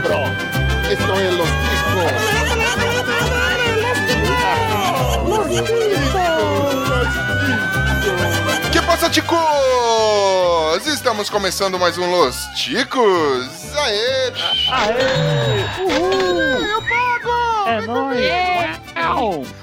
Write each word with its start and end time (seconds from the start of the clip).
cabrón. 0.00 0.32
Esto 0.90 1.20
es 1.20 1.34
Los 1.34 1.48
Ticos. 1.48 2.12
Que 8.70 8.82
passa, 8.82 9.10
ticos? 9.10 10.86
Estamos 10.86 11.28
começando 11.28 11.78
mais 11.78 11.98
um 11.98 12.08
Los 12.10 12.36
Ticos. 12.54 13.74
Aê! 13.76 14.32
Aê! 14.70 15.64
Uhul! 15.80 16.64
Eu 16.64 16.82
pago! 16.82 17.34
É 17.66 17.80
nóis! 17.82 18.78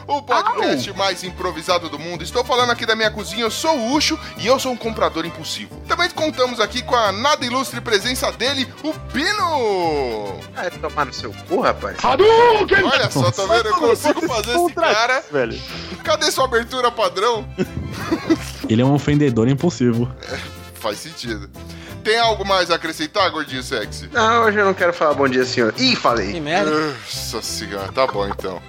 O 0.08 0.22
podcast 0.22 0.94
mais 0.94 1.24
improvisado 1.24 1.90
do 1.90 1.98
mundo. 1.98 2.24
Estou 2.24 2.44
falando 2.44 2.72
aqui 2.72 2.86
da 2.86 2.96
minha 2.96 3.10
cozinha, 3.10 3.44
eu 3.44 3.52
sou 3.52 3.78
o 3.78 3.94
Ucho 3.94 4.20
e 4.38 4.46
eu 4.46 4.60
sou 4.60 4.72
um 4.74 4.78
comprador 4.78 5.26
impulsivo. 5.26 5.82
Também 6.06 6.10
contamos 6.10 6.60
aqui 6.60 6.84
com 6.84 6.96
a 6.96 7.12
nada 7.12 7.44
ilustre 7.46 7.82
presença 7.82 8.32
dele, 8.32 8.68
o 8.84 8.94
Pino! 9.12 10.40
Ah, 10.56 10.66
é 10.66 10.70
tomar 10.70 11.06
no 11.06 11.14
seu 11.14 11.34
cu, 11.48 11.62
rapaz? 11.62 11.98
Olha 12.04 13.10
só, 13.10 13.32
tá 13.32 13.46
vendo? 13.46 13.70
Eu 13.70 13.76
consigo 13.76 14.22
fazer 14.28 14.56
esse 14.56 14.74
cara. 14.74 15.24
velho. 15.32 15.60
Cadê 16.04 16.32
sua 16.32 16.46
abertura 16.46 16.92
padrão? 16.92 17.48
Ele 18.70 18.82
é 18.82 18.86
um 18.86 18.94
ofendedor 18.94 19.48
impulsivo. 19.48 20.12
Faz 20.76 21.00
sentido. 21.00 21.50
Tem 22.04 22.20
algo 22.20 22.46
mais 22.46 22.70
a 22.70 22.76
acrescentar, 22.76 23.32
gordinho 23.32 23.64
sexy? 23.64 24.08
Não, 24.14 24.44
hoje 24.44 24.60
eu 24.60 24.66
não 24.66 24.76
quero 24.76 24.94
falar 24.94 25.16
bom 25.16 25.28
dia, 25.28 25.44
senhor. 25.44 25.74
Ih, 25.78 25.96
falei. 25.96 26.34
Nossa 26.70 27.42
senhora, 27.42 27.92
tá 27.92 28.06
bom 28.06 28.28
então. 28.28 28.62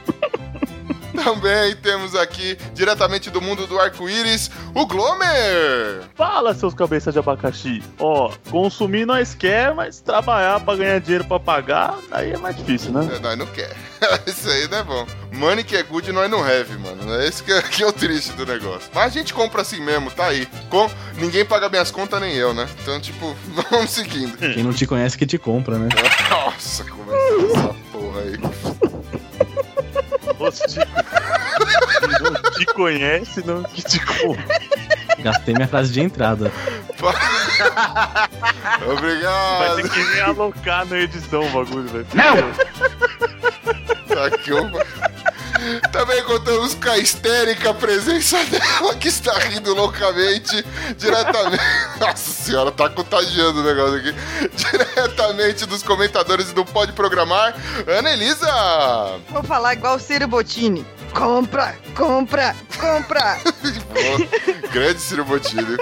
Também 1.23 1.75
temos 1.77 2.15
aqui, 2.15 2.57
diretamente 2.75 3.31
do 3.31 3.41
mundo 3.41 3.67
do 3.67 3.79
arco-íris, 3.79 4.51
o 4.75 4.87
Glomer! 4.87 6.03
Fala, 6.15 6.55
seus 6.55 6.75
cabeças 6.75 7.13
de 7.13 7.19
abacaxi. 7.19 7.83
Ó, 7.99 8.31
consumir 8.51 9.07
nós 9.07 9.35
quer, 9.35 9.75
mas 9.75 10.01
trabalhar 10.01 10.61
pra 10.61 10.77
ganhar 10.77 11.01
dinheiro 11.01 11.25
pra 11.25 11.41
pagar, 11.41 11.99
aí 12.11 12.33
é 12.33 12.39
mais 12.39 12.57
difícil, 12.57 12.93
né? 12.93 13.09
É, 13.15 13.19
nós 13.19 13.39
não 13.39 13.47
quer. 13.47 13.75
Isso 14.27 14.49
aí 14.49 14.69
não 14.69 14.79
é 14.79 14.83
bom. 14.83 15.07
Money 15.33 15.65
que 15.65 15.77
é 15.77 15.83
good, 15.83 16.11
nós 16.13 16.31
não 16.31 16.43
have, 16.43 16.77
mano. 16.79 17.15
É 17.15 17.27
esse 17.27 17.43
que 17.43 17.53
é, 17.53 17.61
que 17.63 17.83
é 17.83 17.87
o 17.87 17.93
triste 17.93 18.33
do 18.33 18.47
negócio. 18.47 18.91
Mas 18.95 19.07
a 19.07 19.09
gente 19.19 19.35
compra 19.35 19.63
assim 19.63 19.81
mesmo, 19.81 20.11
tá 20.11 20.27
aí. 20.27 20.47
Com... 20.71 20.91
Ninguém 21.19 21.45
paga 21.45 21.69
minhas 21.69 21.91
contas, 21.91 22.21
nem 22.21 22.35
eu, 22.35 22.53
né? 22.55 22.69
Então, 22.83 23.01
tipo, 23.01 23.35
vamos 23.71 23.91
seguindo. 23.91 24.37
Quem 24.37 24.63
não 24.63 24.73
te 24.73 24.87
conhece 24.87 25.17
que 25.17 25.27
te 25.27 25.39
compra, 25.39 25.79
né? 25.79 25.89
Nossa, 26.31 26.85
começou 26.85 27.51
essa 27.51 27.75
porra 27.93 28.21
aí. 28.21 28.86
Te... 30.37 30.79
não 32.23 32.51
te 32.53 32.67
conhece, 32.67 33.45
não 33.47 33.63
que 33.65 33.83
te. 33.83 34.01
Gastei 35.19 35.55
minha 35.55 35.67
frase 35.69 35.93
de 35.93 36.01
entrada. 36.03 36.53
Vai 37.01 38.89
Obrigado. 38.89 39.77
ter 39.77 39.89
que 39.89 40.03
realocar 40.15 40.87
na 40.87 40.99
edição 40.99 41.43
o 41.47 41.51
bagulho, 41.51 41.89
velho. 41.89 42.07
Tá 44.09 44.27
aqui. 44.27 44.51
Também 45.93 46.23
contamos 46.25 46.75
com 46.75 46.91
a 46.91 46.99
histérica 46.99 47.73
presença 47.75 48.43
dela, 48.45 48.95
que 48.95 49.09
está 49.09 49.33
rindo 49.39 49.75
loucamente, 49.75 50.65
diretamente. 50.97 51.63
Nossa 52.01 52.31
senhora, 52.43 52.71
tá 52.71 52.89
contagiando 52.89 53.61
o 53.61 53.65
negócio 53.65 53.97
aqui. 53.97 54.15
Diretamente 54.55 55.67
dos 55.67 55.83
comentadores 55.83 56.53
do 56.53 56.65
Pode 56.65 56.93
Programar, 56.93 57.55
Ana 57.87 58.11
Elisa! 58.13 58.47
Vou 59.31 59.43
falar 59.43 59.75
igual 59.75 59.97
o 59.97 60.01
Ciro 60.01 60.29
Bottini. 60.29 60.85
Compra, 61.17 61.75
compra, 61.97 62.55
compra. 62.79 63.39
Pô, 63.43 64.69
grande 64.71 65.01
Ciro 65.01 65.25
Bottini. 65.25 65.77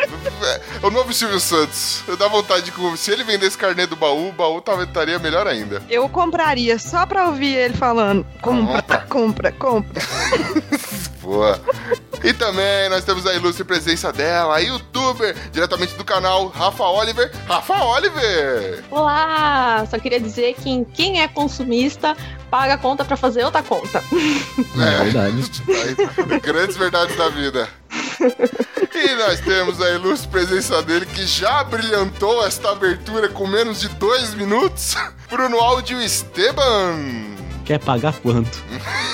É 0.81 0.87
o 0.87 0.91
novo 0.91 1.13
Silvio 1.13 1.41
Santos. 1.41 2.05
Eu 2.07 2.17
dá 2.17 2.29
vontade 2.29 2.71
de. 2.71 2.97
Se 2.97 3.11
ele 3.11 3.25
vendesse 3.25 3.59
carnê 3.59 3.85
do 3.85 3.97
baú, 3.97 4.29
o 4.29 4.33
baú 4.33 4.61
talvez 4.61 4.87
estaria 4.87 5.19
melhor 5.19 5.49
ainda. 5.49 5.83
Eu 5.91 6.09
compraria 6.09 6.79
só 6.79 7.05
pra 7.05 7.27
ouvir 7.27 7.53
ele 7.57 7.75
falando. 7.75 8.25
Compra, 8.41 9.01
compra, 9.09 9.51
compra. 9.51 10.03
Boa. 11.21 11.61
E 12.23 12.33
também 12.33 12.89
nós 12.89 13.05
temos 13.05 13.27
a 13.27 13.35
ilustre 13.35 13.65
presença 13.65 14.13
dela, 14.13 14.57
a 14.57 14.59
youtuber, 14.59 15.35
diretamente 15.51 15.95
do 15.95 16.05
canal 16.05 16.49
Rafa 16.49 16.85
Oliver. 16.85 17.31
Rafa 17.47 17.83
Oliver! 17.83 18.85
Olá! 18.91 19.85
Só 19.91 19.99
queria 19.99 20.21
dizer 20.21 20.55
que 20.55 20.85
quem 20.95 21.21
é 21.21 21.29
consumista 21.29 22.17
paga 22.55 22.75
a 22.75 22.79
conta 22.79 23.05
pra 23.05 23.17
fazer 23.17 23.45
outra 23.45 23.65
conta. 23.65 24.01
É 24.77 25.05
verdade. 25.05 25.51
Grandes 26.41 26.77
verdades 26.77 27.17
da 27.17 27.29
vida. 27.29 27.69
E 28.95 29.15
nós 29.17 29.41
temos 29.41 29.81
a 29.81 29.91
ilustre 29.91 30.29
presença 30.29 30.81
dele 30.83 31.05
que 31.07 31.27
já 31.27 31.65
brilhantou 31.65 32.47
esta 32.47 32.71
abertura 32.71 33.29
com 33.29 33.47
menos 33.47 33.81
de 33.81 33.89
dois 33.89 34.35
minutos. 34.35 34.95
Bruno 35.29 35.59
Áudio 35.59 36.01
Esteban. 36.01 37.35
Quer 37.65 37.81
pagar 37.81 38.15
quanto? 38.21 38.63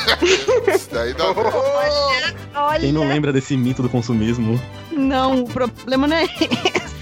Isso 0.75 0.91
daí 0.91 1.15
dá. 1.15 1.31
Olha, 1.31 2.37
olha. 2.55 2.81
Quem 2.81 2.93
não 2.93 3.09
lembra 3.09 3.33
desse 3.33 3.57
mito 3.57 3.83
do 3.83 3.89
consumismo? 3.89 4.61
Não, 4.91 5.45
o 5.45 5.49
problema 5.49 6.07
não 6.07 6.17
é 6.17 6.25
esse. 6.25 7.00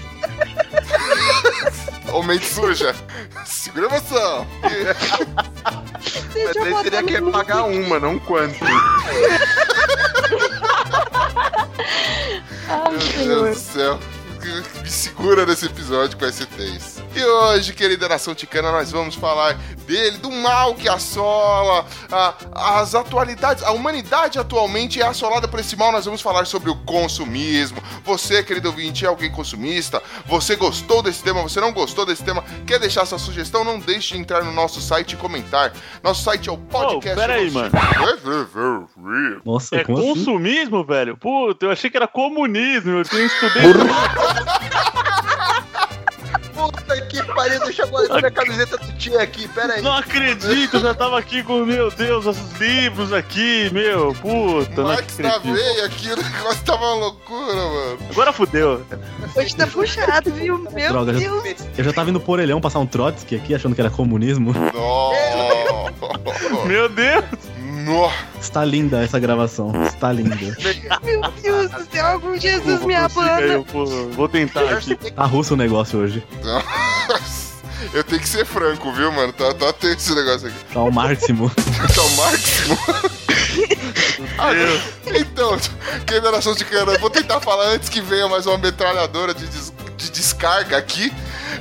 Ô, 2.13 2.23
mente 2.23 2.45
suja. 2.45 2.95
Segura 3.45 3.87
a 3.87 3.89
emoção. 3.89 4.47
Mas 4.61 6.33
Deixa 6.33 6.59
eu 6.59 6.63
aí 6.63 6.71
botar 6.71 6.83
teria 6.83 7.03
que 7.03 7.31
pagar 7.31 7.63
uma, 7.63 7.99
não 7.99 8.17
quanto. 8.19 8.57
Ai, 12.69 12.91
Meu 12.91 13.01
senhor. 13.01 13.43
Deus 13.45 13.57
do 13.57 13.61
céu. 13.73 13.99
Me 14.81 14.89
segura 14.89 15.45
nesse 15.45 15.65
episódio 15.65 16.17
que 16.17 16.31
ser 16.31 16.45
tenso. 16.47 17.03
E 17.15 17.21
hoje, 17.23 17.73
querida 17.73 18.07
nação 18.07 18.33
ticana, 18.33 18.71
nós 18.71 18.89
vamos 18.91 19.15
falar 19.15 19.55
dele, 19.85 20.17
do 20.17 20.31
mal 20.31 20.73
que 20.75 20.87
assola, 20.87 21.85
a- 22.11 22.35
as 22.79 22.95
atualidades. 22.95 23.63
A 23.63 23.71
humanidade 23.71 24.39
atualmente 24.39 25.01
é 25.01 25.05
assolada 25.05 25.47
por 25.47 25.59
esse 25.59 25.75
mal. 25.75 25.91
Nós 25.91 26.05
vamos 26.05 26.21
falar 26.21 26.45
sobre 26.45 26.69
o 26.69 26.75
consumismo. 26.75 27.81
Você, 28.05 28.41
querido 28.41 28.69
ouvinte, 28.69 29.03
é 29.03 29.07
alguém 29.09 29.29
consumista? 29.31 30.01
Você 30.27 30.55
gostou 30.55 31.01
desse 31.01 31.21
tema? 31.23 31.41
Você 31.41 31.59
não 31.59 31.73
gostou 31.73 32.05
desse 32.05 32.23
tema? 32.23 32.43
Quer 32.65 32.79
deixar 32.79 33.05
sua 33.05 33.19
sugestão? 33.19 33.63
Não 33.65 33.79
deixe 33.79 34.13
de 34.13 34.21
entrar 34.21 34.43
no 34.43 34.51
nosso 34.53 34.79
site 34.79 35.13
e 35.13 35.17
comentar. 35.17 35.73
Nosso 36.01 36.23
site 36.23 36.47
é 36.47 36.51
o 36.51 36.57
podcast. 36.57 37.19
pera 37.19 37.33
aí, 37.35 37.51
mano. 37.51 37.71
Nossa, 39.43 39.75
É 39.75 39.83
como 39.83 39.97
assim? 39.97 40.07
consumismo, 40.13 40.83
velho? 40.85 41.17
Puta, 41.17 41.65
eu 41.65 41.71
achei 41.71 41.89
que 41.89 41.97
era 41.97 42.07
comunismo. 42.07 42.91
Eu 42.99 43.03
tinha 43.03 43.23
estudei. 43.25 43.63
Pariu, 47.35 47.59
deixa 47.61 47.83
eu 47.83 47.87
guardar 47.87 48.17
minha 48.19 48.31
camiseta 48.31 48.77
do 48.77 48.91
tia 48.97 49.21
aqui, 49.21 49.47
pera 49.47 49.73
aí. 49.73 49.81
Não 49.81 49.93
acredito, 49.93 50.77
eu 50.77 50.81
já 50.81 50.93
tava 50.93 51.17
aqui 51.19 51.43
com, 51.43 51.65
meu 51.65 51.89
Deus, 51.91 52.25
os 52.25 52.37
livros 52.59 53.13
aqui, 53.13 53.69
meu, 53.71 54.13
puta, 54.15 54.81
não 54.81 54.89
Marx 54.89 55.17
na 55.19 55.29
acredito. 55.35 55.53
veia 55.55 55.85
aqui, 55.85 56.11
o 56.11 56.15
negócio 56.17 56.63
tava 56.65 56.85
uma 56.85 56.95
loucura, 56.95 57.53
mano. 57.55 57.97
Agora 58.11 58.33
fudeu. 58.33 58.85
Hoje 59.35 59.55
tá 59.55 59.67
puxado, 59.67 60.31
viu? 60.31 60.57
Meu 60.71 60.89
Droga, 60.89 61.13
já- 61.13 61.19
Deus. 61.19 61.55
Eu 61.77 61.83
já 61.83 61.93
tava 61.93 62.09
indo 62.09 62.19
pro 62.19 62.31
orelhão 62.33 62.59
passar 62.59 62.79
um 62.79 62.85
Trotsky 62.85 63.35
aqui, 63.35 63.55
achando 63.55 63.75
que 63.75 63.81
era 63.81 63.89
comunismo. 63.89 64.53
Nossa. 64.53 66.65
Meu 66.65 66.89
Deus. 66.89 67.23
Nossa. 67.85 68.15
Está 68.41 68.65
linda 68.65 69.01
essa 69.03 69.19
gravação. 69.19 69.71
Está 69.85 70.11
linda. 70.11 70.35
Meu 70.35 71.31
Deus 71.41 71.71
do 71.71 71.91
céu, 71.91 72.05
algum 72.05 72.39
Jesus 72.39 72.83
me 72.83 72.95
aí, 72.95 73.03
eu 73.51 73.63
vou, 73.63 74.09
vou 74.11 74.27
tentar 74.29 74.61
aqui. 74.73 74.95
Tá 74.95 75.25
russo 75.25 75.53
o 75.53 75.57
negócio 75.57 75.99
hoje. 75.99 76.23
Eu 77.93 78.03
tenho 78.03 78.19
que 78.21 78.27
ser 78.27 78.45
franco, 78.45 78.91
viu, 78.91 79.09
mano? 79.11 79.31
Tá, 79.31 79.53
tá 79.53 79.71
tenso 79.71 79.95
esse 79.97 80.13
negócio 80.15 80.47
aqui. 80.47 80.57
Tá 80.73 80.79
ao 80.81 80.91
máximo. 80.91 81.49
Tá 81.95 82.01
o 82.01 82.09
máximo. 82.17 82.77
Ah, 84.37 84.51
então, 85.15 85.57
querida 86.05 86.29
nação 86.31 86.53
de 86.53 86.63
cana, 86.65 86.97
vou 86.99 87.09
tentar 87.09 87.39
falar 87.39 87.67
antes 87.69 87.87
que 87.89 87.99
venha 88.01 88.27
mais 88.27 88.45
uma 88.45 88.57
metralhadora 88.57 89.33
de, 89.33 89.45
des- 89.47 89.71
de 89.97 90.11
descarga 90.11 90.77
aqui. 90.77 91.11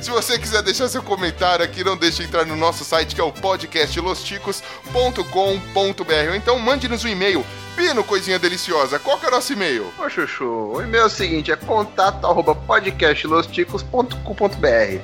Se 0.01 0.11
você 0.11 0.37
quiser 0.39 0.61
deixar 0.63 0.89
seu 0.89 1.01
comentário 1.03 1.65
aqui, 1.65 1.83
não 1.85 1.97
deixe 1.97 2.19
de 2.19 2.25
entrar 2.25 2.45
no 2.45 2.57
nosso 2.57 2.85
site 2.85 3.15
que 3.15 3.21
é 3.21 3.25
o 3.25 3.33
podcastlosticos.com.br 3.33 6.29
ou 6.31 6.35
então 6.37 6.59
mande-nos 6.59 7.05
um 7.05 7.09
e-mail. 7.09 7.45
Pino, 7.77 8.03
coisinha 8.05 8.39
deliciosa, 8.41 8.99
qual 8.99 9.19
que 9.19 9.27
é 9.27 9.29
o 9.29 9.33
nosso 9.33 9.53
e-mail? 9.53 9.93
Ô, 9.99 10.09
Chuchu, 10.11 10.45
o 10.45 10.83
e-mail 10.83 11.05
é 11.05 11.07
o 11.07 11.11
seguinte, 11.11 11.51
é 11.53 11.57
contato 11.57 12.27
arroba 12.27 12.55
podcastlosticos.com.br 12.55 14.99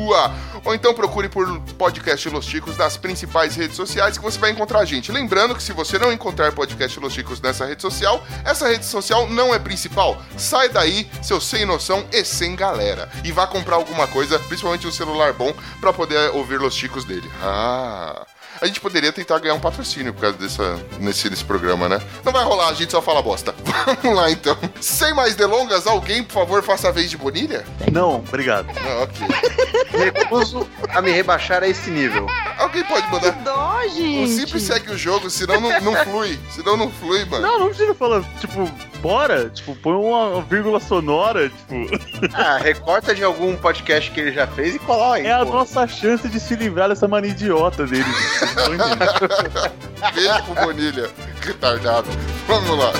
Boa! 0.00 0.32
Ou 0.64 0.74
então 0.74 0.94
procure 0.94 1.28
por 1.28 1.60
Podcast 1.78 2.28
Los 2.30 2.46
Ticos 2.46 2.76
nas 2.78 2.96
principais 2.96 3.54
redes 3.54 3.76
sociais 3.76 4.16
que 4.16 4.24
você 4.24 4.38
vai 4.38 4.50
encontrar 4.50 4.80
a 4.80 4.84
gente. 4.84 5.12
Lembrando 5.12 5.54
que 5.54 5.62
se 5.62 5.72
você 5.72 5.98
não 5.98 6.10
encontrar 6.10 6.52
Podcast 6.52 6.98
Los 6.98 7.12
Ticos 7.12 7.40
nessa 7.40 7.66
rede 7.66 7.82
social, 7.82 8.24
essa 8.42 8.66
rede 8.66 8.86
social 8.86 9.28
não 9.28 9.54
é 9.54 9.58
principal. 9.58 10.20
Sai 10.38 10.70
daí, 10.70 11.06
seu 11.22 11.38
sem 11.38 11.66
noção 11.66 12.04
e 12.10 12.24
sem 12.24 12.56
galera. 12.56 13.10
E 13.22 13.30
vá 13.30 13.46
comprar 13.46 13.76
alguma 13.76 14.06
coisa, 14.06 14.38
principalmente 14.38 14.86
um 14.86 14.92
celular 14.92 15.34
bom, 15.34 15.52
pra 15.80 15.92
poder 15.92 16.30
ouvir 16.30 16.58
Los 16.58 16.74
Ticos 16.74 17.04
dele. 17.04 17.30
Ah! 17.42 18.26
A 18.60 18.66
gente 18.66 18.80
poderia 18.80 19.12
tentar 19.12 19.38
ganhar 19.38 19.54
um 19.54 19.60
patrocínio 19.60 20.12
por 20.12 20.20
causa 20.20 20.36
dessa, 20.36 20.78
nesse, 20.98 21.30
nesse 21.30 21.44
programa, 21.44 21.88
né? 21.88 22.00
Não 22.24 22.32
vai 22.32 22.44
rolar, 22.44 22.68
a 22.68 22.74
gente 22.74 22.90
só 22.92 23.00
fala 23.00 23.22
bosta. 23.22 23.54
Vamos 24.02 24.16
lá 24.18 24.30
então. 24.30 24.56
Sem 24.80 25.14
mais 25.14 25.34
delongas, 25.34 25.86
alguém, 25.86 26.22
por 26.22 26.34
favor, 26.34 26.62
faça 26.62 26.88
a 26.88 26.92
vez 26.92 27.10
de 27.10 27.16
Bonilha? 27.16 27.64
Não, 27.90 28.16
obrigado. 28.16 28.68
Ah, 28.76 29.04
ok. 29.04 29.26
Recuso 30.12 30.68
a 30.90 31.00
me 31.00 31.10
rebaixar 31.10 31.62
a 31.62 31.68
esse 31.68 31.90
nível. 31.90 32.26
Alguém 32.58 32.84
pode 32.84 33.10
mandar. 33.10 33.30
Dó, 33.42 33.80
O 33.84 33.88
gente. 33.88 34.30
simples 34.32 34.62
segue 34.64 34.90
o 34.92 34.98
jogo, 34.98 35.30
senão 35.30 35.60
não, 35.60 35.80
não 35.80 35.96
flui. 36.04 36.38
Senão 36.54 36.76
não 36.76 36.90
flui, 36.90 37.24
mano. 37.24 37.42
Não, 37.46 37.58
não 37.60 37.68
precisa 37.68 37.94
falar, 37.94 38.22
tipo, 38.40 38.70
bora, 39.00 39.48
tipo, 39.50 39.74
põe 39.76 39.94
uma 39.94 40.42
vírgula 40.42 40.80
sonora, 40.80 41.48
tipo, 41.48 41.74
Ah, 42.34 42.58
recorta 42.58 43.14
de 43.14 43.22
algum 43.24 43.56
podcast 43.56 44.10
que 44.10 44.20
ele 44.20 44.32
já 44.32 44.46
fez 44.46 44.74
e 44.74 44.78
cola 44.78 45.16
aí. 45.16 45.26
é 45.26 45.32
a 45.32 45.44
pô. 45.44 45.52
nossa 45.52 45.86
chance 45.86 46.28
de 46.28 46.38
se 46.40 46.54
livrar 46.56 46.88
dessa 46.88 47.06
mania 47.08 47.30
idiota 47.30 47.86
dele. 47.86 48.04
Beijo 50.14 50.42
pro 50.44 50.64
Bonilha. 50.66 51.10
Retardado. 51.40 52.08
Vamos 52.46 52.78
lá. 52.78 52.92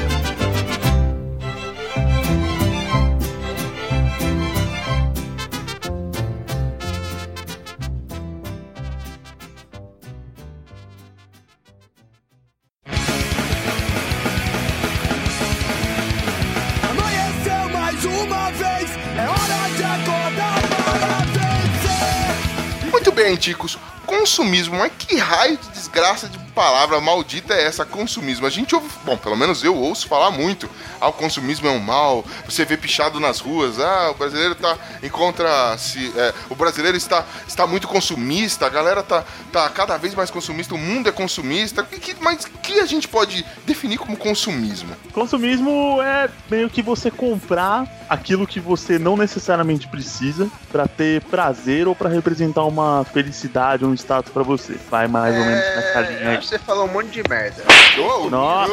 Consumismo, 24.06 24.76
mas 24.76 24.92
que 24.98 25.16
raio 25.16 25.56
de 25.56 25.68
desgraça 25.70 26.28
de 26.28 26.38
palavra 26.60 27.00
maldita 27.00 27.54
é 27.54 27.64
essa, 27.64 27.86
consumismo? 27.86 28.46
A 28.46 28.50
gente 28.50 28.74
ouve, 28.74 28.86
bom, 29.02 29.16
pelo 29.16 29.34
menos 29.34 29.64
eu 29.64 29.74
ouço 29.74 30.06
falar 30.06 30.30
muito. 30.30 30.68
Ah, 31.00 31.08
o 31.08 31.12
consumismo 31.14 31.66
é 31.66 31.70
um 31.70 31.78
mal, 31.78 32.22
você 32.44 32.66
vê 32.66 32.76
pichado 32.76 33.18
nas 33.18 33.40
ruas, 33.40 33.80
ah, 33.80 34.10
o 34.10 34.14
brasileiro 34.14 34.54
tá 34.54 34.76
encontra 35.02 35.78
se 35.78 36.12
é, 36.14 36.34
o 36.50 36.54
brasileiro 36.54 36.98
está, 36.98 37.24
está 37.48 37.66
muito 37.66 37.88
consumista, 37.88 38.66
a 38.66 38.68
galera 38.68 39.02
tá, 39.02 39.24
tá 39.50 39.70
cada 39.70 39.96
vez 39.96 40.14
mais 40.14 40.30
consumista, 40.30 40.74
o 40.74 40.78
mundo 40.78 41.08
é 41.08 41.12
consumista. 41.12 41.82
Que, 41.82 42.14
mas 42.20 42.44
o 42.44 42.58
que 42.58 42.78
a 42.78 42.84
gente 42.84 43.08
pode 43.08 43.42
definir 43.64 43.96
como 43.96 44.14
consumismo? 44.14 44.94
Consumismo 45.14 46.02
é 46.02 46.28
meio 46.50 46.68
que 46.68 46.82
você 46.82 47.10
comprar 47.10 47.86
aquilo 48.06 48.46
que 48.46 48.60
você 48.60 48.98
não 48.98 49.16
necessariamente 49.16 49.88
precisa 49.88 50.50
pra 50.70 50.86
ter 50.86 51.22
prazer 51.22 51.88
ou 51.88 51.94
pra 51.94 52.10
representar 52.10 52.64
uma 52.64 53.04
felicidade 53.04 53.84
um 53.84 53.94
status 53.94 54.30
pra 54.30 54.42
você. 54.42 54.76
Vai 54.90 55.06
mais 55.06 55.34
ou 55.34 55.44
menos 55.44 55.64
nessa 55.64 56.00
linha 56.00 56.20
É, 56.20 56.36
aí. 56.36 56.36
Você 56.50 56.58
falou 56.58 56.86
um 56.86 56.92
monte 56.92 57.10
de 57.10 57.22
merda. 57.28 57.62
Oh, 57.96 58.28
Nossa. 58.28 58.72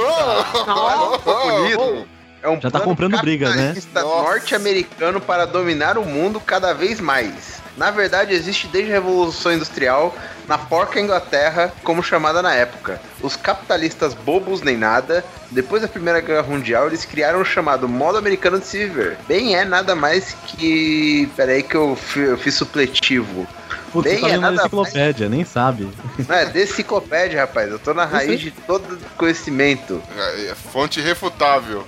oh, 1.78 2.06
é 2.42 2.50
um 2.50 2.60
Já 2.60 2.72
tá 2.72 2.80
comprando 2.80 3.20
briga, 3.22 3.54
né? 3.54 3.76
norte-americano 3.94 5.22
para 5.22 5.46
dominar 5.46 5.98
o 5.98 6.04
mundo 6.04 6.40
cada 6.40 6.74
vez 6.74 7.00
mais. 7.00 7.62
Na 7.78 7.92
verdade, 7.92 8.34
existe 8.34 8.68
desde 8.68 8.92
a 8.92 8.96
Revolução 8.96 9.54
Industrial 9.54 10.14
na 10.48 10.58
porca 10.58 11.00
Inglaterra, 11.00 11.72
como 11.84 12.02
chamada 12.02 12.42
na 12.42 12.54
época. 12.54 13.00
Os 13.22 13.36
capitalistas 13.36 14.16
bobos 14.16 14.62
nem 14.62 14.76
nada, 14.76 15.24
depois 15.52 15.84
da 15.84 15.88
Primeira 15.88 16.20
Guerra 16.20 16.42
Mundial, 16.44 16.88
eles 16.88 17.06
criaram 17.06 17.40
o 17.40 17.46
chamado 17.46 17.88
modo 17.88 18.18
americano 18.18 18.60
de 18.60 18.66
se 18.66 18.80
viver. 18.80 19.18
Bem 19.28 19.56
é 19.56 19.64
nada 19.64 19.96
mais 19.96 20.36
que... 20.48 21.30
Peraí 21.36 21.62
que 21.62 21.76
eu, 21.76 21.98
eu 22.16 22.38
fiz 22.38 22.56
supletivo. 22.56 23.48
Putz, 23.92 24.10
Bem, 24.10 24.20
você 24.20 24.28
tá 24.28 24.34
é 24.34 24.38
nada 24.38 24.56
enciclopédia, 24.56 25.30
nem 25.30 25.46
sabe. 25.46 25.88
Não 26.28 26.36
é 26.36 26.46
deciclopédia, 26.46 27.42
rapaz. 27.42 27.70
Eu 27.70 27.80
tô 27.80 27.94
na 27.94 28.06
raiz 28.06 28.40
de 28.40 28.52
todo 28.52 28.98
conhecimento. 29.16 30.02
É, 30.18 30.48
é 30.48 30.56
fonte 30.56 31.00
irrefutável. 31.00 31.86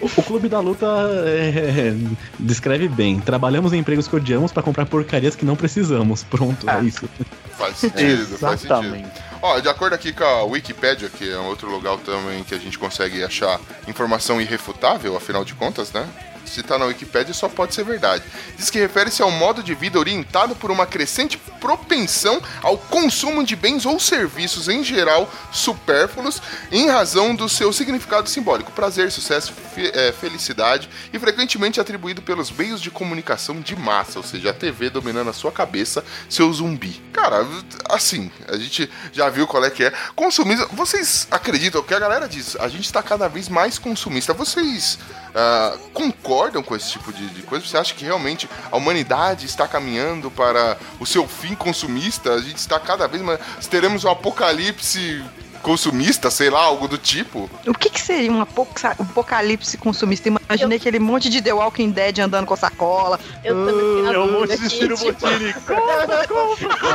O, 0.00 0.06
o 0.06 0.22
Clube 0.22 0.48
da 0.48 0.60
Luta 0.60 0.86
é, 1.26 1.94
descreve 2.38 2.88
bem. 2.88 3.18
Trabalhamos 3.20 3.72
em 3.72 3.78
empregos 3.78 4.06
que 4.08 4.16
odiamos 4.16 4.52
pra 4.52 4.62
comprar 4.62 4.86
porcarias 4.86 5.34
que 5.36 5.44
não 5.44 5.56
precisamos. 5.56 6.22
Pronto, 6.24 6.68
Ah. 6.68 6.78
é 6.80 6.84
isso. 6.84 7.08
Faz 7.58 7.76
sentido, 7.76 8.38
faz 8.38 8.60
sentido. 8.60 8.74
Exatamente. 8.82 9.08
Ó, 9.40 9.60
de 9.60 9.68
acordo 9.68 9.92
aqui 9.94 10.12
com 10.12 10.24
a 10.24 10.42
Wikipedia, 10.44 11.08
que 11.08 11.30
é 11.30 11.38
um 11.38 11.46
outro 11.46 11.70
lugar 11.70 11.96
também 11.98 12.42
que 12.42 12.54
a 12.54 12.58
gente 12.58 12.76
consegue 12.76 13.22
achar 13.22 13.60
informação 13.86 14.40
irrefutável, 14.40 15.16
afinal 15.16 15.44
de 15.44 15.54
contas, 15.54 15.92
né? 15.92 16.08
Se 16.52 16.62
tá 16.62 16.78
na 16.78 16.84
Wikipedia, 16.84 17.32
só 17.32 17.48
pode 17.48 17.74
ser 17.74 17.82
verdade. 17.84 18.22
Diz 18.56 18.68
que 18.68 18.78
refere-se 18.78 19.22
ao 19.22 19.30
modo 19.30 19.62
de 19.62 19.74
vida 19.74 19.98
orientado 19.98 20.54
por 20.54 20.70
uma 20.70 20.84
crescente 20.86 21.38
propensão 21.60 22.42
ao 22.62 22.76
consumo 22.76 23.42
de 23.42 23.56
bens 23.56 23.86
ou 23.86 23.98
serviços 23.98 24.68
em 24.68 24.84
geral 24.84 25.32
supérfluos, 25.50 26.42
em 26.70 26.88
razão 26.88 27.34
do 27.34 27.48
seu 27.48 27.72
significado 27.72 28.28
simbólico, 28.28 28.70
prazer, 28.72 29.10
sucesso, 29.10 29.52
fe- 29.74 29.90
eh, 29.94 30.12
felicidade, 30.12 30.90
e 31.12 31.18
frequentemente 31.18 31.80
atribuído 31.80 32.20
pelos 32.20 32.50
meios 32.50 32.80
de 32.82 32.90
comunicação 32.90 33.60
de 33.60 33.74
massa, 33.74 34.18
ou 34.18 34.24
seja, 34.24 34.50
a 34.50 34.52
TV 34.52 34.90
dominando 34.90 35.30
a 35.30 35.32
sua 35.32 35.50
cabeça, 35.52 36.04
seu 36.28 36.52
zumbi. 36.52 37.00
Cara, 37.12 37.46
assim, 37.88 38.30
a 38.48 38.56
gente 38.56 38.90
já 39.12 39.30
viu 39.30 39.46
qual 39.46 39.64
é 39.64 39.70
que 39.70 39.84
é. 39.84 39.92
Consumismo, 40.14 40.66
vocês 40.72 41.26
acreditam 41.30 41.82
que 41.82 41.94
a 41.94 41.98
galera 41.98 42.28
diz, 42.28 42.56
a 42.56 42.68
gente 42.68 42.84
está 42.84 43.02
cada 43.02 43.28
vez 43.28 43.48
mais 43.48 43.78
consumista. 43.78 44.34
Vocês 44.34 44.98
ah, 45.34 45.76
concordam 45.94 46.41
com 46.50 46.74
esse 46.74 46.90
tipo 46.90 47.12
de, 47.12 47.26
de 47.28 47.42
coisa? 47.42 47.64
Você 47.64 47.76
acha 47.76 47.94
que 47.94 48.04
realmente 48.04 48.48
a 48.70 48.76
humanidade 48.76 49.46
está 49.46 49.68
caminhando 49.68 50.30
para 50.30 50.76
o 50.98 51.06
seu 51.06 51.28
fim 51.28 51.54
consumista? 51.54 52.32
A 52.34 52.40
gente 52.40 52.56
está 52.56 52.80
cada 52.80 53.06
vez 53.06 53.22
mais. 53.22 53.38
Teremos 53.68 54.04
um 54.04 54.10
apocalipse 54.10 55.22
consumista, 55.62 56.28
sei 56.28 56.50
lá, 56.50 56.60
algo 56.64 56.88
do 56.88 56.98
tipo? 56.98 57.48
O 57.66 57.72
que, 57.72 57.88
que 57.88 58.00
seria 58.00 58.32
um 58.32 58.40
apoca- 58.40 58.96
apocalipse 58.98 59.78
consumista? 59.78 60.28
Imaginei 60.28 60.76
aquele 60.78 60.98
monte 60.98 61.28
de 61.30 61.40
The 61.40 61.52
Walking 61.52 61.90
Dead 61.90 62.18
andando 62.18 62.46
com 62.46 62.56
sacola. 62.56 63.20
Eu 63.44 63.54
também 63.64 63.74
fiquei 63.74 64.02
na 64.02 64.12
É 64.12 64.18
um 64.18 64.32
monte 64.40 64.58
de 64.58 64.68
Ciro 64.68 64.96
tipo, 64.96 65.12
Bottini. 65.12 65.54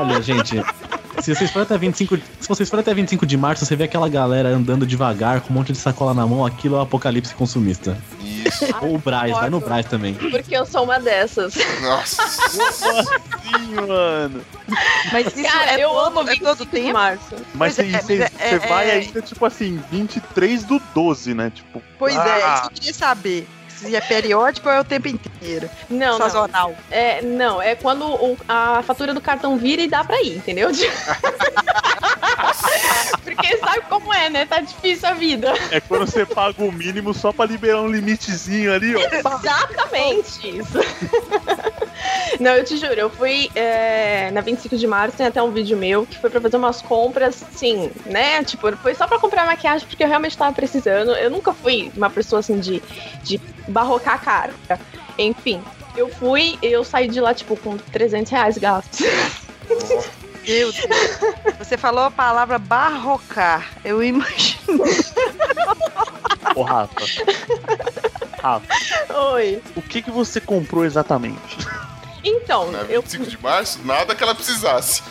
Olha, 0.02 0.22
gente, 0.22 0.62
se 1.22 1.34
vocês 1.36 1.50
forem 1.52 1.64
até 1.66 1.78
25, 1.78 2.18
se 2.40 2.48
vocês 2.48 2.70
forem 2.70 2.82
até 2.82 2.94
25 2.94 3.26
de 3.26 3.36
março, 3.38 3.66
você 3.66 3.76
vê 3.76 3.84
aquela 3.86 4.08
galera 4.08 4.50
andando 4.50 4.86
devagar 4.86 5.42
com 5.42 5.52
um 5.52 5.58
monte 5.58 5.72
de 5.74 5.78
sacola 5.78 6.14
na 6.14 6.26
mão, 6.28 6.46
aquilo 6.46 6.76
é 6.76 6.80
o 6.80 6.82
apocalipse 6.82 7.34
consumista. 7.36 7.98
Isso. 8.22 8.66
Ou 8.82 8.96
o 8.96 8.98
Braz, 8.98 9.32
vai 9.32 9.50
no. 9.50 9.60
Braz 9.60 9.86
também. 9.86 10.14
Porque 10.14 10.56
eu 10.56 10.66
sou 10.66 10.84
uma 10.84 11.00
dessas. 11.00 11.54
Nossa. 11.82 12.24
Sim, 12.28 13.74
mano. 13.88 14.42
Mas 15.12 15.28
isso 15.28 15.44
Cara, 15.44 15.72
é 15.80 15.84
eu 15.84 15.90
todo, 15.90 16.08
amo 16.08 16.22
é 16.22 16.24
25 16.34 16.46
todo 16.46 16.66
de 16.66 16.72
tempo. 16.72 16.94
março. 16.94 17.36
Mas 17.54 17.80
é, 17.80 17.84
você 17.84 18.18
mas 18.20 18.32
é- 18.40 18.60
vai 18.60 18.90
é- 18.90 18.94
ainda, 18.94 19.22
tipo 19.22 19.46
assim, 19.46 19.82
23 19.92 20.64
do 20.64 20.82
12, 20.94 21.34
né? 21.34 21.52
Tipo, 21.54 21.82
Pois 21.98 22.16
é, 22.16 22.20
Ah. 22.20 22.38
isso 22.54 22.62
que 22.62 22.68
eu 22.68 22.72
queria 22.76 22.94
saber. 22.94 23.48
Se 23.78 23.96
é 23.96 24.02
periódico 24.02 24.68
ou 24.68 24.74
é 24.76 24.80
o 24.80 24.84
tempo 24.84 25.08
inteiro? 25.08 25.70
Não, 25.90 26.18
não. 26.18 26.18
Sazonal. 26.18 26.76
É, 26.90 27.22
não, 27.22 27.62
é 27.62 27.76
quando 27.76 28.06
o- 28.06 28.38
a 28.48 28.82
fatura 28.84 29.14
do 29.14 29.22
cartão 29.22 29.58
vira 29.58 29.82
e 29.82 29.88
dá 29.88 30.04
pra 30.04 30.20
ir, 30.22 30.36
entendeu? 30.38 30.70
Porque 33.36 33.58
sabe 33.58 33.82
como 33.90 34.14
é, 34.14 34.30
né? 34.30 34.46
Tá 34.46 34.62
difícil 34.62 35.10
a 35.10 35.14
vida. 35.14 35.54
é 35.72 35.82
quando 35.82 36.06
você 36.06 36.26
paga 36.26 36.64
o 36.64 36.72
mínimo 36.72 37.14
só 37.14 37.34
pra 37.34 37.46
liberar 37.46 37.82
um 37.82 37.92
limitezinho 37.92 38.74
ali, 38.74 38.96
ó. 38.96 39.00
Exatamente 39.00 40.60
isso. 40.60 40.80
Não, 42.40 42.52
eu 42.52 42.64
te 42.64 42.78
juro, 42.78 42.94
eu 42.94 43.10
fui 43.10 43.50
é, 43.56 44.30
na 44.32 44.42
25 44.42 44.78
de 44.78 44.88
março, 44.88 45.18
tem 45.18 45.26
até 45.26 45.42
um 45.42 45.52
vídeo 45.52 45.76
meu 45.76 46.06
que 46.06 46.18
foi 46.18 46.30
pra 46.30 46.40
fazer 46.40 46.56
umas 46.56 46.82
compras, 46.82 47.44
sim, 47.52 47.92
né? 48.06 48.44
Tipo, 48.44 48.76
foi 48.78 48.94
só 48.94 49.08
pra 49.08 49.20
comprar 49.20 49.46
maquiagem 49.46 49.88
porque 49.88 50.04
eu 50.04 50.08
realmente 50.08 50.38
tava 50.38 50.54
precisando. 50.54 51.12
Eu 51.12 51.30
nunca 51.30 51.54
fui 51.54 51.92
uma 51.98 52.10
pessoa 52.10 52.40
assim 52.40 52.60
de, 52.60 52.82
de 53.24 53.42
barrocar 53.68 54.16
a 54.16 54.20
cara. 54.20 54.54
Enfim, 55.18 55.62
eu 55.96 56.10
fui, 56.10 56.58
eu 56.62 56.84
saí 56.84 57.08
de 57.08 57.20
lá, 57.20 57.34
tipo, 57.34 57.58
com 57.58 57.76
300 57.78 58.32
reais 58.32 58.58
gastos. 58.58 59.00
Meu 60.48 60.72
Deus. 60.72 60.76
Você 61.60 61.78
falou 61.78 62.06
a 62.06 62.12
palavra 62.12 62.58
barrocar. 62.58 63.70
Eu 63.84 64.04
imagino. 64.04 64.84
Ô, 66.56 66.64
Rafa. 66.64 67.06
Rafa, 68.42 68.68
Oi. 69.34 69.62
o 69.76 69.82
que 69.82 70.02
que 70.02 70.12
você 70.12 70.40
comprou 70.40 70.86
exatamente? 70.86 71.58
Então, 72.24 72.72
Na 72.72 72.80
eu 72.84 73.02
25 73.02 73.26
de 73.30 73.42
março, 73.42 73.80
nada 73.86 74.14
que 74.14 74.22
ela 74.22 74.36
precisasse. 74.36 75.02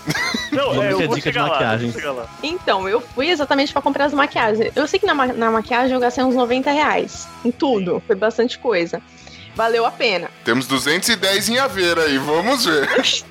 Não, 0.52 0.82
é, 0.82 0.92
eu 0.92 0.98
vou 1.06 1.16
dica 1.16 1.30
de 1.32 1.38
chegar 1.38 1.46
lá, 1.46 1.76
vou 1.76 1.92
chegar 1.92 2.12
lá. 2.12 2.26
Então, 2.42 2.88
eu 2.88 3.00
fui 3.00 3.30
exatamente 3.30 3.72
pra 3.72 3.80
comprar 3.80 4.04
as 4.06 4.12
maquiagens. 4.12 4.70
Eu 4.76 4.86
sei 4.86 4.98
que 5.00 5.06
na, 5.06 5.14
ma- 5.14 5.26
na 5.28 5.50
maquiagem 5.50 5.94
eu 5.94 6.00
gastei 6.00 6.22
uns 6.24 6.34
90 6.34 6.70
reais 6.70 7.26
em 7.44 7.50
tudo. 7.50 8.02
Foi 8.06 8.14
bastante 8.16 8.58
coisa. 8.58 9.00
Valeu 9.56 9.84
a 9.86 9.90
pena. 9.90 10.30
Temos 10.44 10.66
210 10.68 11.48
em 11.48 11.58
Aveira 11.58 12.02
aí, 12.04 12.18
vamos 12.18 12.64
ver. 12.64 12.86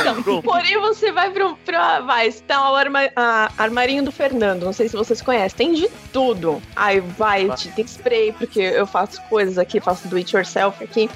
Então, 0.00 0.42
porém 0.42 0.78
você 0.80 1.12
vai 1.12 1.30
pro, 1.30 1.56
pra, 1.64 2.00
vai, 2.00 2.30
tá 2.32 2.70
o 2.70 2.74
arma, 2.74 3.00
a- 3.14 3.50
armarinho 3.56 4.02
do 4.02 4.10
Fernando, 4.12 4.64
não 4.64 4.72
sei 4.72 4.88
se 4.88 4.96
vocês 4.96 5.20
conhecem, 5.22 5.56
tem 5.56 5.74
de 5.74 5.88
tudo. 6.12 6.60
Aí 6.74 7.00
vai, 7.00 7.48
te- 7.50 7.68
tem 7.70 7.84
spray, 7.84 8.32
porque 8.32 8.60
eu 8.60 8.86
faço 8.86 9.20
coisas 9.28 9.58
aqui, 9.58 9.80
faço 9.80 10.08
do 10.08 10.16
it 10.16 10.34
yourself 10.34 10.82
aqui. 10.82 11.08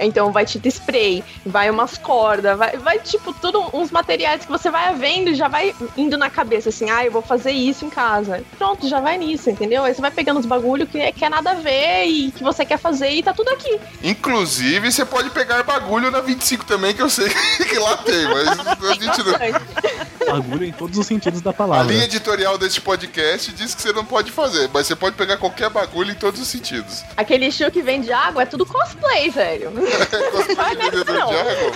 Então 0.00 0.32
vai 0.32 0.44
tinta 0.46 0.68
spray, 0.68 1.22
vai 1.44 1.70
umas 1.70 1.98
cordas, 1.98 2.56
vai, 2.56 2.76
vai 2.76 2.98
tipo 2.98 3.32
tudo 3.34 3.64
uns 3.72 3.90
materiais 3.90 4.44
que 4.44 4.50
você 4.50 4.70
vai 4.70 4.94
vendo 4.94 5.30
e 5.30 5.34
já 5.34 5.48
vai 5.48 5.74
indo 5.96 6.16
na 6.16 6.30
cabeça 6.30 6.68
assim, 6.70 6.88
ah, 6.90 7.04
eu 7.04 7.12
vou 7.12 7.22
fazer 7.22 7.50
isso 7.52 7.84
em 7.84 7.90
casa. 7.90 8.42
Pronto, 8.58 8.88
já 8.88 9.00
vai 9.00 9.18
nisso, 9.18 9.50
entendeu? 9.50 9.84
Aí 9.84 9.94
você 9.94 10.00
vai 10.00 10.10
pegando 10.10 10.40
os 10.40 10.46
bagulho 10.46 10.86
que, 10.86 11.12
que 11.12 11.24
é 11.24 11.28
nada 11.28 11.52
a 11.52 11.54
ver 11.54 12.04
e 12.06 12.30
que 12.32 12.42
você 12.42 12.64
quer 12.64 12.78
fazer 12.78 13.10
e 13.10 13.22
tá 13.22 13.32
tudo 13.32 13.48
aqui. 13.50 13.73
Inclusive, 14.02 14.90
você 14.92 15.04
pode 15.04 15.30
pegar 15.30 15.62
bagulho 15.62 16.10
na 16.10 16.20
25 16.20 16.64
também, 16.64 16.94
que 16.94 17.02
eu 17.02 17.08
sei 17.10 17.28
que 17.68 17.78
lá 17.78 17.96
tem, 17.98 18.24
mas 18.26 18.48
a 18.48 18.94
gente 18.94 19.22
não. 19.22 20.34
Bagulho 20.34 20.64
em 20.64 20.72
todos 20.72 20.98
os 20.98 21.06
sentidos 21.06 21.40
da 21.40 21.50
A 21.50 21.54
palavra. 21.54 21.92
linha 21.92 22.04
editorial 22.04 22.56
deste 22.58 22.80
podcast 22.80 23.52
diz 23.52 23.74
que 23.74 23.82
você 23.82 23.92
não 23.92 24.04
pode 24.04 24.30
fazer, 24.32 24.68
mas 24.72 24.86
você 24.86 24.96
pode 24.96 25.16
pegar 25.16 25.36
qualquer 25.36 25.70
bagulho 25.70 26.10
em 26.10 26.14
todos 26.14 26.40
os 26.40 26.48
sentidos. 26.48 27.02
Aquele 27.16 27.50
show 27.52 27.70
que 27.70 27.82
vende 27.82 28.12
água 28.12 28.42
é 28.42 28.46
tudo 28.46 28.64
cosplay, 28.66 29.30
velho. 29.30 29.70
Cosplay 30.32 30.76
de 30.76 30.82
vendedor 30.82 31.18
não. 31.18 31.26
de 31.28 31.34
água. 31.36 31.72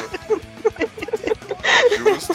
Justo. 1.99 2.33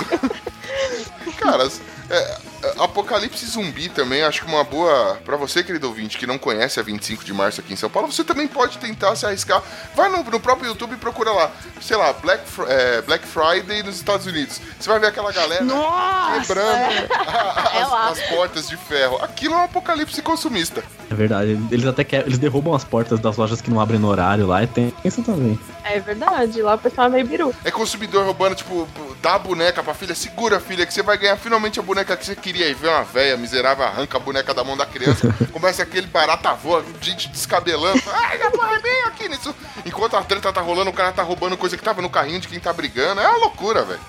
Cara, 1.38 1.70
é, 2.14 2.74
Apocalipse 2.80 3.46
Zumbi 3.46 3.90
também, 3.90 4.22
acho 4.24 4.42
que 4.42 4.48
uma 4.48 4.64
boa. 4.64 5.20
Pra 5.26 5.36
você, 5.38 5.64
querido 5.64 5.88
ouvinte, 5.88 6.18
que 6.18 6.26
não 6.28 6.38
conhece 6.38 6.80
a 6.80 6.84
25 6.84 7.24
de 7.24 7.34
março 7.34 7.60
aqui 7.62 7.74
em 7.74 7.76
São 7.76 7.90
Paulo, 7.90 8.12
você 8.12 8.24
também 8.24 8.48
pode 8.48 8.78
tentar 8.78 9.16
se 9.16 9.26
arriscar. 9.26 9.62
Vai 9.96 10.10
no, 10.10 10.24
no 10.24 10.40
próprio 10.40 10.68
YouTube 10.70 10.94
e 10.94 10.98
procura 10.98 11.32
lá, 11.32 11.52
sei 11.82 11.98
lá, 11.98 12.14
Black, 12.14 12.44
é, 12.68 13.02
Black 13.02 13.26
Friday 13.28 13.84
nos 13.84 13.96
Estados 13.96 14.26
Unidos. 14.26 14.62
Você 14.80 14.90
vai 14.90 15.00
ver 15.00 15.08
aquela 15.08 15.32
galera 15.32 15.64
Nossa! 15.64 16.40
quebrando 16.42 16.68
a- 16.70 17.72
É 17.74 17.82
as, 17.82 17.94
as 18.20 18.22
portas 18.30 18.68
de 18.70 18.78
ferro. 18.78 19.18
Aquilo 19.22 19.54
é 19.56 19.58
um 19.58 19.64
apocalipse 19.64 20.22
consumista. 20.22 20.84
É 21.10 21.16
verdade. 21.16 21.60
Eles 21.72 21.86
até 21.86 22.04
querem, 22.04 22.26
eles 22.28 22.38
derrubam 22.40 22.74
as 22.74 22.84
portas 22.84 23.20
das 23.20 23.38
lojas 23.38 23.62
que 23.62 23.70
não 23.70 23.80
abrem 23.80 24.00
no 24.00 24.08
horário 24.08 24.48
lá 24.48 24.64
e 24.64 24.68
tem 24.68 24.94
isso 25.04 25.22
também. 25.24 25.60
É 25.84 26.00
verdade, 26.00 26.62
lá 26.62 26.76
o 26.76 26.78
pessoal 26.78 27.08
é 27.08 27.10
meio 27.10 27.28
biru. 27.28 27.54
É 27.64 27.70
consumidor 27.72 28.26
roubando, 28.26 28.56
tipo, 28.56 28.88
dá 29.24 29.36
a 29.36 29.40
boneca 29.40 29.82
pra 29.82 29.94
filha, 29.94 30.14
segura 30.14 30.60
filha, 30.60 30.86
que 30.86 30.94
você 30.94 31.02
vai 31.02 31.18
ganhar 31.18 31.38
finalmente 31.38 31.80
a 31.80 31.82
boneca 31.82 32.18
que 32.18 32.26
você 32.26 32.36
queria. 32.36 32.68
E 32.68 32.74
vê 32.74 32.90
uma 32.90 33.06
velha 33.06 33.38
miserável, 33.38 33.86
arranca 33.86 34.18
a 34.18 34.20
boneca 34.20 34.54
da 34.54 34.66
mão 34.66 34.76
da 34.76 34.86
criança, 34.86 35.34
começa 35.54 35.82
aquele 35.82 36.08
barata 36.08 36.54
voa, 36.54 36.84
gente 37.00 37.30
descabelando. 37.30 38.04
Ai, 38.06 38.38
já 38.38 38.52
porra, 38.52 38.78
bem 38.82 39.04
aqui 39.06 39.30
nisso. 39.30 39.56
Enquanto 39.86 40.18
a 40.18 40.24
treta 40.24 40.52
tá 40.52 40.60
rolando, 40.60 40.90
o 40.90 40.94
cara 40.94 41.14
tá 41.14 41.24
roubando 41.24 41.56
coisa 41.56 41.78
que 41.78 41.84
tava 41.84 42.02
no 42.02 42.10
carrinho 42.10 42.42
de 42.42 42.50
quem 42.50 42.60
tá 42.60 42.74
brigando. 42.74 43.22
É 43.22 43.28
uma 43.30 43.38
loucura, 43.38 43.84
velho. 43.84 44.02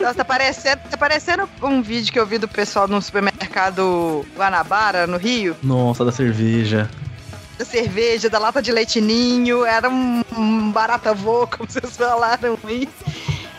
Nossa, 0.00 0.14
tá 0.14 0.24
parecendo, 0.24 0.80
tá 0.90 0.96
parecendo 0.96 1.46
um 1.62 1.82
vídeo 1.82 2.10
que 2.10 2.18
eu 2.18 2.24
vi 2.24 2.38
do 2.38 2.48
pessoal 2.48 2.88
no 2.88 3.02
supermercado 3.02 4.24
Guanabara, 4.34 5.06
no 5.06 5.18
Rio. 5.18 5.54
Nossa, 5.62 6.06
da 6.06 6.12
cerveja. 6.12 6.88
Da 7.58 7.66
cerveja, 7.66 8.30
da 8.30 8.38
lata 8.38 8.62
de 8.62 8.72
leitinho. 8.72 9.66
Era 9.66 9.90
um, 9.90 10.24
um 10.34 10.72
barata 10.72 11.12
voa, 11.12 11.44
como 11.54 11.70
vocês 11.70 11.94
falaram 11.98 12.56
aí. 12.64 12.88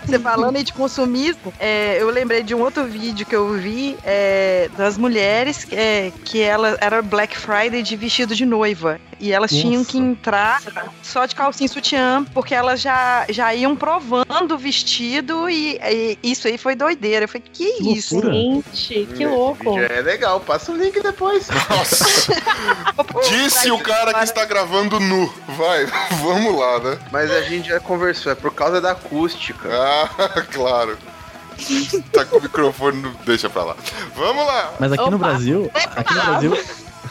Você 0.09 0.17
falando 0.17 0.55
aí 0.55 0.63
de 0.63 0.73
consumismo, 0.73 1.53
é, 1.59 2.01
eu 2.01 2.09
lembrei 2.09 2.41
de 2.41 2.55
um 2.55 2.61
outro 2.61 2.85
vídeo 2.85 3.25
que 3.25 3.35
eu 3.35 3.53
vi 3.53 3.95
é, 4.03 4.69
das 4.75 4.97
mulheres 4.97 5.67
é, 5.71 6.11
que 6.25 6.41
ela 6.41 6.77
era 6.81 7.01
Black 7.01 7.37
Friday 7.37 7.83
de 7.83 7.95
vestido 7.95 8.35
de 8.35 8.45
noiva. 8.45 8.99
E 9.19 9.33
elas 9.33 9.51
tinham 9.51 9.79
Nossa. 9.79 9.91
que 9.91 9.97
entrar 9.97 10.61
só 11.03 11.25
de 11.25 11.35
calcinha 11.35 11.65
e 11.65 11.69
sutiã, 11.69 12.23
porque 12.33 12.55
elas 12.55 12.79
já, 12.79 13.25
já 13.29 13.53
iam 13.53 13.75
provando 13.75 14.53
o 14.53 14.57
vestido 14.57 15.49
e, 15.49 15.77
e 15.77 16.17
isso 16.23 16.47
aí 16.47 16.57
foi 16.57 16.73
doideira. 16.73 17.25
Eu 17.25 17.27
falei, 17.27 17.43
que, 17.51 17.73
Que 17.73 17.97
isso? 17.97 18.15
loucura. 18.15 18.63
Gente, 18.73 19.13
que 19.13 19.25
louco. 19.25 19.73
Já 19.73 19.87
é 19.87 20.01
legal, 20.01 20.39
passa 20.39 20.71
o 20.71 20.77
link 20.77 21.01
depois. 21.01 21.47
Nossa. 21.69 22.33
Disse 23.29 23.69
o 23.71 23.79
cara 23.79 24.13
que 24.13 24.23
está 24.23 24.45
gravando 24.45 24.99
nu. 25.01 25.31
Vai, 25.49 25.85
vamos 26.23 26.57
lá, 26.57 26.79
né? 26.79 26.99
Mas 27.11 27.29
a 27.29 27.41
gente 27.41 27.67
já 27.67 27.79
conversou, 27.79 28.31
é 28.31 28.35
por 28.35 28.53
causa 28.53 28.79
da 28.79 28.91
acústica. 28.91 29.69
Ah, 29.69 29.98
claro. 30.51 30.97
Tá 32.13 32.23
com 32.25 32.37
o 32.37 32.41
microfone, 32.41 33.01
no- 33.01 33.13
deixa 33.25 33.49
pra 33.49 33.63
lá. 33.63 33.75
Vamos 34.15 34.45
lá. 34.45 34.73
Mas 34.79 34.91
aqui 34.93 35.09
no 35.09 35.17
Opa. 35.17 35.27
Brasil, 35.29 35.69
aqui 35.73 36.13
no 36.13 36.21
Brasil, 36.23 36.57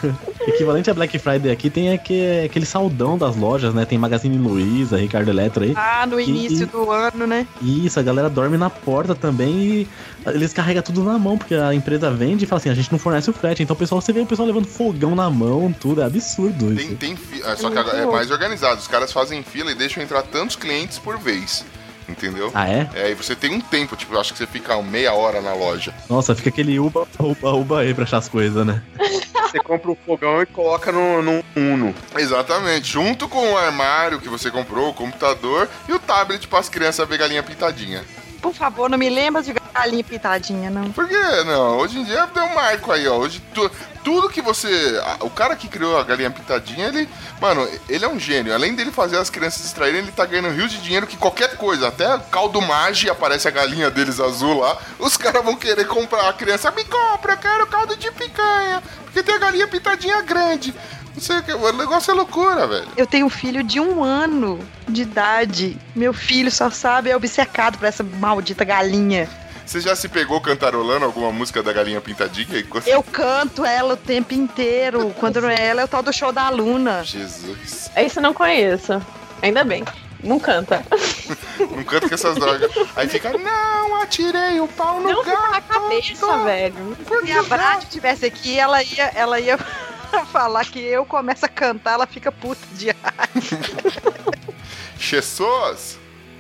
equivalente 0.47 0.91
a 0.91 0.95
Black 0.95 1.19
Friday 1.19 1.51
aqui 1.53 1.69
tem 1.69 1.93
aque- 1.93 2.45
aquele 2.47 2.65
saldão 2.65 3.19
das 3.19 3.37
lojas, 3.37 3.75
né? 3.75 3.85
Tem 3.85 3.99
Magazine 3.99 4.39
Luiza, 4.39 4.97
Ricardo 4.97 5.29
Eletro 5.29 5.65
aí. 5.65 5.75
Ah, 5.77 6.07
no 6.07 6.17
Que- 6.17 6.23
início 6.31 6.67
do 6.67 6.91
ano, 6.91 7.27
né? 7.27 7.47
Isso, 7.61 8.01
a 8.01 8.03
galera 8.03 8.31
dorme 8.31 8.57
na 8.57 8.71
porta 8.71 9.15
também 9.15 9.51
e 9.55 9.89
eles 10.29 10.55
carregam 10.55 10.83
tudo 10.83 11.03
na 11.05 11.19
mão, 11.19 11.37
porque 11.37 11.55
a 11.55 11.75
empresa 11.75 12.11
vende 12.11 12.45
e 12.45 12.47
fala 12.47 12.59
assim, 12.61 12.71
a 12.71 12.75
gente 12.75 12.91
não 12.91 12.99
fornece 12.99 13.29
o 13.29 13.35
frete. 13.35 13.63
Então 13.63 13.75
o 13.75 13.79
pessoal, 13.79 14.01
você 14.01 14.15
vê 14.15 14.21
o 14.21 14.27
pessoal 14.27 14.47
levando 14.49 14.67
fogão 14.67 15.15
na 15.15 15.29
mão, 15.29 15.75
tudo, 15.79 16.01
é 16.01 16.05
absurdo 16.07 16.75
Tem, 16.75 16.87
isso. 16.87 16.97
tem 16.97 17.17
fi- 17.17 17.43
ah, 17.45 17.55
Só 17.55 17.69
que 17.71 17.77
agora 17.79 17.99
é 17.99 18.07
mais 18.07 18.31
organizado. 18.31 18.81
Os 18.81 18.89
caras 18.89 19.13
fazem 19.13 19.43
fila 19.43 19.71
e 19.71 19.75
deixam 19.75 20.03
entrar 20.03 20.23
tantos 20.23 20.57
clientes 20.57 20.99
por 20.99 21.19
vez. 21.19 21.65
Entendeu? 22.09 22.51
Ah, 22.55 22.69
é? 22.69 22.89
É, 22.95 23.11
e 23.11 23.15
você 23.15 23.37
tem 23.37 23.53
um 23.53 23.61
tempo, 23.61 23.95
tipo, 23.95 24.15
eu 24.15 24.21
acho 24.21 24.33
que 24.33 24.39
você 24.39 24.47
fica 24.47 24.81
meia 24.83 25.13
hora 25.13 25.41
na 25.41 25.53
loja. 25.53 25.95
Nossa, 26.09 26.35
fica 26.35 26.49
aquele 26.49 26.79
uba, 26.79 27.07
uba, 27.19 27.53
uba 27.53 27.81
aí 27.81 27.93
pra 27.93 28.05
achar 28.05 28.19
as 28.19 28.29
coisas, 28.29 28.67
né? 28.67 28.83
Você 29.49 29.61
compra 29.61 29.91
um 29.91 29.97
fogão 29.97 30.43
e 30.43 30.47
coloca 30.47 30.93
no, 30.93 31.23
no 31.23 31.43
Uno. 31.57 31.95
Exatamente. 32.15 32.93
Junto 32.93 33.27
com 33.27 33.53
o 33.53 33.57
armário 33.57 34.21
que 34.21 34.29
você 34.29 34.51
comprou, 34.51 34.91
o 34.91 34.95
computador 34.95 35.67
e 35.89 35.93
o 35.95 35.99
tablet 35.99 36.47
para 36.47 36.59
as 36.59 36.69
crianças 36.69 37.09
ver 37.09 37.17
galinha 37.17 37.43
pintadinha. 37.43 38.05
Por 38.43 38.53
favor, 38.53 38.91
não 38.91 38.99
me 38.99 39.09
lembra 39.09 39.43
de 39.43 39.55
galinha 39.73 40.05
pitadinha, 40.05 40.71
não. 40.71 40.91
Por 40.93 41.07
que 41.09 41.45
não? 41.45 41.79
Hoje 41.79 41.99
em 41.99 42.05
dia 42.05 42.27
deu 42.27 42.45
um 42.45 42.55
marco 42.55 42.91
aí, 42.93 43.07
ó. 43.09 43.17
Hoje 43.17 43.43
tu- 43.55 43.71
tudo 44.05 44.29
que 44.29 44.41
você. 44.41 45.01
a- 45.05 45.25
O 45.25 45.31
cara 45.31 45.55
que 45.57 45.69
criou 45.69 45.99
a 45.99 46.05
galinha 46.05 46.31
pintadinha, 46.31 46.89
ele. 46.89 47.09
Mano, 47.41 47.69
ele 47.89 48.05
é 48.05 48.09
um 48.09 48.19
gênio. 48.19 48.55
Além 48.55 48.75
dele 48.75 48.91
fazer 48.91 49.17
as 49.19 49.29
crianças 49.31 49.63
distraírem, 49.63 50.01
ele 50.01 50.13
tá 50.13 50.25
ganhando 50.27 50.51
rios 50.51 50.71
de 50.71 50.79
dinheiro 50.79 51.07
que 51.07 51.17
qualquer 51.17 51.57
coisa. 51.57 51.89
Até 51.89 52.19
caldo 52.31 52.61
mage 52.61 53.09
aparece 53.11 53.47
a 53.47 53.51
galinha 53.51 53.91
deles 53.91 54.19
azul 54.21 54.61
lá. 54.61 54.77
Os 54.99 55.17
caras 55.17 55.45
vão 55.45 55.57
querer 55.57 55.87
comprar. 55.87 56.29
A 56.29 56.33
criança 56.33 56.71
me 56.71 56.85
compra, 56.85 57.33
eu 57.35 57.39
quero 57.39 57.67
caldo 57.67 57.97
de 57.97 58.11
picanha. 58.13 58.83
Porque 59.05 59.23
tem 59.23 59.35
a 59.35 59.39
galinha 59.39 59.67
pintadinha 59.69 60.21
grande. 60.23 60.75
Não 61.15 61.23
sei 61.23 61.39
o 61.39 61.43
que. 61.43 61.53
O 61.53 61.73
negócio 61.73 62.11
é 62.13 62.15
loucura, 62.15 62.67
velho. 62.67 62.89
Eu 62.97 63.07
tenho 63.07 63.27
um 63.27 63.31
filho 63.31 63.63
de 63.65 63.81
um 63.81 64.05
ano 64.05 64.61
de 64.89 65.03
idade. 65.03 65.77
Meu 65.95 66.13
filho 66.15 66.51
só 66.51 66.71
sabe, 66.71 67.11
é 67.11 67.17
obcecado 67.17 67.77
por 67.77 67.87
essa 67.87 68.05
maldita 68.05 68.65
galinha. 68.65 69.29
Você 69.69 69.83
já 69.83 69.95
se 69.95 70.09
pegou 70.09 70.41
cantarolando 70.41 71.05
alguma 71.05 71.31
música 71.31 71.63
da 71.63 71.71
galinha 71.75 72.01
pintadinha? 72.01 72.47
E 72.59 72.89
Eu 72.91 73.03
canto 73.03 73.67
ela 73.67 73.93
o 73.93 73.97
tempo 73.99 74.33
inteiro. 74.33 75.15
Quando 75.21 75.43
não 75.43 75.51
é 75.51 75.63
ela, 75.63 75.83
é 75.83 75.85
o 75.85 75.89
tal 75.89 76.03
do 76.03 76.11
show 76.11 76.33
da 76.33 76.49
Luna. 76.49 77.05
Jesus. 77.05 77.91
Esse 77.95 78.19
eu 78.19 78.23
não 78.23 78.33
conheço. 78.33 78.99
Ainda 79.43 79.65
bem. 79.65 79.85
Não 80.25 80.41
canta. 80.41 80.83
Não 81.61 81.85
canta 81.85 82.09
com 82.09 82.15
essas 82.15 82.35
drogas. 82.37 82.71
Aí 82.97 83.09
fica, 83.09 83.37
não, 83.37 83.97
atirei 84.01 84.61
o 84.61 84.67
pau 84.69 85.01
no 85.01 85.09
Não 85.13 85.25
fica 85.25 85.37
na 85.37 85.61
gato. 85.61 85.69
cabeça, 85.69 86.39
velho. 86.45 86.97
Se 87.27 87.33
a 87.33 87.43
Brad 87.43 87.85
tivesse 87.85 88.25
aqui, 88.27 88.59
ela 88.59 88.83
ia, 88.83 89.05
ela 89.15 89.39
ia 89.41 89.59
falar 90.33 90.65
que 90.65 90.79
eu 90.81 91.05
começo 91.05 91.45
a 91.45 91.49
cantar, 91.49 91.93
ela 91.95 92.07
fica 92.07 92.33
puta 92.33 92.65
de 92.73 92.87
raiva. 92.91 94.33
Jesus! 94.99 95.99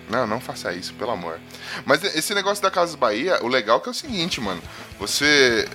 Não, 0.09 0.27
não 0.27 0.41
faça 0.41 0.73
isso, 0.73 0.95
pelo 0.95 1.11
amor. 1.11 1.38
Mas 1.85 2.03
esse 2.03 2.35
negócio 2.35 2.62
da 2.62 2.71
Casas 2.71 2.95
Bahia, 2.95 3.38
o 3.43 3.49
legal 3.49 3.79
é 3.79 3.81
que 3.81 3.88
é 3.88 3.91
o 3.91 3.95
seguinte, 3.95 4.41
mano. 4.41 4.62
Você, 4.99 5.69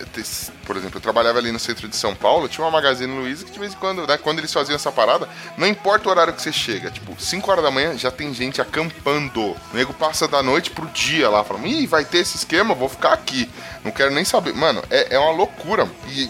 por 0.66 0.75
exemplo, 0.75 0.98
eu 0.98 1.02
trabalhava 1.02 1.40
ali 1.40 1.52
no 1.52 1.60
centro 1.60 1.88
de 1.88 1.96
São 1.96 2.13
Paulo, 2.13 2.50
tinha 2.50 2.66
uma 2.66 2.72
Magazine 2.72 3.13
Luiza 3.13 3.46
que 3.46 3.52
de 3.52 3.60
vez 3.60 3.74
em 3.74 3.78
quando, 3.78 4.06
né, 4.06 4.18
quando 4.18 4.40
eles 4.40 4.52
faziam 4.52 4.75
essa 4.75 4.92
parada, 4.92 5.30
não 5.58 5.66
importa 5.66 6.10
o 6.10 6.12
horário 6.12 6.34
que 6.34 6.42
você 6.42 6.52
chega, 6.52 6.92
tipo, 6.92 7.16
5 7.18 7.50
horas 7.50 7.63
da 7.63 7.72
manhã 7.72 7.98
já 7.98 8.12
tem 8.12 8.34
gente 8.34 8.62
acampando. 8.62 9.42
O 9.42 9.58
nego 9.74 9.94
passa 9.94 10.28
da 10.28 10.44
noite 10.44 10.72
pro 10.72 10.88
dia 10.88 11.30
lá, 11.30 11.44
falando, 11.44 11.68
ih, 11.68 11.88
vai 11.88 12.04
ter 12.04 12.20
esse 12.20 12.36
esquema, 12.36 12.75
vou 12.75 12.90
ficar 12.90 13.13
aqui. 13.13 13.50
Não 13.84 13.92
quero 13.92 14.12
nem 14.12 14.25
saber. 14.25 14.54
Mano, 14.54 14.84
é, 14.90 15.16
é 15.16 15.20
uma 15.20 15.32
loucura. 15.32 15.90
E, 16.10 16.30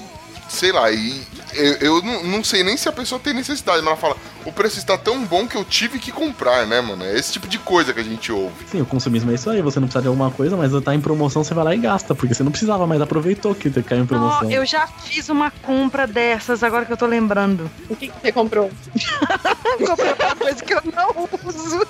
sei 0.50 0.72
lá, 0.72 0.92
e 0.92 1.26
eu, 1.56 1.74
eu 1.78 2.02
não, 2.02 2.24
não 2.24 2.44
sei 2.44 2.64
nem 2.64 2.78
se 2.78 2.88
a 2.88 2.92
pessoa 2.92 3.20
tem 3.20 3.34
necessidade, 3.34 3.80
mas 3.80 3.88
ela 3.88 3.98
fala, 3.98 4.18
o 4.46 4.52
preço 4.52 4.78
está 4.78 4.98
tão 4.98 5.24
bom 5.26 5.48
que 5.48 5.56
eu 5.56 5.64
tive 5.64 6.00
que 6.00 6.12
comprar, 6.12 6.66
né, 6.68 6.82
mano? 6.82 7.04
É 7.04 7.18
esse 7.18 7.34
tipo 7.34 7.48
de 7.48 7.58
coisa 7.58 7.94
que 7.94 8.00
a 8.00 8.04
gente 8.04 8.32
ouve. 8.32 8.56
Sim, 8.70 8.82
o 8.82 8.86
consumismo 8.86 9.32
é 9.32 9.36
isso 9.36 9.50
aí, 9.50 9.62
você 9.62 9.80
não 9.80 9.88
precisa 9.88 10.02
de 10.02 10.08
alguma 10.08 10.32
coisa, 10.32 10.58
mas 10.58 10.72
tá 10.84 10.94
em 10.94 11.02
promoção, 11.02 11.44
você 11.44 11.54
vai 11.54 11.64
lá 11.64 11.76
e 11.76 11.78
gasta, 11.78 12.14
porque 12.16 12.34
você 12.34 12.44
não 12.44 12.52
precisava, 12.52 12.86
mas 12.88 13.02
aproveitou 13.02 13.56
que 13.56 13.70
caiu 13.84 14.04
em 14.04 14.06
promoção. 14.06 14.44
Não, 14.44 14.52
eu 14.52 14.66
já 14.66 14.88
fiz 14.88 15.30
uma 15.30 15.52
compra 15.52 16.06
dessas, 16.08 16.64
agora 16.64 16.86
que 16.86 16.94
eu 16.94 16.98
tô 16.98 17.06
lembrando. 17.06 17.70
O 17.90 17.96
que, 17.96 18.08
que 18.08 18.22
você 18.22 18.32
comprou? 18.32 18.72
Comprei 19.86 20.14
uma 20.14 20.36
coisa 20.36 20.64
que 20.64 20.74
eu 20.74 20.82
não 20.96 21.30
uso. 21.46 21.88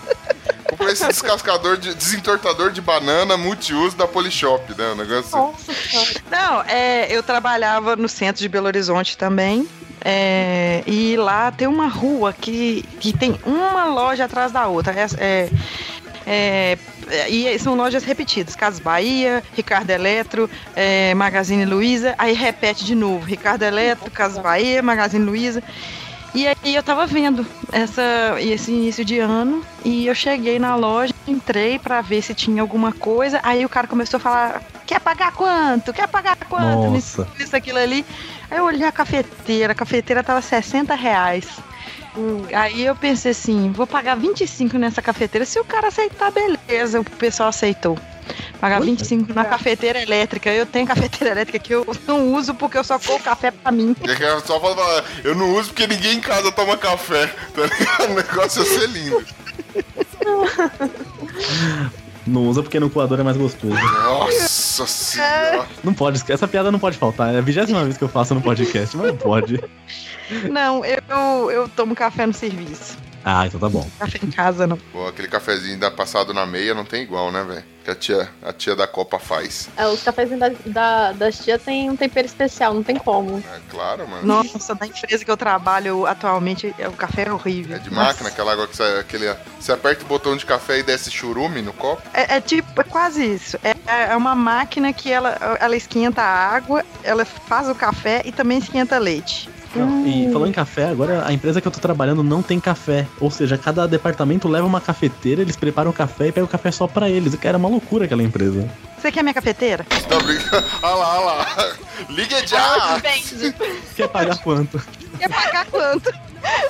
Comprei 0.74 0.94
esse 0.94 1.08
descascador, 1.08 1.77
de, 1.77 1.94
desentortador 1.94 2.72
de 2.72 2.82
banana 2.82 3.38
multiuso 3.38 3.96
da 3.96 4.08
Polishop, 4.08 4.74
né? 4.75 4.96
Negócio. 4.96 5.38
Nossa 5.38 5.74
senhora. 5.74 6.10
Não, 6.32 6.62
é, 6.63 7.08
eu 7.15 7.22
trabalhava 7.22 7.96
no 7.96 8.10
centro 8.10 8.42
de 8.42 8.50
Belo 8.50 8.68
Horizonte 8.68 9.18
também. 9.18 9.68
É, 10.03 10.84
e 10.86 11.15
lá 11.15 11.51
tem 11.51 11.68
uma 11.68 11.88
rua 11.88 12.34
que, 12.34 12.84
que 13.00 13.13
tem 13.13 13.39
uma 13.46 13.86
loja 13.86 14.25
atrás 14.25 14.51
da 14.51 14.68
outra. 14.68 14.94
É, 15.18 15.50
é, 16.25 16.77
e 17.30 17.60
são 17.60 17.75
lojas 17.75 18.03
repetidas: 18.03 18.56
Casas 18.56 18.80
Bahia, 18.80 19.44
Ricardo 19.56 19.89
Eletro, 19.89 20.50
é, 20.75 21.13
Magazine 21.13 21.65
Luiza. 21.65 22.15
Aí 22.18 22.34
repete 22.34 22.84
de 22.84 22.96
novo: 22.96 23.25
Ricardo 23.25 23.63
Eletro, 23.63 24.10
Casas 24.12 24.42
Bahia, 24.42 24.82
Magazine 24.82 25.24
Luiza. 25.24 25.62
E 26.33 26.47
aí 26.47 26.75
eu 26.75 26.81
tava 26.81 27.05
vendo 27.05 27.45
essa, 27.71 28.01
esse 28.39 28.71
início 28.71 29.05
de 29.05 29.19
ano 29.19 29.63
e 29.85 30.07
eu 30.07 30.15
cheguei 30.15 30.57
na 30.57 30.75
loja, 30.75 31.13
entrei 31.27 31.77
pra 31.77 32.01
ver 32.01 32.23
se 32.23 32.33
tinha 32.33 32.61
alguma 32.61 32.91
coisa. 32.91 33.39
Aí 33.43 33.63
o 33.63 33.69
cara 33.69 33.87
começou 33.87 34.17
a 34.17 34.19
falar: 34.19 34.63
quer 34.85 34.99
pagar 34.99 35.31
quanto? 35.31 35.93
Quer 35.93 36.07
pagar 36.07 36.35
quanto? 36.49 36.89
Nossa. 36.89 36.97
Isso, 36.97 37.27
isso, 37.39 37.55
aquilo 37.55 37.77
ali. 37.77 38.03
Aí 38.49 38.57
eu 38.57 38.65
olhei 38.65 38.87
a 38.87 38.91
cafeteira, 38.91 39.73
a 39.73 39.75
cafeteira 39.75 40.23
tava 40.23 40.41
60 40.41 40.95
reais. 40.95 41.47
Aí 42.53 42.83
eu 42.83 42.95
pensei 42.95 43.31
assim, 43.31 43.71
vou 43.71 43.87
pagar 43.87 44.15
25 44.15 44.77
nessa 44.77 45.01
cafeteira. 45.01 45.45
Se 45.45 45.59
o 45.59 45.65
cara 45.65 45.87
aceitar, 45.87 46.31
beleza. 46.31 46.99
O 46.99 47.03
pessoal 47.03 47.49
aceitou. 47.49 47.97
Pagar 48.60 48.82
25 48.82 49.34
na 49.34 49.46
cafeteira 49.46 50.01
elétrica. 50.01 50.50
Eu 50.50 50.65
tenho 50.65 50.88
cafeteira 50.88 51.34
elétrica 51.34 51.60
que 51.60 51.74
eu 51.74 51.86
não 52.08 52.34
uso 52.34 52.53
porque 52.53 52.77
eu 52.77 52.84
só 52.84 52.98
colo 53.00 53.20
café 53.20 53.51
pra 53.51 53.72
mim. 53.72 53.96
É 54.01 54.32
eu 54.32 54.39
só 54.42 54.60
falo, 54.60 54.75
eu 55.24 55.36
não 55.36 55.53
uso 55.56 55.70
porque 55.70 55.88
ninguém 55.88 56.18
em 56.18 56.22
casa 56.22 56.51
toma 56.51 56.77
café. 56.77 57.27
Tá 57.27 57.63
ligado? 57.63 58.03
O 58.13 58.15
negócio 58.15 58.63
ia 58.63 58.80
ser 58.80 58.89
lindo. 58.89 59.25
Não 62.25 62.48
usa 62.48 62.63
porque 62.63 62.80
no 62.80 62.89
coador 62.89 63.20
é 63.20 63.24
mais 63.24 63.36
gostoso. 63.36 63.74
Nossa 63.74 64.88
senhora. 64.88 65.68
Não 65.84 65.94
pode, 65.94 66.24
essa 66.32 66.48
piada 66.48 66.72
não 66.72 66.80
pode 66.80 66.98
faltar. 66.98 67.34
É 67.34 67.38
a 67.38 67.42
vigésima 67.42 67.84
vez 67.84 67.98
que 67.98 68.03
eu 68.03 68.10
faço 68.10 68.34
no 68.34 68.42
podcast, 68.42 68.96
mas 68.96 69.08
não 69.08 69.18
pode. 69.18 69.62
Não, 70.50 70.84
eu, 70.86 71.51
eu 71.51 71.70
tomo 71.70 71.94
café 71.96 72.25
no 72.25 72.34
serviço. 72.34 72.98
Ah, 73.24 73.46
então 73.48 73.60
tá 73.60 73.70
bom. 73.70 73.88
Café 74.00 74.20
em 74.22 74.30
casa 74.30 74.68
não. 74.68 74.77
Pô, 74.77 75.08
aquele 75.08 75.27
cafezinho 75.27 75.77
da 75.80 75.89
passado 75.89 76.34
na 76.34 76.46
meia 76.46 76.74
não 76.74 76.86
tem 76.86 77.03
igual, 77.03 77.32
né, 77.32 77.44
velho? 77.44 77.63
Que 77.84 77.92
a 77.92 77.96
tia, 77.96 78.30
a 78.42 78.53
tia 78.53 78.75
da 78.75 78.88
Copa 78.88 79.20
faz. 79.20 79.70
É, 79.75 79.86
os 79.88 80.01
cafezinhos 80.01 80.39
da, 80.39 80.51
da, 80.65 81.12
das 81.12 81.39
tias 81.39 81.62
tem 81.62 81.89
um 81.89 81.96
tempero 81.98 82.25
especial, 82.25 82.74
não 82.74 82.84
tem 82.84 82.96
como. 82.96 83.39
É 83.39 83.60
claro, 83.70 84.08
mano. 84.08 84.25
Nossa, 84.25 84.75
na 84.80 84.88
empresa 84.88 85.24
que 85.24 85.30
eu 85.30 85.36
trabalho 85.36 86.06
atualmente, 86.06 86.74
o 86.88 86.94
café 86.94 87.27
é 87.27 87.32
horrível. 87.32 87.75
É 87.75 87.80
de 87.80 87.92
máquina, 87.92 88.30
aquela 88.30 88.53
água 88.53 88.68
que 88.68 88.77
você, 88.77 88.84
aquele, 89.00 89.36
você 89.60 89.74
aperta 89.74 90.06
o 90.06 90.08
botão 90.08 90.36
de 90.38 90.46
café 90.46 90.80
e 90.80 90.84
desce 90.84 91.12
churume 91.12 91.62
no 91.62 91.74
copo. 91.74 92.01
É, 92.13 92.38
é 92.38 92.42
tipo, 92.42 92.80
é 92.80 92.84
quase 92.86 93.25
isso. 93.25 93.58
É, 93.63 93.75
é 94.12 94.15
uma 94.15 94.34
máquina 94.36 94.94
que 94.94 95.12
ela, 95.12 95.58
ela 95.60 95.75
esquenta 95.75 96.22
a 96.22 96.56
água, 96.56 96.86
ela 97.03 97.25
faz 97.25 97.68
o 97.68 97.75
café 97.75 98.22
e 98.24 98.32
também 98.32 98.60
esquenta 98.60 98.98
leite. 98.98 99.50
Não, 99.75 100.06
E 100.06 100.32
falando 100.32 100.50
em 100.50 100.53
café, 100.53 100.86
agora 100.89 101.25
a 101.25 101.34
empresa 101.34 101.60
que 101.60 101.68
eu 101.68 101.72
tô 101.72 101.80
trabalhando 101.80 102.24
não 102.24 102.42
tem 102.42 102.60
café. 102.60 103.08
Ou 103.20 103.32
seja, 103.32 103.58
cada 103.58 103.88
departamento 103.88 104.48
leva 104.48 104.68
uma 104.68 104.82
cafeteira, 104.82 105.42
eles 105.42 105.56
preparam 105.56 105.92
o 105.92 105.94
café 105.94 106.27
e 106.27 106.32
pegam 106.32 106.46
o 106.46 106.51
café 106.51 106.72
só 106.72 106.88
pra 106.88 107.10
eles. 107.10 107.38
Era 107.44 107.58
uma 107.58 107.70
loucura 107.70 108.06
aquela 108.06 108.24
empresa. 108.24 108.70
Você 108.98 109.12
quer 109.12 109.22
minha 109.22 109.34
cafeteira? 109.34 109.86
Tá 110.08 110.20
brincando? 110.20 110.65
Olha 110.82 110.96
lá, 110.96 111.20
olha 111.20 111.25
lá. 111.25 111.75
Liga 112.10 112.48
já! 112.48 113.01
Quer 113.96 114.08
pagar 114.08 114.38
quanto? 114.38 114.82
Quer 115.20 115.30
pagar 115.30 115.65
quanto? 115.65 116.13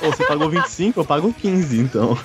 Ou 0.02 0.12
você 0.12 0.24
pagou 0.24 0.50
25, 0.50 1.00
eu 1.00 1.04
pago 1.04 1.32
15, 1.32 1.80
então. 1.80 2.18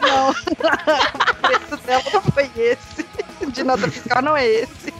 Não. 0.00 0.30
o 0.30 1.34
preço 1.42 1.86
dela 1.86 2.02
não 2.12 2.22
foi 2.22 2.50
esse. 2.56 3.06
De 3.52 3.64
nota 3.64 3.88
fiscal 3.90 4.22
não 4.22 4.36
é 4.36 4.46
esse. 4.46 4.92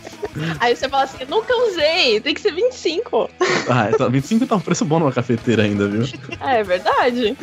Aí 0.61 0.75
você 0.75 0.89
fala 0.89 1.05
assim, 1.05 1.25
nunca 1.29 1.55
usei, 1.69 2.21
tem 2.21 2.35
que 2.35 2.41
ser 2.41 2.53
25. 2.53 3.29
Ah, 3.69 3.91
então, 3.93 4.09
25 4.11 4.47
tá 4.47 4.57
um 4.57 4.61
preço 4.61 4.85
bom 4.85 4.99
numa 4.99 5.13
cafeteira 5.13 5.63
ainda, 5.65 5.87
viu? 5.89 6.05
Ah, 6.41 6.55
é 6.57 6.63
verdade. 6.63 7.37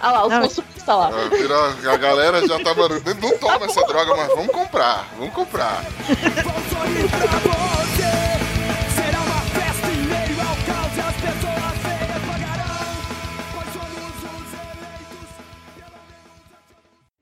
Olha 0.00 0.12
lá, 0.12 0.26
os 0.26 0.32
consumistas 0.34 0.86
lá. 0.96 1.10
Ah, 1.12 1.28
virou- 1.28 1.92
A 1.92 1.96
galera 1.96 2.46
já 2.46 2.58
tá, 2.60 2.72
mano, 2.74 3.00
não 3.20 3.38
toma 3.38 3.66
essa 3.66 3.82
droga, 3.84 4.14
mas 4.16 4.28
vamos 4.28 4.52
comprar, 4.52 5.06
vamos 5.18 5.34
comprar. 5.34 5.84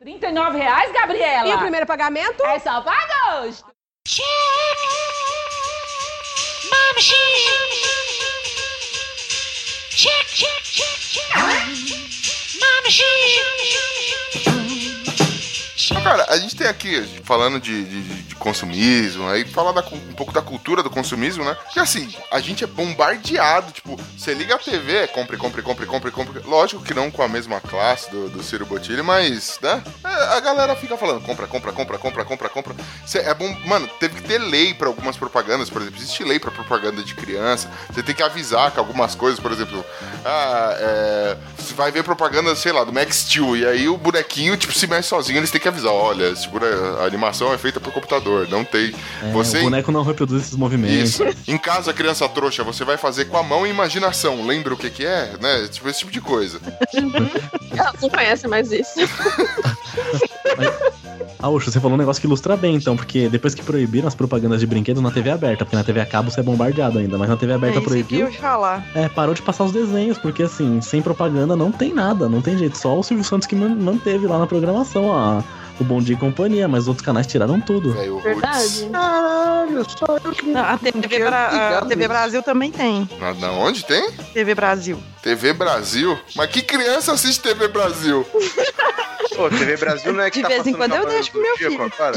39 0.06 0.56
reais, 0.56 0.92
Gabriela? 0.92 1.48
E 1.48 1.54
o 1.54 1.58
primeiro 1.58 1.84
pagamento? 1.84 2.40
É 2.44 2.60
só 2.60 2.80
pra 2.80 2.94
agosto. 2.94 3.66
Cara, 15.94 16.26
a 16.28 16.38
gente 16.38 16.56
tem 16.56 16.66
aqui, 16.66 17.02
falando 17.22 17.60
de, 17.60 17.84
de, 17.84 18.22
de 18.22 18.34
consumismo, 18.36 19.28
aí 19.28 19.44
falar 19.44 19.72
da, 19.72 19.80
um 19.88 20.12
pouco 20.14 20.32
da 20.32 20.42
cultura 20.42 20.82
do 20.82 20.90
consumismo, 20.90 21.44
né? 21.44 21.56
Que 21.72 21.80
assim, 21.80 22.12
a 22.30 22.40
gente 22.40 22.64
é 22.64 22.66
bombardeado, 22.66 23.72
tipo, 23.72 23.98
você 24.16 24.34
liga 24.34 24.54
a 24.54 24.58
TV, 24.58 24.96
é 24.96 25.06
compre, 25.06 25.36
compre, 25.36 25.62
compre, 25.62 25.86
compre, 25.86 26.10
compre. 26.10 26.40
Lógico 26.44 26.82
que 26.82 26.94
não 26.94 27.10
com 27.10 27.22
a 27.22 27.28
mesma 27.28 27.60
classe 27.60 28.10
do, 28.10 28.28
do 28.28 28.42
Ciro 28.42 28.66
Botilho, 28.66 29.04
mas, 29.04 29.58
né? 29.62 29.82
É, 30.04 30.36
a 30.36 30.40
galera 30.40 30.74
fica 30.74 30.96
falando, 30.96 31.22
compra, 31.22 31.46
compra, 31.46 31.72
compra, 31.72 31.98
compra, 31.98 32.24
compra, 32.24 32.48
compra. 32.48 32.74
Cê, 33.06 33.18
é 33.18 33.34
bom, 33.34 33.48
mano, 33.66 33.88
teve 34.00 34.16
que 34.16 34.22
ter 34.22 34.38
lei 34.38 34.74
pra 34.74 34.88
algumas 34.88 35.16
propagandas, 35.16 35.70
por 35.70 35.82
exemplo, 35.82 36.00
existe 36.00 36.24
lei 36.24 36.38
pra 36.38 36.50
propaganda 36.50 37.02
de 37.02 37.14
criança, 37.14 37.70
você 37.92 38.02
tem 38.02 38.14
que 38.14 38.22
avisar 38.22 38.70
que 38.70 38.78
algumas 38.78 39.14
coisas, 39.14 39.38
por 39.38 39.52
exemplo, 39.52 39.84
ah, 40.24 40.76
é, 40.78 41.36
você 41.56 41.74
vai 41.74 41.90
ver 41.90 42.02
propaganda, 42.02 42.54
sei 42.56 42.72
lá, 42.72 42.84
do 42.84 42.92
Max 42.92 43.16
Steel, 43.16 43.56
e 43.56 43.66
aí 43.66 43.88
o 43.88 43.96
bonequinho, 43.96 44.56
tipo, 44.56 44.72
se 44.72 44.86
mexe 44.86 45.08
sozinho, 45.08 45.38
eles 45.38 45.50
têm 45.50 45.60
que 45.60 45.68
avisar, 45.68 45.75
olha, 45.84 46.28
esse 46.30 46.48
bone- 46.48 46.64
a 47.00 47.04
animação 47.04 47.52
é 47.52 47.58
feita 47.58 47.78
por 47.80 47.92
computador, 47.92 48.48
não 48.48 48.64
tem. 48.64 48.94
É, 49.22 49.30
você 49.32 49.58
O 49.58 49.62
boneco 49.64 49.92
não 49.92 50.02
reproduz 50.02 50.42
esses 50.42 50.56
movimentos. 50.56 51.20
isso. 51.20 51.24
Em 51.46 51.58
casa, 51.58 51.92
criança 51.92 52.28
trouxa, 52.28 52.62
você 52.64 52.84
vai 52.84 52.96
fazer 52.96 53.26
com 53.26 53.36
a 53.36 53.42
mão 53.42 53.66
e 53.66 53.70
imaginação. 53.70 54.44
Lembra 54.46 54.74
o 54.74 54.76
que 54.76 54.90
que 54.90 55.04
é, 55.04 55.32
né? 55.40 55.68
Tipo, 55.70 55.88
esse 55.88 56.00
tipo 56.00 56.10
de 56.12 56.20
coisa. 56.20 56.60
Ela 57.76 57.92
não 58.00 58.08
conhece 58.08 58.48
mais 58.48 58.70
isso. 58.72 58.94
Ah, 61.38 61.50
Oxo, 61.50 61.70
você 61.70 61.78
falou 61.78 61.96
um 61.96 61.98
negócio 61.98 62.18
que 62.20 62.26
ilustra 62.26 62.56
bem, 62.56 62.76
então, 62.76 62.96
porque 62.96 63.28
depois 63.28 63.54
que 63.54 63.62
proibiram 63.62 64.08
as 64.08 64.14
propagandas 64.14 64.58
de 64.60 64.66
brinquedos 64.66 65.02
na 65.02 65.10
TV 65.10 65.30
aberta, 65.30 65.64
porque 65.66 65.76
na 65.76 65.84
TV 65.84 66.00
a 66.00 66.06
cabo 66.06 66.30
você 66.30 66.40
é 66.40 66.42
bombardeado 66.42 66.98
ainda, 66.98 67.18
mas 67.18 67.28
na 67.28 67.36
TV 67.36 67.52
É 67.52 67.56
aberta 67.56 67.78
eu 67.78 67.82
proibiu, 67.82 68.26
ia 68.30 68.32
falar. 68.40 68.86
é, 68.94 69.06
parou 69.08 69.34
de 69.34 69.42
passar 69.42 69.64
os 69.64 69.72
desenhos, 69.72 70.16
porque 70.16 70.42
assim, 70.42 70.80
sem 70.80 71.02
propaganda 71.02 71.54
não 71.54 71.70
tem 71.70 71.92
nada, 71.92 72.26
não 72.28 72.40
tem 72.40 72.56
jeito. 72.56 72.78
Só 72.78 72.98
o 72.98 73.02
Silvio 73.02 73.22
Santos 73.24 73.46
que 73.46 73.54
man- 73.54 73.74
manteve 73.76 74.26
lá 74.26 74.38
na 74.38 74.46
programação 74.46 75.12
a, 75.14 75.44
o 75.80 75.84
Bom 75.84 76.00
Dia 76.00 76.14
e 76.14 76.18
Companhia, 76.18 76.66
mas 76.68 76.82
os 76.82 76.88
outros 76.88 77.04
canais 77.04 77.26
tiraram 77.26 77.60
tudo. 77.60 77.92
Velho. 77.92 78.18
Verdade. 78.20 78.88
Caralho, 78.92 79.86
só 79.98 80.18
eu 80.24 80.32
que 80.32 80.46
Não, 80.46 80.60
a 80.64 80.78
TV, 80.78 81.18
Bra- 81.24 81.78
a 81.78 81.84
TV. 81.86 82.08
Brasil 82.08 82.42
também 82.42 82.70
tem. 82.72 83.08
Na, 83.18 83.34
na 83.34 83.50
onde 83.52 83.84
tem? 83.84 84.10
TV 84.32 84.54
Brasil. 84.54 84.98
TV 85.22 85.52
Brasil? 85.52 86.18
Mas 86.34 86.50
que 86.50 86.62
criança 86.62 87.12
assiste 87.12 87.40
TV 87.42 87.68
Brasil? 87.68 88.24
Pô, 89.34 89.50
TV 89.50 89.76
Brasil 89.76 90.12
não 90.14 90.22
é 90.22 90.30
que 90.30 90.38
De 90.38 90.42
tá 90.42 90.48
vez 90.48 90.66
em 90.66 90.72
passando 90.72 90.78
quando 90.78 90.92
eu 90.92 91.02
Cavaleiros 91.02 91.14
deixo 91.14 91.30
pro 91.32 91.40
do 91.40 91.46
meu 91.46 91.56
filho. 91.56 91.92
agora? 91.94 92.16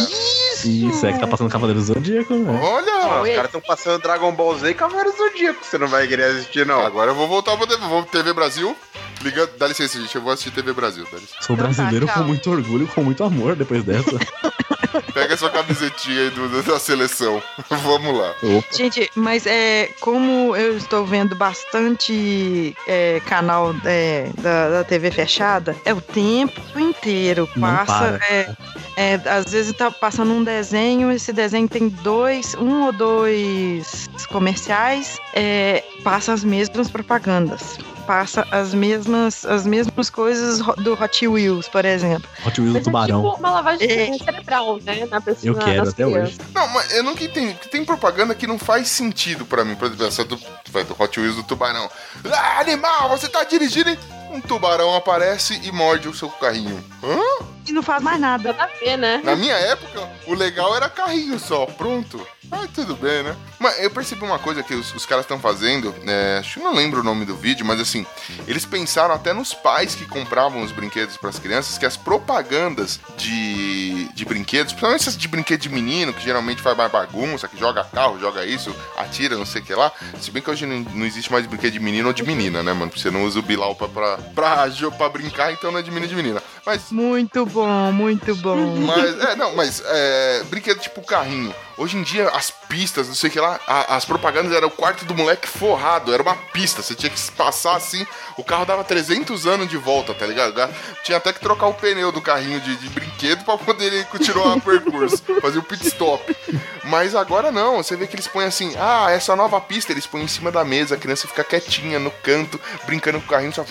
Isso, 0.64 1.06
é 1.06 1.14
que 1.14 1.20
tá 1.20 1.28
passando 1.28 1.50
Cavaleiro 1.50 1.80
do 1.80 1.86
Zodíaco, 1.86 2.34
né? 2.34 2.60
Olha! 2.64 2.92
Ah, 2.94 3.22
os 3.22 3.28
caras 3.30 3.46
estão 3.46 3.62
passando 3.62 4.02
Dragon 4.02 4.32
Ball 4.32 4.58
Z 4.58 4.70
e 4.70 4.74
Cavaleiros 4.74 5.14
do 5.16 5.24
Zodíaco. 5.30 5.60
Você 5.66 5.78
não 5.78 5.88
vai 5.88 6.08
querer 6.08 6.24
assistir, 6.26 6.66
não. 6.66 6.80
Agora 6.86 7.12
eu 7.12 7.16
vou 7.16 7.28
voltar 7.28 7.58
pra 7.58 7.68
TV, 7.68 7.86
vou 7.88 8.04
TV 8.04 8.32
Brasil. 8.34 8.76
Liga, 9.22 9.50
dá 9.58 9.68
licença, 9.68 10.00
gente, 10.00 10.16
eu 10.16 10.22
vou 10.22 10.32
assistir 10.32 10.52
TV 10.52 10.72
Brasil. 10.74 11.06
Dá 11.12 11.18
licença. 11.18 11.42
Sou 11.42 11.56
tá, 11.58 11.64
brasileiro 11.64 12.08
com 12.08 12.24
muito 12.24 12.50
orgulho, 12.50 12.88
com 12.88 13.04
muito 13.04 13.24
amor 13.24 13.56
depois 13.56 13.84
dessa. 13.84 14.12
Pega 15.14 15.34
essa 15.34 15.50
camisetinha 15.50 16.22
aí 16.22 16.30
do- 16.32 16.64
da 16.64 16.80
seleção. 16.80 17.42
Vamos 17.70 18.18
lá. 18.18 18.34
Gente, 18.72 19.10
mas 19.16 19.46
é 19.46 19.90
como 20.00 20.56
eu 20.56 20.78
estou 20.78 21.06
vendo 21.06 21.36
bastante 21.36 22.76
é, 22.88 23.22
canal 23.26 23.76
é, 23.86 24.30
da, 24.40 24.70
da 24.70 24.84
TV 24.84 25.12
fechada, 25.12 25.76
é 25.86 25.94
o 25.94 26.02
tempo 26.02 26.80
inteiro. 26.80 27.48
Não 27.56 27.70
Passa. 27.70 28.18
para. 28.18 28.26
É, 28.30 28.56
é, 28.96 29.14
às 29.30 29.52
vezes 29.52 29.74
tá 29.74 29.92
passando 29.92 30.32
um 30.34 30.44
desenho, 30.44 31.12
esse 31.12 31.32
desenho 31.32 31.68
tem 31.68 31.90
dois, 31.90 32.56
um 32.56 32.84
ou 32.86 32.92
dois 32.92 34.10
comerciais, 34.30 35.18
é, 35.34 35.84
passa 36.04 36.34
as 36.34 36.44
mesmas 36.44 36.90
propagandas. 36.90 37.78
Passa 38.10 38.48
as 38.50 38.74
mesmas, 38.74 39.46
as 39.46 39.68
mesmas 39.68 40.10
coisas 40.10 40.58
do 40.78 40.94
Hot 40.94 41.28
Wheels, 41.28 41.68
por 41.68 41.86
exemplo. 41.86 42.28
Hot 42.44 42.60
Wheels 42.60 42.74
do 42.84 42.90
Mas 42.92 43.08
é 43.08 43.14
Tubarão. 43.14 43.22
tipo 43.22 43.36
uma 43.40 43.52
lavagem 43.52 43.88
É. 43.88 44.18
cerebral, 44.18 44.80
né? 44.82 45.06
Na 45.06 45.22
pessoa, 45.22 45.48
Eu 45.48 45.54
quero 45.54 45.88
até 45.88 46.04
crianças. 46.06 46.40
hoje. 46.40 46.50
Não, 46.52 46.68
mas 46.70 46.92
eu 46.92 47.04
nunca 47.04 47.24
entendi. 47.24 47.54
que 47.54 47.70
Tem 47.70 47.86
propaganda 47.86 48.34
que 48.34 48.48
não 48.48 48.58
faz 48.58 48.88
sentido 48.88 49.46
pra 49.46 49.64
mim. 49.64 49.76
Por 49.76 49.86
exemplo, 49.86 50.08
essa 50.08 50.26
do, 50.26 50.38
do 50.38 50.96
Hot 50.98 51.20
Wheels 51.20 51.36
do 51.36 51.44
tubarão. 51.44 51.88
Ah, 52.34 52.60
animal, 52.62 53.10
você 53.10 53.28
tá 53.28 53.44
dirigindo 53.44 53.92
e 53.92 54.00
um 54.32 54.42
tubarão 54.42 54.96
aparece 54.96 55.62
e 55.64 55.72
morde 55.72 56.08
o 56.08 56.14
seu 56.16 56.30
carrinho. 56.30 56.84
Hã? 57.04 57.46
E 57.70 57.72
não 57.72 57.84
faz 57.84 58.02
mais 58.02 58.20
nada. 58.20 58.52
Nada 58.52 58.64
a 58.64 58.80
ver, 58.80 58.98
né? 58.98 59.22
Na 59.24 59.36
minha 59.36 59.54
época, 59.54 60.10
o 60.26 60.34
legal 60.34 60.76
era 60.76 60.90
carrinho 60.90 61.38
só, 61.38 61.68
pronto. 61.68 62.20
Mas 62.50 62.72
tudo 62.72 62.96
bem, 62.96 63.22
né? 63.22 63.36
Mas 63.60 63.80
eu 63.80 63.92
percebi 63.92 64.24
uma 64.24 64.40
coisa 64.40 64.64
que 64.64 64.74
os, 64.74 64.92
os 64.96 65.06
caras 65.06 65.24
estão 65.24 65.40
fazendo, 65.40 65.94
é, 66.08 66.38
acho 66.40 66.56
que 66.56 66.60
eu 66.60 66.64
não 66.64 66.74
lembro 66.74 67.02
o 67.02 67.04
nome 67.04 67.26
do 67.26 67.36
vídeo, 67.36 67.64
mas 67.64 67.80
assim, 67.80 68.08
eles 68.48 68.66
pensaram 68.66 69.14
até 69.14 69.34
nos 69.34 69.54
pais 69.54 69.94
que 69.94 70.06
compravam 70.06 70.64
os 70.64 70.72
brinquedos 70.72 71.16
para 71.16 71.30
as 71.30 71.38
crianças, 71.38 71.78
que 71.78 71.86
as 71.86 71.96
propagandas 71.96 73.00
de, 73.18 74.06
de 74.16 74.26
brinquedos, 74.26 74.74
principalmente 74.74 75.02
essas 75.02 75.18
de 75.18 75.28
brinquedo 75.28 75.60
de 75.60 75.70
menino, 75.70 76.12
que 76.12 76.24
geralmente 76.24 76.62
faz 76.62 76.76
mais 76.76 76.92
bagunça, 76.92 77.48
que 77.48 77.60
joga 77.60 77.84
carro, 77.84 78.20
joga 78.20 78.44
isso, 78.44 78.76
atira, 78.98 79.38
não 79.38 79.46
sei 79.46 79.62
o 79.62 79.66
que 79.66 79.76
lá. 79.76 79.92
Se 80.20 80.32
bem 80.32 80.42
que 80.42 80.50
hoje 80.50 80.66
não, 80.66 80.80
não 80.80 81.06
existe 81.06 81.32
mais 81.32 81.46
brinquedo 81.46 81.74
de 81.74 81.80
menino 81.80 82.08
ou 82.08 82.14
de 82.14 82.24
menina, 82.24 82.64
né, 82.64 82.74
mano? 82.74 82.90
Porque 82.90 83.02
você 83.02 83.12
não 83.12 83.26
usa 83.26 83.38
o 83.38 83.44
Bilal 83.44 83.76
pra, 83.76 83.88
pra, 83.88 84.18
pra, 84.18 84.68
pra 84.98 85.10
brincar, 85.10 85.54
então 85.54 85.72
não 85.72 85.80
é 85.80 85.84
de 85.84 85.92
menino 85.92 86.06
e 86.06 86.10
de 86.10 86.16
menina. 86.16 86.42
Mas 86.66 86.92
Muito 86.92 87.46
bom, 87.46 87.59
muito 87.68 88.36
bom. 88.36 88.76
mas, 88.78 89.20
é, 89.20 89.36
não, 89.36 89.56
mas 89.56 89.82
é, 89.86 90.44
brinquedo 90.50 90.80
tipo 90.80 91.02
carrinho. 91.02 91.54
Hoje 91.78 91.96
em 91.96 92.04
dia, 92.04 92.28
as 92.30 92.52
pistas, 92.52 93.08
não 93.08 93.16
sei 93.16 93.30
o 93.30 93.34
que 93.34 93.40
lá, 93.40 93.58
a- 93.66 93.96
as 93.96 94.04
propagandas 94.04 94.52
eram 94.52 94.68
o 94.68 94.72
quarto 94.72 95.06
do 95.06 95.16
moleque 95.16 95.48
forrado, 95.48 96.14
era 96.14 96.22
uma 96.22 96.36
pista. 96.36 96.82
Você 96.82 96.94
tinha 96.94 97.10
que 97.10 97.32
passar 97.32 97.76
assim, 97.78 98.06
o 98.38 98.44
carro 98.44 98.66
dava 98.66 98.84
300 98.84 99.48
anos 99.48 99.70
de 99.70 99.78
volta, 99.78 100.14
tá 100.14 100.26
ligado? 100.26 100.52
Ga- 100.54 100.70
Tinha 101.04 101.18
até 101.18 101.32
que 101.32 101.40
trocar 101.40 101.68
o 101.68 101.74
pneu 101.74 102.12
do 102.12 102.20
carrinho 102.22 102.60
de, 102.60 102.76
de 102.76 102.90
brinquedo 102.90 103.46
pra 103.46 103.58
poder 103.58 104.06
continuar 104.08 104.58
o 104.58 104.62
percurso, 104.62 105.24
fazer 105.42 105.60
o 105.60 105.64
pit 105.64 105.88
stop. 105.88 106.36
Mas 106.84 107.16
agora 107.16 107.50
não, 107.50 107.78
você 107.82 107.96
vê 107.96 108.08
que 108.08 108.16
eles 108.16 108.28
põem 108.28 108.46
assim, 108.46 108.76
ah, 108.78 109.10
essa 109.10 109.34
nova 109.36 109.62
pista, 109.62 109.94
eles 109.94 110.06
põem 110.06 110.24
em 110.24 110.28
cima 110.28 110.52
da 110.52 110.66
mesa, 110.66 110.96
a 110.96 110.98
criança 110.98 111.28
fica 111.30 111.44
quietinha 111.46 111.98
no 111.98 112.12
canto, 112.12 112.60
brincando 112.86 113.20
com 113.22 113.26
o 113.26 113.30
carrinho, 113.30 113.54
só. 113.54 113.66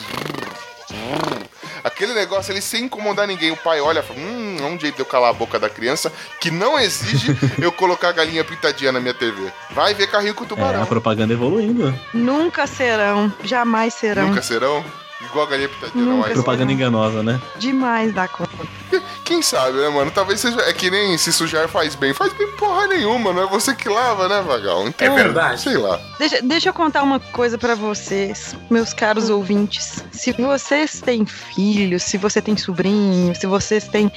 Aquele 1.84 2.14
negócio 2.14 2.52
ali 2.52 2.60
sem 2.62 2.84
incomodar 2.84 3.26
ninguém. 3.26 3.50
O 3.50 3.56
pai 3.56 3.80
olha 3.80 4.00
e 4.00 4.02
fala: 4.02 4.18
Hum, 4.20 4.56
é 4.60 4.64
um 4.64 4.78
jeito 4.78 4.96
de 4.96 5.02
eu 5.02 5.06
calar 5.06 5.30
a 5.30 5.32
boca 5.32 5.58
da 5.58 5.68
criança 5.70 6.12
que 6.40 6.50
não 6.50 6.78
exige 6.78 7.36
eu 7.60 7.70
colocar 7.72 8.08
a 8.08 8.12
galinha 8.12 8.44
pintadinha 8.44 8.92
na 8.92 9.00
minha 9.00 9.14
TV. 9.14 9.52
Vai 9.70 9.94
ver 9.94 10.06
carrinho 10.08 10.34
com 10.34 10.44
É, 10.44 10.46
tubarão. 10.46 10.82
a 10.82 10.86
propaganda 10.86 11.32
evoluindo. 11.32 11.94
Nunca 12.12 12.66
serão, 12.66 13.32
jamais 13.44 13.94
serão. 13.94 14.28
Nunca 14.28 14.42
serão? 14.42 14.84
Igual 15.20 15.46
a 15.46 15.50
galinha 15.50 15.68
pintadinha, 15.68 16.04
não. 16.04 16.12
Nunca. 16.16 16.26
Mas... 16.28 16.32
Propaganda 16.34 16.72
enganosa, 16.72 17.22
né? 17.22 17.40
Demais 17.56 18.14
da 18.14 18.28
conta. 18.28 18.50
Quem 19.24 19.42
sabe, 19.42 19.76
né, 19.78 19.88
mano? 19.88 20.10
Talvez 20.10 20.40
seja. 20.40 20.60
É 20.62 20.72
que 20.72 20.90
nem 20.90 21.18
se 21.18 21.32
sujar 21.32 21.68
faz 21.68 21.94
bem. 21.94 22.14
Faz 22.14 22.32
bem 22.32 22.46
porra 22.52 22.86
nenhuma, 22.86 23.32
não 23.32 23.42
é 23.42 23.46
você 23.46 23.74
que 23.74 23.88
lava, 23.88 24.28
né, 24.28 24.40
Vagal? 24.42 24.86
Então, 24.88 25.06
É 25.06 25.22
verdade. 25.22 25.60
Sei 25.60 25.76
lá. 25.76 26.00
Deixa, 26.18 26.40
deixa 26.40 26.68
eu 26.68 26.72
contar 26.72 27.02
uma 27.02 27.18
coisa 27.20 27.58
pra 27.58 27.74
vocês, 27.74 28.54
meus 28.70 28.94
caros 28.94 29.28
ouvintes. 29.28 30.02
Se 30.12 30.32
vocês 30.32 31.00
têm 31.00 31.26
filhos, 31.26 32.04
se 32.04 32.16
você 32.16 32.40
tem 32.40 32.56
sobrinho, 32.56 33.34
se 33.34 33.46
vocês 33.46 33.86
têm 33.88 34.10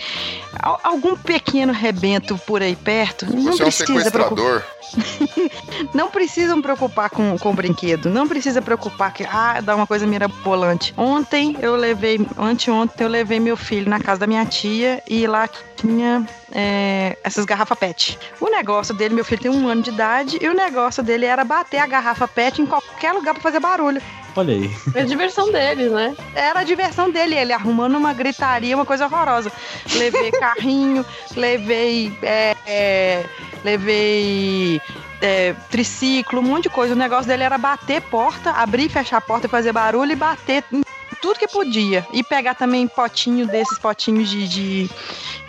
al- 0.61 0.79
algum 0.83 1.15
pequeno 1.17 1.73
rebento 1.73 2.37
por 2.45 2.61
aí 2.61 2.75
perto, 2.75 3.25
não 3.25 3.51
Você 3.51 3.63
é 3.63 3.65
um 3.65 3.69
precisa 3.69 4.11
preocupar. 4.11 4.37
sequestrador. 4.37 4.63
Não 5.93 6.09
precisam 6.09 6.61
preocupar 6.61 7.09
com, 7.09 7.37
com 7.37 7.51
o 7.51 7.53
brinquedo. 7.53 8.09
Não 8.09 8.27
precisa 8.27 8.61
preocupar 8.61 9.13
que, 9.13 9.23
ah, 9.23 9.61
dá 9.61 9.75
uma 9.75 9.87
coisa 9.87 10.05
mirabolante. 10.05 10.90
Ontem 10.97 11.55
eu 11.61 11.75
levei, 11.75 12.19
anteontem 12.37 13.05
eu 13.05 13.09
levei 13.09 13.39
meu 13.39 13.55
filho 13.57 13.89
na 13.89 13.99
casa 13.99 14.21
da 14.21 14.27
minha 14.27 14.45
tia 14.45 15.01
e 15.07 15.25
lá 15.25 15.49
tinha 15.75 16.27
é, 16.51 17.17
essas 17.23 17.45
garrafas 17.45 17.77
PET. 17.77 18.19
O 18.39 18.49
negócio 18.49 18.93
dele, 18.93 19.15
meu 19.15 19.25
filho 19.25 19.41
tem 19.41 19.51
um 19.51 19.67
ano 19.67 19.81
de 19.81 19.89
idade, 19.89 20.37
e 20.41 20.47
o 20.47 20.53
negócio 20.53 21.01
dele 21.01 21.25
era 21.25 21.43
bater 21.43 21.77
a 21.77 21.87
garrafa 21.87 22.27
PET 22.27 22.61
em 22.61 22.65
qualquer 22.65 23.13
lugar 23.13 23.33
pra 23.33 23.41
fazer 23.43 23.59
barulho. 23.59 24.01
Olha 24.35 24.53
aí. 24.53 24.71
É 24.95 25.01
a 25.01 25.05
diversão 25.05 25.51
deles, 25.51 25.91
né? 25.91 26.15
Era 26.33 26.61
a 26.61 26.63
diversão 26.63 27.09
dele, 27.11 27.35
ele 27.35 27.51
arrumando 27.51 27.95
uma 27.95 28.13
gritaria, 28.13 28.75
uma 28.75 28.85
coisa 28.85 29.05
horrorosa. 29.05 29.51
Levei 29.95 30.31
carrinho, 30.31 31.05
levei. 31.35 32.13
é, 32.21 32.55
é, 32.65 33.25
levei. 33.63 34.81
É, 35.21 35.53
triciclo, 35.69 36.39
um 36.39 36.43
monte 36.43 36.63
de 36.63 36.69
coisa. 36.69 36.93
O 36.93 36.97
negócio 36.97 37.27
dele 37.27 37.43
era 37.43 37.57
bater 37.57 38.01
porta, 38.01 38.51
abrir 38.51 38.85
e 38.85 38.89
fechar 38.89 39.17
a 39.17 39.21
porta, 39.21 39.47
fazer 39.47 39.71
barulho 39.71 40.11
e 40.11 40.15
bater 40.15 40.63
em 40.71 40.81
tudo 41.21 41.39
que 41.39 41.47
podia. 41.47 42.05
E 42.11 42.23
pegar 42.23 42.55
também 42.55 42.87
potinho 42.87 43.45
desses 43.45 43.77
potinhos 43.77 44.27
de, 44.27 44.47
de, 44.47 44.89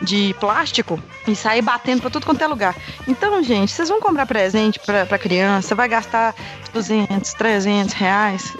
de 0.03 0.35
plástico 0.39 1.03
e 1.27 1.35
sair 1.35 1.63
batendo 1.63 2.03
pra 2.03 2.11
tudo 2.11 2.27
quanto 2.27 2.43
é 2.43 2.47
lugar. 2.47 2.77
Então, 3.09 3.43
gente, 3.43 3.73
vocês 3.73 3.89
vão 3.89 4.01
comprar 4.01 4.27
presente 4.27 4.79
pra, 4.79 5.07
pra 5.07 5.19
criança, 5.19 5.75
vai 5.75 5.89
gastar 5.89 6.35
200, 6.73 7.33
300 7.33 7.95
reais. 7.95 8.53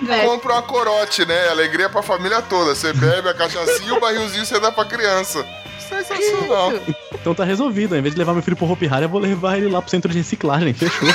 PET. 0.00 0.26
Compra 0.26 0.52
uma 0.52 0.62
corote, 0.62 1.24
né? 1.24 1.48
Alegria 1.48 1.88
pra 1.88 2.02
família 2.02 2.42
toda. 2.42 2.74
Você 2.74 2.92
bebe 2.92 3.28
a 3.28 3.34
cachaçinha 3.34 3.88
e 3.88 3.92
o 3.92 4.00
barrilzinho 4.00 4.44
você 4.44 4.60
dá 4.60 4.70
pra 4.70 4.84
criança. 4.84 5.46
Sensacional. 5.88 6.72
Então 7.20 7.34
tá 7.34 7.44
resolvido. 7.44 7.94
Ao 7.94 7.98
invés 7.98 8.14
de 8.14 8.18
levar 8.18 8.32
meu 8.32 8.42
filho 8.42 8.56
pro 8.56 8.70
Hopi 8.70 8.88
Hari, 8.88 9.04
eu 9.04 9.08
vou 9.08 9.20
levar 9.20 9.58
ele 9.58 9.68
lá 9.68 9.80
pro 9.80 9.90
centro 9.90 10.10
de 10.10 10.18
reciclagem. 10.18 10.72
Fechou. 10.72 11.08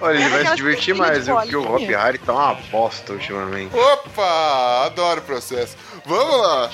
Olha, 0.00 0.16
ele 0.16 0.28
vai 0.28 0.46
se 0.46 0.54
divertir 0.54 0.94
mais, 0.94 1.26
viu? 1.26 1.34
Porque 1.34 1.56
o 1.56 1.62
Hop 1.62 1.70
bolinha. 1.70 1.98
Harry 1.98 2.18
tá 2.18 2.32
uma 2.32 2.54
bosta 2.70 3.14
ultimamente. 3.14 3.74
Opa! 3.74 4.84
Adoro 4.86 5.20
o 5.20 5.24
processo. 5.24 5.76
Vamos 6.08 6.38
lá. 6.40 6.70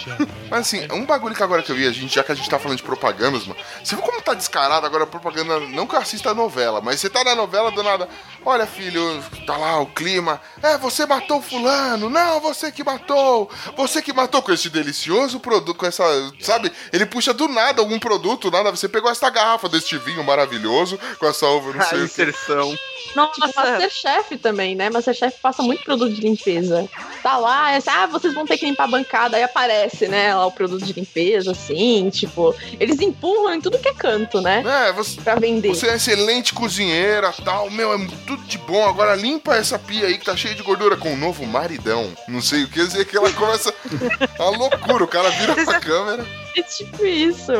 Mas 0.48 0.60
assim, 0.60 0.86
um 0.92 1.04
bagulho 1.04 1.34
que 1.34 1.42
agora 1.42 1.60
que 1.60 1.72
eu 1.72 1.74
vi, 1.74 1.88
a 1.88 1.92
gente, 1.92 2.14
já 2.14 2.22
que 2.22 2.30
a 2.30 2.34
gente 2.36 2.48
tá 2.48 2.56
falando 2.56 2.76
de 2.76 2.84
propagandas, 2.84 3.44
mano. 3.44 3.58
Você 3.82 3.96
viu 3.96 4.04
como 4.04 4.22
tá 4.22 4.32
descarado 4.32 4.86
agora 4.86 5.02
a 5.02 5.06
propaganda? 5.08 5.58
Não 5.58 5.88
que 5.88 5.96
eu 5.96 5.98
assista 5.98 6.30
a 6.30 6.34
novela, 6.34 6.80
mas 6.80 7.00
você 7.00 7.10
tá 7.10 7.24
na 7.24 7.34
novela 7.34 7.72
do 7.72 7.82
nada. 7.82 8.08
Olha, 8.44 8.64
filho, 8.64 9.02
tá 9.44 9.56
lá 9.56 9.80
o 9.80 9.86
clima. 9.86 10.40
É, 10.62 10.78
você 10.78 11.04
matou 11.04 11.42
fulano. 11.42 12.08
Não, 12.08 12.38
você 12.38 12.70
que 12.70 12.84
matou. 12.84 13.50
Você 13.76 14.00
que 14.00 14.12
matou 14.12 14.40
com 14.40 14.52
esse 14.52 14.70
delicioso 14.70 15.40
produto, 15.40 15.76
com 15.76 15.86
essa. 15.86 16.04
Sabe? 16.40 16.70
Ele 16.92 17.04
puxa 17.06 17.34
do 17.34 17.48
nada 17.48 17.80
algum 17.80 17.98
produto, 17.98 18.52
nada. 18.52 18.70
Você 18.70 18.88
pegou 18.88 19.10
essa 19.10 19.28
garrafa 19.30 19.68
deste 19.68 19.98
vinho 19.98 20.22
maravilhoso 20.22 20.96
com 21.18 21.26
essa 21.26 21.48
uva, 21.48 21.72
não 21.72 21.80
A 21.80 21.84
sei 21.84 21.98
que. 21.98 22.04
inserção. 22.04 22.70
Tipo, 22.74 23.14
Masterchef 23.56 24.36
também, 24.38 24.74
né? 24.74 24.90
Masterchef 24.90 25.38
passa 25.40 25.62
muito 25.62 25.84
produto 25.84 26.12
de 26.12 26.20
limpeza. 26.20 26.88
Tá 27.22 27.36
lá, 27.36 27.72
é 27.72 27.76
assim, 27.76 27.90
ah, 27.90 28.06
vocês 28.06 28.34
vão 28.34 28.44
ter 28.44 28.58
que 28.58 28.66
limpar 28.66 28.84
a 28.84 28.88
bancada. 28.88 29.23
Aí 29.32 29.42
aparece, 29.42 30.08
né, 30.08 30.34
lá 30.34 30.46
o 30.46 30.52
produto 30.52 30.84
de 30.84 30.92
limpeza, 30.92 31.52
assim, 31.52 32.10
tipo, 32.10 32.54
eles 32.78 33.00
empurram 33.00 33.54
em 33.54 33.60
tudo 33.60 33.78
que 33.78 33.88
é 33.88 33.94
canto, 33.94 34.40
né? 34.40 34.62
É, 34.66 34.92
você. 34.92 35.20
Pra 35.20 35.36
vender. 35.36 35.68
Você 35.68 35.88
é 35.88 35.96
excelente 35.96 36.52
cozinheira, 36.52 37.32
tal, 37.44 37.70
meu, 37.70 37.92
é 37.92 37.98
tudo 38.26 38.42
de 38.44 38.58
bom. 38.58 38.86
Agora 38.86 39.14
limpa 39.14 39.56
essa 39.56 39.78
pia 39.78 40.06
aí 40.06 40.18
que 40.18 40.24
tá 40.24 40.36
cheia 40.36 40.54
de 40.54 40.62
gordura 40.62 40.96
com 40.96 41.12
um 41.12 41.16
novo 41.16 41.46
maridão. 41.46 42.12
Não 42.28 42.42
sei 42.42 42.64
o 42.64 42.68
que 42.68 42.84
dizer 42.84 43.04
que 43.06 43.16
ela 43.16 43.32
começa 43.32 43.72
a 44.38 44.50
loucura. 44.50 45.04
O 45.04 45.08
cara 45.08 45.30
vira 45.30 45.54
pra 45.54 45.80
câmera. 45.80 46.43
É 46.56 46.62
tipo 46.62 47.04
isso. 47.04 47.52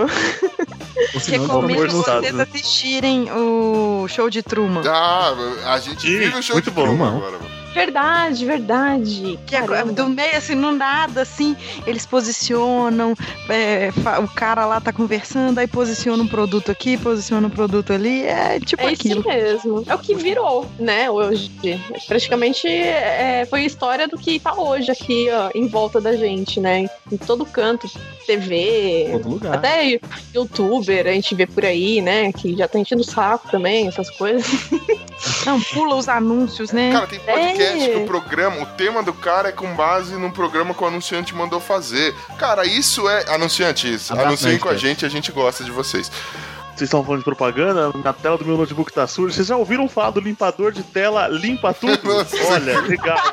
Recomendo 1.29 1.91
vocês 1.91 2.39
assistirem 2.39 3.31
o 3.33 4.07
show 4.09 4.31
de 4.31 4.43
Truman. 4.43 4.83
Ah, 4.87 5.35
a 5.67 5.79
gente 5.79 6.07
Ih, 6.07 6.19
vive 6.19 6.39
o 6.39 6.43
show 6.43 6.55
muito 6.57 6.71
de 6.71 6.71
bom. 6.71 6.83
Truman 6.85 7.17
agora, 7.17 7.33
mano. 7.39 7.55
Verdade, 7.75 8.47
verdade. 8.47 9.37
Que 9.45 9.57
é 9.57 9.63
Caramba. 9.63 9.93
do 9.93 10.09
meio, 10.09 10.37
assim, 10.37 10.55
no 10.55 10.71
nada, 10.71 11.23
assim, 11.23 11.57
eles 11.85 12.07
posicionam, 12.07 13.15
é, 13.51 13.91
o 14.23 14.29
cara 14.29 14.65
lá 14.65 14.81
tá 14.81 14.93
conversando, 14.93 15.59
aí 15.59 15.67
posiciona 15.67 16.23
um 16.23 16.29
produto 16.29 16.71
aqui, 16.71 16.97
posiciona 16.97 17.49
um 17.49 17.51
produto 17.51 17.93
ali, 17.93 18.23
é 18.23 18.61
tipo 18.61 18.81
É 18.81 18.91
aquilo. 18.91 19.21
isso 19.23 19.29
mesmo. 19.29 19.85
É 19.89 19.95
o 19.97 19.99
que 19.99 20.15
virou, 20.15 20.71
né, 20.79 21.11
hoje. 21.11 21.51
Praticamente 22.07 22.69
é, 22.69 23.45
foi 23.51 23.63
a 23.63 23.67
história 23.67 24.07
do 24.07 24.17
que 24.17 24.39
tá 24.39 24.55
hoje 24.55 24.93
aqui, 24.93 25.27
ó, 25.33 25.51
em 25.53 25.67
volta 25.67 26.01
da 26.01 26.15
gente, 26.15 26.61
né? 26.61 26.89
Em 27.11 27.17
todo 27.17 27.45
canto, 27.45 27.91
TV, 28.25 28.84
Todo 29.13 29.29
lugar. 29.29 29.55
até 29.55 29.99
youtuber, 30.35 31.07
a 31.07 31.13
gente 31.13 31.35
vê 31.35 31.47
por 31.47 31.65
aí, 31.65 32.01
né? 32.01 32.33
Que 32.33 32.57
já 32.57 32.67
tá 32.69 32.79
enchendo 32.79 33.03
o 33.03 33.05
saco 33.05 33.49
também, 33.51 33.87
essas 33.89 34.11
coisas. 34.11 34.47
Não, 35.47 35.61
pula 35.61 35.97
os 35.97 36.09
anúncios, 36.09 36.73
né? 36.73 36.93
Cara, 36.93 37.07
tem 37.07 37.19
podcast 37.21 37.83
É. 37.83 37.89
que 37.91 37.97
o 37.97 38.07
programa, 38.07 38.63
o 38.63 38.67
tema 38.67 39.03
do 39.03 39.13
cara 39.13 39.49
é 39.49 39.53
com 39.53 39.75
base 39.75 40.15
num 40.15 40.31
programa 40.31 40.75
que 40.75 40.83
o 40.83 40.87
anunciante 40.87 41.35
mandou 41.35 41.61
fazer. 41.61 42.15
Cara, 42.39 42.65
isso 42.67 43.09
é. 43.09 43.25
Anunciantes, 43.35 44.11
Abraço, 44.11 44.29
anunciem 44.29 44.59
com 44.59 44.69
a 44.69 44.77
gente, 44.77 45.05
a 45.07 45.09
gente 45.09 45.31
gosta 45.33 45.65
de 45.65 45.71
vocês. 45.71 46.11
Vocês 46.75 46.89
estão 46.89 47.05
falando 47.05 47.21
de 47.21 47.25
propaganda, 47.25 47.93
na 48.03 48.13
tela 48.13 48.37
do 48.37 48.45
meu 48.45 48.57
notebook 48.57 48.93
tá 48.93 49.07
suja. 49.07 49.33
Vocês 49.35 49.47
já 49.47 49.57
ouviram 49.57 49.89
falar 49.89 50.11
do 50.11 50.21
limpador 50.21 50.73
de 50.73 50.83
tela 50.83 51.29
limpa 51.29 51.73
tudo? 51.73 52.01
Olha, 52.51 52.81
legal. 52.81 53.19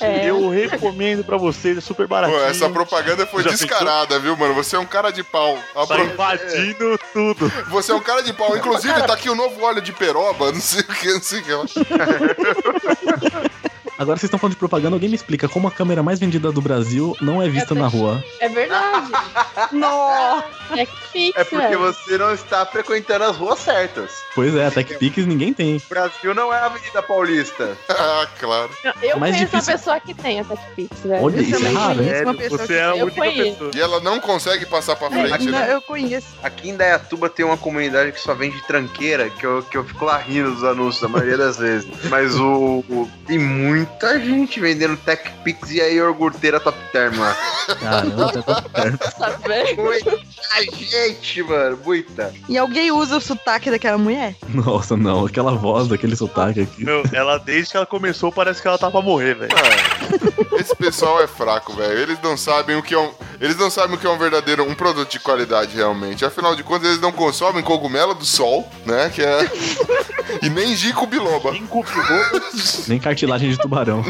É. 0.00 0.28
Eu 0.28 0.50
recomendo 0.50 1.24
pra 1.24 1.36
vocês, 1.38 1.78
é 1.78 1.80
super 1.80 2.06
Pô, 2.06 2.14
baratinho. 2.14 2.40
essa 2.42 2.68
propaganda 2.68 3.26
foi 3.26 3.42
Já 3.42 3.50
descarada, 3.50 4.18
viu, 4.18 4.36
mano? 4.36 4.52
Você 4.54 4.76
é 4.76 4.78
um 4.78 4.84
cara 4.84 5.10
de 5.10 5.22
pau. 5.22 5.58
Tá 5.74 5.82
Apro- 5.82 6.04
invadindo 6.04 6.98
tudo. 7.12 7.50
Você 7.70 7.90
é 7.90 7.94
um 7.94 8.00
cara 8.00 8.22
de 8.22 8.32
pau. 8.34 8.54
Inclusive, 8.56 9.02
tá 9.06 9.14
aqui 9.14 9.30
o 9.30 9.34
novo 9.34 9.60
óleo 9.64 9.80
de 9.80 9.92
peroba, 9.92 10.52
não 10.52 10.60
sei 10.60 10.82
o 10.82 10.84
que, 10.84 11.12
não 11.12 11.22
sei 11.22 11.40
o 11.40 11.42
que. 11.42 11.52
Agora 13.98 14.18
vocês 14.18 14.24
estão 14.28 14.38
falando 14.38 14.52
de 14.52 14.58
propaganda, 14.58 14.94
alguém 14.96 15.08
me 15.08 15.16
explica 15.16 15.48
como 15.48 15.66
a 15.68 15.70
câmera 15.70 16.02
mais 16.02 16.18
vendida 16.18 16.52
do 16.52 16.60
Brasil 16.60 17.16
não 17.20 17.42
é 17.42 17.48
vista 17.48 17.74
É 17.74 17.78
na 17.78 17.86
rua. 17.86 18.22
É 18.40 18.48
verdade. 18.48 19.10
Nossa! 19.72 20.44
É 20.76 20.84
fixa. 20.84 21.40
É 21.40 21.44
porque 21.44 21.76
você 21.76 22.18
não 22.18 22.34
está 22.34 22.66
frequentando 22.66 23.24
as 23.24 23.36
ruas 23.36 23.58
certas. 23.60 24.10
Pois 24.34 24.54
é, 24.54 24.68
TechPix 24.70 25.24
ninguém 25.26 25.52
tem. 25.54 25.76
O 25.76 25.82
Brasil 25.88 26.34
não 26.34 26.52
é 26.52 26.58
a 26.58 26.66
Avenida 26.66 27.02
Paulista. 27.02 27.76
Ah, 28.08 28.26
claro. 28.38 28.70
Eu 29.02 29.18
mais 29.18 29.34
conheço 29.34 29.50
difícil- 29.56 29.72
uma 29.72 29.78
pessoa 29.78 30.00
que 30.00 30.14
tem 30.14 30.40
a 30.40 30.44
TechPix, 30.44 31.00
velho. 31.04 31.24
Olha, 31.24 31.40
isso 31.40 31.64
é 31.66 31.68
raro, 31.70 32.02
É, 32.02 32.24
você 32.48 32.74
é 32.74 32.84
a 32.84 32.94
única 32.94 33.16
conheço. 33.16 33.50
pessoa. 33.52 33.70
E 33.74 33.80
ela 33.80 34.00
não 34.00 34.20
consegue 34.20 34.66
passar 34.66 34.96
pra 34.96 35.10
frente, 35.10 35.44
Não, 35.46 35.52
né? 35.58 35.72
eu 35.72 35.80
conheço. 35.82 36.26
Aqui 36.42 36.68
em 36.70 36.76
Dayatuba 36.76 37.28
tem 37.30 37.44
uma 37.44 37.56
comunidade 37.56 38.12
que 38.12 38.20
só 38.20 38.34
vende 38.34 38.60
tranqueira, 38.66 39.30
que 39.30 39.44
eu, 39.44 39.62
que 39.62 39.76
eu 39.78 39.84
fico 39.84 40.04
lá 40.04 40.18
rindo 40.18 40.52
dos 40.52 40.62
anúncios 40.64 41.02
a 41.04 41.08
maioria 41.08 41.36
das 41.38 41.56
vezes. 41.56 41.88
Mas 42.10 42.34
o, 42.38 42.84
o- 42.88 43.10
tem 43.26 43.38
muita 43.86 44.20
gente 44.20 44.60
vendendo 44.60 44.96
Tech 44.96 45.22
Pix 45.42 45.70
e 45.70 45.80
a 45.80 45.88
iogurteira 45.88 46.60
Top 46.60 46.78
Term 46.92 47.18
lá. 47.18 47.36
Caramba, 47.80 48.42
tá 48.42 48.62
perto. 48.62 49.20
Nossa, 49.20 49.38
velho. 49.38 49.76
Muita 49.82 50.18
gente, 50.72 51.42
mano, 51.42 51.78
muita. 51.84 52.32
E 52.48 52.58
alguém 52.58 52.90
usa 52.90 53.16
o 53.16 53.20
sotaque 53.20 53.70
daquela 53.70 53.98
mulher? 53.98 54.34
Nossa, 54.48 54.96
não, 54.96 55.26
aquela 55.26 55.52
voz 55.52 55.88
daquele 55.88 56.16
sotaque 56.16 56.60
aqui. 56.60 56.84
Meu, 56.84 57.02
ela, 57.12 57.38
desde 57.38 57.70
que 57.70 57.76
ela 57.76 57.86
começou, 57.86 58.30
parece 58.30 58.60
que 58.60 58.68
ela 58.68 58.78
tá 58.78 58.90
pra 58.90 59.00
morrer, 59.00 59.34
velho. 59.34 59.52
Esse 60.58 60.74
pessoal 60.74 61.20
é 61.22 61.26
fraco, 61.26 61.72
velho. 61.74 61.98
Eles 61.98 62.18
não 62.22 62.36
sabem 62.36 62.76
o 62.76 62.82
que 62.82 62.94
é 62.94 62.98
um. 62.98 63.10
Eles 63.40 63.56
não 63.56 63.70
sabem 63.70 63.96
o 63.96 63.98
que 63.98 64.06
é 64.06 64.10
um 64.10 64.18
verdadeiro 64.18 64.64
um 64.64 64.74
produto 64.74 65.10
de 65.10 65.20
qualidade 65.20 65.76
realmente. 65.76 66.24
Afinal 66.24 66.56
de 66.56 66.62
contas, 66.62 66.88
eles 66.88 67.00
não 67.00 67.12
consomem 67.12 67.62
cogumelo 67.62 68.14
do 68.14 68.24
sol, 68.24 68.66
né? 68.86 69.10
Que 69.14 69.22
é. 69.22 69.50
e 70.42 70.48
nem 70.48 70.74
gico 70.74 71.06
biloba. 71.06 71.52
Nem 72.88 72.98
cartilagem 73.00 73.50
de 73.50 73.58
tubarão. 73.58 74.02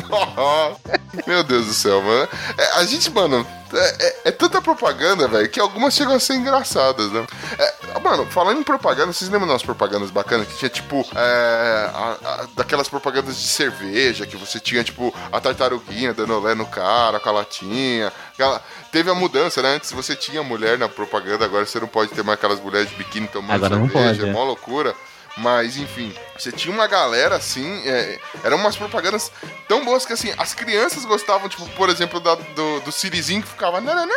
Meu 1.26 1.42
Deus 1.42 1.66
do 1.66 1.74
céu, 1.74 2.00
mano. 2.02 2.28
É, 2.56 2.78
a 2.78 2.84
gente, 2.84 3.10
mano, 3.10 3.44
é, 3.72 3.96
é- 4.06 4.16
é 4.26 4.30
tanta 4.30 4.62
propaganda, 4.62 5.26
velho, 5.26 5.48
que 5.48 5.58
algumas 5.58 5.94
chegam 5.94 6.14
a 6.14 6.20
ser 6.20 6.34
engraçadas, 6.34 7.10
né? 7.10 7.26
É, 7.58 7.74
mano, 8.10 8.26
falando 8.26 8.60
em 8.60 8.62
propaganda, 8.62 9.12
vocês 9.12 9.28
lembram 9.30 9.48
das 9.48 9.62
propagandas 9.62 10.10
bacanas 10.10 10.46
que 10.46 10.56
tinha, 10.56 10.68
tipo, 10.68 11.04
é, 11.14 11.90
a- 11.92 12.16
a- 12.24 12.46
daquelas 12.54 12.88
propagandas 12.88 13.36
de 13.36 13.48
cerveja, 13.48 14.26
que 14.26 14.36
você 14.36 14.60
tinha, 14.60 14.84
tipo, 14.84 15.12
a 15.32 15.40
tartaruguinha 15.40 16.14
dando 16.14 16.34
olé 16.34 16.54
no 16.54 16.66
cara 16.66 17.18
com 17.18 17.28
a 17.28 17.32
latinha. 17.32 18.12
aquela- 18.32 18.62
Teve 18.92 19.10
a 19.10 19.14
mudança, 19.14 19.60
né? 19.60 19.74
Antes 19.74 19.90
você 19.92 20.14
tinha 20.14 20.42
mulher 20.42 20.78
na 20.78 20.88
propaganda, 20.88 21.44
agora 21.44 21.66
você 21.66 21.80
não 21.80 21.88
pode 21.88 22.10
ter 22.12 22.22
mais 22.22 22.38
aquelas 22.38 22.60
mulheres 22.60 22.88
de 22.88 22.94
biquíni 22.96 23.26
tomando 23.28 23.54
Agora 23.64 23.76
não 23.76 23.88
cerveja, 23.90 24.08
pode, 24.10 24.24
é 24.24 24.28
é. 24.28 24.32
mó 24.32 24.44
loucura. 24.44 24.94
Mas, 25.36 25.76
enfim, 25.76 26.14
você 26.38 26.52
tinha 26.52 26.74
uma 26.74 26.86
galera 26.86 27.36
assim, 27.36 27.82
é, 27.86 28.18
eram 28.44 28.56
umas 28.56 28.76
propagandas 28.76 29.30
tão 29.68 29.84
boas 29.84 30.04
que 30.06 30.12
assim, 30.12 30.32
as 30.38 30.54
crianças 30.54 31.04
gostavam, 31.04 31.48
tipo, 31.48 31.68
por 31.70 31.88
exemplo, 31.88 32.20
da- 32.20 32.34
do, 32.34 32.80
do 32.80 32.92
Sirizinho 32.92 33.42
que 33.42 33.48
ficava. 33.48 33.80
Nananana, 33.80 34.12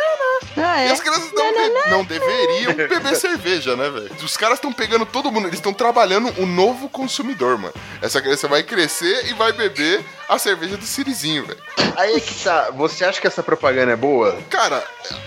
Ah, 0.56 0.84
e 0.84 0.88
é? 0.88 0.90
as 0.92 1.00
crianças 1.00 1.32
não, 1.32 1.52
de- 1.52 1.90
não 1.90 2.04
deveriam 2.04 2.74
beber 2.74 3.14
cerveja, 3.16 3.76
né, 3.76 3.88
velho? 3.90 4.10
Os 4.22 4.36
caras 4.36 4.56
estão 4.58 4.72
pegando 4.72 5.04
todo 5.06 5.30
mundo, 5.30 5.46
eles 5.48 5.58
estão 5.58 5.72
trabalhando 5.72 6.32
o 6.40 6.46
novo 6.46 6.88
consumidor, 6.88 7.58
mano. 7.58 7.74
Essa 8.02 8.20
criança 8.20 8.48
vai 8.48 8.62
crescer 8.62 9.26
e 9.26 9.34
vai 9.34 9.52
beber 9.52 10.04
a 10.28 10.38
cerveja 10.38 10.76
do 10.76 10.84
Sirizinho, 10.84 11.44
velho. 11.46 11.60
Aí 11.96 12.16
é 12.16 12.20
que 12.20 12.34
tá. 12.44 12.70
Você 12.70 13.04
acha 13.04 13.20
que 13.20 13.26
essa 13.26 13.42
propaganda 13.42 13.92
é 13.92 13.96
boa? 13.96 14.38
Cara, 14.48 14.82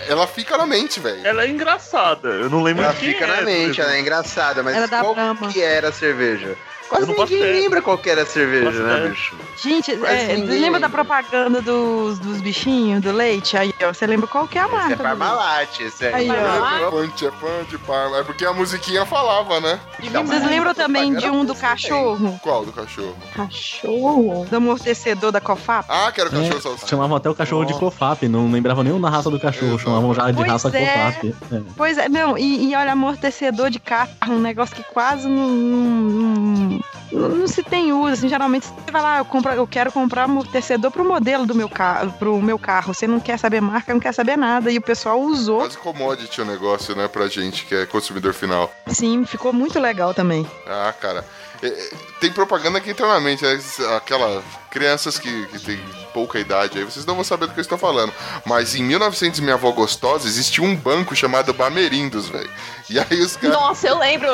ela 0.08 0.26
fica 0.26 0.56
na 0.56 0.66
mente, 0.66 0.98
velho. 0.98 1.24
Ela 1.26 1.44
é 1.44 1.48
engraçada. 1.48 2.28
Eu 2.28 2.48
não 2.48 2.62
lembro 2.62 2.82
Ela 2.84 2.94
quem 2.94 3.12
fica 3.12 3.24
é, 3.24 3.26
na 3.28 3.42
mente, 3.42 3.80
ela 3.80 3.94
é 3.94 4.00
engraçada, 4.00 4.62
mas 4.62 4.74
Ela 4.74 4.88
qual 4.88 5.14
que 5.52 5.60
era 5.62 5.88
a 5.88 5.92
cerveja? 5.92 6.56
Quase 6.88 7.04
Eu 7.04 7.08
não 7.08 7.14
faço 7.16 7.32
ninguém 7.32 7.52
lembra 7.62 7.82
qual 7.82 7.96
que 7.98 8.10
era 8.10 8.22
a 8.22 8.26
cerveja, 8.26 8.70
né, 8.82 9.08
bicho? 9.08 9.34
Gente, 9.60 9.96
Quase 9.96 10.14
é, 10.14 10.36
ninguém 10.36 10.60
lembra 10.60 10.80
da 10.80 10.88
propaganda 10.88 11.60
dos, 11.62 12.18
dos 12.18 12.40
bichinhos, 12.40 13.00
do 13.02 13.10
leite? 13.12 13.56
Aí, 13.56 13.72
ó, 13.82 13.92
você 13.92 14.06
lembra 14.06 14.26
qual 14.26 14.46
que 14.46 14.58
é 14.58 14.62
a 14.62 14.66
Esse 14.66 14.74
é 14.74 14.76
marca? 14.78 14.96
do 14.96 15.02
leite? 15.02 15.18
Parmalat, 15.18 15.80
esse 15.80 16.04
é. 16.06 16.14
Aí, 16.14 16.30
ó. 16.30 16.34
Parmalat. 16.34 16.90
Punch 16.90 17.26
é 17.26 17.30
punch, 17.30 17.78
parma. 17.86 18.18
É 18.18 18.22
porque 18.22 18.44
a 18.44 18.52
musiquinha 18.52 19.04
falava, 19.06 19.60
né? 19.60 19.80
Então, 20.02 20.24
Vocês 20.26 20.44
lembram 20.46 20.74
também 20.74 21.14
de 21.14 21.28
um 21.30 21.44
do 21.44 21.54
cachorro? 21.54 22.38
Qual 22.42 22.64
do 22.64 22.72
cachorro? 22.72 23.16
Cachorro? 23.34 24.46
Do 24.48 24.56
amortecedor 24.56 25.32
da 25.32 25.40
Cofap? 25.40 25.86
Ah, 25.88 26.12
que 26.12 26.20
era 26.20 26.28
o 26.28 26.32
cachorro 26.32 26.58
É, 26.58 26.60
salsicha. 26.60 26.86
chamavam 26.86 27.16
até 27.16 27.30
o 27.30 27.34
cachorro 27.34 27.64
de 27.64 27.72
Cofap, 27.74 28.28
não 28.28 28.50
lembravam 28.50 28.84
nem 28.84 28.98
na 28.98 29.08
raça 29.10 29.30
do 29.30 29.40
cachorro, 29.40 29.68
Exato. 29.74 29.82
chamavam 29.84 30.14
já 30.14 30.30
de 30.30 30.36
Pois 30.36 30.48
raça 30.48 30.68
é. 30.76 30.86
Cofap. 30.86 31.34
É. 31.52 31.60
Pois 31.76 31.98
é, 31.98 32.08
não, 32.08 32.36
e, 32.38 32.70
e 32.70 32.76
olha, 32.76 32.92
amortecedor 32.92 33.70
de 33.70 33.78
carro, 33.78 34.10
um 34.28 34.38
negócio 34.38 34.74
que 34.76 34.82
quase 34.84 35.28
não, 35.28 36.73
não, 37.12 37.46
se 37.46 37.62
tem 37.62 37.92
uso, 37.92 38.12
assim, 38.12 38.28
geralmente 38.28 38.66
você 38.66 38.90
vai 38.90 39.02
lá, 39.02 39.18
eu, 39.18 39.24
compro, 39.24 39.52
eu 39.52 39.66
quero 39.66 39.92
comprar 39.92 40.24
amortecedor 40.24 40.90
pro 40.90 41.04
modelo 41.04 41.46
do 41.46 41.54
meu 41.54 41.68
carro, 41.68 42.12
pro 42.18 42.40
meu 42.42 42.58
carro, 42.58 42.92
você 42.94 43.06
não 43.06 43.20
quer 43.20 43.38
saber 43.38 43.60
marca, 43.60 43.92
não 43.92 44.00
quer 44.00 44.12
saber 44.12 44.36
nada, 44.36 44.70
e 44.70 44.78
o 44.78 44.82
pessoal 44.82 45.20
usou, 45.20 45.58
Quase 45.60 45.78
commodity 45.78 46.40
o 46.40 46.44
negócio, 46.44 46.94
né, 46.96 47.06
pra 47.08 47.28
gente 47.28 47.64
que 47.66 47.74
é 47.74 47.86
consumidor 47.86 48.32
final. 48.34 48.72
sim, 48.88 49.24
ficou 49.24 49.52
muito 49.52 49.78
legal 49.78 50.12
também. 50.14 50.46
Ah, 50.66 50.92
cara. 51.00 51.24
É, 51.64 51.68
é, 51.68 51.90
tem 52.20 52.30
propaganda 52.30 52.80
que 52.80 52.90
entra 52.90 53.06
na 53.06 53.18
mente, 53.20 53.42
né? 53.42 53.58
aquela 53.96 54.42
crianças 54.70 55.18
que, 55.18 55.46
que 55.46 55.58
tem 55.60 55.80
pouca 56.12 56.38
idade 56.38 56.78
aí, 56.78 56.84
vocês 56.84 57.06
não 57.06 57.14
vão 57.14 57.24
saber 57.24 57.46
do 57.46 57.52
que 57.54 57.60
eu 57.60 57.62
estou 57.62 57.78
falando. 57.78 58.12
Mas 58.44 58.74
em 58.74 58.82
1900 58.82 59.40
Minha 59.40 59.54
Avó 59.54 59.70
Gostosa 59.72 60.26
existia 60.28 60.62
um 60.64 60.76
banco 60.76 61.14
chamado 61.16 61.52
Bamerindos, 61.54 62.28
velho. 62.28 62.50
E 62.90 62.98
aí 62.98 63.20
os 63.20 63.36
caras... 63.36 63.56
Nossa, 63.56 63.88
eu 63.88 63.98
lembro. 63.98 64.30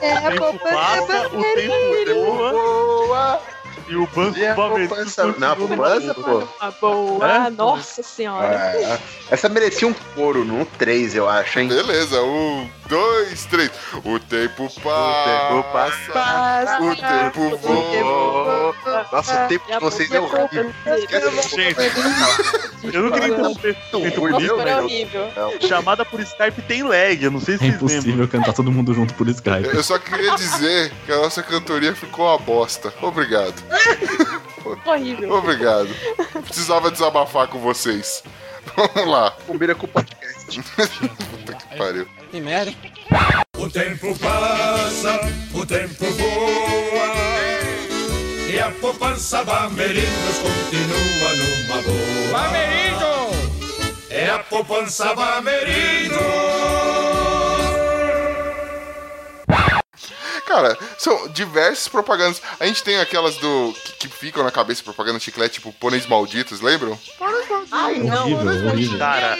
É, 0.00 0.28
O 0.28 0.30
tempo 0.30 0.58
passa, 0.60 1.28
o 1.28 1.42
tempo 1.42 2.14
voa 2.26 2.52
Boa! 2.52 3.42
e 3.88 3.96
o 3.96 4.06
banco 4.06 4.38
E 4.38 4.46
a 4.46 4.54
Bamerindos 4.54 4.88
poupança- 4.96 5.22
continua 5.24 5.40
Não, 5.40 5.52
a 5.52 5.56
poupança, 5.56 6.14
pô. 6.14 6.48
Ah, 6.60 6.70
boa. 6.80 7.32
É? 7.46 7.50
Nossa 7.50 8.02
senhora. 8.02 8.54
É, 8.54 8.98
essa 9.30 9.48
merecia 9.48 9.86
um 9.88 9.92
couro, 10.14 10.44
no 10.44 10.64
3, 10.64 11.14
eu 11.14 11.28
acho, 11.28 11.58
hein? 11.60 11.68
Beleza, 11.68 12.22
um, 12.22 12.68
dois, 12.88 13.44
três. 13.46 13.70
O 14.04 14.18
tempo 14.18 14.68
tempo 14.68 15.62
passa. 15.72 16.12
Passa, 16.12 16.82
O 16.82 16.96
tempo 16.96 17.56
voa. 17.58 18.74
Nossa, 19.12 19.44
o 19.44 19.48
tempo 19.48 19.66
de 19.72 19.78
vocês 19.80 20.10
é 20.12 20.20
horrível. 20.20 20.72
Esquece 20.98 21.56
Gente, 21.56 22.94
eu 22.94 23.02
não 23.02 23.10
queria 23.12 23.28
interromper. 23.28 23.76
Horrível. 23.92 25.30
Chamada 25.66 26.04
por 26.04 26.20
Skype 26.20 26.62
tem 26.62 26.82
lag, 26.82 27.22
eu 27.22 27.30
não 27.30 27.40
sei 27.40 27.56
se 27.58 27.64
É 27.64 27.70
vocês 27.72 27.80
lembram. 27.82 27.96
impossível 28.02 28.28
cantar 28.28 28.52
todo 28.52 28.70
mundo 28.70 28.92
junto 28.94 29.14
por 29.14 29.28
Skype. 29.28 29.74
Eu 29.74 29.82
só 29.82 29.98
queria 29.98 30.34
dizer 30.34 30.92
que 31.06 31.12
a 31.12 31.16
nossa 31.16 31.42
cantoria 31.42 31.94
ficou 31.94 32.26
uma 32.26 32.38
bosta. 32.38 32.92
Obrigado. 33.02 33.54
Horrível. 34.86 35.32
Obrigado. 35.32 35.88
Precisava 36.44 36.90
desabafar 36.90 37.48
com 37.48 37.58
vocês. 37.58 38.22
Vamos 38.76 39.10
lá. 39.10 39.30
Combina 39.46 39.74
com 39.74 39.86
o 39.86 39.88
podcast. 39.88 40.62
Puta 40.62 41.52
que 41.54 41.76
pariu. 41.76 42.06
O 43.56 43.70
tempo 43.70 44.18
passa, 44.18 45.20
o 45.54 45.64
tempo 45.64 46.04
voa 46.04 47.14
E 48.52 48.58
a 48.58 48.70
poupança 48.80 49.44
Bamerindos 49.44 50.38
continua 50.42 51.34
numa 51.34 51.82
boa 51.82 52.32
Bamerindos! 52.32 54.10
É 54.10 54.30
a 54.30 54.38
poupança 54.40 55.14
Bamerindos! 55.14 56.53
Cara, 60.46 60.76
são 60.98 61.28
diversas 61.28 61.88
propagandas. 61.88 62.40
A 62.60 62.66
gente 62.66 62.82
tem 62.82 62.98
aquelas 62.98 63.36
do. 63.36 63.74
que, 63.84 64.08
que 64.08 64.08
ficam 64.08 64.44
na 64.44 64.50
cabeça 64.50 64.82
propaganda 64.82 65.18
chiclete, 65.18 65.54
tipo 65.54 65.72
pôneis 65.72 66.06
malditos, 66.06 66.60
lembram? 66.60 66.98
Ai, 67.72 67.98
não. 67.98 68.22
Horrível, 68.32 68.66
horrível. 68.68 68.98
Cara, 68.98 69.38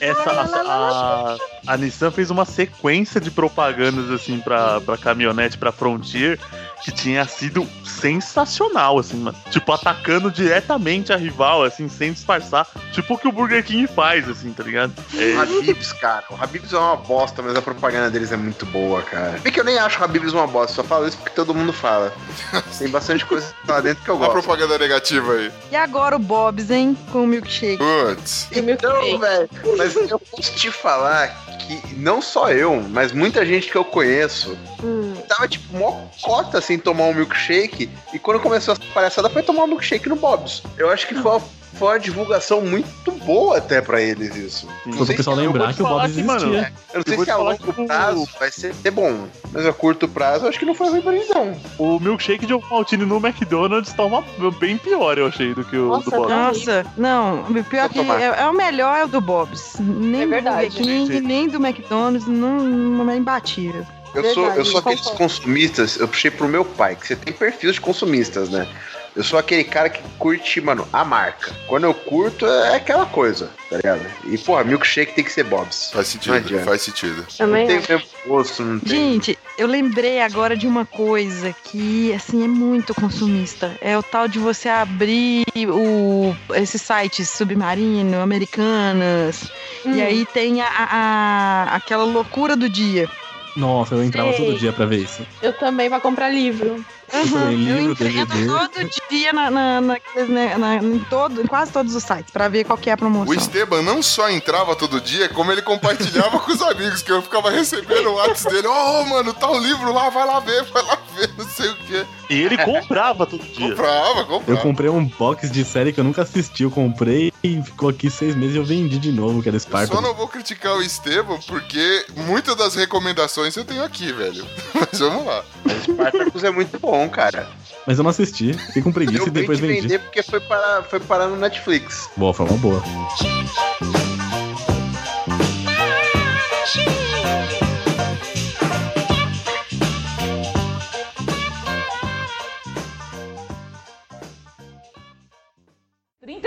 essa, 0.00 0.30
a, 0.30 1.34
a, 1.66 1.72
a 1.74 1.76
Nissan 1.76 2.10
fez 2.10 2.30
uma 2.30 2.44
sequência 2.44 3.20
de 3.20 3.30
propagandas 3.30 4.10
assim 4.10 4.38
pra, 4.40 4.80
pra 4.80 4.96
caminhonete, 4.98 5.58
pra 5.58 5.72
Frontier, 5.72 6.38
que 6.82 6.90
tinha 6.92 7.24
sido 7.26 7.66
sensacional, 7.84 8.98
assim, 8.98 9.16
mano. 9.16 9.36
Tipo, 9.50 9.72
atacando 9.72 10.30
diretamente 10.30 11.12
a 11.12 11.16
rival, 11.16 11.62
assim, 11.62 11.88
sem 11.88 12.12
disfarçar. 12.12 12.66
Tipo 12.92 13.14
o 13.14 13.18
que 13.18 13.28
o 13.28 13.32
Burger 13.32 13.64
King 13.64 13.86
faz, 13.86 14.28
assim, 14.28 14.52
tá 14.52 14.62
ligado? 14.62 14.92
O 15.12 15.40
Habibs, 15.40 15.92
cara. 15.94 16.24
O 16.30 16.34
Habibs 16.34 16.72
é 16.72 16.78
uma 16.78 16.96
bosta, 16.96 17.42
mas 17.42 17.56
a 17.56 17.62
propaganda 17.62 18.10
deles 18.10 18.32
é 18.32 18.36
muito 18.36 18.66
boa, 18.66 19.02
cara. 19.02 19.38
Bem 19.42 19.52
que 19.52 19.60
eu 19.60 19.64
nem 19.64 19.78
acho 19.78 20.00
o 20.00 20.04
Habibs 20.04 20.32
uma 20.32 20.46
bosta, 20.46 20.74
só 20.74 20.84
falo 20.84 21.06
isso 21.08 21.16
porque 21.18 21.30
todo 21.30 21.54
mundo 21.54 21.72
fala. 21.72 22.12
Tem 22.78 22.88
bastante 22.88 23.24
coisa 23.24 23.52
lá 23.66 23.80
dentro 23.80 24.04
que 24.04 24.10
eu 24.10 24.16
Uma 24.16 24.26
gosto. 24.26 24.42
propaganda 24.42 24.78
negativa 24.78 25.32
aí. 25.32 25.52
E 25.70 25.76
agora 25.76 26.16
o 26.16 26.18
Bob's, 26.18 26.70
hein, 26.70 26.96
com 27.10 27.24
o 27.24 27.26
milkshake. 27.26 27.78
Putz. 27.78 28.48
E 28.50 28.54
filho. 28.54 29.18
velho, 29.18 29.48
mas 29.76 29.94
eu 29.96 30.18
posso 30.18 30.52
te 30.54 30.70
falar 30.70 31.43
que 31.66 31.94
não 31.96 32.20
só 32.22 32.50
eu, 32.50 32.80
mas 32.90 33.12
muita 33.12 33.44
gente 33.44 33.70
que 33.70 33.76
eu 33.76 33.84
conheço 33.84 34.56
Hum. 34.82 35.14
tava 35.28 35.48
tipo, 35.48 35.76
mó 35.76 35.92
cota 36.20 36.60
sem 36.60 36.78
tomar 36.78 37.04
um 37.04 37.14
milkshake. 37.14 37.88
E 38.12 38.18
quando 38.18 38.40
começou 38.40 38.72
essa 38.72 38.82
palhaçada, 38.92 39.30
foi 39.30 39.42
tomar 39.42 39.64
um 39.64 39.68
milkshake 39.68 40.08
no 40.08 40.16
Bob's. 40.16 40.62
Eu 40.76 40.90
acho 40.90 41.06
que 41.06 41.14
foi 41.14 41.32
uma, 41.32 41.42
foi 41.74 41.88
uma 41.88 41.98
divulgação 42.00 42.60
muito 42.60 43.12
boa 43.12 43.58
até 43.58 43.80
pra 43.80 44.00
eles 44.00 44.34
isso. 44.36 44.68
Só 44.96 45.02
o 45.02 45.06
pessoal 45.06 45.36
lembrar 45.36 45.74
que 45.74 45.82
o 45.82 45.86
Bob 45.86 46.10
que, 46.12 46.22
mano, 46.22 46.54
existia. 46.54 46.72
Eu 46.92 46.98
não 46.98 47.04
sei 47.06 47.16
Eu 47.16 47.24
se 47.24 47.30
a 47.30 47.36
longo 47.36 47.72
que 47.72 47.86
prazo 47.86 48.28
vai 48.38 48.50
ser 48.50 48.74
bom. 48.90 49.26
Mas 49.52 49.66
a 49.66 49.72
curto 49.72 50.08
prazo, 50.08 50.44
eu 50.44 50.48
acho 50.48 50.58
que 50.58 50.64
não 50.64 50.74
foi 50.74 50.90
ruim 50.90 51.02
pra 51.02 51.14
eles, 51.14 51.28
não. 51.28 51.56
O 51.78 51.98
milkshake 52.00 52.46
de 52.46 52.54
Maltine 52.70 53.04
no 53.04 53.16
McDonald's 53.16 53.92
tá 53.92 54.04
uma, 54.04 54.22
bem 54.58 54.76
pior, 54.78 55.18
eu 55.18 55.26
achei, 55.26 55.54
do 55.54 55.64
que 55.64 55.76
o 55.76 55.88
Nossa, 55.88 56.10
do 56.10 56.16
Bob. 56.16 56.28
tá. 56.28 56.36
Nossa, 56.36 56.86
não, 56.96 57.42
o 57.42 57.64
pior 57.64 57.88
que 57.88 57.98
é, 57.98 58.42
é 58.42 58.46
o 58.46 58.52
melhor 58.52 58.96
é 58.96 59.04
o 59.04 59.08
do 59.08 59.20
Bob's. 59.20 59.74
Nem 59.78 60.22
É 60.22 60.24
do 60.24 60.30
verdade. 60.30 60.68
Burger 60.68 60.84
King, 60.84 61.12
Gente. 61.12 61.26
nem 61.26 61.48
do 61.48 61.64
McDonald's, 61.64 62.26
não, 62.26 62.58
não 62.60 63.10
é 63.10 63.16
imbatível. 63.16 63.84
Eu 64.14 64.22
Verdade, 64.22 64.34
sou, 64.34 64.46
eu 64.52 64.64
sou 64.64 64.78
aqueles 64.80 65.00
consumistas, 65.08 65.96
eu 65.96 66.06
puxei 66.06 66.30
pro 66.30 66.46
meu 66.46 66.64
pai, 66.64 66.94
que 66.94 67.04
você 67.06 67.16
tem 67.16 67.32
perfil 67.32 67.72
de 67.72 67.80
consumistas, 67.80 68.48
né? 68.48 68.68
Eu 69.16 69.22
sou 69.22 69.38
aquele 69.38 69.62
cara 69.62 69.88
que 69.88 70.02
curte, 70.18 70.60
mano, 70.60 70.88
a 70.92 71.04
marca. 71.04 71.52
Quando 71.68 71.84
eu 71.84 71.94
curto, 71.94 72.44
é 72.46 72.74
aquela 72.74 73.06
coisa, 73.06 73.48
tá 73.70 73.76
ligado? 73.76 74.00
E, 74.24 74.36
porra, 74.36 74.64
milkshake 74.64 75.12
tem 75.14 75.22
que 75.22 75.30
ser 75.30 75.44
Bob's. 75.44 75.90
Faz 75.92 76.08
sentido, 76.08 76.64
faz 76.64 76.82
sentido. 76.82 77.24
Também 77.38 77.60
não 77.62 77.68
tem 77.68 77.76
acho. 77.78 77.86
o 77.86 77.92
mesmo 77.94 78.08
gosto, 78.26 78.62
não 78.64 78.80
tem. 78.80 78.88
Gente, 79.12 79.38
eu 79.56 79.68
lembrei 79.68 80.20
agora 80.20 80.56
de 80.56 80.66
uma 80.66 80.84
coisa 80.84 81.54
que, 81.64 82.12
assim, 82.12 82.42
é 82.42 82.48
muito 82.48 82.92
consumista. 82.92 83.70
É 83.80 83.96
o 83.96 84.02
tal 84.02 84.26
de 84.26 84.40
você 84.40 84.68
abrir 84.68 85.44
o, 85.68 86.34
esses 86.54 86.82
sites 86.82 87.30
submarino, 87.30 88.20
americanas, 88.20 89.48
Hum. 89.86 89.92
e 89.94 90.02
aí 90.02 90.26
tem 90.26 90.60
a, 90.60 90.66
a- 90.68 91.76
aquela 91.76 92.02
loucura 92.04 92.56
do 92.56 92.68
dia. 92.68 93.08
Nossa, 93.56 93.94
eu 93.94 94.02
entrava 94.02 94.32
Sei. 94.32 94.44
todo 94.46 94.58
dia 94.58 94.72
pra 94.72 94.86
ver 94.86 94.98
isso. 95.04 95.24
Eu 95.40 95.52
também 95.52 95.88
pra 95.88 96.00
comprar 96.00 96.28
livro. 96.30 96.84
Eu 97.12 97.30
também, 97.30 97.68
eu 97.86 97.94
DVD. 97.94 98.46
todo 98.46 98.90
dia 99.10 99.32
na, 99.32 99.50
na, 99.50 99.80
naqueles, 99.80 100.28
né, 100.28 100.56
na- 100.56 100.76
em, 100.76 100.98
todo, 101.10 101.40
em 101.42 101.46
quase 101.46 101.70
todos 101.72 101.94
os 101.94 102.02
sites 102.02 102.30
pra 102.32 102.48
ver 102.48 102.64
qual 102.64 102.76
que 102.78 102.88
é 102.90 102.92
a 102.92 102.96
O 102.96 102.98
promoção. 102.98 103.34
Esteban 103.34 103.82
não 103.82 104.02
só 104.02 104.28
entrava 104.30 104.74
todo 104.74 105.00
dia, 105.00 105.28
como 105.28 105.52
ele 105.52 105.62
compartilhava 105.62 106.38
com 106.40 106.52
os 106.52 106.62
amigos, 106.62 107.02
que 107.02 107.12
eu 107.12 107.22
ficava 107.22 107.50
recebendo 107.50 108.08
o 108.10 108.14
WhatsApp 108.14 108.54
dele. 108.54 108.68
Ô, 108.68 109.04
mano, 109.04 109.32
tá 109.34 109.50
o 109.50 109.58
livro 109.58 109.92
lá, 109.92 110.08
vai 110.10 110.26
lá 110.26 110.40
ver, 110.40 110.64
vai 110.64 110.82
lá 110.82 110.96
ver, 111.14 111.30
não 111.36 111.46
sei 111.48 111.70
o 111.70 111.76
quê. 111.76 112.04
E 112.30 112.34
ele 112.42 112.56
comprava 112.58 113.26
todo 113.26 113.42
dia. 113.42 113.68
Comprava, 113.70 114.20
Eu 114.20 114.26
comprava. 114.26 114.60
comprei 114.60 114.90
um 114.90 115.04
box 115.04 115.50
de 115.50 115.64
série 115.64 115.92
que 115.92 116.00
eu 116.00 116.04
nunca 116.04 116.22
assisti. 116.22 116.62
Eu 116.62 116.70
comprei 116.70 117.32
e 117.42 117.62
ficou 117.62 117.88
aqui 117.88 118.10
seis 118.10 118.34
meses 118.34 118.54
e 118.56 118.58
eu 118.58 118.64
vendi 118.64 118.98
de 118.98 119.12
novo, 119.12 119.42
que 119.42 119.48
era 119.48 119.56
Eu 119.56 119.60
só 119.86 120.00
não 120.00 120.14
vou 120.14 120.28
criticar 120.28 120.74
o 120.76 120.82
Esteban, 120.82 121.38
porque 121.46 122.06
muitas 122.26 122.56
das 122.56 122.74
recomendações 122.74 123.56
eu 123.56 123.64
tenho 123.64 123.84
aqui, 123.84 124.12
velho. 124.12 124.44
Mas 124.74 124.98
vamos 124.98 125.26
lá. 125.26 125.44
Spartacus 125.82 126.44
é 126.44 126.50
muito 126.50 126.78
bom, 126.78 127.08
cara. 127.08 127.48
Mas 127.86 127.98
eu 127.98 128.04
não 128.04 128.10
assisti. 128.10 128.54
Fiquei 128.54 128.82
com 128.82 128.92
preguiça 128.92 129.22
Eu 129.24 129.28
e 129.28 129.30
depois 129.30 129.60
vim 129.60 129.66
de 129.68 129.72
vendi. 129.74 129.82
vender 129.88 129.98
porque 130.00 130.22
foi 130.22 130.40
parar, 130.40 130.82
foi 130.84 131.00
parar 131.00 131.26
no 131.28 131.36
Netflix. 131.36 132.08
Boa, 132.16 132.32
foi 132.32 132.46
uma 132.46 132.58
boa. 132.58 132.82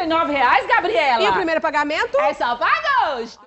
39 0.07 0.31
reais, 0.31 0.65
Gabriela? 0.67 1.23
E 1.23 1.27
o 1.29 1.33
primeiro 1.33 1.61
pagamento? 1.61 2.17
É 2.19 2.33
só 2.33 2.55
pra 2.55 2.67
agosto. 2.67 3.46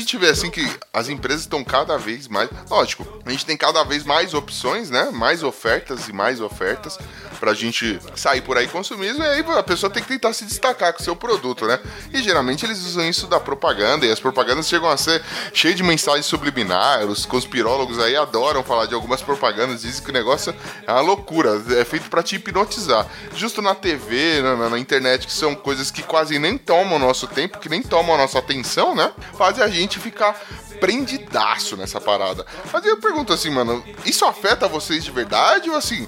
Gente 0.00 0.16
vê 0.18 0.28
assim 0.28 0.50
que 0.50 0.68
as 0.92 1.08
empresas 1.08 1.42
estão 1.42 1.62
cada 1.64 1.96
vez 1.98 2.28
mais. 2.28 2.48
Lógico, 2.70 3.06
a 3.24 3.30
gente 3.30 3.44
tem 3.46 3.56
cada 3.56 3.82
vez 3.84 4.04
mais 4.04 4.34
opções, 4.34 4.90
né? 4.90 5.10
Mais 5.12 5.42
ofertas 5.42 6.08
e 6.08 6.12
mais 6.12 6.40
ofertas 6.40 6.98
pra 7.40 7.52
gente 7.52 7.98
sair 8.14 8.40
por 8.40 8.56
aí 8.56 8.66
consumismo. 8.66 9.22
E 9.22 9.26
aí 9.26 9.44
a 9.56 9.62
pessoa 9.62 9.90
tem 9.90 10.02
que 10.02 10.08
tentar 10.08 10.32
se 10.32 10.44
destacar 10.44 10.92
com 10.92 11.00
o 11.00 11.04
seu 11.04 11.14
produto, 11.14 11.66
né? 11.66 11.78
E 12.12 12.22
geralmente 12.22 12.64
eles 12.64 12.78
usam 12.86 13.06
isso 13.08 13.26
da 13.26 13.38
propaganda. 13.38 14.06
E 14.06 14.10
as 14.10 14.18
propagandas 14.20 14.66
chegam 14.68 14.88
a 14.88 14.96
ser 14.96 15.22
cheias 15.52 15.76
de 15.76 15.82
mensagens 15.82 16.26
subliminares. 16.26 17.08
Os 17.10 17.26
conspirólogos 17.26 17.98
aí 17.98 18.16
adoram 18.16 18.62
falar 18.62 18.86
de 18.86 18.94
algumas 18.94 19.20
propagandas. 19.22 19.82
Dizem 19.82 20.02
que 20.02 20.10
o 20.10 20.12
negócio 20.14 20.54
é 20.86 20.92
uma 20.92 21.00
loucura. 21.00 21.62
É 21.78 21.84
feito 21.84 22.08
pra 22.08 22.22
te 22.22 22.36
hipnotizar. 22.36 23.06
Justo 23.34 23.60
na 23.60 23.74
TV, 23.74 24.40
na, 24.42 24.56
na- 24.56 24.70
na 24.70 24.78
internet, 24.78 25.26
que 25.26 25.32
são 25.32 25.54
coisas 25.54 25.90
que 25.90 26.02
quase 26.02 26.38
nem 26.38 26.56
tomam 26.58 26.96
o 26.96 26.98
nosso 26.98 27.26
tempo, 27.26 27.58
que 27.58 27.68
nem 27.68 27.82
tomam 27.82 28.14
a 28.14 28.18
nossa 28.18 28.38
atenção, 28.38 28.94
né? 28.94 29.12
Fazem 29.36 29.62
a 29.62 29.68
gente 29.68 29.85
ficar 29.88 30.40
prendidaço 30.80 31.76
nessa 31.76 32.00
parada. 32.00 32.44
Mas 32.72 32.84
eu 32.84 32.98
pergunto 32.98 33.32
assim, 33.32 33.50
mano, 33.50 33.84
isso 34.04 34.24
afeta 34.24 34.68
vocês 34.68 35.04
de 35.04 35.10
verdade 35.10 35.70
ou 35.70 35.76
assim? 35.76 36.06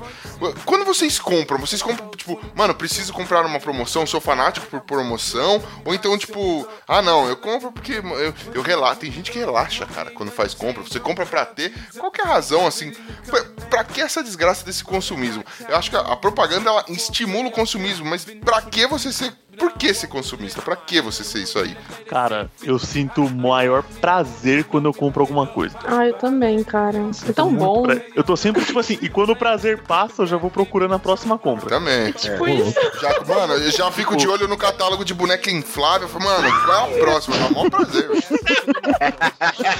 Quando 0.64 0.84
vocês 0.84 1.18
compram, 1.18 1.58
vocês 1.58 1.82
compram, 1.82 2.10
tipo, 2.10 2.40
mano, 2.54 2.74
preciso 2.74 3.12
comprar 3.12 3.44
uma 3.44 3.58
promoção, 3.58 4.06
sou 4.06 4.20
fanático 4.20 4.66
por 4.66 4.80
promoção, 4.82 5.62
ou 5.84 5.94
então, 5.94 6.16
tipo, 6.16 6.66
ah 6.86 7.02
não, 7.02 7.28
eu 7.28 7.36
compro 7.36 7.72
porque 7.72 7.94
eu, 7.94 8.34
eu 8.54 8.62
relaxo. 8.62 9.00
Tem 9.00 9.10
gente 9.10 9.30
que 9.30 9.38
relaxa, 9.38 9.86
cara, 9.86 10.10
quando 10.10 10.30
faz 10.30 10.54
compra. 10.54 10.82
Você 10.82 11.00
compra 11.00 11.26
pra 11.26 11.44
ter. 11.44 11.72
Qual 11.98 12.10
que 12.10 12.20
é 12.20 12.24
a 12.24 12.28
razão, 12.28 12.66
assim? 12.66 12.92
Pra, 13.26 13.44
pra 13.70 13.84
que 13.84 14.00
essa 14.00 14.22
desgraça 14.22 14.64
desse 14.64 14.84
consumismo? 14.84 15.44
Eu 15.68 15.76
acho 15.76 15.90
que 15.90 15.96
a, 15.96 16.00
a 16.00 16.16
propaganda 16.16 16.70
ela 16.70 16.84
estimula 16.88 17.48
o 17.48 17.52
consumismo, 17.52 18.06
mas 18.06 18.24
pra 18.24 18.62
que 18.62 18.86
você 18.86 19.12
ser. 19.12 19.32
Por 19.58 19.72
que 19.72 19.92
ser 19.92 20.06
consumista? 20.06 20.62
Pra 20.62 20.76
que 20.76 21.00
você 21.00 21.24
ser 21.24 21.40
isso 21.40 21.58
aí? 21.58 21.76
Cara, 22.08 22.50
eu 22.62 22.78
sinto 22.78 23.24
o 23.24 23.30
maior 23.30 23.82
prazer 24.00 24.64
quando 24.64 24.86
eu 24.86 24.94
compro 24.94 25.20
alguma 25.22 25.46
coisa. 25.46 25.76
Ah, 25.84 26.06
eu 26.06 26.14
também, 26.14 26.62
cara. 26.62 26.98
É 27.28 27.32
tão 27.32 27.52
bom. 27.54 27.82
pra- 27.82 27.96
Eu 28.14 28.22
tô 28.24 28.36
sempre, 28.36 28.64
tipo 28.64 28.78
assim, 28.78 28.98
e 29.02 29.08
quando 29.08 29.30
o 29.30 29.36
prazer 29.36 29.82
passa, 29.82 30.22
eu 30.22 30.26
já 30.26 30.36
vou 30.36 30.50
procurando 30.50 30.94
a 30.94 30.98
próxima 30.98 31.38
compra. 31.38 31.68
Também. 31.68 32.12
Tipo 32.12 32.46
É, 32.46 32.54
isso. 32.54 32.74
Já, 33.00 33.20
mano, 33.34 33.54
eu 33.54 33.70
já 33.70 33.90
fico 33.90 34.16
de 34.16 34.28
olho 34.28 34.46
no 34.48 34.56
catálogo 34.56 35.04
de 35.04 35.12
boneca 35.14 35.50
inflável. 35.50 36.02
Eu 36.02 36.08
falo, 36.08 36.24
mano, 36.24 36.64
qual 36.64 36.90
é 36.90 36.94
a 36.96 36.98
próxima? 37.00 37.36
É 37.36 37.40
um 37.46 37.50
maior 37.54 37.70
prazer. 37.70 38.08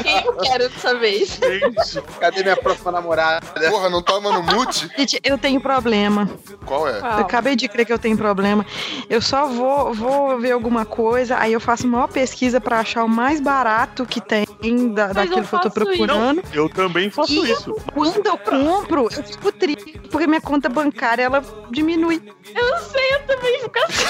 Quem 0.03 0.25
eu 0.25 0.33
quero 0.37 0.69
dessa 0.69 0.95
vez? 0.99 1.29
Gente, 1.43 2.03
Cadê 2.21 2.43
minha 2.43 2.57
próxima 2.57 2.93
namorada? 2.93 3.47
Porra, 3.71 3.89
não 3.89 4.03
tava 4.03 4.33
no 4.33 4.43
mute? 4.43 4.89
Gente, 4.97 5.21
eu 5.25 5.39
tenho 5.39 5.61
problema. 5.61 6.29
Qual 6.65 6.89
é? 6.89 6.99
Eu 6.99 7.05
acabei 7.05 7.57
de 7.57 7.69
crer 7.69 7.87
que 7.87 7.93
eu 7.93 7.99
tenho 7.99 8.17
problema. 8.17 8.65
Eu 9.09 9.21
só 9.21 9.47
vou, 9.47 9.68
vou 9.95 10.39
ver 10.39 10.53
alguma 10.53 10.85
coisa, 10.85 11.37
aí 11.39 11.53
eu 11.53 11.61
faço 11.61 11.87
uma 11.87 12.09
pesquisa 12.09 12.61
pra 12.61 12.81
achar 12.81 13.05
o 13.05 13.09
mais 13.09 13.41
barato 13.41 14.05
que 14.07 14.21
tem 14.21 14.47
da, 14.93 15.13
daquilo 15.13 15.45
que 15.47 15.55
eu 15.55 15.61
tô 15.61 15.71
procurando. 15.71 16.43
eu 16.53 16.69
também 16.69 17.11
faço 17.11 17.33
E 17.33 17.51
isso. 17.53 17.75
quando 17.95 18.27
eu 18.27 18.37
compro, 18.39 19.03
eu 19.05 19.11
fico 19.23 19.53
triste, 19.53 20.01
porque 20.11 20.27
minha 20.27 20.41
conta 20.41 20.69
bancária 20.69 21.23
ela 21.23 21.43
diminui. 21.71 22.21
Eu 22.55 22.71
não 22.71 22.79
sei, 22.81 23.15
eu 23.15 23.21
também 23.27 23.61
fico 23.61 23.79
assim. 23.87 24.05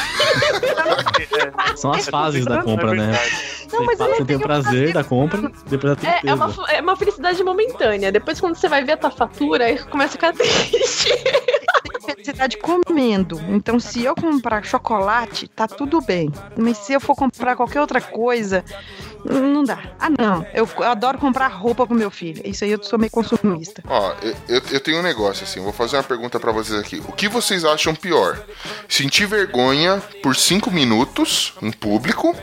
São 1.77 1.93
as 1.93 2.09
fases 2.09 2.45
da 2.45 2.63
compra, 2.63 2.93
né? 2.95 3.13
Não, 3.73 3.85
mas 3.85 4.01
eu 4.01 4.07
Você 4.15 4.25
tem 4.25 4.37
o 4.37 4.41
prazer 4.41 4.93
da 4.93 5.05
compra, 5.05 5.51
depois 5.67 5.93
a 5.93 5.97
É, 6.09 6.21
tristeza. 6.21 6.31
é, 6.31 6.35
uma, 6.35 6.73
é 6.73 6.81
uma 6.81 6.97
felicidade 6.97 7.43
momentânea. 7.45 8.11
Depois, 8.11 8.41
quando 8.41 8.55
você 8.57 8.69
vai 8.69 8.83
ver 8.85 8.93
a 8.93 8.97
tua 8.97 9.11
fatura, 9.11 9.65
aí 9.67 9.79
começa 9.79 10.11
a 10.11 10.13
ficar 10.13 10.33
triste. 10.35 11.11
Felicidade 12.19 12.57
comendo. 12.59 13.41
Então, 13.49 13.79
se 13.79 14.05
eu 14.05 14.15
comprar 14.15 14.65
chocolate, 14.65 15.49
tá 15.49 15.67
tudo 15.69 16.01
bem. 16.01 16.33
Mas 16.57 16.79
se 16.79 16.93
eu 16.93 17.01
for 17.01 17.15
comprar 17.15 17.57
qualquer 17.57 17.81
outra 17.81 18.01
coisa, 18.01 18.65
não 19.25 19.65
dá. 19.65 19.79
Ah, 19.99 20.11
não. 20.11 20.47
Eu 20.53 20.69
adoro 20.85 21.19
comprar 21.19 21.49
roupa 21.49 21.87
pro 21.87 21.97
meu 21.97 22.11
filho. 22.11 22.43
Isso 22.45 22.65
aí 22.65 22.73
eu 22.73 22.83
sou 22.83 22.99
meio 22.99 23.11
consumista. 23.11 23.83
Ó, 23.87 24.15
eu, 24.49 24.63
eu, 24.71 24.81
tenho 24.81 24.99
um 24.99 25.03
negócio 25.03 25.45
assim, 25.45 25.61
vou 25.61 25.73
fazer 25.73 25.97
uma 25.97 26.03
pergunta 26.03 26.41
pra 26.41 26.53
vocês 26.53 26.79
aqui. 26.79 27.03
O 27.07 27.13
que 27.13 27.29
vocês 27.29 27.65
acham 27.65 27.95
pior? 27.95 28.45
Sentir 28.89 29.27
vergonha 29.27 30.03
por 30.23 30.35
cinco 30.35 30.71
minutos 30.71 31.55
em 31.63 31.71
público 31.71 32.35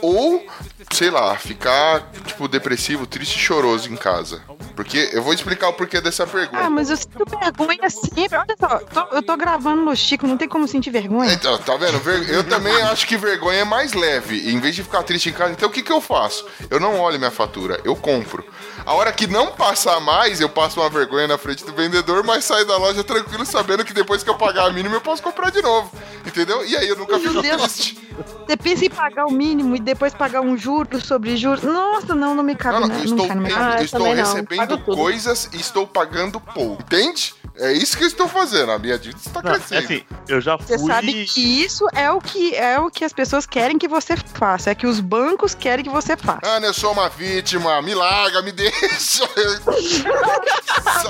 ou, 0.00 0.44
sei 0.90 1.10
lá, 1.10 1.36
ficar, 1.36 2.10
tipo, 2.26 2.48
depressivo, 2.48 3.06
triste 3.06 3.36
e 3.36 3.38
choroso 3.40 3.90
em 3.92 3.96
casa? 3.96 4.42
Porque 4.74 5.10
eu 5.12 5.22
vou 5.22 5.32
explicar 5.34 5.68
o 5.68 5.72
porquê 5.74 6.00
dessa 6.00 6.26
pergunta. 6.26 6.64
Ah, 6.64 6.70
mas 6.70 6.88
eu 6.90 6.96
sinto 6.96 7.24
vergonha 7.28 7.90
sempre. 7.90 8.36
Olha 8.38 8.56
só, 8.58 8.78
tô- 8.78 9.14
eu 9.16 9.22
tô 9.22 9.36
gravando 9.36 9.82
no 9.82 9.94
Chico, 9.94 10.26
não 10.26 10.36
tem 10.38 10.48
como 10.48 10.66
sentir 10.66 10.90
vergonha. 10.90 11.32
Então, 11.32 11.58
tá 11.58 11.76
vendo? 11.76 12.00
Eu 12.30 12.42
também 12.44 12.74
acho 12.82 13.06
que 13.06 13.16
vergonha 13.16 13.60
é 13.60 13.64
mais 13.64 13.92
leve. 13.92 14.50
Em 14.50 14.58
vez 14.60 14.74
de 14.74 14.82
ficar 14.82 15.02
triste 15.02 15.28
em 15.28 15.32
casa, 15.32 15.52
então 15.52 15.68
o 15.68 15.72
que, 15.72 15.82
que 15.82 15.92
eu 15.92 16.00
faço? 16.00 16.46
Eu 16.70 16.80
não 16.80 16.98
olho 17.00 17.18
minha 17.18 17.30
fatura, 17.30 17.80
eu 17.84 17.94
compro. 17.94 18.44
A 18.86 18.94
hora 18.94 19.12
que 19.12 19.26
não 19.26 19.48
passar 19.52 20.00
mais, 20.00 20.40
eu 20.40 20.48
passo 20.48 20.80
uma 20.80 20.88
vergonha 20.88 21.28
na 21.28 21.38
frente 21.38 21.64
do 21.64 21.72
vendedor, 21.72 22.24
mas 22.24 22.44
saio 22.44 22.66
da 22.66 22.76
loja 22.78 23.04
tranquilo, 23.04 23.44
sabendo 23.44 23.84
que 23.84 23.92
depois 23.92 24.22
que 24.22 24.30
eu 24.30 24.34
pagar 24.34 24.66
a 24.66 24.72
mínima, 24.72 24.96
eu 24.96 25.00
posso 25.00 25.22
comprar 25.22 25.50
de 25.50 25.60
novo. 25.62 25.92
Entendeu? 26.26 26.64
E 26.64 26.76
aí 26.76 26.88
eu 26.88 26.96
nunca 26.96 27.18
fico 27.18 27.32
Meu 27.34 27.42
Deus. 27.42 27.62
triste. 27.62 27.98
Você 28.46 28.56
pensa 28.56 28.84
em 28.84 28.90
pagar 28.90 29.26
o 29.26 29.32
mínimo 29.32 29.76
e 29.76 29.80
depois 29.80 30.14
pagar 30.14 30.40
um 30.40 30.56
juro 30.56 30.81
sobre 31.00 31.36
juros. 31.36 31.62
Nossa, 31.62 32.14
não, 32.14 32.34
não 32.34 32.42
me 32.42 32.54
cabe. 32.54 32.80
Não, 32.80 32.88
não, 32.88 32.88
não, 32.88 32.94
eu 32.94 33.04
não 33.04 33.10
estou, 33.16 33.26
cai 33.26 33.36
na 33.36 33.42
minha 33.42 33.54
eu 33.54 33.62
Ah, 33.62 33.76
eu 33.78 33.84
estou 33.84 34.00
também 34.00 34.14
não. 34.14 34.24
recebendo 34.24 34.78
coisas 34.78 35.48
e 35.52 35.56
estou 35.56 35.86
pagando 35.86 36.40
pouco. 36.40 36.82
Entende? 36.82 37.34
É 37.56 37.72
isso 37.72 37.96
que 37.98 38.04
eu 38.04 38.08
estou 38.08 38.26
fazendo. 38.28 38.72
A 38.72 38.78
minha 38.78 38.98
dívida 38.98 39.20
está 39.24 39.42
Não, 39.42 39.52
é 39.52 39.54
crescendo. 39.58 39.84
assim, 39.84 40.02
eu 40.28 40.40
já 40.40 40.56
Você 40.56 40.78
fui. 40.78 40.86
sabe 40.90 41.24
que 41.26 41.62
isso 41.64 41.86
é 41.94 42.10
o 42.10 42.18
que 42.20 42.54
é 42.54 42.78
o 42.78 42.90
que 42.90 43.04
as 43.04 43.12
pessoas 43.12 43.44
querem 43.46 43.78
que 43.78 43.86
você 43.86 44.16
faça, 44.16 44.70
é 44.70 44.74
que 44.74 44.86
os 44.86 45.00
bancos 45.00 45.54
querem 45.54 45.84
que 45.84 45.90
você 45.90 46.16
faça. 46.16 46.40
Ana, 46.44 46.66
eu 46.66 46.74
sou 46.74 46.92
uma 46.92 47.08
vítima. 47.10 47.80
Me 47.82 47.94
larga, 47.94 48.40
me 48.42 48.52
deixa. 48.52 49.28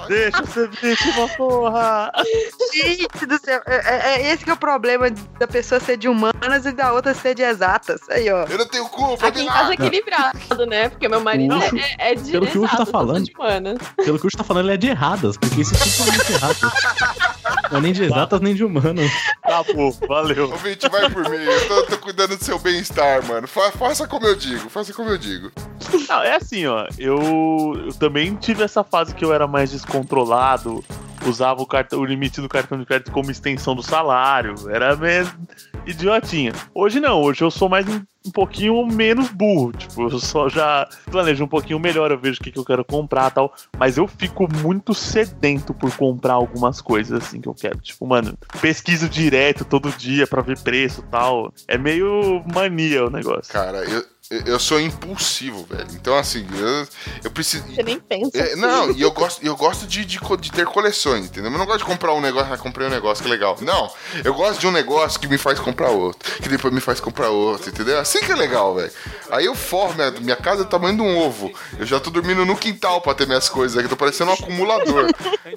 Deixa 0.09 0.39
eu 0.41 0.47
ser 0.47 0.69
vítima, 0.71 1.29
porra! 1.37 2.11
Gente 2.75 3.27
do 3.27 3.39
céu, 3.39 3.61
é, 3.67 3.77
é- 3.77 4.15
é 4.23 4.33
esse 4.33 4.45
que 4.45 4.51
é 4.51 4.53
o 4.53 4.57
problema 4.57 5.11
da 5.39 5.47
pessoa 5.47 5.81
ser 5.81 5.97
de 5.97 6.09
humanas 6.09 6.67
e 6.67 6.73
da 6.73 6.93
outra 6.93 7.15
ser 7.15 7.35
de 7.35 7.43
exatas. 7.43 8.01
Aí, 8.11 8.29
ó. 8.31 8.45
Eu 8.47 8.59
não 8.59 8.67
tenho 8.67 8.89
culpa, 8.89 9.27
Aqui 9.29 9.39
me 9.41 9.45
em 9.45 9.49
casa 9.49 9.71
é 9.71 9.75
equilibrado, 9.75 10.67
né? 10.67 10.89
Porque 10.89 11.09
meu 11.09 11.21
marido 11.21 11.55
Não. 11.55 11.63
é, 11.63 12.13
é 12.13 12.15
de 12.15 12.31
Pelo 12.33 12.47
que 12.47 12.59
o 12.59 12.65
Hugo 12.65 12.77
tá 12.77 12.87
falando. 12.87 13.25
de 13.25 13.33
humanas. 13.35 13.79
Pelo 13.97 14.19
que 14.19 14.25
o 14.25 14.27
Urso 14.27 14.37
tá 14.39 14.45
falando, 14.45 14.67
ele 14.67 14.75
é 14.75 14.77
de 14.77 14.89
erradas, 14.89 15.37
porque 15.37 15.61
isso 15.61 15.75
é 15.75 15.79
totalmente 16.33 16.63
errado. 16.65 16.73
Não 17.71 17.79
é 17.79 17.81
nem 17.81 17.93
de 17.93 18.05
exatas 18.05 18.41
nem 18.41 18.55
de 18.55 18.65
humanas. 18.65 19.11
Acabou, 19.43 19.93
valeu. 20.07 20.51
Ouvinte, 20.51 20.89
vai 20.89 21.09
por 21.11 21.29
mim. 21.29 21.37
Eu 21.37 21.69
tô, 21.69 21.83
tô 21.85 21.99
cuidando 21.99 22.37
do 22.37 22.45
seu 22.45 22.59
bem-estar, 22.59 23.25
mano. 23.27 23.47
Fa- 23.49 23.73
faça 23.73 24.07
como 24.07 24.27
eu 24.27 24.37
digo, 24.37 24.69
faça 24.69 24.93
como 24.93 25.09
eu 25.11 25.19
digo. 25.19 25.51
Não, 26.09 26.23
é 26.23 26.37
assim, 26.37 26.67
ó. 26.67 26.87
Eu, 26.99 27.19
eu 27.87 27.93
também 27.95 28.35
tive 28.37 28.63
essa 28.63 28.85
fase 28.85 29.15
que 29.15 29.25
eu 29.25 29.33
era 29.33 29.47
mais 29.47 29.71
descontrolado, 29.71 30.85
usava 31.29 31.63
o, 31.63 31.67
cartão, 31.67 32.01
o 32.01 32.05
limite 32.05 32.41
do 32.41 32.49
cartão 32.49 32.79
de 32.79 32.87
crédito 32.87 33.11
como 33.11 33.31
extensão 33.31 33.75
do 33.75 33.83
salário. 33.83 34.55
Era 34.71 34.97
meio 34.97 35.31
idiotinha. 35.87 36.53
Hoje 36.75 37.01
não, 37.01 37.21
hoje 37.23 37.43
eu 37.43 37.51
sou 37.51 37.69
mais 37.69 37.87
um, 37.89 38.31
pouquinho 38.33 38.87
menos 38.87 39.31
burro. 39.31 39.73
Tipo, 39.73 40.09
eu 40.09 40.19
só 40.19 40.49
já 40.49 40.89
planejo 41.11 41.45
um 41.45 41.49
pouquinho 41.49 41.79
melhor, 41.79 42.11
eu 42.11 42.19
vejo 42.19 42.41
o 42.41 42.45
que, 42.45 42.53
que 42.53 42.59
eu 42.59 42.65
quero 42.65 42.85
comprar 42.85 43.31
tal. 43.31 43.55
Mas 43.79 43.97
eu 43.97 44.07
fico 44.07 44.49
muito 44.63 44.95
sedento 44.95 45.75
por 45.75 45.95
comprar 45.97 46.35
algumas 46.35 46.81
coisas 46.81 47.23
assim 47.23 47.41
que 47.41 47.49
eu 47.49 47.55
quero. 47.55 47.79
Tipo, 47.79 48.07
mano, 48.07 48.37
pesquiso 48.61 49.09
direto 49.09 49.65
todo 49.65 49.91
dia 49.91 50.27
pra 50.27 50.43
ver 50.43 50.59
preço 50.61 51.03
tal. 51.11 51.53
É 51.67 51.77
meio 51.77 52.45
mania 52.53 53.07
o 53.07 53.11
negócio. 53.11 53.53
Cara, 53.53 53.79
eu, 53.79 54.05
eu- 54.33 54.43
eu 54.55 54.59
sou 54.61 54.81
impulsivo, 54.81 55.67
velho. 55.69 55.87
Então, 55.93 56.17
assim, 56.17 56.47
eu, 56.59 56.87
eu 57.25 57.31
preciso. 57.31 57.65
Você 57.67 57.83
nem 57.83 57.99
pensa. 58.01 58.31
É, 58.37 58.43
assim. 58.53 58.57
não, 58.57 58.91
e 58.91 59.01
eu 59.03 59.11
gosto, 59.13 59.45
eu 59.45 59.57
gosto 59.57 59.87
de, 59.87 60.05
de, 60.05 60.19
de 60.41 60.53
ter 60.53 60.67
coleções, 60.67 61.27
entendeu? 61.27 61.51
Eu 61.51 61.59
não 61.59 61.67
gosto 61.67 61.81
de 61.81 61.85
comprar 61.85 62.13
um 62.15 62.21
negócio, 62.21 62.53
ah, 62.53 62.59
comprei 62.59 62.87
um 62.87 62.91
negócio, 62.91 63.23
que 63.23 63.31
legal. 63.31 63.57
Não, 63.61 63.91
eu 64.25 64.33
gosto 64.35 64.61
de 64.61 64.67
um 64.67 64.71
negócio 64.73 65.19
que 65.21 65.27
me 65.27 65.39
faz 65.39 65.59
comprar 65.61 65.91
outro, 65.91 66.33
que 66.41 66.49
depois 66.49 66.73
me 66.73 66.81
faz 66.81 67.01
comprar 67.01 67.29
outro, 67.31 67.71
entendeu? 67.71 67.99
Assim 67.99 68.21
que 68.21 68.33
é 68.33 68.37
legal, 68.37 68.75
velho. 68.75 68.91
Aí 69.31 69.45
eu 69.47 69.55
forro, 69.55 69.95
minha, 69.95 70.11
minha 70.13 70.37
casa 70.37 70.63
é 70.63 70.65
do 70.65 70.71
tamanho 70.71 70.97
de 70.97 71.03
um 71.03 71.19
ovo. 71.19 71.53
Eu 71.79 71.87
já 71.87 71.99
tô 72.01 72.11
dormindo 72.11 72.45
no 72.45 72.57
quintal 72.57 73.01
pra 73.01 73.15
ter 73.15 73.27
minhas 73.27 73.49
coisas 73.49 73.77
aqui, 73.79 73.89
tô 73.89 73.97
parecendo 73.97 74.31
um 74.31 74.35
acumulador. 74.35 75.07
Aí 75.45 75.55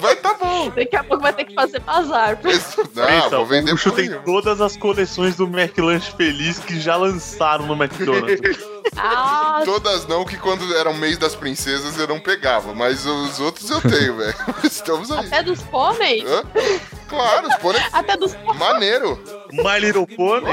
vai 0.00 0.16
tá 0.16 0.34
bom. 0.34 0.70
Daqui 0.70 0.96
a 0.96 1.04
pouco 1.04 1.22
vai 1.22 1.32
ter 1.32 1.44
que 1.44 1.54
fazer 1.54 1.80
bazar. 1.80 2.38
Não, 2.94 3.06
Pensa, 3.06 3.36
vou 3.36 3.46
vender 3.46 3.72
o 3.72 3.92
tem 3.92 4.08
aí. 4.12 4.18
todas 4.24 4.60
as 4.60 4.76
coleções 4.76 5.36
do 5.36 5.44
McLanche 5.46 6.12
Feliz 6.16 6.58
que 6.58 6.80
já 6.80 6.96
lançaram 6.96 7.59
no 7.66 7.74
McDonald's. 7.74 8.40
Ah, 8.96 9.62
Todas 9.64 10.06
não, 10.08 10.24
que 10.24 10.36
quando 10.36 10.74
era 10.76 10.90
o 10.90 10.94
mês 10.96 11.16
das 11.16 11.34
princesas 11.36 11.96
eu 11.96 12.08
não 12.08 12.18
pegava, 12.18 12.74
mas 12.74 13.06
os 13.06 13.38
outros 13.38 13.70
eu 13.70 13.80
tenho, 13.80 14.16
velho. 14.16 14.34
Estamos 14.64 15.10
aí. 15.12 15.26
até 15.26 15.42
dos 15.44 15.62
pôneis? 15.62 16.24
Hã? 16.28 16.42
Claro, 17.10 17.48
os 17.48 17.54
pônei. 17.56 17.82
Até 17.92 18.16
dos 18.16 18.34
Maneiro. 18.56 19.22
My 19.52 19.78
Little 19.80 20.06
Pony? 20.06 20.46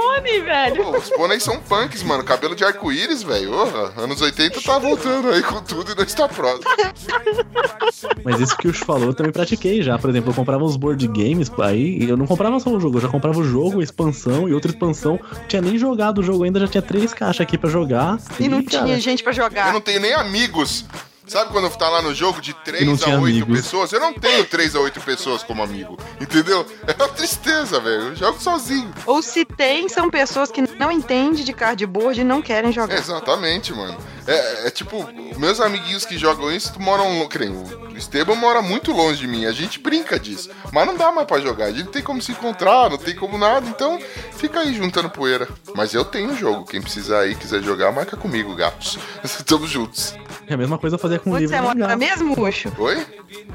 pônei, 0.00 0.40
velho. 0.42 0.84
Pô, 0.84 0.96
os 0.96 1.10
pôneis 1.10 1.42
são 1.42 1.60
punks, 1.60 2.02
mano. 2.02 2.24
Cabelo 2.24 2.54
de 2.56 2.64
arco-íris, 2.64 3.22
velho. 3.22 3.52
Ô, 3.52 4.00
Anos 4.00 4.20
80 4.20 4.60
tá 4.62 4.78
voltando 4.78 5.28
aí 5.28 5.42
com 5.42 5.62
tudo 5.62 5.92
e 5.92 5.94
não 5.94 6.04
está 6.04 6.28
próximo. 6.28 6.64
Mas 8.24 8.40
isso 8.40 8.56
que 8.56 8.68
o 8.68 8.70
Ucho 8.70 8.84
falou, 8.84 9.08
eu 9.08 9.14
também 9.14 9.32
pratiquei 9.32 9.82
já. 9.82 9.98
Por 9.98 10.10
exemplo, 10.10 10.30
eu 10.30 10.34
comprava 10.34 10.64
uns 10.64 10.76
board 10.76 11.06
games 11.08 11.50
aí, 11.60 11.98
e 12.02 12.08
eu 12.08 12.16
não 12.16 12.26
comprava 12.26 12.58
só 12.60 12.70
o 12.70 12.80
jogo, 12.80 12.96
eu 12.98 13.02
já 13.02 13.08
comprava 13.08 13.38
o 13.38 13.44
jogo, 13.44 13.80
a 13.80 13.84
expansão 13.84 14.48
e 14.48 14.54
outra 14.54 14.70
expansão. 14.70 15.18
Não 15.32 15.44
tinha 15.48 15.62
nem 15.62 15.76
jogado 15.76 16.18
o 16.18 16.22
jogo 16.22 16.44
ainda, 16.44 16.60
já 16.60 16.68
tinha 16.68 16.82
três 16.82 17.12
caixas 17.12 17.40
aqui 17.40 17.58
pra 17.58 17.68
jogar. 17.68 18.18
E 18.38 18.48
não 18.48 18.62
cara, 18.62 18.84
tinha 18.84 19.00
gente 19.00 19.22
pra 19.22 19.32
Eu 19.32 19.36
jogar. 19.36 19.72
não 19.72 19.80
tenho 19.80 20.00
nem 20.00 20.14
amigos. 20.14 20.84
Sabe 21.30 21.52
quando 21.52 21.70
tá 21.76 21.88
lá 21.88 22.02
no 22.02 22.12
jogo 22.12 22.40
de 22.40 22.50
E 22.50 22.84
não 22.84 22.96
3 22.96 23.00
tinha 23.02 23.16
a 23.16 23.20
8 23.20 23.36
amigos. 23.36 23.60
pessoas? 23.60 23.92
Eu 23.92 24.00
não 24.00 24.12
tenho 24.12 24.44
3 24.44 24.74
a 24.74 24.80
8 24.80 25.00
pessoas 25.00 25.44
como 25.44 25.62
amigo. 25.62 25.96
Entendeu? 26.20 26.66
É 26.84 26.92
uma 27.00 27.08
tristeza, 27.08 27.78
velho. 27.78 28.08
Eu 28.08 28.16
jogo 28.16 28.42
sozinho. 28.42 28.92
Ou 29.06 29.22
se 29.22 29.44
tem, 29.44 29.88
são 29.88 30.10
pessoas 30.10 30.50
que 30.50 30.60
não 30.76 30.90
entendem 30.90 31.44
de 31.44 31.52
cardboard 31.52 32.20
e 32.20 32.24
não 32.24 32.42
querem 32.42 32.72
jogar. 32.72 32.96
Exatamente, 32.98 33.72
mano. 33.72 33.96
É, 34.26 34.66
é 34.66 34.70
tipo, 34.70 35.08
meus 35.38 35.60
amiguinhos 35.60 36.04
que 36.04 36.18
jogam 36.18 36.50
isso 36.50 36.72
moram. 36.80 37.28
nem 37.38 37.50
O 37.50 37.96
Esteban 37.96 38.34
mora 38.34 38.60
muito 38.60 38.90
longe 38.90 39.20
de 39.20 39.28
mim. 39.28 39.46
A 39.46 39.52
gente 39.52 39.78
brinca 39.78 40.18
disso. 40.18 40.50
Mas 40.72 40.84
não 40.84 40.96
dá 40.96 41.12
mais 41.12 41.28
pra 41.28 41.38
jogar. 41.38 41.66
A 41.66 41.70
gente 41.70 41.84
não 41.84 41.92
tem 41.92 42.02
como 42.02 42.20
se 42.20 42.32
encontrar, 42.32 42.90
não 42.90 42.98
tem 42.98 43.14
como 43.14 43.38
nada. 43.38 43.68
Então 43.68 44.00
fica 44.32 44.58
aí 44.58 44.74
juntando 44.74 45.08
poeira. 45.08 45.48
Mas 45.76 45.94
eu 45.94 46.04
tenho 46.04 46.36
jogo. 46.36 46.64
Quem 46.64 46.82
precisar 46.82 47.20
aí, 47.20 47.36
quiser 47.36 47.62
jogar, 47.62 47.92
marca 47.92 48.16
comigo, 48.16 48.52
gatos. 48.56 48.98
Tamo 49.46 49.68
juntos. 49.68 50.12
É 50.48 50.54
a 50.54 50.56
mesma 50.56 50.76
coisa 50.78 50.98
fazer 50.98 51.19
com 51.22 51.30
Onde 51.30 51.40
livro. 51.46 51.56
você 51.56 51.62
mora 51.74 51.96
mesmo, 51.96 52.42
Ucho? 52.42 52.72
Oi? 52.78 53.06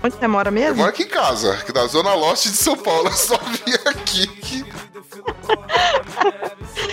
Onde 0.04 0.16
você 0.16 0.28
mora 0.28 0.50
Eu 0.50 0.54
mesmo? 0.54 0.76
moro 0.78 0.90
aqui 0.90 1.04
em 1.04 1.08
casa, 1.08 1.56
que 1.66 1.72
da 1.72 1.86
Zona 1.88 2.14
Leste 2.16 2.50
de 2.50 2.58
São 2.58 2.76
Paulo. 2.78 3.08
Eu 3.10 3.14
só 3.14 3.38
vim 3.38 3.74
aqui. 3.86 4.28
que- 4.28 4.66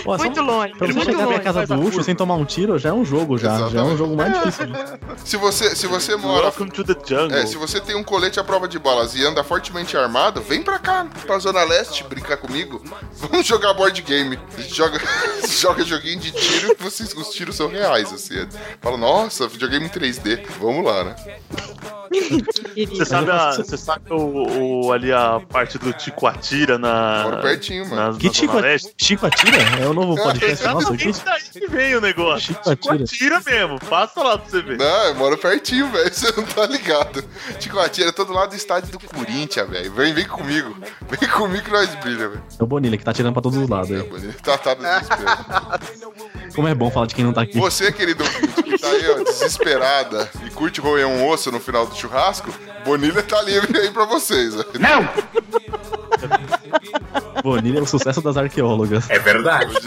Pô, 0.03 0.17
só- 0.17 0.23
Muito 0.23 0.41
longe, 0.41 0.73
Pra 0.75 0.87
você 0.87 0.93
muito 0.93 1.11
chegar 1.11 1.25
longe. 1.25 1.39
casa 1.41 1.65
do 1.67 1.79
Ucho 1.81 2.03
sem 2.03 2.15
tomar 2.15 2.35
um 2.35 2.45
tiro, 2.45 2.77
já 2.77 2.89
é 2.89 2.93
um 2.93 3.05
jogo, 3.05 3.37
já. 3.37 3.49
Já 3.49 3.55
é 3.55 3.59
um 3.59 3.67
Exatamente. 3.67 3.97
jogo 3.97 4.15
mais 4.15 4.33
difícil. 4.33 4.67
Se 5.23 5.37
você, 5.37 5.73
se 5.75 5.87
você 5.87 6.15
mora 6.17 6.43
Welcome 6.47 6.69
to 6.71 6.83
the 6.83 6.93
jungle. 7.05 7.37
É, 7.37 7.45
se 7.45 7.55
você 7.55 7.79
tem 7.79 7.95
um 7.95 8.03
colete 8.03 8.39
à 8.39 8.43
prova 8.43 8.67
de 8.67 8.77
balas 8.77 9.15
e 9.15 9.23
anda 9.23 9.41
fortemente 9.43 9.95
armado, 9.95 10.41
vem 10.41 10.61
pra 10.61 10.77
cá, 10.79 11.07
pra 11.25 11.39
Zona 11.39 11.63
Leste, 11.63 12.03
brincar 12.03 12.35
comigo. 12.37 12.83
Vamos 13.13 13.45
jogar 13.47 13.73
board 13.73 14.01
game. 14.01 14.37
A 14.57 14.61
gente 14.61 14.75
joga, 14.75 14.99
joga 15.47 15.83
joguinho 15.85 16.19
de 16.19 16.31
tiro 16.31 16.75
e 16.77 16.83
vocês, 16.83 17.13
os 17.15 17.29
tiros 17.29 17.55
são 17.55 17.67
reais, 17.69 18.11
assim. 18.11 18.45
Fala, 18.81 18.97
nossa, 18.97 19.47
videogame 19.47 19.85
em 19.85 19.89
3D. 19.89 20.45
Vamos 20.63 20.85
lá, 20.85 21.03
né? 21.03 21.15
Você 22.89 23.05
sabe, 23.05 23.31
a, 23.31 23.51
você 23.53 23.75
sabe 23.77 24.13
o, 24.13 24.85
o- 24.85 24.91
ali 24.93 25.11
a 25.11 25.41
parte 25.49 25.77
do 25.79 25.91
Tico 25.93 26.27
Atira 26.27 26.77
na. 26.77 27.23
Moro 27.23 27.41
pertinho, 27.41 27.89
mano. 27.89 28.13
na- 28.13 28.17
Que 28.19 28.27
na 28.27 28.33
Chico, 28.33 28.59
Leste? 28.59 28.93
Chico 28.97 29.25
Atira? 29.25 29.57
É 29.81 29.87
o 29.87 29.93
novo 29.93 30.15
podcast 30.21 30.63
nosso 30.67 30.93
aqui? 30.93 31.09
Exatamente 31.09 31.51
daí 31.53 31.61
que 31.61 31.67
vem 31.67 31.95
o 31.95 32.01
negócio. 32.01 32.53
Chico 32.53 32.69
Atira. 32.69 33.03
Atira 33.03 33.41
mesmo, 33.45 33.79
passa 33.89 34.21
lá 34.23 34.37
pra 34.37 34.47
você 34.49 34.61
ver. 34.61 34.77
Não, 34.77 35.05
eu 35.05 35.15
moro 35.15 35.37
pertinho, 35.37 35.89
velho. 35.91 36.03
Você 36.13 36.31
não 36.37 36.43
tá 36.45 36.65
ligado. 36.67 37.23
Tico 37.59 37.79
Atira 37.79 38.09
é 38.09 38.11
todo 38.11 38.31
lado 38.31 38.51
do 38.51 38.55
estádio 38.55 38.91
do 38.91 38.99
Corinthians, 38.99 39.67
velho. 39.69 39.91
Vem, 39.93 40.13
vem 40.13 40.25
comigo. 40.27 40.75
Vem 41.09 41.29
comigo 41.29 41.63
que 41.65 41.71
nós 41.71 41.93
brilha, 41.95 42.29
velho. 42.29 42.43
É 42.59 42.63
o 42.63 42.67
Bonilha 42.67 42.97
que 42.97 43.03
tá 43.03 43.11
atirando 43.11 43.33
pra 43.33 43.41
todos 43.41 43.57
os 43.57 43.67
lados 43.67 43.91
aí. 43.91 44.03
Tá, 44.43 44.57
tá 44.57 44.75
no 44.75 44.83
desespero. 44.83 46.53
Como 46.55 46.67
é 46.67 46.75
bom 46.75 46.91
falar 46.91 47.07
de 47.07 47.15
quem 47.15 47.25
não 47.25 47.33
tá 47.33 47.41
aqui. 47.41 47.57
Você, 47.57 47.91
querido 47.91 48.23
ouvinte, 48.23 48.61
que 48.63 48.77
tá 48.77 48.87
aí, 48.87 49.09
ó, 49.09 49.23
desesperada 49.23 50.29
e 50.45 50.51
curte 50.53 50.79
roer 50.81 51.07
um 51.07 51.27
osso 51.27 51.51
no 51.51 51.59
final 51.59 51.85
do 51.85 51.95
churrasco, 51.95 52.53
Bonilha 52.85 53.23
tá 53.23 53.41
livre 53.41 53.77
aí 53.79 53.91
pra 53.91 54.05
vocês. 54.05 54.53
ó. 54.57 54.63
Bonilha 57.41 57.79
é 57.79 57.81
o 57.81 57.85
sucesso 57.85 58.21
das 58.21 58.37
arqueólogas. 58.37 59.09
É 59.09 59.19
verdade. 59.19 59.73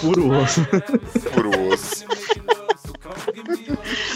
Puro 0.00 0.30
osso. 0.38 0.66
Puro 1.32 1.68
osso. 1.72 2.04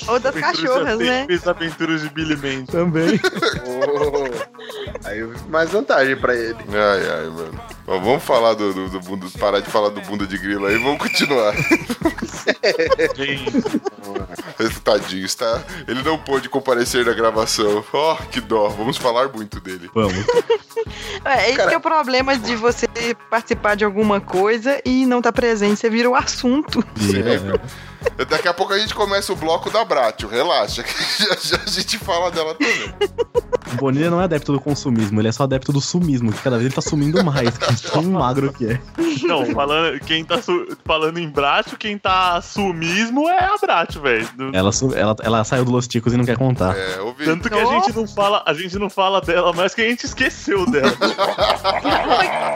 Ou 0.09 0.19
das 0.19 0.35
Aventuras 0.37 0.61
cachorras, 0.61 0.99
né? 0.99 1.27
Fez 1.27 1.47
aventuras 1.47 2.03
de 2.03 2.09
Billy 2.11 2.37
Mandy. 2.37 2.67
Também. 2.71 3.21
Oh, 3.65 4.29
aí 5.05 5.23
mais 5.49 5.71
vantagem 5.71 6.17
pra 6.17 6.35
ele. 6.35 6.59
Ai, 6.69 7.11
ai, 7.11 7.27
mano. 7.27 7.61
Bom, 7.87 8.01
vamos 8.01 8.23
falar 8.23 8.55
do, 8.55 8.73
do, 8.73 8.89
do 8.89 9.01
bunda, 9.01 9.27
parar 9.39 9.61
de 9.61 9.71
falar 9.71 9.91
do 9.91 10.01
bunda 10.03 10.27
de 10.27 10.39
grilo 10.39 10.67
aí, 10.67 10.79
vamos 10.79 10.99
continuar. 10.99 11.55
Esse 14.59 14.81
Tadinho, 14.81 15.25
está. 15.25 15.63
Ele 15.87 16.03
não 16.03 16.19
pôde 16.19 16.49
comparecer 16.49 17.05
na 17.05 17.13
gravação. 17.13 17.85
Oh, 17.93 18.17
que 18.31 18.41
dó. 18.41 18.69
Vamos 18.69 18.97
falar 18.97 19.29
muito 19.29 19.61
dele. 19.61 19.91
Vamos. 19.95 20.15
É, 21.25 21.51
esse 21.51 21.69
que 21.69 21.75
é 21.75 21.77
o 21.77 21.81
problema 21.81 22.37
de 22.37 22.57
você 22.57 22.89
participar 23.31 23.77
de 23.77 23.85
alguma 23.85 24.21
coisa 24.21 24.81
e 24.85 25.07
não 25.07 25.19
estar 25.19 25.31
presente. 25.31 25.79
Você 25.79 25.89
vira 25.89 26.11
o 26.11 26.17
assunto. 26.17 26.85
É, 28.19 28.25
Daqui 28.25 28.49
a 28.49 28.55
pouco 28.55 28.73
a 28.73 28.79
gente 28.79 28.95
começa 28.95 29.33
o 29.33 29.37
bloco 29.37 29.71
da 29.71 29.85
Bratio. 29.85 30.29
Relaxa, 30.29 30.83
que 30.83 30.93
já, 31.23 31.37
já 31.41 31.63
a 31.65 31.71
gente 31.71 31.99
fala 31.99 32.31
dela 32.31 32.55
também. 32.55 32.95
o 33.73 33.77
Bonilha 33.77 34.11
não 34.11 34.21
é 34.21 34.25
adepto 34.25 34.53
do 34.53 34.61
consumismo, 34.63 35.21
ele 35.21 35.29
é 35.29 35.33
só 35.33 35.43
adepto 35.45 35.73
do 35.73 35.81
sumismo, 35.81 36.33
que 36.33 36.41
cada 36.43 36.57
vez 36.57 36.67
ele 36.67 36.75
tá 36.75 36.81
sumindo 36.81 37.23
mais, 37.25 37.57
que 37.59 37.91
tão 37.91 38.03
magro 38.05 38.53
que 38.53 38.67
é. 38.67 38.81
não, 39.27 39.45
falando, 39.47 39.99
quem 40.01 40.25
tá 40.25 40.41
su- 40.41 40.77
falando 40.85 41.19
em 41.19 41.29
Bracho, 41.29 41.77
quem 41.77 41.99
tá 41.99 42.41
sumismo 42.41 43.29
é 43.29 43.45
a 43.45 43.57
Bracho, 43.61 44.01
velho. 44.01 44.29
Ela, 44.53 44.71
ela, 44.97 45.17
ela 45.23 45.45
saiu 45.45 45.65
do 45.65 45.71
Los 45.73 45.87
Ticos 45.89 46.13
e 46.13 46.17
não 46.17 46.25
quer 46.25 46.37
contar. 46.37 46.77
É, 46.77 47.01
ouvi. 47.01 47.25
Tanto 47.25 47.49
que 47.51 47.59
a 47.59 47.65
gente 47.65 47.95
não 47.95 48.07
fala, 48.07 48.43
a 48.47 48.55
gente 48.55 48.79
não 48.79 48.89
fala 48.91 49.21
dela, 49.21 49.53
mas 49.55 49.75
que 49.75 49.81
a 49.83 49.89
gente 49.89 50.05
esqueceu 50.05 50.65
dela. 50.71 50.93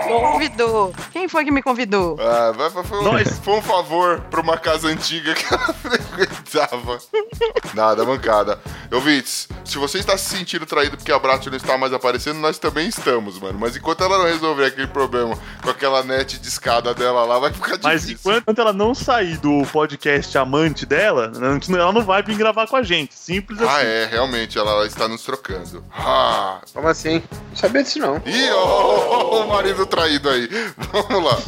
Convidou. 0.08 0.92
Quem 1.12 1.28
foi 1.28 1.44
que 1.44 1.50
me 1.50 1.62
convidou? 1.62 2.16
Ah, 2.20 2.52
foi, 2.84 3.00
um, 3.00 3.02
Nós. 3.04 3.38
foi 3.42 3.54
um 3.58 3.62
favor 3.62 4.20
pra 4.30 4.40
uma 4.40 4.56
casa 4.56 4.88
antiga 4.88 5.34
que 5.34 5.44
ela 5.52 5.72
frequentava. 5.74 6.98
Nada, 7.74 8.04
mancada. 8.04 8.58
Ouvintes, 8.92 9.48
se 9.64 9.78
você 9.78 9.98
está 9.98 10.16
se 10.16 10.36
sentindo 10.36 10.64
traído 10.66 10.96
porque 10.96 11.12
a 11.12 11.18
Brat 11.18 11.46
não 11.46 11.56
está 11.56 11.76
mais 11.76 11.92
aparecendo, 11.96 12.38
nós 12.38 12.58
também 12.58 12.88
estamos, 12.88 13.38
mano. 13.38 13.58
Mas 13.58 13.76
enquanto 13.76 14.02
ela 14.04 14.18
não 14.18 14.24
resolver 14.26 14.66
aquele 14.66 14.86
problema 14.86 15.36
com 15.62 15.70
aquela 15.70 16.02
net 16.02 16.38
de 16.38 16.48
escada 16.48 16.94
dela 16.94 17.24
lá, 17.24 17.38
vai 17.38 17.52
ficar 17.52 17.78
Mas 17.82 18.06
difícil. 18.06 18.36
enquanto 18.38 18.58
ela 18.60 18.72
não 18.72 18.94
sair 18.94 19.36
do 19.38 19.62
podcast 19.72 20.36
amante 20.38 20.86
dela, 20.86 21.32
ela 21.34 21.92
não 21.92 22.02
vai 22.04 22.22
vir 22.22 22.36
gravar 22.36 22.66
com 22.66 22.76
a 22.76 22.82
gente. 22.82 23.14
Simples 23.14 23.60
Ah, 23.62 23.76
assim. 23.78 23.86
é, 23.86 24.08
realmente, 24.10 24.58
ela 24.58 24.86
está 24.86 25.08
nos 25.08 25.22
trocando. 25.22 25.84
Ah. 25.92 26.60
Como 26.72 26.86
assim? 26.88 27.22
Não 27.50 27.56
sabia 27.56 27.82
disso 27.82 27.98
não. 27.98 28.16
Ih, 28.24 28.50
ó, 28.52 29.42
o 29.44 29.48
marido 29.48 29.84
traído 29.86 30.28
aí. 30.28 30.48
Vamos 30.92 31.24
lá. 31.24 31.38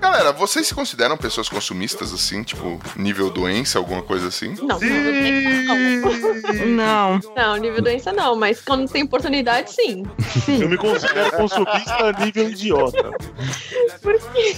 Galera, 0.00 0.32
vocês 0.32 0.66
se 0.66 0.74
consideram 0.74 1.16
pessoas 1.16 1.48
consumistas, 1.48 2.12
assim, 2.12 2.42
tipo, 2.42 2.80
nível 2.96 3.30
doença, 3.30 3.78
alguma 3.78 4.02
coisa 4.02 4.28
assim? 4.28 4.54
Não, 4.62 4.78
não. 4.78 6.66
Não. 6.66 7.20
Não, 7.36 7.56
nível 7.56 7.82
doença 7.82 8.12
não, 8.12 8.34
mas 8.36 8.60
quando 8.60 8.88
tem 8.90 8.97
oportunidade, 9.04 9.72
sim. 9.72 10.04
Eu 10.48 10.68
me 10.68 10.76
considero 10.76 11.30
consumista 11.32 12.12
nível 12.18 12.50
idiota. 12.50 13.10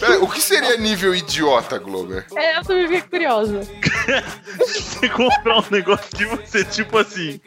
Pera, 0.01 0.23
o 0.23 0.29
que 0.29 0.41
seria 0.41 0.77
nível 0.77 1.15
idiota, 1.15 1.79
Glober? 1.79 2.27
É, 2.37 2.59
eu 2.59 2.63
também 2.63 2.87
fiquei 2.87 3.03
curiosa. 3.03 3.61
Você 4.59 5.09
comprar 5.09 5.59
um 5.59 5.65
negócio 5.71 6.07
que 6.15 6.25
você, 6.27 6.65
tipo 6.65 6.99
assim, 6.99 7.41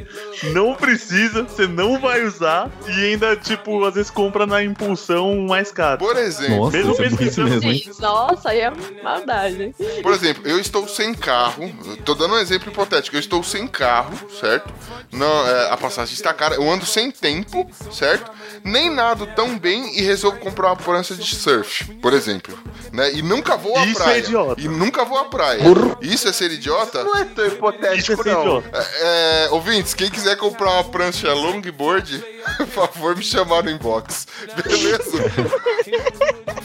não 0.54 0.74
precisa, 0.74 1.44
você 1.44 1.68
não 1.68 2.00
vai 2.00 2.24
usar 2.24 2.70
e 2.88 3.06
ainda, 3.06 3.36
tipo, 3.36 3.84
às 3.86 3.94
vezes 3.94 4.10
compra 4.10 4.46
na 4.46 4.64
impulsão 4.64 5.36
mais 5.48 5.72
caro. 5.72 6.00
Por 6.00 6.18
exemplo, 6.18 6.58
Nossa, 6.66 6.78
mesmo 6.78 6.91
isso 6.94 7.02
é 7.02 7.10
burrice 7.10 7.18
pesquisando 7.18 7.50
mesmo, 7.50 7.72
hein? 7.72 7.84
Sim, 7.84 8.02
nossa, 8.02 8.50
aí 8.50 8.62
é 8.62 8.72
maldade. 9.04 9.76
por 10.02 10.14
exemplo, 10.14 10.48
eu 10.48 10.60
estou 10.60 10.88
sem 10.88 11.14
carro. 11.14 11.72
Tô 12.04 12.16
dando 12.16 12.36
um 12.36 12.39
exemplo 12.39 12.72
hipotético. 12.72 13.16
Eu 13.16 13.20
estou 13.20 13.44
sem 13.44 13.68
carro, 13.68 14.14
certo? 14.39 14.74
Não, 15.12 15.48
é, 15.48 15.72
a 15.72 15.78
passagem 15.78 16.14
está 16.14 16.34
cara. 16.34 16.56
Eu 16.56 16.70
ando 16.70 16.82
sem 16.86 17.11
tempo, 17.11 17.69
certo? 17.91 18.31
Nem 18.63 18.89
nado 18.89 19.27
tão 19.36 19.57
bem 19.57 19.97
e 19.97 20.01
resolvo 20.01 20.38
comprar 20.39 20.67
uma 20.67 20.75
prancha 20.75 21.15
de 21.15 21.36
surf, 21.36 21.86
por 21.95 22.13
exemplo. 22.13 22.57
Né? 22.91 23.13
E 23.13 23.21
nunca 23.21 23.57
vou 23.57 23.77
à 23.77 23.86
Isso 23.86 24.01
é 24.01 24.03
praia. 24.03 24.19
idiota. 24.19 24.61
E 24.61 24.67
nunca 24.67 25.03
vou 25.03 25.17
à 25.17 25.25
praia. 25.25 25.61
Isso 26.01 26.27
é 26.27 26.31
ser 26.34 26.51
idiota? 26.51 27.03
Não 27.03 27.15
é 27.15 27.25
tão 27.25 27.45
Isso 27.45 27.55
hipotético, 27.55 28.21
é 28.21 28.23
ser 28.23 28.34
não. 28.34 28.63
É, 28.71 29.45
é, 29.45 29.49
ouvintes, 29.51 29.93
quem 29.93 30.09
quiser 30.09 30.38
comprar 30.38 30.71
uma 30.71 30.84
prancha 30.86 31.34
longboard, 31.34 32.23
por 32.57 32.67
favor, 32.67 33.15
me 33.17 33.23
chamar 33.23 33.63
no 33.63 33.71
inbox. 33.71 34.27
Beleza? 34.63 35.01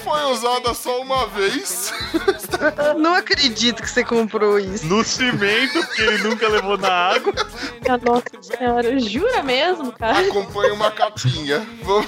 Foi 0.08 0.22
usada 0.32 0.72
só 0.72 1.02
uma 1.02 1.26
vez. 1.26 1.92
Não 2.96 3.14
acredito 3.14 3.82
que 3.82 3.90
você 3.90 4.02
comprou 4.02 4.58
isso. 4.58 4.86
No 4.86 5.04
cimento, 5.04 5.84
porque 5.86 6.00
ele 6.00 6.22
nunca 6.26 6.48
levou 6.48 6.78
na 6.78 6.88
água. 6.88 7.32
Ah, 7.86 7.98
Nossa 8.02 8.24
senhora, 8.40 8.98
jura 8.98 9.42
mesmo, 9.42 9.92
cara? 9.92 10.20
Acompanha 10.26 10.72
uma 10.72 10.90
capinha. 10.90 11.66
Vamos, 11.82 12.06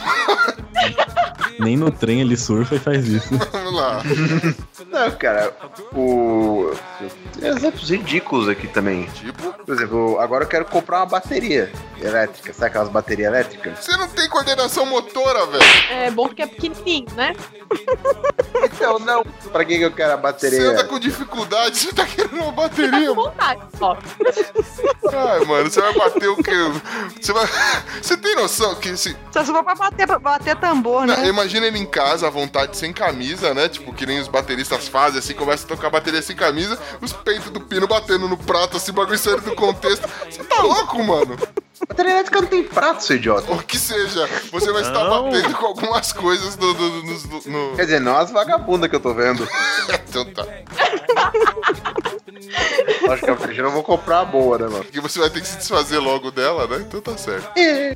Nem 1.58 1.76
no 1.76 1.90
trem 1.90 2.22
ele 2.22 2.38
surfa 2.38 2.76
e 2.76 2.78
faz 2.78 3.06
isso. 3.06 3.28
vamos 3.52 3.74
lá. 3.74 4.02
Não, 4.88 5.10
cara, 5.12 5.54
o. 5.94 6.72
Exemplos 7.42 7.90
ridículos 7.90 8.48
aqui 8.48 8.66
também. 8.66 9.04
Tipo, 9.10 9.52
Por 9.52 9.74
exemplo, 9.74 10.18
agora 10.18 10.44
eu 10.44 10.48
quero 10.48 10.64
comprar 10.64 11.00
uma 11.00 11.06
bateria 11.06 11.70
elétrica. 12.00 12.52
Sabe 12.54 12.66
aquelas 12.66 12.88
baterias 12.88 13.28
elétricas? 13.28 13.78
você 13.84 13.94
não 13.96 14.08
tem 14.08 14.26
coordenação 14.28 14.86
motora, 14.86 15.44
velho. 15.46 15.64
É 15.90 16.10
bom 16.10 16.26
porque 16.26 16.42
é 16.42 16.46
pequenininho, 16.46 17.06
né? 17.14 17.34
Então, 18.62 18.98
não. 18.98 19.22
Pra 19.52 19.64
que 19.64 19.76
que 19.78 19.84
eu 19.84 19.90
quero 19.92 20.12
a 20.12 20.16
Você 20.16 20.22
bateria? 20.22 20.70
anda 20.70 20.84
com 20.84 20.98
dificuldade, 20.98 21.78
você 21.78 21.92
tá 21.92 22.04
querendo 22.06 22.34
uma 22.36 22.46
Tá 22.46 22.52
bateria. 22.52 23.08
com 23.08 23.14
vontade, 23.14 23.60
ó. 23.80 23.96
Ai, 25.12 25.44
mano, 25.44 25.70
você 25.70 25.80
vai 25.80 25.92
bater 25.94 26.28
o 26.28 26.36
quê? 26.36 26.52
Você 27.20 27.32
vai. 27.32 27.46
Você 28.00 28.16
tem 28.16 28.34
noção 28.36 28.74
que 28.76 28.96
se. 28.96 29.16
Só 29.32 29.44
se 29.44 29.52
for 29.52 29.62
pra 29.64 29.74
bater, 29.74 30.06
pra 30.06 30.18
bater 30.18 30.56
tambor, 30.56 31.06
né? 31.06 31.26
Imagina 31.26 31.66
ele 31.66 31.78
em 31.78 31.86
casa, 31.86 32.26
à 32.26 32.30
vontade, 32.30 32.76
sem 32.76 32.92
camisa, 32.92 33.52
né? 33.54 33.68
Tipo, 33.68 33.92
que 33.92 34.06
nem 34.06 34.20
os 34.20 34.28
bateristas 34.28 34.88
fazem, 34.88 35.18
assim, 35.18 35.34
começa 35.34 35.64
a 35.64 35.68
tocar 35.68 35.90
bateria 35.90 36.22
sem 36.22 36.36
camisa, 36.36 36.78
os 37.00 37.12
peitos 37.12 37.50
do 37.50 37.60
pino 37.60 37.86
batendo 37.86 38.28
no 38.28 38.36
prato, 38.36 38.76
assim, 38.76 38.92
bagulho 38.92 39.18
saindo 39.18 39.42
do 39.42 39.54
contexto. 39.54 40.08
Você 40.28 40.42
tá 40.44 40.62
louco, 40.62 41.02
mano? 41.02 41.36
Bateria 41.88 42.12
elétrica 42.12 42.40
não 42.42 42.48
tem 42.48 42.62
prato, 42.62 43.02
seu 43.04 43.16
idiota. 43.16 43.50
Ou 43.50 43.58
que 43.58 43.78
seja, 43.78 44.28
você 44.52 44.70
vai 44.72 44.82
estar 44.82 45.04
Não. 45.04 45.24
batendo 45.30 45.54
com 45.56 45.66
algumas 45.66 46.12
coisas 46.12 46.54
do, 46.56 46.72
do- 46.74 47.02
do- 47.02 47.02
no- 47.02 47.42
no- 47.70 47.76
Quer 47.76 47.84
dizer, 47.84 48.00
não 48.00 48.16
as 48.16 48.30
vagabundas 48.30 48.88
que 48.90 48.96
eu 48.96 49.00
tô 49.00 49.14
vendo. 49.14 49.46
Então 50.10 50.24
tá. 50.24 50.44
Acho 53.12 53.24
que 53.24 53.30
a 53.30 53.36
frente 53.36 53.58
eu 53.60 53.70
vou 53.70 53.82
comprar 53.82 54.20
a 54.20 54.24
boa, 54.24 54.58
né, 54.58 54.64
mano? 54.66 54.84
Porque 54.84 55.00
você 55.00 55.18
vai 55.20 55.30
ter 55.30 55.40
que 55.40 55.46
se 55.46 55.56
desfazer 55.58 55.98
logo 55.98 56.30
dela, 56.32 56.66
né? 56.66 56.84
Então 56.86 57.00
tá 57.00 57.16
certo. 57.16 57.48
É 57.56 57.94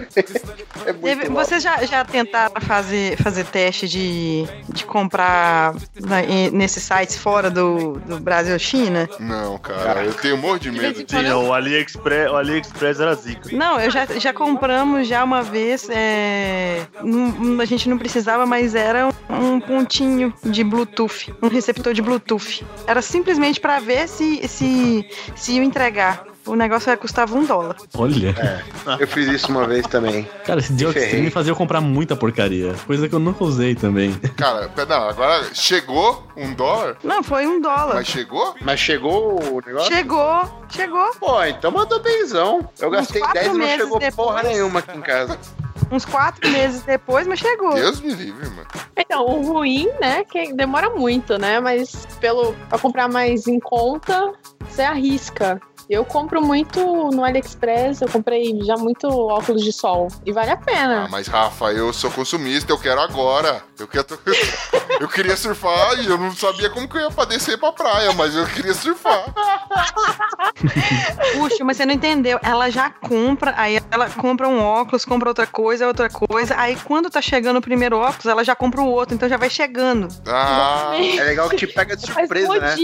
muito 0.93 1.01
Teve- 1.03 1.29
mal. 1.29 1.45
Vocês 1.45 1.63
já, 1.63 1.85
já 1.85 2.05
tentaram 2.05 2.55
fazer, 2.61 3.17
fazer 3.21 3.45
teste 3.47 3.89
de, 3.89 4.45
de 4.69 4.85
comprar 4.85 5.75
na- 6.01 6.23
em- 6.23 6.51
nesses 6.51 6.83
sites 6.85 7.17
fora 7.17 7.51
do, 7.51 7.95
do 8.07 8.19
Brasil 8.21 8.57
China? 8.59 9.09
Não, 9.19 9.59
cara, 9.59 10.05
eu 10.05 10.15
tenho 10.15 10.37
um 10.37 10.41
monte 10.41 10.63
de 10.63 10.71
De 10.71 10.79
medo 10.79 11.01
em 11.01 11.05
disso. 11.05 11.07
quando 11.17 11.25
Tinha 11.25 11.37
o 11.37 11.53
AliExpress, 11.53 12.31
o 12.31 12.37
AliExpress 12.37 13.01
era 13.01 13.15
zica. 13.15 13.49
Não, 13.53 13.74
eu 13.81 13.91
já, 13.91 14.07
já 14.07 14.33
compramos 14.33 15.07
já 15.07 15.23
uma 15.25 15.43
vez. 15.43 15.89
é, 15.91 16.87
não- 17.03 17.61
a 17.61 17.65
gente 17.65 17.89
não 17.89 17.99
precisava, 17.99 18.47
mas 18.47 18.75
era 18.75 19.09
um 19.29 19.61
pontinho 19.61 20.33
de 20.45 20.63
Bluetooth, 20.65 21.35
um 21.43 21.49
receptor 21.49 21.93
de 21.95 22.03
Bluetooth. 22.03 22.65
Era 22.87 23.01
simplesmente 23.03 23.61
pra 23.61 23.79
ver 23.81 24.09
se, 24.09 24.47
se, 24.49 25.09
se 25.35 25.53
ia 25.53 25.65
entregar. 25.65 26.25
O 26.47 26.55
negócio 26.55 26.91
ia 26.91 26.97
custava 26.97 27.35
um 27.35 27.45
dólar. 27.45 27.77
Olha. 27.97 28.35
Eu 29.01 29.07
fiz 29.09 29.27
isso 29.29 29.51
uma 29.51 29.67
vez 29.67 29.87
também. 29.87 30.29
Cara, 30.45 30.61
esse 30.61 30.73
me 30.73 31.31
fazia 31.31 31.53
eu 31.53 31.57
comprar 31.57 31.81
muita 31.81 32.15
porcaria. 32.15 32.75
Coisa 32.87 33.09
que 33.09 33.15
eu 33.15 33.19
nunca 33.19 33.43
usei 33.45 33.75
também. 33.75 34.13
Cara, 34.37 34.69
pera- 34.69 34.99
não, 34.99 35.09
agora 35.09 35.45
chegou 35.55 36.23
um 36.37 36.53
dólar, 36.53 36.97
Não, 37.03 37.23
foi 37.23 37.47
um 37.47 37.61
dólar. 37.61 37.95
mas 37.95 38.07
chegou? 38.07 38.55
Mas 38.61 38.79
chegou 38.81 39.41
o 39.43 39.61
negócio? 39.65 39.93
Chegou, 39.93 40.65
chegou. 40.69 41.15
Pô, 41.19 41.43
então 41.45 41.71
mandou 41.71 42.01
benzão. 42.01 42.69
Eu 42.79 42.91
gastei 42.91 43.21
quatro 43.21 43.41
10 43.41 43.55
e 43.55 43.59
não 43.59 43.67
chegou 43.69 43.99
depois. 43.99 44.15
porra 44.15 44.43
nenhuma 44.43 44.79
aqui 44.81 44.97
em 44.99 45.01
casa. 45.01 45.39
Uns 45.91 46.05
quatro 46.05 46.51
meses 46.51 46.83
depois, 46.83 47.27
mas 47.27 47.39
chegou. 47.39 47.75
Deus 47.75 48.01
me 48.01 48.13
livre, 48.15 48.49
mano. 48.51 48.67
Então, 48.97 49.25
o 49.27 49.43
ruim, 49.53 49.89
né, 50.01 50.25
que 50.25 50.53
demora 50.55 50.91
muito, 50.91 51.39
né? 51.39 51.61
Mas 51.61 52.07
pelo 52.21 52.53
pra 52.69 52.79
comprar 52.79 53.09
mais 53.09 53.47
em 53.47 53.61
conta, 53.61 54.33
você 54.69 54.83
arrisca. 54.83 55.61
Eu 55.89 56.05
compro 56.05 56.41
muito 56.41 56.81
no 57.11 57.25
AliExpress, 57.25 58.01
eu 58.01 58.09
comprei 58.09 58.59
já 58.65 58.77
muito 58.77 59.07
óculos 59.09 59.63
de 59.63 59.73
sol. 59.73 60.09
E 60.25 60.33
vale 60.33 60.51
a 60.51 60.55
Ah, 60.55 60.57
pena. 60.57 61.09
mas 61.11 61.27
Rafa, 61.27 61.67
eu 61.73 61.93
sou 61.93 62.11
consumista, 62.11 62.73
eu 62.73 62.79
quero 62.79 63.01
agora. 63.01 63.63
Eu, 63.79 63.87
quero... 63.87 64.07
eu 65.01 65.09
queria 65.09 65.37
surfar 65.37 65.99
e 66.01 66.07
eu 66.07 66.17
não 66.17 66.35
sabia 66.35 66.71
como 66.71 66.89
que 66.89 66.97
eu 66.97 67.03
ia 67.03 67.11
pra 67.11 67.25
descer 67.27 67.59
pra 67.59 67.73
praia, 67.73 68.13
mas 68.15 68.35
eu 68.35 68.47
queria 68.47 68.73
surfar. 68.75 69.25
Puxa, 71.35 71.65
mas 71.65 71.77
você 71.77 71.87
não 71.87 71.95
entendeu. 71.95 72.39
Ela 72.43 72.71
já 72.71 72.91
compra, 72.91 73.55
aí 73.57 73.81
ela 73.91 74.09
compra 74.11 74.49
um 74.49 74.63
óculos, 74.63 75.05
compra 75.05 75.29
outra 75.29 75.47
coisa, 75.47 75.87
outra 75.87 76.09
coisa. 76.09 76.55
Aí 76.57 76.77
quando 76.85 77.11
tá 77.11 77.21
chegando 77.21 77.59
o 77.59 77.63
primeiro 77.63 77.99
óculos, 77.99 78.27
ela 78.27 78.45
já 78.45 78.55
compra 78.55 78.81
o 78.81 78.87
outro, 78.89 79.15
então 79.15 79.29
já 79.29 79.37
vai 79.37 79.51
chegando. 79.51 80.09
Ah, 80.27 80.93
É 80.97 81.25
legal 81.25 81.49
que 81.49 81.57
te 81.57 81.67
pega 81.67 81.97
de 81.97 82.07
surpresa, 82.07 82.55
né? 82.59 82.77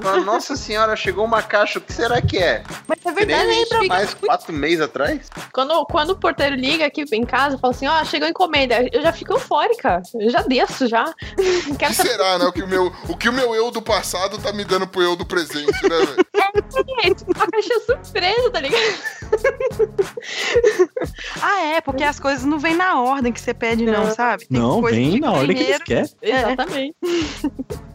Fala, 0.00 0.20
Nossa 0.20 0.56
senhora, 0.56 0.94
chegou 0.96 1.24
uma 1.24 1.42
caixa, 1.42 1.78
o 1.78 1.82
que 1.82 1.92
será 1.92 2.20
que 2.20 2.35
é? 2.38 2.62
Mas 2.86 2.98
é 2.98 3.02
Que 3.02 3.14
nem 3.14 3.26
verdade, 3.26 3.48
a 3.48 3.52
gente 3.52 3.62
lembra 3.64 3.80
fica 3.82 3.94
mais 3.94 4.14
quatro 4.14 4.52
meses 4.52 4.80
atrás? 4.80 5.30
Quando, 5.52 5.86
quando 5.86 6.10
o 6.10 6.16
porteiro 6.16 6.56
liga 6.56 6.86
aqui 6.86 7.04
em 7.12 7.24
casa, 7.24 7.58
fala 7.58 7.72
assim, 7.74 7.86
ó, 7.86 8.04
chegou 8.04 8.26
a 8.26 8.30
encomenda, 8.30 8.88
eu 8.92 9.02
já 9.02 9.12
fico 9.12 9.32
eufórica. 9.32 10.02
Eu 10.14 10.30
já 10.30 10.42
desço, 10.42 10.86
já. 10.86 11.04
o 11.04 11.76
Quero 11.76 11.94
que 11.94 12.02
será, 12.02 12.38
né? 12.38 12.44
O 12.46 12.52
que 12.52 12.62
o, 12.62 12.68
meu, 12.68 12.92
o 13.08 13.16
que 13.16 13.28
o 13.28 13.32
meu 13.32 13.54
eu 13.54 13.70
do 13.70 13.82
passado 13.82 14.38
tá 14.38 14.52
me 14.52 14.64
dando 14.64 14.86
pro 14.86 15.02
eu 15.02 15.16
do 15.16 15.24
presente, 15.26 15.82
né, 15.82 15.88
velho? 15.88 16.26
é. 16.34 17.36
Uma 17.36 17.46
caixa 17.50 17.80
surpresa, 17.86 18.50
tá 18.50 18.60
ligado? 18.60 18.82
Ah, 21.42 21.60
é, 21.62 21.80
porque 21.80 22.02
as 22.02 22.18
coisas 22.18 22.44
não 22.44 22.58
vêm 22.58 22.74
na 22.74 23.00
ordem 23.00 23.32
que 23.32 23.40
você 23.40 23.52
pede, 23.54 23.84
não, 23.84 24.04
Não. 24.04 24.14
sabe? 24.14 24.46
Tem 24.46 24.58
Não, 24.58 24.82
vem 24.82 25.12
que 25.12 25.20
na 25.20 25.32
ordem 25.32 25.56
que 25.56 25.62
eles 25.62 25.82
querem. 25.82 26.10
É. 26.22 26.30
Exatamente. 26.30 26.96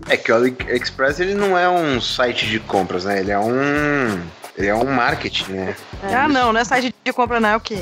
É 0.09 0.17
que 0.17 0.31
o 0.31 0.35
AliExpress 0.35 1.19
ele 1.19 1.33
não 1.33 1.57
é 1.57 1.69
um 1.69 2.01
site 2.01 2.45
de 2.47 2.59
compras, 2.59 3.05
né? 3.05 3.19
Ele 3.19 3.31
é 3.31 3.39
um. 3.39 4.21
Ele 4.57 4.67
é 4.67 4.75
um 4.75 4.85
marketing, 4.85 5.53
né? 5.53 5.75
Ah, 6.03 6.27
não, 6.27 6.51
não 6.51 6.59
é 6.59 6.63
site 6.63 6.93
de 7.03 7.13
compra, 7.13 7.39
não. 7.39 7.49
É 7.49 7.55
o 7.55 7.59
quê? 7.59 7.77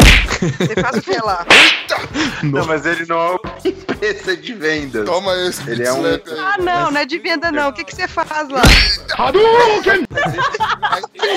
Você 0.58 0.82
faz 0.82 0.98
o 0.98 1.02
que 1.02 1.18
lá? 1.18 1.46
Não, 2.44 2.66
mas 2.66 2.86
ele 2.86 3.06
não 3.08 3.18
é 3.18 3.30
uma 3.32 3.40
empresa 3.66 4.38
de 4.38 4.54
vendas. 4.54 5.06
Toma 5.06 5.36
esse 5.48 5.70
Ele 5.70 5.84
é 5.84 5.92
um-. 5.92 6.06
Ah, 6.38 6.58
não, 6.60 6.92
não 6.92 7.02
é 7.02 7.06
de 7.06 7.18
venda, 7.18 7.52
não. 7.52 7.70
O 7.70 7.74
que, 7.74 7.84
que 7.84 7.96
você 7.96 8.08
faz 8.08 8.48
lá? 8.48 8.62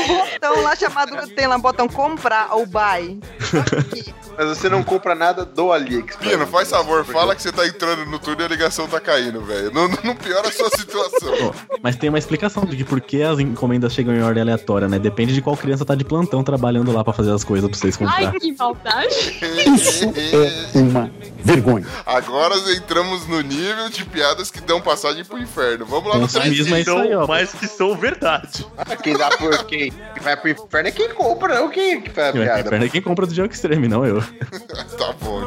Botão 0.07 0.63
lá 0.63 0.77
chamado. 0.77 1.27
Tem 1.35 1.47
lá 1.47 1.59
botão 1.59 1.89
comprar 1.89 2.55
ou 2.55 2.67
buy. 2.67 3.19
Mas 4.37 4.49
você 4.49 4.69
não 4.69 4.83
compra 4.83 5.15
nada 5.15 5.45
do 5.45 5.73
AliExpress. 5.73 6.31
Pino, 6.31 6.47
faz 6.47 6.71
favor, 6.71 7.05
fala 7.05 7.35
que 7.35 7.43
você 7.43 7.53
tá 7.53 7.67
entrando 7.67 8.07
no 8.07 8.19
túnel 8.19 8.41
e 8.41 8.45
a 8.45 8.49
ligação 8.49 8.89
tá 8.89 8.99
caindo, 8.99 9.43
velho. 9.43 9.71
Não, 9.73 9.89
não 10.03 10.17
piora 10.17 10.49
a 10.49 10.53
sua 10.53 10.71
situação. 10.71 11.55
Mas 11.83 11.97
tem 11.97 12.09
uma 12.09 12.19
explicação 12.19 12.65
de 12.65 12.85
por 12.85 13.01
que 13.01 13.23
as 13.23 13.39
encomendas 13.39 13.93
chegam 13.93 14.15
em 14.15 14.23
ordem 14.23 14.43
aleatória, 14.43 14.89
né? 14.89 14.99
Depende 14.99 15.22
de 15.31 15.41
qual 15.43 15.57
criança 15.57 15.85
tá 15.85 15.95
de 15.95 16.05
plantão 16.05 16.43
trabalhando 16.43 16.91
lá 16.91 17.05
pra 17.05 17.13
fazer 17.13 17.31
as 17.33 17.45
coisas 17.45 17.69
pra 17.71 17.79
vocês 17.79 17.97
Ai, 18.01 18.25
comprar. 18.25 18.41
que 18.41 18.53
maldade. 18.53 19.15
Isso 19.75 20.05
é 20.75 20.79
uma 20.79 21.11
vergonha. 21.45 21.87
Agora 22.07 22.55
entramos 22.75 23.27
no 23.29 23.41
nível 23.43 23.89
de 23.91 24.05
piadas 24.05 24.51
que 24.51 24.61
dão 24.61 24.81
passagem 24.81 25.25
pro 25.25 25.39
inferno. 25.39 25.85
Vamos 25.87 26.09
lá 26.09 26.15
no 26.15 26.21
Consumismo 26.23 26.67
3 26.67 26.73
é 26.73 26.81
isso 26.81 26.97
aí, 26.97 27.15
ó. 27.15 27.27
mas 27.27 27.53
que 27.53 27.67
são 27.69 27.97
verdade. 27.97 28.67
Ah, 28.79 28.97
quem 28.97 29.17
dá 29.17 29.31
por 29.37 29.65
quem 29.65 29.91
que 29.91 30.21
vai 30.21 30.37
pro 30.37 30.51
inferno 30.51 30.89
é 30.89 30.93
quem 30.93 31.09
compra, 31.11 31.55
não 31.55 31.69
quem 31.71 32.01
que 32.01 32.11
faz 32.11 32.29
a 32.29 32.33
Quem 32.33 32.43
piada. 32.43 32.61
inferno 32.61 32.85
é 32.85 32.89
quem 32.89 33.03
compra 33.03 33.27
do 33.27 33.35
Jogo 33.35 33.53
Extreme, 33.53 33.89
não 33.89 34.05
eu. 34.07 34.23
Tá 34.99 35.13
bom. 35.21 35.47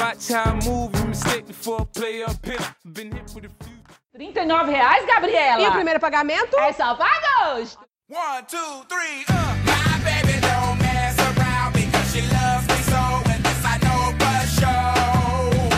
Watch 0.00 0.30
how 0.32 0.44
I 0.52 0.64
move. 0.64 0.92
Mistake 1.06 1.46
before 1.46 1.80
I 1.82 1.84
play 1.98 2.22
up 2.22 2.44
here. 2.46 2.58
Been 2.84 3.12
hit 3.12 3.32
with 3.34 3.44
a 3.46 3.64
few. 3.64 3.77
39 4.18 4.72
reais, 4.72 5.06
Gabriela. 5.06 5.62
E 5.62 5.68
o 5.68 5.72
primeiro 5.72 6.00
pagamento? 6.00 6.58
É 6.58 6.72
só 6.72 6.92
pra 6.96 7.06
gosto. 7.54 7.78
One, 8.10 8.42
two, 8.48 8.84
three, 8.88 9.24
uh. 9.30 9.54
My 9.64 9.98
baby 10.02 10.40
don't 10.40 10.76
mess 10.80 11.16
around 11.20 11.72
because 11.74 12.10
she 12.10 12.22
loves 12.22 12.66
me 12.66 12.82
so, 12.82 13.22
and 13.30 13.40
this 13.44 13.64
I 13.64 13.78
know 13.78 14.12
for 14.18 14.46
sure. 14.58 15.68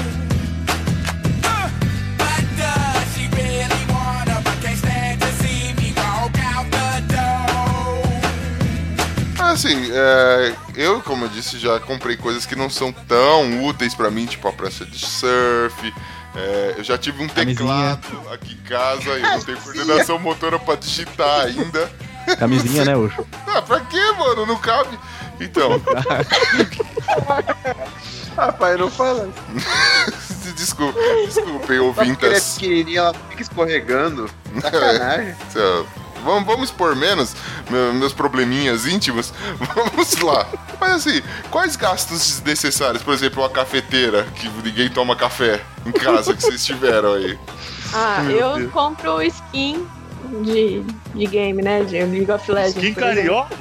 Uh, 1.45 1.69
but 2.17 2.45
does 2.57 3.15
she 3.15 3.29
really 3.37 3.85
wanna? 3.93 4.41
But 4.43 4.57
can't 4.63 4.79
stand 4.79 5.21
to 5.21 5.27
see 5.43 5.75
me 5.75 5.93
walk 5.99 6.33
out 6.41 6.65
the 6.71 7.03
door. 7.13 8.01
Assim, 9.53 9.91
é, 9.93 10.55
eu, 10.77 11.03
como 11.03 11.27
eu 11.27 11.29
disse, 11.29 11.59
já 11.59 11.79
comprei 11.81 12.17
coisas 12.17 12.47
que 12.47 12.57
não 12.57 12.71
são 12.71 12.91
tão 12.91 13.65
úteis 13.67 13.95
pra 13.95 14.11
mim, 14.11 14.25
tipo 14.25 14.49
a 14.49 14.53
prancha 14.53 14.87
de 14.87 14.99
surf. 14.99 15.93
É, 16.37 16.75
eu 16.79 16.85
já 16.85 16.97
tive 16.99 17.23
um 17.23 17.29
Camisinha. 17.29 17.57
teclado 17.57 18.29
aqui 18.33 18.55
em 18.55 18.69
casa 18.69 19.11
e 19.19 19.23
eu 19.23 19.31
não 19.31 19.41
tenho 19.43 19.59
coordenação 19.61 20.19
motora 20.21 20.59
pra 20.59 20.75
digitar 20.77 21.47
ainda. 21.47 21.91
Camisinha, 22.39 22.85
né, 22.85 22.97
Ucho? 22.97 23.27
Ah, 23.47 23.63
pra 23.63 23.81
quê, 23.81 24.13
mano? 24.19 24.47
Não 24.47 24.57
cabe. 24.59 24.99
Então, 25.41 25.81
Rapaz, 28.37 28.79
não 28.79 28.91
fala. 28.91 29.29
desculpa, 30.57 30.99
desculpem, 31.27 31.31
Só 31.31 31.43
porque 31.59 31.73
ele 31.73 31.79
é 31.79 31.81
ouvintas. 31.83 32.55
pequenininho, 32.55 32.99
ela 32.99 33.15
fica 33.31 33.43
escorregando. 33.43 34.31
Sacanagem. 34.61 35.35
Então, 35.51 35.87
Vamos, 36.25 36.45
vamos 36.47 36.71
expor 36.71 36.95
menos 36.97 37.35
meu- 37.71 37.95
meus 37.95 38.13
probleminhas 38.13 38.87
íntimos? 38.87 39.33
Vamos 39.75 40.17
lá. 40.21 40.47
Mas 40.81 40.93
assim, 41.07 41.23
quais 41.51 41.77
gastos 41.77 42.19
desnecessários? 42.41 43.03
Por 43.03 43.13
exemplo, 43.15 43.43
uma 43.43 43.49
cafeteira, 43.51 44.25
que 44.37 44.49
ninguém 44.65 44.89
toma 44.89 45.15
café 45.17 45.61
em 45.87 45.93
casa, 45.93 46.35
que 46.35 46.43
vocês 46.43 46.65
tiveram 46.65 47.15
aí. 47.15 47.39
Ah, 47.93 48.23
Meu 48.25 48.37
eu 48.37 48.57
Deus. 48.57 48.73
compro 48.73 49.23
skin 49.23 49.87
de, 50.43 50.83
de 51.15 51.27
game, 51.27 51.63
né? 51.63 51.83
De 51.85 51.99
League 52.03 52.31
of 52.31 52.51
Legends. 52.51 52.77
Skin 52.77 52.95
carioca? 52.95 53.55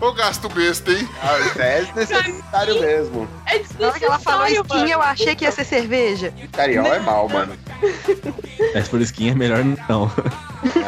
Ô 0.00 0.12
gasto 0.12 0.48
besta, 0.48 0.90
hein? 0.92 1.08
Ah, 1.22 1.38
isso 1.38 1.60
é 1.62 1.80
desnecessário 1.82 2.80
mesmo. 2.80 3.28
É 3.46 3.62
Na 3.78 3.88
hora 3.88 3.98
que 3.98 4.04
ela 4.04 4.18
falou 4.18 4.44
desnecessário, 4.46 4.62
skin, 4.66 4.78
mano. 4.78 4.90
eu 4.92 5.02
achei 5.02 5.34
que 5.34 5.44
ia 5.44 5.52
ser 5.52 5.64
cerveja. 5.64 6.32
Cariol 6.52 6.86
é 6.92 6.98
mal, 6.98 7.28
mano. 7.28 7.54
Mas 8.74 8.88
por 8.88 9.00
skin 9.00 9.30
é 9.30 9.34
melhor 9.34 9.64
não. 9.88 10.10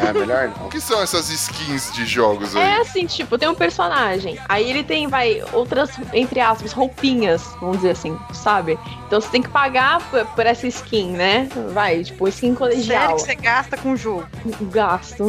É 0.08 0.12
melhor 0.12 0.52
não. 0.56 0.66
O 0.66 0.70
que 0.70 0.80
são 0.80 1.00
essas 1.02 1.28
skins 1.30 1.92
de 1.92 2.06
jogos 2.06 2.54
É 2.54 2.62
aí? 2.74 2.80
assim, 2.80 3.06
tipo, 3.06 3.36
tem 3.38 3.48
um 3.48 3.54
personagem. 3.54 4.38
Aí 4.48 4.68
ele 4.68 4.82
tem, 4.84 5.06
vai, 5.08 5.42
outras, 5.52 5.90
entre 6.12 6.40
aspas, 6.40 6.72
roupinhas, 6.72 7.42
vamos 7.60 7.78
dizer 7.78 7.90
assim, 7.90 8.16
sabe? 8.32 8.78
Então 9.06 9.20
você 9.20 9.28
tem 9.28 9.42
que 9.42 9.48
pagar 9.48 10.00
por, 10.10 10.24
por 10.26 10.46
essa 10.46 10.66
skin, 10.68 11.12
né? 11.12 11.48
Vai, 11.72 12.04
tipo, 12.04 12.28
skin 12.28 12.48
Sério 12.48 12.56
colegial. 12.58 13.16
que 13.16 13.22
você 13.22 13.34
gasta 13.34 13.76
com 13.76 13.93
o 13.94 13.96
jogo. 13.96 14.26
Gasto. 14.70 15.24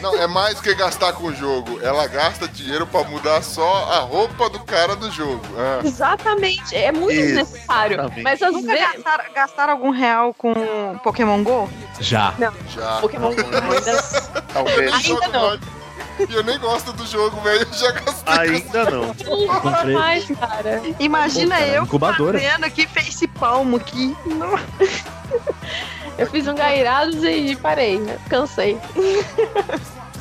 Não, 0.00 0.14
é 0.16 0.26
mais 0.26 0.60
que 0.60 0.74
gastar 0.74 1.12
com 1.12 1.24
o 1.26 1.34
jogo. 1.34 1.80
Ela 1.82 2.06
gasta 2.06 2.48
dinheiro 2.48 2.86
pra 2.86 3.04
mudar 3.04 3.42
só 3.42 3.84
a 3.92 3.98
roupa 4.00 4.48
do 4.48 4.60
cara 4.60 4.96
do 4.96 5.10
jogo. 5.10 5.42
Ah. 5.56 5.80
Exatamente. 5.84 6.74
É 6.74 6.90
muito 6.92 7.12
Isso, 7.12 7.26
desnecessário. 7.26 7.94
exatamente. 7.94 8.22
Mas 8.22 8.42
às 8.42 8.52
Nunca 8.52 8.72
vezes. 8.72 8.92
gastaram, 8.94 9.24
gastaram 9.34 9.72
algum 9.72 9.90
real 9.90 10.34
com 10.34 10.54
Pokémon 11.02 11.42
GO? 11.42 11.68
Já. 12.00 12.34
Já. 12.74 13.00
Pokémon 13.00 13.34
Go 13.34 13.40
ainda. 13.40 14.02
Talvez. 14.52 14.92
Ainda 14.94 15.28
não. 15.28 15.58
E 16.28 16.32
eu 16.34 16.42
nem 16.42 16.58
gosto 16.58 16.92
do 16.92 17.06
jogo, 17.06 17.40
velho. 17.42 17.66
Eu 17.70 17.72
já 17.78 17.90
gastei. 17.92 18.34
ainda 18.34 18.90
não. 18.90 19.14
Comprei. 19.14 19.94
mais, 19.94 20.24
cara. 20.26 20.82
Imagina 20.98 21.60
eu 21.60 21.84
incubadora. 21.84 22.38
fazendo 22.38 22.64
aqui 22.64 22.86
face 22.86 23.26
palmo 23.26 23.76
aqui. 23.76 24.16
Não. 24.26 24.58
Eu 26.18 26.26
fiz 26.28 26.46
um 26.48 26.54
gairados 26.54 27.22
e 27.24 27.54
parei. 27.56 27.98
né? 27.98 28.18
Cansei. 28.30 28.78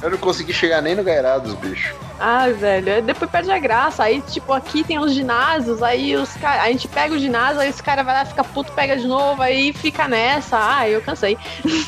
Eu 0.02 0.10
não 0.12 0.18
consegui 0.18 0.52
chegar 0.54 0.82
nem 0.82 0.93
no 0.93 1.04
Gairados, 1.04 1.54
bicho. 1.56 1.96
Ah, 2.20 2.47
velho, 2.49 3.01
depois 3.01 3.30
perde 3.30 3.51
a 3.51 3.59
graça. 3.59 4.03
Aí, 4.03 4.22
tipo, 4.22 4.53
aqui 4.53 4.84
tem 4.84 4.99
os 4.99 5.13
ginásios, 5.13 5.84
aí 5.84 6.16
os 6.16 6.34
cara, 6.34 6.63
a 6.63 6.72
gente 6.72 6.88
pega 6.88 7.13
o 7.13 7.20
ginásio, 7.20 7.59
aí 7.59 7.70
os 7.70 7.82
caras 7.82 8.05
vai 8.05 8.16
lá, 8.16 8.26
fica 8.26 8.43
puto, 8.43 8.72
pega 8.72 8.95
de 8.95 9.07
novo, 9.07 9.41
aí 9.41 9.74
fica 9.74 10.07
nessa. 10.07 10.57
Ah, 10.57 10.89
eu 10.89 11.01
cansei. 11.01 11.38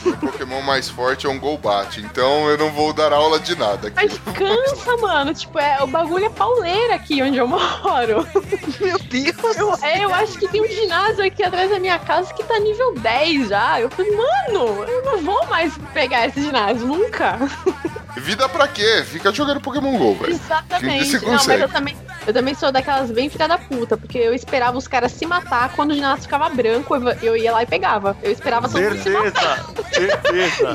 O 0.05 0.17
Pokémon 0.17 0.61
mais 0.61 0.89
forte 0.89 1.25
é 1.25 1.29
um 1.29 1.39
Golbat, 1.39 2.01
então 2.01 2.49
eu 2.49 2.57
não 2.57 2.71
vou 2.71 2.93
dar 2.93 3.13
aula 3.13 3.39
de 3.39 3.57
nada 3.57 3.87
aqui. 3.87 3.95
Mas 3.95 4.17
cansa, 4.35 4.97
mano. 4.97 5.33
Tipo, 5.33 5.59
é, 5.59 5.81
o 5.83 5.87
bagulho 5.87 6.25
é 6.25 6.29
pauleira 6.29 6.95
aqui 6.95 7.21
onde 7.21 7.37
eu 7.37 7.47
moro. 7.47 8.27
Meu 8.81 8.99
Deus. 8.99 9.57
Eu, 9.57 9.73
é, 9.81 10.03
eu 10.03 10.13
acho 10.13 10.37
que 10.37 10.47
tem 10.47 10.61
um 10.61 10.67
ginásio 10.67 11.23
aqui 11.23 11.43
atrás 11.43 11.69
da 11.69 11.79
minha 11.79 11.99
casa 11.99 12.33
que 12.33 12.43
tá 12.43 12.59
nível 12.59 12.93
10 12.95 13.49
já. 13.49 13.79
Eu 13.79 13.89
falei, 13.89 14.11
mano, 14.11 14.83
eu 14.83 15.05
não 15.05 15.21
vou 15.21 15.45
mais 15.47 15.77
pegar 15.93 16.27
esse 16.27 16.41
ginásio, 16.41 16.85
nunca. 16.85 17.37
Vida 18.19 18.49
pra 18.49 18.67
quê? 18.67 19.03
Fica 19.05 19.31
jogando 19.31 19.61
Pokémon 19.61 19.97
GO, 19.97 20.15
velho. 20.15 20.33
Exatamente. 20.33 21.25
Não, 21.25 21.31
mas 21.31 21.61
eu 21.61 21.69
também, 21.69 21.95
eu 22.27 22.33
também 22.33 22.53
sou 22.53 22.71
daquelas 22.71 23.09
bem 23.09 23.29
filha 23.29 23.47
da 23.47 23.57
puta, 23.57 23.97
porque 23.97 24.17
eu 24.17 24.33
esperava 24.33 24.77
os 24.77 24.87
caras 24.87 25.11
se 25.13 25.25
matar 25.25 25.71
quando 25.75 25.91
o 25.91 25.95
ginásio 25.95 26.23
ficava 26.23 26.49
branco, 26.49 26.93
eu, 27.23 27.35
ia 27.37 27.51
lá 27.51 27.63
e 27.63 27.65
pegava. 27.65 28.15
Eu 28.21 28.31
esperava 28.31 28.67
todo 28.69 28.81
mundo 28.81 28.97
se 29.01 29.09
matar. 29.09 29.65
Certeza, 29.91 30.73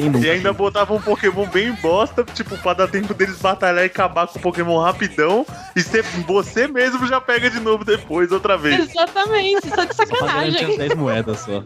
nunca? 0.00 0.18
E 0.18 0.30
ainda 0.30 0.52
botava 0.52 0.92
um 0.92 1.00
Pokémon 1.00 1.46
bem 1.46 1.72
bosta, 1.74 2.24
tipo, 2.34 2.56
pra 2.58 2.74
dar 2.74 2.88
tempo 2.88 3.14
deles 3.14 3.38
batalhar 3.38 3.82
e 3.84 3.86
acabar 3.86 4.26
com 4.26 4.38
o 4.38 4.42
Pokémon 4.42 4.78
rapidão. 4.80 5.46
E 5.74 5.80
cê- 5.82 6.02
você 6.26 6.66
mesmo 6.66 7.06
já 7.06 7.20
pega 7.20 7.48
de 7.50 7.60
novo 7.60 7.84
depois, 7.84 8.32
outra 8.32 8.56
vez. 8.58 8.90
Exatamente, 8.90 9.68
só 9.68 9.84
de 9.84 9.94
Só 9.94 10.04
sacanagem. 10.04 10.76
10 10.76 10.94
moedas 10.94 11.40
só. 11.40 11.62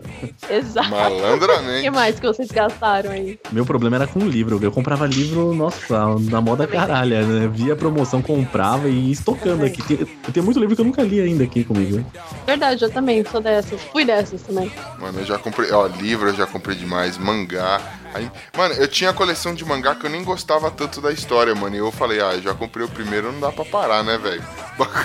Exato. 0.51 0.89
O 0.89 0.91
Malandramente. 0.91 1.83
que 1.83 1.91
mais 1.91 2.21
que 2.21 2.27
vocês 2.27 2.51
gastaram 2.51 3.11
aí? 3.11 3.39
Meu 3.51 3.65
problema 3.65 3.97
era 3.97 4.07
com 4.07 4.21
livro. 4.21 4.59
Eu 4.63 4.71
comprava 4.73 5.07
livro, 5.07 5.55
nossa, 5.55 6.07
na 6.31 6.41
moda 6.41 6.67
caralha, 6.67 7.23
né? 7.23 7.49
Via 7.53 7.75
promoção, 7.75 8.21
comprava 8.21 8.50
e 8.89 9.07
ia 9.07 9.13
estocando 9.13 9.65
aqui. 9.65 9.83
Tem- 9.83 9.99
Eu 10.27 10.33
tenho 10.33 10.45
muito 10.45 10.59
livro 10.61 10.75
que 10.75 10.81
eu 10.81 10.85
nunca 10.85 11.03
li 11.03 11.21
ainda 11.21 11.45
aqui 11.45 11.65
comigo. 11.65 12.05
Verdade, 12.47 12.83
eu 12.85 12.91
também 12.91 13.25
sou 13.25 13.41
dessas. 13.41 13.81
Fui 13.93 14.05
dessas 14.05 14.43
também. 14.43 14.71
Mano, 14.99 15.21
eu 15.21 15.25
já 15.27 15.39
comprei, 15.39 15.71
ó, 15.73 15.87
livro 15.87 16.29
eu 16.29 16.35
já 16.35 16.47
comprei 16.47 16.77
demais, 16.77 17.17
mangá. 17.19 17.81
Aí, 18.13 18.29
mano, 18.57 18.75
eu 18.75 18.89
tinha 18.89 19.11
a 19.11 19.13
coleção 19.13 19.55
de 19.55 19.65
mangá 19.65 19.95
que 19.95 20.05
eu 20.05 20.11
nem 20.11 20.25
gostava 20.25 20.71
tanto 20.71 21.01
da 21.01 21.13
história, 21.13 21.55
mano. 21.55 21.77
E 21.77 21.79
eu 21.79 21.93
falei, 21.93 22.21
ah, 22.21 22.35
eu 22.35 22.43
já 22.43 22.53
comprei 22.55 22.85
o 22.85 22.89
primeiro, 22.89 23.31
não 23.33 23.39
dá 23.41 23.53
pra 23.53 23.65
parar, 23.65 24.03
né, 24.03 24.19
velho? 24.19 24.43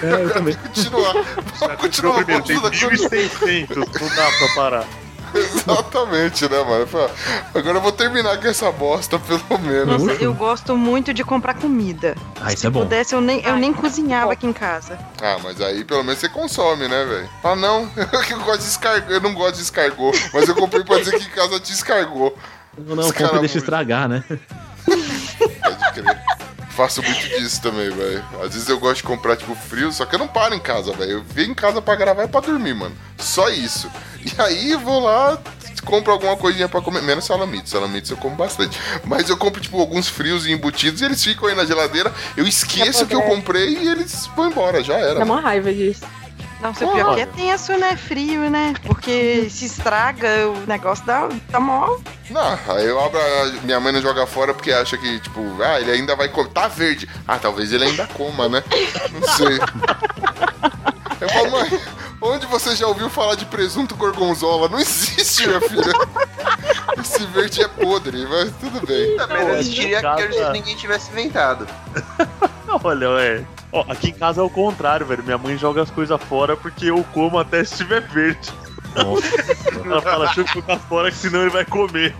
É, 0.03 0.23
eu 0.23 0.33
também. 0.33 0.55
continuar. 0.55 1.13
Vamos 1.59 1.75
continuar 1.77 2.15
primeiro, 2.15 2.43
tem 2.43 2.55
falando 2.57 2.73
da 2.73 2.87
coisa- 2.87 3.09
1.600, 3.09 3.75
não 3.77 4.07
dá 4.15 4.31
pra 4.39 4.47
parar. 4.55 4.87
Exatamente, 5.33 6.43
né, 6.49 6.57
mano? 6.59 6.81
Eu 6.81 6.87
falei, 6.87 7.07
ah, 7.07 7.45
Agora 7.59 7.77
eu 7.77 7.81
vou 7.81 7.91
terminar 7.91 8.37
com 8.39 8.47
essa 8.47 8.71
bosta, 8.71 9.17
pelo 9.19 9.59
menos. 9.61 10.03
Nossa, 10.03 10.21
eu 10.23 10.33
gosto 10.33 10.77
muito 10.77 11.13
de 11.13 11.23
comprar 11.23 11.53
comida. 11.55 12.15
Ah, 12.41 12.49
isso 12.51 12.61
Se 12.61 12.67
é 12.67 12.69
bom. 12.69 12.81
pudesse, 12.81 13.15
eu 13.15 13.21
nem, 13.21 13.41
eu 13.43 13.55
nem 13.55 13.73
que 13.73 13.79
cozinhava 13.81 14.25
bom. 14.27 14.31
aqui 14.31 14.47
em 14.47 14.53
casa. 14.53 14.97
Ah, 15.21 15.37
mas 15.43 15.59
aí 15.61 15.83
pelo 15.83 16.03
menos 16.03 16.19
você 16.19 16.29
consome, 16.29 16.87
né, 16.87 17.03
velho? 17.05 17.29
Ah, 17.43 17.55
não, 17.55 17.89
eu 18.29 18.39
gosto 18.41 18.61
de 18.61 18.67
escargot. 18.67 19.11
Eu 19.11 19.21
não 19.21 19.33
gosto 19.33 19.55
de 19.55 19.61
escargot, 19.63 20.29
mas 20.33 20.47
eu 20.47 20.55
comprei 20.55 20.83
pra 20.83 20.97
dizer 20.99 21.17
que 21.19 21.25
em 21.25 21.31
casa 21.31 21.59
te 21.59 21.71
escargot. 21.73 22.33
Não, 22.77 22.95
não, 22.95 23.03
compra 23.03 23.13
cara 23.27 23.37
e 23.37 23.39
deixa 23.39 23.53
muito- 23.55 23.57
estragar, 23.57 24.07
né? 24.09 24.23
Faço 26.75 27.01
muito 27.01 27.29
disso 27.29 27.61
também, 27.61 27.89
velho. 27.89 28.23
Às 28.43 28.53
vezes 28.53 28.67
eu 28.67 28.77
gosto 28.77 28.97
de 28.97 29.03
comprar, 29.03 29.37
tipo, 29.37 29.55
frio, 29.55 29.91
só 29.93 30.05
que 30.05 30.15
eu 30.15 30.19
não 30.19 30.27
paro 30.27 30.53
em 30.53 30.59
casa, 30.59 30.91
velho. 30.91 31.11
Eu 31.11 31.23
venho 31.23 31.51
em 31.51 31.55
casa 31.55 31.81
pra 31.81 31.95
gravar 31.95 32.25
e 32.25 32.27
pra 32.27 32.41
dormir, 32.41 32.73
mano. 32.73 32.95
Só 33.17 33.49
isso. 33.49 33.89
E 34.19 34.41
aí 34.41 34.71
eu 34.71 34.79
vou 34.79 34.99
lá, 34.99 35.39
compro 35.85 36.11
alguma 36.11 36.35
coisinha 36.35 36.67
pra 36.67 36.81
comer, 36.81 37.01
menos 37.01 37.23
salamitos. 37.23 37.71
Salamitos 37.71 38.11
eu 38.11 38.17
como 38.17 38.35
bastante. 38.35 38.77
Mas 39.05 39.29
eu 39.29 39.37
compro, 39.37 39.61
tipo, 39.61 39.79
alguns 39.79 40.09
frios 40.09 40.45
e 40.45 40.51
embutidos 40.51 40.99
e 40.99 41.05
eles 41.05 41.23
ficam 41.23 41.47
aí 41.47 41.55
na 41.55 41.65
geladeira. 41.65 42.13
Eu 42.35 42.45
esqueço 42.45 43.05
que 43.05 43.15
eu 43.15 43.21
comprei 43.21 43.69
e 43.69 43.87
eles 43.87 44.29
vão 44.35 44.49
embora, 44.49 44.83
já 44.83 44.95
era. 44.95 45.19
Dá 45.19 45.25
uma 45.25 45.39
raiva 45.39 45.71
disso. 45.73 46.01
Não, 46.65 46.73
seu 46.73 46.87
pior 46.89 47.13
que 47.13 47.21
é 47.21 47.25
tenso, 47.27 47.77
né? 47.77 47.95
Frio, 47.95 48.49
né? 48.49 48.73
Porque 48.87 49.47
se 49.51 49.65
estraga, 49.65 50.49
o 50.49 50.65
negócio 50.65 51.05
dá, 51.05 51.29
dá 51.49 51.59
mó. 51.59 51.95
Não, 52.31 52.59
aí 52.69 52.87
eu 52.87 52.99
abro, 52.99 53.19
minha 53.61 53.79
mãe 53.79 53.93
não 53.93 54.01
joga 54.01 54.25
fora 54.25 54.51
porque 54.51 54.71
acha 54.71 54.97
que, 54.97 55.19
tipo, 55.19 55.41
ah, 55.61 55.79
ele 55.79 55.91
ainda 55.91 56.15
vai 56.15 56.27
comer. 56.27 56.49
Tá 56.49 56.67
verde. 56.67 57.07
Ah, 57.27 57.37
talvez 57.37 57.71
ele 57.71 57.83
ainda 57.83 58.07
coma, 58.07 58.49
né? 58.49 58.63
Não 59.11 59.27
sei. 59.33 59.59
Eu 61.21 61.29
falo, 61.29 61.51
mãe, 61.51 61.81
onde 62.21 62.45
você 62.47 62.75
já 62.75 62.87
ouviu 62.87 63.09
falar 63.09 63.35
de 63.35 63.45
presunto 63.45 63.95
gorgonzola? 63.95 64.69
Não 64.69 64.79
existe, 64.79 65.47
minha 65.47 65.61
filha. 65.61 65.93
Esse 66.99 67.25
verde 67.27 67.61
é 67.61 67.67
podre, 67.67 68.25
mas 68.27 68.51
tudo 68.59 68.85
bem. 68.85 69.17
Também 69.17 69.47
não 69.47 69.57
existiria 69.57 70.01
que 70.01 70.49
ninguém 70.51 70.75
tivesse 70.75 71.11
inventado. 71.11 71.67
Olha, 72.83 73.05
é. 73.21 73.43
Ó, 73.71 73.85
aqui 73.89 74.09
em 74.09 74.13
casa 74.13 74.41
é 74.41 74.43
o 74.43 74.49
contrário, 74.49 75.05
velho. 75.05 75.23
Minha 75.23 75.37
mãe 75.37 75.57
joga 75.57 75.81
as 75.81 75.91
coisas 75.91 76.21
fora 76.23 76.55
porque 76.55 76.85
eu 76.85 77.03
como 77.13 77.37
até 77.37 77.63
se 77.63 77.73
estiver 77.73 78.01
verde. 78.01 78.51
Ela 78.95 80.01
fala, 80.01 80.25
deixa 80.25 80.41
eu 80.41 80.45
colocar 80.47 80.77
fora 80.79 81.11
que 81.11 81.17
senão 81.17 81.41
ele 81.41 81.49
vai 81.49 81.65
comer. 81.65 82.15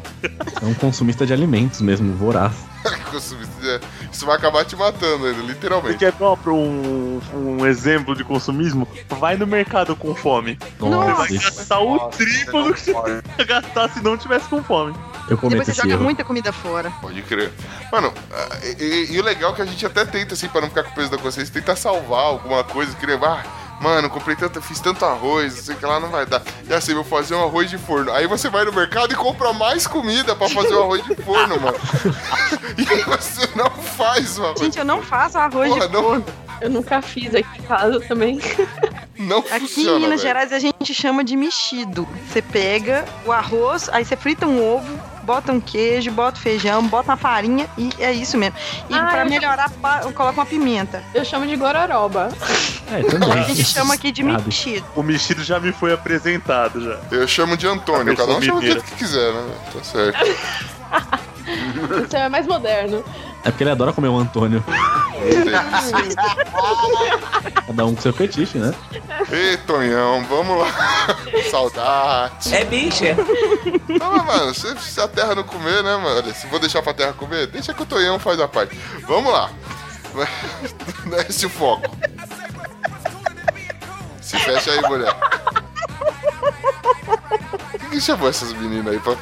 é 0.62 0.66
um 0.66 0.74
consumista 0.74 1.26
de 1.26 1.34
alimentos 1.34 1.82
mesmo, 1.82 2.14
voraz. 2.16 2.54
Isso 4.12 4.26
vai 4.26 4.36
acabar 4.38 4.64
te 4.64 4.76
matando 4.76 5.26
ainda, 5.26 5.42
Você 5.42 5.48
literalmente. 5.48 5.98
quer 5.98 6.14
próprio 6.14 6.54
um, 6.56 7.20
um 7.34 7.66
exemplo 7.66 8.16
de 8.16 8.24
consumismo? 8.24 8.88
Vai 9.10 9.36
no 9.36 9.48
mercado 9.48 9.96
com 9.96 10.14
fome. 10.14 10.58
Você 10.80 10.90
Nossa, 10.90 11.14
vai 11.16 11.28
gastar 11.30 11.80
o 11.80 12.00
triplo 12.10 12.64
do 12.66 12.74
que 12.74 12.80
você 12.82 12.92
ia 13.40 13.46
gastar 13.46 13.90
se 13.90 14.04
não 14.04 14.16
tivesse 14.18 14.48
com 14.48 14.64
fome. 14.64 14.94
eu 15.30 15.38
cometo 15.38 15.58
Depois 15.60 15.66
você 15.66 15.72
esse 15.72 15.82
joga 15.82 15.94
erro. 15.94 16.04
muita 16.04 16.24
comida 16.24 16.52
fora. 16.54 16.92
Pode 17.02 17.22
crer. 17.24 17.52
Mano, 17.92 18.14
ah, 18.32 18.58
e, 18.64 18.84
e- 18.84 19.14
e 19.16 19.20
o 19.20 19.24
legal 19.24 19.54
é 19.54 19.56
que 19.56 19.62
a 19.64 19.66
gente 19.66 19.84
até 19.86 20.06
tenta, 20.06 20.36
assim, 20.36 20.48
pra 20.48 20.62
não 20.62 20.70
ficar 20.70 20.84
com 20.84 20.92
o 20.92 20.96
peso 20.96 21.10
da 21.10 21.18
consciência, 21.18 21.52
tenta 21.54 21.76
salvar 21.76 22.24
alguma 22.26 22.64
coisa, 22.64 22.96
que 22.96 23.06
ah, 23.12 23.44
mano, 23.82 24.10
comprei 24.10 24.36
tanto, 24.36 24.62
fiz 24.62 24.80
tanto 24.80 25.06
arroz, 25.06 25.56
não 25.58 25.64
sei 25.64 25.76
o 25.76 25.78
que 25.78 25.86
lá, 25.86 26.00
não 26.00 26.10
vai 26.10 26.26
dar. 26.26 26.42
E 26.70 26.74
assim, 26.74 26.94
vou 26.94 27.04
fazer 27.04 27.36
um 27.36 27.44
arroz 27.44 27.70
de 27.70 27.78
forno. 27.78 28.12
Aí 28.12 28.28
você 28.28 28.50
vai 28.50 28.66
no 28.66 28.74
mercado 28.74 29.14
e 29.14 29.16
compra 29.16 29.52
mais 29.54 29.86
comida 29.88 30.36
pra 30.36 30.50
fazer 30.50 30.74
o 30.74 30.82
arroz 30.84 31.04
de 31.06 31.16
forno, 31.16 31.60
mano. 31.60 31.78
e 32.78 33.04
você 33.04 33.50
não 33.56 33.70
faz 33.70 34.38
o 34.40 34.44
arroz. 34.46 34.60
Gente, 34.60 34.80
eu 34.80 34.86
não 34.86 35.02
faço 35.02 35.38
arroz 35.38 35.70
Porra, 35.70 35.88
de 35.88 35.94
não- 35.94 36.04
forno. 36.04 36.26
Eu 36.62 36.70
nunca 36.70 37.02
fiz 37.02 37.36
aqui 37.36 37.60
em 37.60 37.64
casa 37.64 38.00
também. 38.08 38.40
Não 39.18 39.40
Aqui 39.40 39.60
funciona, 39.60 39.92
em 39.98 40.02
Minas 40.04 40.10
velho. 40.10 40.22
Gerais 40.22 40.54
a 40.54 40.60
gente 40.60 40.94
chama 40.94 41.22
de 41.22 41.36
mexido. 41.36 42.08
Você 42.30 42.42
pega 42.42 43.04
o 43.26 43.32
arroz, 43.32 43.90
aí 43.92 44.06
você 44.06 44.16
frita 44.16 44.48
um 44.48 44.64
ovo, 44.64 45.00
bota 45.26 45.52
um 45.52 45.60
queijo, 45.60 46.12
bota 46.12 46.40
feijão, 46.40 46.86
bota 46.88 47.12
uma 47.12 47.18
farinha 47.18 47.68
e 47.78 47.90
é 48.00 48.12
isso 48.14 48.38
mesmo. 48.38 48.56
E 48.90 48.94
Ah, 48.94 49.08
pra 49.08 49.26
melhorar, 49.26 49.70
pa- 49.82 50.00
coloca 50.14 50.40
uma 50.40 50.46
pimenta. 50.46 51.04
Eu 51.14 51.26
chamo 51.26 51.48
de 51.48 51.56
gororoba. 51.56 52.30
É, 52.92 53.02
também. 53.04 53.32
A 53.32 53.42
gente 53.44 53.66
chama 53.66 53.96
aqui 53.96 54.12
de 54.12 54.24
mexido. 54.24 54.86
O 54.96 55.02
mexido 55.02 55.44
já 55.44 55.60
me 55.60 55.72
foi 55.72 55.92
apresentado 55.92 56.80
já. 56.82 57.00
Eu 57.12 57.28
chamo 57.28 57.58
de 57.58 57.68
Antônio, 57.68 58.16
cada 58.16 58.34
um 58.36 58.42
chama 58.42 58.62
jeito 58.62 58.84
que 58.84 58.96
quiser, 58.96 59.34
né? 59.34 59.52
Tá 59.74 59.84
certo. 59.84 60.26
Isso 62.06 62.16
é 62.16 62.30
mais 62.30 62.48
moderno. 62.48 63.04
É 63.46 63.52
porque 63.52 63.64
ele 63.64 63.70
adora 63.72 63.94
comer 63.94 64.08
um 64.10 64.18
Antônio. 64.18 64.64
Cada 67.68 67.86
um 67.86 67.94
com 67.96 68.02
seu 68.02 68.12
fetiche, 68.12 68.58
né? 68.58 68.74
Ei, 69.32 69.56
Tonhão, 69.58 70.26
vamos 70.26 70.58
lá. 70.60 70.68
Saudade. 71.52 72.54
É 72.54 72.66
bicha. 72.66 73.16
Não, 73.88 74.12
mas, 74.12 74.26
mano, 74.26 74.54
se, 74.54 74.76
se 74.80 75.00
a 75.00 75.08
terra 75.08 75.36
não 75.36 75.44
comer, 75.44 75.84
né, 75.84 75.96
mano? 75.96 76.18
Olha, 76.24 76.34
Se 76.34 76.48
vou 76.48 76.60
deixar 76.60 76.82
pra 76.82 76.94
terra 76.94 77.14
comer, 77.14 77.46
deixa 77.48 77.74
que 77.74 77.84
o 77.84 77.86
Tonhão 77.86 78.18
faz 78.20 78.40
a 78.40 78.48
parte. 78.48 78.78
Vamos 79.08 79.32
lá. 79.32 79.50
Não 81.06 81.18
é 81.18 81.22
esse 81.30 81.46
o 81.46 81.50
foco. 81.50 81.96
Se 84.22 84.40
fecha 84.40 84.72
aí, 84.72 84.82
mulher. 84.82 85.16
Quem 87.80 87.90
que 87.90 88.02
chamou 88.02 88.30
essas 88.30 88.54
meninas 88.54 88.94
aí 88.94 89.00
pra. 89.00 89.16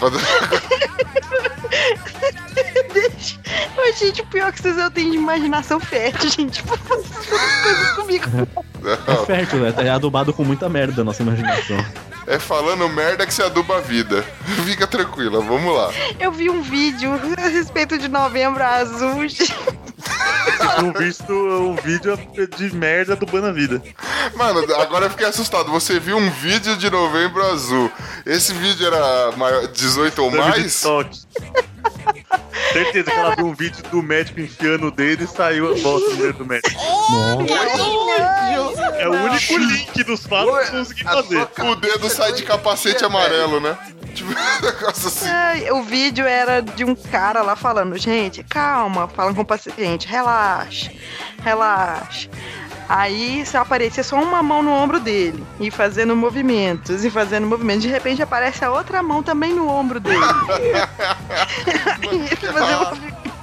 Deixa. 2.93 3.39
Ô, 3.78 3.91
gente, 3.97 4.22
o 4.22 4.26
pior 4.28 4.51
que 4.51 4.61
vocês 4.61 4.78
eu 4.78 4.91
tenho 4.91 5.11
de 5.11 5.18
imaginação 5.18 5.80
fértil, 5.80 6.30
gente. 6.30 6.64
Coisas 6.64 7.91
comigo. 7.95 8.26
É 8.86 9.11
Não, 9.11 9.26
fértil, 9.26 9.59
né? 9.59 9.74
É 9.78 9.89
adubado 9.89 10.34
com 10.34 10.43
muita 10.43 10.70
merda 10.70 11.01
a 11.01 11.05
nossa 11.05 11.24
imaginação. 11.24 11.78
É 12.28 12.40
falando 12.40 12.88
merda 12.90 13.26
que 13.26 13.34
se 13.34 13.42
aduba 13.42 13.78
a 13.78 13.82
vida. 13.82 14.24
Fica 14.66 14.88
tranquila, 14.88 15.42
vamos 15.42 15.76
lá. 15.76 15.92
Eu 16.20 16.32
vi 16.32 16.50
um 16.50 16.62
vídeo 16.62 17.12
a 17.38 17.48
respeito 17.48 17.98
de 17.98 18.08
novembro 18.08 18.64
azul. 18.64 19.26
Eu 20.78 20.94
visto 20.94 21.34
um 21.34 21.76
vídeo 21.76 22.18
de 22.58 22.76
merda 22.76 23.16
do 23.16 23.26
Bana 23.26 23.52
Vida. 23.54 23.82
Mano, 24.36 24.60
agora 24.76 25.06
eu 25.06 25.10
fiquei 25.10 25.26
assustado. 25.26 25.72
Você 25.72 26.00
viu 26.00 26.18
um 26.18 26.30
vídeo 26.30 26.76
de 26.78 26.90
novembro 26.90 27.44
azul. 27.46 27.92
Esse 28.26 28.54
vídeo 28.54 28.88
era 28.88 29.32
maior, 29.38 29.68
18 29.68 30.24
ou 30.24 30.32
mais? 30.32 30.84
Certeza 32.72 33.11
que 33.11 33.18
ela 33.18 33.36
viu 33.36 33.45
um 33.45 33.53
vídeo 33.53 33.84
do 33.91 34.01
médico 34.01 34.39
enfiando 34.39 34.88
o 34.88 34.91
dedo 34.91 35.24
e 35.24 35.28
saiu 35.28 35.72
a 35.72 35.78
bosta 35.80 36.09
no 36.11 36.18
dedo 36.18 36.38
do 36.39 36.45
médico. 36.45 36.76
Nossa. 38.55 38.82
É 38.97 39.07
o 39.07 39.11
único 39.11 39.57
link 39.57 40.03
dos 40.03 40.26
fatos 40.26 40.70
que 40.70 40.76
eu 40.76 40.80
consegui 40.80 41.03
fazer. 41.03 41.47
O 41.59 41.76
dedo 41.76 42.09
sai 42.09 42.34
de 42.34 42.43
capacete 42.43 43.03
amarelo, 43.03 43.59
né? 43.59 43.78
Tipo, 44.14 44.30
um 44.32 44.66
negócio 44.66 45.07
assim. 45.07 45.28
Ai, 45.28 45.72
o 45.72 45.84
vídeo 45.84 46.26
era 46.26 46.61
de 46.61 46.86
um 46.86 46.95
cara 46.95 47.41
lá 47.41 47.55
falando, 47.55 47.97
gente, 47.97 48.43
calma, 48.43 49.07
falando 49.07 49.36
com 49.36 49.41
o 49.41 49.45
paciente, 49.45 50.07
relaxa, 50.07 50.91
relaxa. 51.41 52.30
Aí 52.88 53.46
só 53.46 53.60
aparecia 53.60 54.04
só 54.04 54.22
uma 54.22 54.44
mão 54.44 54.62
no 54.62 54.72
ombro 54.72 55.00
dele, 55.00 55.44
e 55.60 55.72
fazendo 55.72 56.16
movimentos, 56.16 57.04
e 57.04 57.10
fazendo 57.10 57.48
movimentos. 57.48 57.84
De 57.84 57.90
repente 57.90 58.22
aparece 58.22 58.64
a 58.64 58.72
outra 58.72 59.02
mão 59.02 59.24
também 59.24 59.54
no 59.54 59.68
ombro 59.68 60.00
dele. 60.00 60.18
E 62.12 62.16
ele 62.16 62.36
fazia 62.36 62.78
movimento. 62.78 63.34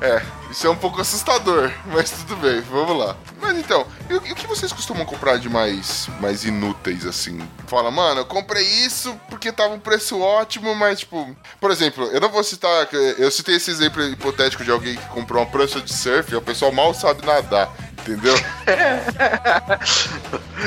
É, 0.00 0.22
isso 0.50 0.66
é 0.66 0.70
um 0.70 0.76
pouco 0.76 1.00
assustador, 1.00 1.70
mas 1.86 2.10
tudo 2.10 2.36
bem, 2.36 2.60
vamos 2.62 2.96
lá. 2.96 3.16
Mas 3.40 3.56
então, 3.56 3.86
e 4.08 4.14
o 4.14 4.20
que 4.20 4.46
vocês 4.46 4.72
costumam 4.72 5.06
comprar 5.06 5.38
de 5.38 5.48
mais, 5.48 6.08
mais 6.20 6.44
inúteis, 6.44 7.06
assim? 7.06 7.40
Fala, 7.66 7.90
mano, 7.90 8.20
eu 8.20 8.26
comprei 8.26 8.64
isso 8.64 9.18
porque 9.28 9.52
tava 9.52 9.74
um 9.74 9.80
preço 9.80 10.20
ótimo, 10.20 10.74
mas, 10.74 11.00
tipo... 11.00 11.36
Por 11.60 11.70
exemplo, 11.70 12.04
eu 12.06 12.20
não 12.20 12.28
vou 12.28 12.42
citar... 12.42 12.88
Eu 12.92 13.30
citei 13.30 13.56
esse 13.56 13.70
exemplo 13.70 14.02
hipotético 14.02 14.64
de 14.64 14.70
alguém 14.70 14.96
que 14.96 15.06
comprou 15.08 15.42
uma 15.42 15.50
prancha 15.50 15.80
de 15.80 15.92
surf 15.92 16.32
e 16.32 16.36
o 16.36 16.42
pessoal 16.42 16.72
mal 16.72 16.92
sabe 16.92 17.24
nadar, 17.24 17.72
entendeu? 18.02 18.34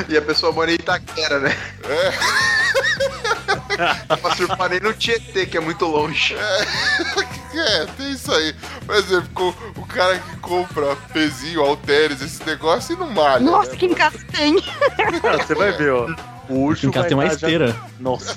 E 0.10 0.18
a 0.18 0.22
pessoa 0.22 0.52
mora 0.52 0.72
em 0.72 0.76
Itaquera, 0.76 1.40
né? 1.40 1.56
É. 1.88 2.12
Pra 4.18 4.36
surfar 4.36 4.70
nem 4.70 4.80
no 4.80 4.94
Tietê, 4.94 5.46
que 5.46 5.56
é 5.58 5.60
muito 5.60 5.86
longe. 5.86 6.36
É, 6.36 7.86
tem 7.98 8.12
isso 8.12 8.32
aí. 8.34 8.56
Por 8.86 8.96
exemplo, 8.96 9.56
o 9.78 9.86
cara 9.86 10.18
que 10.18 10.36
compra 10.38 10.96
pezinho, 11.12 11.62
halteres, 11.62 12.22
esse 12.22 12.44
negócio 12.46 12.94
e 12.96 12.98
não 13.00 13.10
malha. 13.12 13.40
Nossa, 13.44 13.72
né? 13.72 13.78
que 13.78 13.86
em 13.86 13.94
casa 13.94 14.18
tem. 14.32 14.60
Cara, 15.22 15.38
você 15.44 15.54
vai 15.56 15.72
ver, 15.72 15.92
ó. 15.92 16.08
O 16.50 16.66
Ucho 16.66 16.88
Em 16.88 16.92
casa 16.92 17.04
vai 17.04 17.10
tem 17.10 17.18
uma 17.18 17.24
tá 17.24 17.30
já- 17.30 17.36
esteira 17.36 17.76
Nossa, 18.00 18.36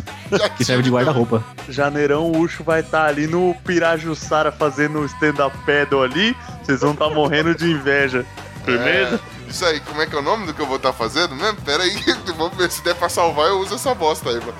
que 0.56 0.64
serve 0.64 0.84
de 0.84 0.90
guarda-roupa. 0.90 1.42
janeirão 1.68 2.30
o 2.30 2.38
Ucho 2.38 2.62
vai 2.62 2.78
estar 2.80 3.04
ali 3.06 3.26
no 3.26 3.52
Pirajussara 3.64 4.52
fazendo 4.52 5.04
stand-up 5.06 5.56
paddle 5.66 6.02
ali. 6.04 6.36
Vocês 6.62 6.80
vão 6.82 6.92
estar 6.92 7.08
morrendo 7.10 7.52
de 7.54 7.64
inveja. 7.70 8.24
Firmeza? 8.66 9.20
É, 9.46 9.50
isso 9.50 9.64
aí, 9.64 9.80
como 9.80 10.02
é 10.02 10.06
que 10.06 10.14
é 10.14 10.18
o 10.18 10.22
nome 10.22 10.44
do 10.46 10.52
que 10.52 10.60
eu 10.60 10.66
vou 10.66 10.76
estar 10.76 10.92
fazendo 10.92 11.34
mesmo? 11.34 11.56
Pera 11.62 11.82
aí, 11.84 11.96
vamos 12.36 12.56
ver 12.56 12.70
se 12.70 12.82
der 12.82 12.94
pra 12.94 13.08
salvar, 13.08 13.46
eu 13.48 13.58
uso 13.60 13.76
essa 13.76 13.94
bosta 13.94 14.28
aí, 14.28 14.36
mano. 14.40 14.54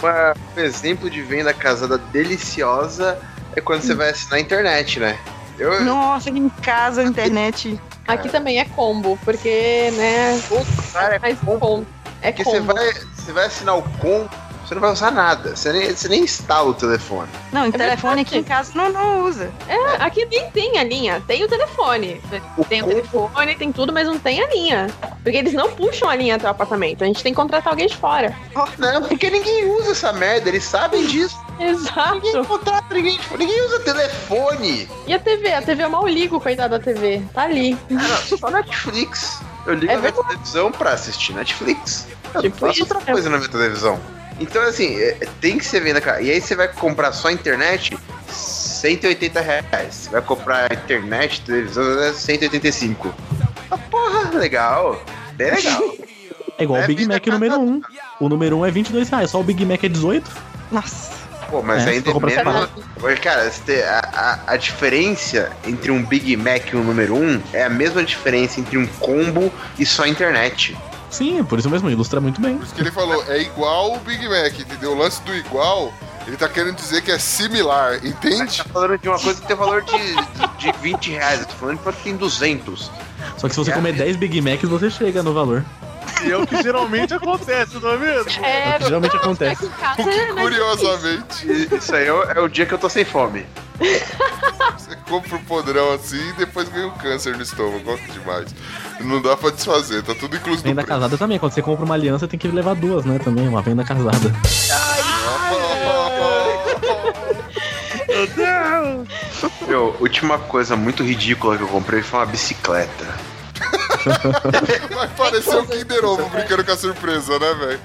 Uma- 0.00 0.34
um 0.56 0.60
exemplo 0.60 1.08
de 1.08 1.22
venda 1.22 1.52
casada 1.54 1.96
deliciosa 1.98 3.18
é 3.54 3.60
quando 3.60 3.82
você 3.82 3.94
vai 3.94 4.10
assinar 4.10 4.38
a 4.38 4.40
internet, 4.40 4.98
né? 4.98 5.18
Eu, 5.58 5.84
Nossa, 5.84 6.30
aqui 6.30 6.38
em 6.38 6.48
casa 6.48 7.02
a 7.02 7.04
internet. 7.04 7.78
Aqui 8.08 8.28
também 8.28 8.58
é 8.58 8.64
combo, 8.64 9.18
porque, 9.24 9.90
né, 9.92 10.40
cara, 10.92 11.16
é 11.16 11.18
mais 11.20 11.38
combo. 11.38 11.86
É 12.20 12.32
porque 12.32 12.42
você 12.42 12.58
combo. 12.58 12.74
vai, 12.74 12.92
você 13.14 13.32
vai 13.32 13.46
assinar 13.46 13.76
o 13.78 13.82
com, 13.82 14.28
você 14.72 14.74
não 14.74 14.80
vai 14.80 14.92
usar 14.92 15.10
nada. 15.10 15.54
Você 15.54 15.72
nem, 15.72 15.94
você 15.94 16.08
nem 16.08 16.22
instala 16.24 16.70
o 16.70 16.74
telefone. 16.74 17.28
Não, 17.52 17.64
É 17.66 17.70
telefone 17.70 18.16
verdade. 18.16 18.20
aqui 18.22 18.38
em 18.38 18.42
casa 18.42 18.72
não, 18.74 18.88
não 18.90 19.24
usa. 19.26 19.50
É, 19.68 20.02
aqui 20.02 20.24
nem 20.26 20.50
tem 20.50 20.78
a 20.78 20.84
linha, 20.84 21.22
tem 21.26 21.44
o 21.44 21.48
telefone. 21.48 22.20
O 22.56 22.64
Tem 22.64 22.80
o 22.80 22.84
com- 22.84 22.90
telefone, 22.90 23.54
tem 23.54 23.70
tudo, 23.72 23.92
mas 23.92 24.06
não 24.06 24.18
tem 24.18 24.42
a 24.42 24.48
linha. 24.48 24.86
Porque 25.22 25.36
eles 25.36 25.52
não 25.52 25.70
puxam 25.72 26.08
a 26.08 26.16
linha 26.16 26.36
até 26.36 26.46
o 26.46 26.50
apartamento. 26.50 27.04
A 27.04 27.06
gente 27.06 27.22
tem 27.22 27.32
que 27.32 27.36
contratar 27.40 27.72
alguém 27.72 27.86
de 27.86 27.96
fora. 27.96 28.34
Não, 28.78 29.02
porque 29.02 29.30
ninguém 29.30 29.66
usa 29.78 29.92
essa 29.92 30.12
merda, 30.12 30.48
eles 30.48 30.64
sabem 30.64 31.06
disso. 31.06 31.38
Ninguém 31.58 31.68
Exato. 31.74 32.44
contrata, 32.46 32.94
ninguém, 32.94 33.20
ninguém 33.38 33.66
usa 33.66 33.78
telefone. 33.80 34.88
E 35.06 35.12
a 35.14 35.18
TV? 35.18 35.52
A 35.52 35.62
TV 35.62 35.84
eu 35.84 35.90
mal 35.90 36.06
ligo, 36.08 36.40
coitada 36.40 36.78
da 36.78 36.84
TV. 36.84 37.22
Tá 37.34 37.42
ali. 37.42 37.76
Cara, 37.88 38.16
só 38.38 38.50
Netflix. 38.50 39.40
Eu 39.66 39.74
ligo 39.74 39.92
É 39.92 39.94
a 39.94 39.98
minha 39.98 40.12
televisão 40.12 40.72
pra 40.72 40.90
assistir 40.92 41.34
Netflix. 41.34 42.06
Eu 42.34 42.42
Tipo 42.42 42.56
faço 42.56 42.72
isso, 42.72 42.82
outra 42.82 42.98
é. 43.06 43.12
coisa 43.12 43.28
na 43.30 43.36
minha 43.36 43.48
televisão. 43.50 44.00
Então, 44.40 44.62
assim, 44.62 44.98
é, 45.00 45.16
tem 45.40 45.58
que 45.58 45.64
ser 45.64 45.80
venda, 45.80 46.00
cara. 46.00 46.20
E 46.20 46.30
aí 46.30 46.40
você 46.40 46.54
vai 46.54 46.68
comprar 46.68 47.12
só 47.12 47.28
a 47.28 47.32
internet, 47.32 47.96
180 48.28 49.40
reais. 49.40 49.94
Você 49.94 50.10
vai 50.10 50.22
comprar 50.22 50.70
a 50.70 50.74
internet, 50.74 51.42
televisão, 51.42 52.02
é 52.02 52.12
185. 52.12 53.14
Ah, 53.70 53.78
porra, 53.78 54.30
legal. 54.38 55.02
Bem 55.34 55.50
legal. 55.50 55.82
É 56.58 56.64
igual 56.64 56.80
É 56.80 56.84
o 56.84 56.86
Big 56.86 57.06
Mac 57.06 57.26
número 57.26 57.58
1. 57.58 57.82
O 58.20 58.28
número 58.28 58.58
1 58.58 58.66
é 58.66 58.70
22 58.70 59.08
reais, 59.08 59.30
só 59.30 59.40
o 59.40 59.42
Big 59.42 59.64
Mac 59.64 59.82
é 59.82 59.88
18. 59.88 60.30
Nossa. 60.70 61.12
Pô, 61.50 61.62
mas 61.62 61.86
É, 61.86 61.90
ainda 61.90 62.10
é 62.10 62.44
menos. 62.44 62.68
Porque, 62.98 63.16
Cara, 63.16 63.50
a, 63.50 64.20
a, 64.20 64.52
a 64.52 64.56
diferença 64.56 65.50
entre 65.66 65.90
um 65.90 66.02
Big 66.02 66.36
Mac 66.36 66.72
e 66.72 66.76
um 66.76 66.84
número 66.84 67.14
1 67.14 67.42
é 67.52 67.64
a 67.64 67.68
mesma 67.68 68.02
diferença 68.04 68.60
entre 68.60 68.78
um 68.78 68.86
combo 68.86 69.52
e 69.78 69.84
só 69.84 70.04
a 70.04 70.08
internet. 70.08 70.76
Sim, 71.12 71.44
por 71.44 71.58
isso 71.58 71.68
mesmo, 71.68 71.90
ilustra 71.90 72.20
muito 72.20 72.40
bem. 72.40 72.56
Por 72.56 72.64
isso 72.64 72.74
que 72.74 72.80
ele 72.80 72.90
falou, 72.90 73.22
é 73.28 73.42
igual 73.42 73.94
o 73.94 73.98
Big 73.98 74.26
Mac, 74.26 74.58
entendeu? 74.58 74.92
O 74.92 74.98
lance 74.98 75.22
do 75.22 75.36
igual, 75.36 75.92
ele 76.26 76.38
tá 76.38 76.48
querendo 76.48 76.74
dizer 76.74 77.02
que 77.02 77.10
é 77.10 77.18
similar, 77.18 78.04
entende? 78.04 78.56
Tá 78.56 78.64
falando 78.64 78.98
de 78.98 79.08
uma 79.08 79.18
coisa 79.18 79.38
que 79.38 79.46
tem 79.46 79.54
valor 79.54 79.82
de, 79.82 79.92
de 80.58 80.72
20 80.80 81.10
reais. 81.10 81.40
Eu 81.40 81.46
tô 81.46 81.54
falando 81.54 81.78
de 81.78 81.86
uma 81.86 81.92
que 81.92 82.02
tem 82.02 82.16
200. 82.16 82.90
Só 83.36 83.46
que 83.46 83.54
se 83.54 83.60
você 83.60 83.72
comer 83.72 83.92
10 83.92 84.16
Big 84.16 84.40
Macs, 84.40 84.68
você 84.68 84.90
chega 84.90 85.22
no 85.22 85.34
valor. 85.34 85.62
E 86.24 86.30
é 86.30 86.36
o 86.36 86.46
que 86.46 86.62
geralmente 86.62 87.14
acontece, 87.14 87.78
não 87.78 87.90
é 87.90 87.96
mesmo? 87.98 88.44
É, 88.44 88.78
que 88.78 88.84
geralmente 88.84 89.16
acontece. 89.16 89.64
O 89.64 90.04
né, 90.04 90.42
curiosamente, 90.42 91.46
E 91.46 91.76
Isso 91.76 91.94
aí 91.94 92.06
é 92.06 92.12
o, 92.12 92.22
é 92.22 92.40
o 92.40 92.48
dia 92.48 92.66
que 92.66 92.74
eu 92.74 92.78
tô 92.78 92.88
sem 92.88 93.04
fome. 93.04 93.44
você 94.78 94.96
compra 95.08 95.36
um 95.36 95.44
podrão 95.44 95.92
assim 95.92 96.28
e 96.30 96.32
depois 96.34 96.68
ganha 96.68 96.86
um 96.86 96.92
câncer 96.92 97.36
no 97.36 97.42
estômago. 97.42 97.96
Que 97.98 98.12
demais. 98.12 98.54
Não 99.00 99.20
dá 99.20 99.36
pra 99.36 99.50
desfazer, 99.50 100.02
tá 100.02 100.14
tudo 100.14 100.36
incluso 100.36 100.62
Venda 100.62 100.84
casada 100.84 101.18
também. 101.18 101.38
Quando 101.38 101.52
você 101.52 101.62
compra 101.62 101.84
uma 101.84 101.94
aliança, 101.94 102.28
tem 102.28 102.38
que 102.38 102.48
levar 102.48 102.74
duas, 102.74 103.04
né? 103.04 103.18
Também, 103.18 103.48
uma 103.48 103.62
venda 103.62 103.84
casada. 103.84 104.32
Meu, 109.66 109.96
última 110.00 110.38
coisa 110.38 110.76
muito 110.76 111.02
ridícula 111.02 111.56
que 111.56 111.62
eu 111.62 111.68
comprei 111.68 112.02
foi 112.02 112.20
uma 112.20 112.26
bicicleta. 112.26 113.31
Vai 114.94 115.08
parecer 115.16 115.56
o 115.56 115.66
Kinder 115.66 116.04
Ovo 116.04 116.28
brincando 116.28 116.64
com 116.64 116.72
a 116.72 116.76
surpresa, 116.76 117.38
né, 117.38 117.54
velho? 117.54 117.80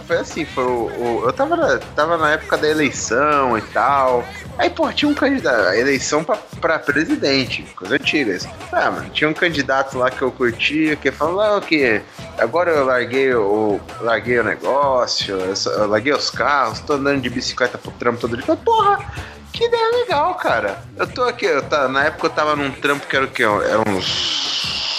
Que 0.00 0.06
foi 0.06 0.16
assim, 0.18 0.44
foi 0.44 0.64
o, 0.64 0.86
o- 0.86 1.22
eu 1.26 1.32
tava 1.32 1.56
na, 1.56 1.78
tava 1.78 2.16
na 2.16 2.32
época 2.32 2.56
da 2.56 2.68
eleição 2.68 3.56
e 3.58 3.62
tal. 3.62 4.24
Aí, 4.58 4.68
pô, 4.70 4.92
tinha 4.92 5.10
um 5.10 5.14
candidato, 5.14 5.68
a 5.68 5.76
eleição 5.76 6.22
pra, 6.22 6.36
pra 6.60 6.78
presidente, 6.78 7.62
coisa 7.76 7.94
antiga. 7.94 8.34
Assim. 8.36 8.50
Ah, 8.72 8.90
mano, 8.90 9.10
tinha 9.10 9.28
um 9.28 9.34
candidato 9.34 9.96
lá 9.98 10.10
que 10.10 10.22
eu 10.22 10.30
curtia, 10.30 10.96
que 10.96 11.10
falou 11.10 11.40
ah, 11.40 11.60
que 11.60 12.00
agora 12.38 12.70
eu 12.70 12.84
larguei 12.84 13.34
o, 13.34 13.80
larguei 14.00 14.38
o 14.38 14.44
negócio, 14.44 15.34
eu, 15.38 15.54
eu 15.72 15.86
larguei 15.88 16.12
os 16.12 16.30
carros, 16.30 16.80
tô 16.80 16.94
andando 16.94 17.20
de 17.22 17.30
bicicleta 17.30 17.78
pro 17.78 17.90
trampo 17.92 18.20
todo 18.20 18.36
dia. 18.36 18.44
Falei, 18.44 18.60
Porra, 18.64 18.98
que 19.52 19.64
ideia 19.64 19.90
legal, 19.92 20.34
cara. 20.34 20.82
Eu 20.96 21.06
tô 21.06 21.22
aqui, 21.24 21.46
eu 21.46 21.62
tá, 21.62 21.88
na 21.88 22.04
época 22.04 22.26
eu 22.26 22.30
tava 22.30 22.54
num 22.56 22.70
trampo 22.70 23.06
que 23.06 23.16
era 23.16 23.24
o 23.24 23.28
quê? 23.28 23.42
Era 23.44 23.80
uns 23.88 24.89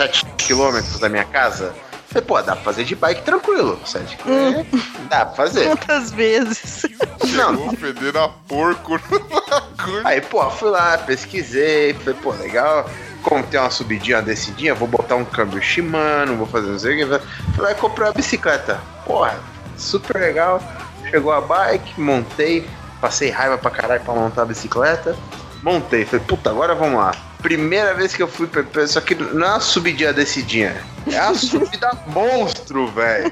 7 0.00 0.24
quilômetros 0.38 0.98
da 0.98 1.10
minha 1.10 1.26
casa. 1.26 1.74
Falei, 2.08 2.26
pô, 2.26 2.40
dá 2.40 2.54
pra 2.56 2.64
fazer 2.64 2.84
de 2.84 2.96
bike 2.96 3.22
tranquilo. 3.22 3.78
7 3.84 4.16
quilômetros. 4.16 4.82
Dá 5.10 5.26
pra 5.26 5.34
fazer. 5.34 5.66
Quantas 5.66 6.10
vezes? 6.10 6.86
Não, 7.34 7.54
Chegou 7.54 7.76
fedendo 7.76 8.18
a 8.18 8.28
porco 8.30 8.98
no 9.10 9.20
bagulho. 9.20 10.06
Aí, 10.06 10.22
pô, 10.22 10.50
fui 10.50 10.70
lá, 10.70 10.96
pesquisei, 10.96 11.92
falei, 11.92 12.18
pô, 12.22 12.32
legal. 12.32 12.88
Como 13.22 13.44
tem 13.44 13.60
uma 13.60 13.68
subidinha, 13.68 14.16
uma 14.16 14.22
descidinha, 14.22 14.74
vou 14.74 14.88
botar 14.88 15.16
um 15.16 15.24
câmbio 15.24 15.60
Shimano, 15.60 16.34
vou 16.36 16.46
fazer 16.46 16.68
não 16.68 16.78
sei 16.78 17.04
o 17.04 17.06
que. 17.06 17.26
Fui 17.54 17.62
lá 17.62 17.72
e 17.72 17.74
comprei 17.74 18.06
uma 18.06 18.14
bicicleta. 18.14 18.80
Porra, 19.04 19.38
super 19.76 20.18
legal. 20.18 20.62
Chegou 21.10 21.30
a 21.30 21.42
bike, 21.42 22.00
montei, 22.00 22.66
passei 23.02 23.28
raiva 23.28 23.58
pra 23.58 23.70
caralho 23.70 24.00
pra 24.02 24.14
montar 24.14 24.42
a 24.42 24.46
bicicleta. 24.46 25.14
Montei, 25.62 26.06
falei, 26.06 26.24
puta, 26.24 26.48
agora 26.48 26.74
vamos 26.74 26.98
lá. 26.98 27.12
Primeira 27.42 27.94
vez 27.94 28.14
que 28.14 28.22
eu 28.22 28.28
fui, 28.28 28.46
pra- 28.46 28.86
só 28.86 29.00
que 29.00 29.14
não 29.14 29.46
é 29.46 29.50
uma 29.50 29.60
subidinha 29.60 30.12
descidinha, 30.12 30.76
é 31.10 31.22
uma 31.22 31.34
subida 31.34 31.90
monstro, 32.08 32.86
velho. 32.88 33.30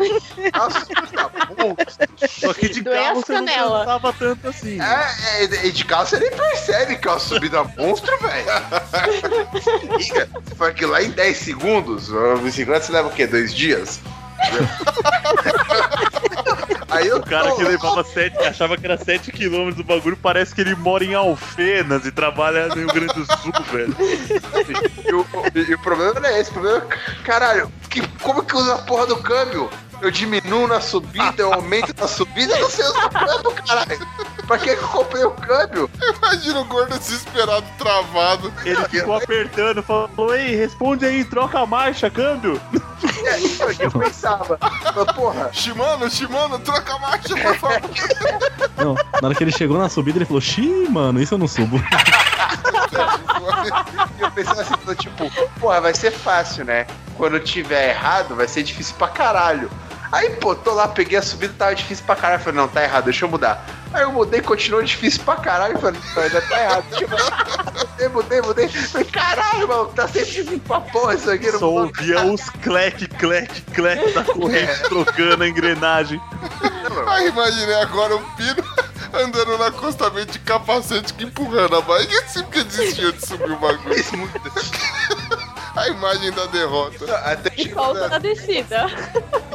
É 0.53 0.59
uma 0.59 0.71
subida 0.71 1.31
monstro. 1.59 2.09
Só 2.29 2.55
que 2.55 2.69
de 2.69 2.81
Doeu 2.83 2.95
carro 3.03 3.15
você 3.21 3.33
não 3.41 3.47
cansava 3.47 4.13
tanto 4.15 4.49
assim. 4.49 4.81
É, 4.81 5.45
é, 5.45 5.67
e 5.67 5.73
de 5.73 5.85
carro 5.85 6.07
você 6.07 6.19
nem 6.19 6.31
percebe 6.31 6.97
que 6.97 7.07
é 7.07 7.11
uma 7.11 7.21
subida 7.21 7.65
monstro, 7.77 8.17
velho. 8.19 9.97
Liga, 9.99 10.29
foi 10.57 10.73
que 10.73 10.87
lá 10.87 11.03
em 11.03 11.11
10 11.11 11.37
segundos, 11.37 12.13
a 12.15 12.37
bicicleta 12.37 12.87
você 12.87 12.93
leva 12.93 13.09
o 13.09 13.13
quê? 13.13 13.27
Dois 13.27 13.55
dias? 13.55 14.01
Aí 16.91 17.13
O 17.13 17.23
cara 17.23 17.55
que 17.55 17.63
levava 17.63 18.03
7, 18.03 18.39
achava 18.45 18.77
que 18.77 18.87
era 18.87 18.97
7 18.97 19.31
km 19.31 19.73
do 19.73 19.85
bagulho, 19.85 20.17
parece 20.17 20.55
que 20.55 20.63
ele 20.63 20.75
mora 20.75 21.05
em 21.05 21.15
Alfenas 21.15 22.07
e 22.07 22.11
trabalha 22.11 22.69
no 22.69 22.77
Rio 22.77 22.89
Grande 22.89 23.15
do 23.15 23.27
Sul, 23.37 23.53
velho. 23.71 23.95
E 25.07 25.13
o, 25.13 25.27
e 25.55 25.75
o 25.75 25.79
problema 25.81 26.19
não 26.19 26.29
é 26.29 26.41
esse, 26.41 26.51
o 26.51 26.55
problema 26.55 26.79
é, 26.79 26.87
caralho, 27.25 27.71
que, 27.91 28.01
como 28.19 28.43
que 28.43 28.57
usa 28.57 28.75
a 28.75 28.79
porra 28.79 29.07
do 29.07 29.19
câmbio? 29.19 29.69
Eu 30.01 30.11
diminuo 30.11 30.67
na 30.69 30.81
subida, 30.81 31.35
eu 31.39 31.53
aumento 31.53 31.95
na 31.99 32.07
subida, 32.07 32.55
eu 32.55 32.61
não 32.61 32.71
sei 32.71 32.85
usar 32.85 33.07
o 33.07 33.11
câmbio, 33.11 33.63
caralho. 33.67 33.99
Pra 34.47 34.57
que 34.57 34.75
que 34.75 34.83
eu 34.83 34.89
comprei 34.89 35.25
o 35.25 35.31
câmbio? 35.33 35.91
Imagina 36.17 36.61
o 36.61 36.65
gordo 36.65 36.99
desesperado, 36.99 37.67
travado. 37.77 38.53
Ele 38.65 38.83
ficou 38.89 39.17
apertando, 39.17 39.83
falou: 39.83 40.35
Ei, 40.35 40.57
responde 40.57 41.05
aí, 41.05 41.25
troca 41.25 41.59
a 41.59 41.67
marcha, 41.67 42.09
câmbio. 42.09 42.61
É, 43.25 43.39
isso 43.39 43.67
que 43.77 43.85
eu 43.85 43.91
pensava. 43.91 44.59
Mas, 44.61 45.13
porra, 45.13 45.51
Shimano, 45.53 46.09
Shimano, 46.11 46.59
troca 46.61 46.95
a 46.95 46.99
marcha, 46.99 47.37
por 47.37 47.57
favor. 47.57 47.91
Não, 48.77 48.95
na 48.95 49.29
hora 49.29 49.35
que 49.35 49.45
ele 49.45 49.53
chegou 49.53 49.79
na 49.79 49.89
subida, 49.89 50.19
ele 50.19 50.25
falou: 50.25 50.41
Xiii, 50.41 50.89
mano, 50.89 51.21
isso 51.21 51.35
eu 51.35 51.39
não 51.39 51.47
subo. 51.49 51.77
E 54.19 54.23
eu 54.23 54.31
pensava 54.31 54.63
assim, 54.63 54.75
tipo, 54.97 55.31
porra, 55.61 55.81
vai 55.81 55.95
ser 55.95 56.11
fácil, 56.11 56.65
né? 56.65 56.87
Quando 57.17 57.39
tiver 57.41 57.91
errado, 57.91 58.35
vai 58.35 58.49
ser 58.49 58.63
difícil 58.63 58.95
pra 58.97 59.09
caralho. 59.09 59.71
Aí, 60.11 60.31
pô, 60.37 60.55
tô 60.55 60.73
lá, 60.73 60.89
peguei 60.89 61.19
a 61.19 61.23
subida, 61.23 61.53
tava 61.57 61.75
difícil 61.75 62.05
pra 62.05 62.17
caralho. 62.17 62.43
Falei, 62.43 62.61
não, 62.61 62.69
tá 62.69 62.83
errado, 62.83 63.05
deixa 63.05 63.25
eu 63.25 63.29
mudar. 63.29 63.65
Aí 63.93 64.03
eu 64.03 64.13
mudei, 64.13 64.41
continuou 64.41 64.83
difícil 64.83 65.23
pra 65.25 65.37
caralho. 65.37 65.79
Falei, 65.79 66.01
não, 66.15 66.23
ainda 66.23 66.41
tá 66.41 66.63
errado, 66.63 66.85
deixa 66.91 67.05
eu 67.05 67.09
mudar. 67.11 67.89
Mudei, 67.99 68.09
mudei, 68.09 68.43
mudei. 68.43 68.69
Falei, 68.69 69.07
caralho, 69.07 69.69
mano, 69.69 69.87
tá 69.87 70.07
sempre 70.09 70.31
difícil 70.31 70.61
pra 70.61 70.81
porra 70.81 71.15
isso 71.15 71.31
aqui. 71.31 71.51
Não 71.53 71.59
Só 71.59 71.71
ouvia 71.71 72.25
os 72.25 72.49
clec, 72.63 73.07
clec, 73.07 73.61
clec 73.73 74.13
da 74.13 74.25
corrente 74.25 74.83
trocando 74.89 75.45
a 75.45 75.49
engrenagem. 75.49 76.21
Aí 77.09 77.29
imaginei 77.29 77.75
agora 77.83 78.17
o 78.17 78.21
Pino 78.37 78.63
andando 79.13 79.57
no 79.57 79.65
acostamento 79.65 80.33
de 80.33 80.39
capacete 80.41 81.15
que 81.15 81.25
empurrando 81.25 81.77
a 81.77 81.81
bike 81.81 82.15
assim 82.19 82.43
porque 82.43 82.63
desistiu 82.65 83.13
de 83.13 83.27
subir 83.27 83.51
o 83.51 83.57
bagulho. 83.57 83.95
A 85.79 85.89
imagem 85.89 86.33
da 86.33 86.47
derrota. 86.47 87.17
Até 87.25 87.53
E 87.57 87.63
chegou 87.65 87.85
solta 87.85 88.01
na 88.01 88.09
na 88.09 88.19
descida. 88.19 88.87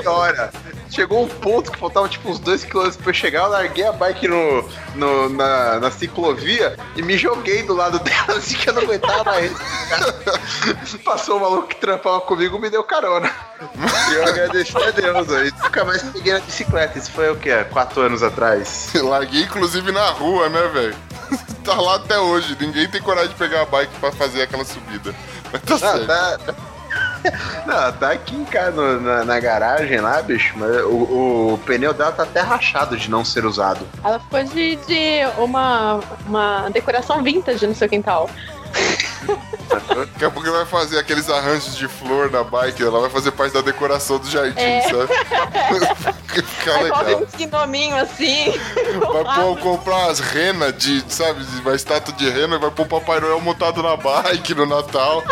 hora. 0.06 0.52
Chegou 0.90 1.24
um 1.24 1.28
ponto 1.28 1.72
que 1.72 1.80
faltava 1.80 2.08
tipo 2.08 2.30
uns 2.30 2.40
2km 2.40 2.96
pra 2.98 3.10
eu 3.10 3.14
chegar, 3.16 3.44
eu 3.46 3.50
larguei 3.50 3.84
a 3.86 3.92
bike 3.92 4.28
no, 4.28 4.70
no- 4.94 5.30
na, 5.30 5.80
na 5.80 5.90
ciclovia 5.90 6.78
e 6.96 7.02
me 7.02 7.18
joguei 7.18 7.64
do 7.64 7.74
lado 7.74 7.98
dela 8.04 8.38
assim 8.38 8.56
que 8.56 8.70
eu 8.70 8.74
não 8.74 8.84
aguentava 8.84 9.24
mais. 9.24 9.52
Passou 11.04 11.38
o 11.38 11.42
maluco 11.42 11.68
que 11.70 11.76
trampava 11.78 12.22
comigo 12.22 12.60
me 12.60 12.70
deu 12.70 12.84
carona. 12.84 13.30
E 14.12 14.14
eu 14.14 14.28
agradeci 14.28 14.78
a 14.78 14.92
Deus, 14.92 15.32
aí 15.32 15.52
nunca 15.64 15.84
mais 15.84 16.04
peguei 16.04 16.34
na 16.34 16.40
bicicleta. 16.42 17.00
Isso 17.00 17.12
foi 17.12 17.30
o 17.32 17.36
quê? 17.38 17.66
Quatro 17.72 18.02
anos 18.02 18.22
atrás. 18.22 18.92
Larguei 18.94 19.42
inclusive 19.44 19.92
na 19.92 20.10
rua, 20.12 20.48
né, 20.50 20.68
velho? 20.68 20.96
Tá 21.64 21.74
lá 21.74 21.96
até 21.96 22.20
hoje. 22.20 22.56
Ninguém 22.60 22.88
tem 22.88 23.02
coragem 23.02 23.30
de 23.30 23.36
pegar 23.36 23.62
a 23.62 23.66
bike 23.66 23.94
pra 24.00 24.12
fazer 24.12 24.44
aquela 24.44 24.66
subida. 24.66 25.16
Tá 25.60 25.72
Não, 25.72 25.78
certo. 25.78 26.06
tá, 26.08 26.38
não, 27.66 27.92
tá 27.94 28.12
aqui 28.12 28.36
em 28.36 28.44
casa, 28.46 28.72
no- 28.72 29.00
na, 29.02 29.24
na 29.24 29.40
garagem 29.40 30.00
lá, 30.02 30.22
bicho, 30.22 30.54
mas 30.58 30.76
o, 30.84 31.54
o 31.54 31.60
pneu 31.66 31.94
dela 31.94 32.12
tá 32.12 32.24
até 32.24 32.42
rachado 32.42 32.98
de 32.98 33.10
não 33.10 33.24
ser 33.24 33.46
usado. 33.46 33.88
Ela 34.04 34.20
ficou 34.20 34.44
de, 34.44 34.76
de 34.78 35.20
uma, 35.38 36.00
uma 36.26 36.70
decoração 36.70 37.24
vintage 37.24 37.66
no 37.66 37.74
seu 37.76 37.88
quintal. 37.88 38.30
Daqui 39.96 40.26
a 40.26 40.30
pouco 40.30 40.48
ele 40.48 40.56
vai 40.56 40.66
fazer 40.66 41.00
aqueles 41.00 41.30
arranjos 41.30 41.76
de 41.76 41.88
flor 41.88 42.30
na 42.32 42.44
bike. 42.44 42.82
Ela 42.84 43.02
vai 43.02 43.10
fazer 43.10 43.32
parte 43.32 43.54
da 43.54 43.62
decoração 43.62 44.18
do 44.20 44.30
jardim, 44.30 44.60
É. 44.60 44.82
sabe? 44.82 46.14
Coloca 46.64 47.04
legal. 47.04 47.22
uns 47.24 47.32
quinominhos 47.36 48.00
assim. 48.00 48.54
Vai 49.24 49.36
pôr, 49.36 49.58
comprar 49.60 50.08
as 50.10 50.20
renas 50.20 50.76
de, 50.78 51.04
sabe, 51.08 51.46
uma 51.62 51.76
estátua 51.76 52.14
de 52.16 52.30
rena 52.30 52.56
e 52.56 52.60
vai 52.60 52.72
pôr 52.72 52.84
o 52.84 52.90
Papai 52.90 53.20
Noel 53.20 53.40
montado 53.42 53.84
na 53.84 53.96
bike 53.98 54.56
no 54.56 54.66
Natal. 54.66 55.24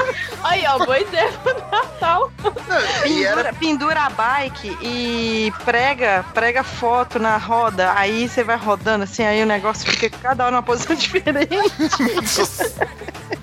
Aí, 0.43 0.63
ó, 0.67 0.77
boa 0.85 0.99
ideia 0.99 1.31
pro 1.43 1.53
Natal. 1.71 2.31
Era 2.69 3.01
Pendura, 3.03 3.53
pendura 3.53 4.01
a 4.01 4.09
bike 4.09 4.77
e 4.81 5.53
prega, 5.65 6.25
prega 6.33 6.63
foto 6.63 7.17
na 7.19 7.37
roda. 7.37 7.93
Aí 7.95 8.27
você 8.27 8.43
vai 8.43 8.57
rodando 8.57 9.03
assim, 9.03 9.23
aí 9.23 9.41
o 9.41 9.45
negócio 9.45 9.89
fica 9.89 10.09
cada 10.21 10.43
hora 10.43 10.51
numa 10.51 10.63
posição 10.63 10.95
diferente. 10.97 11.57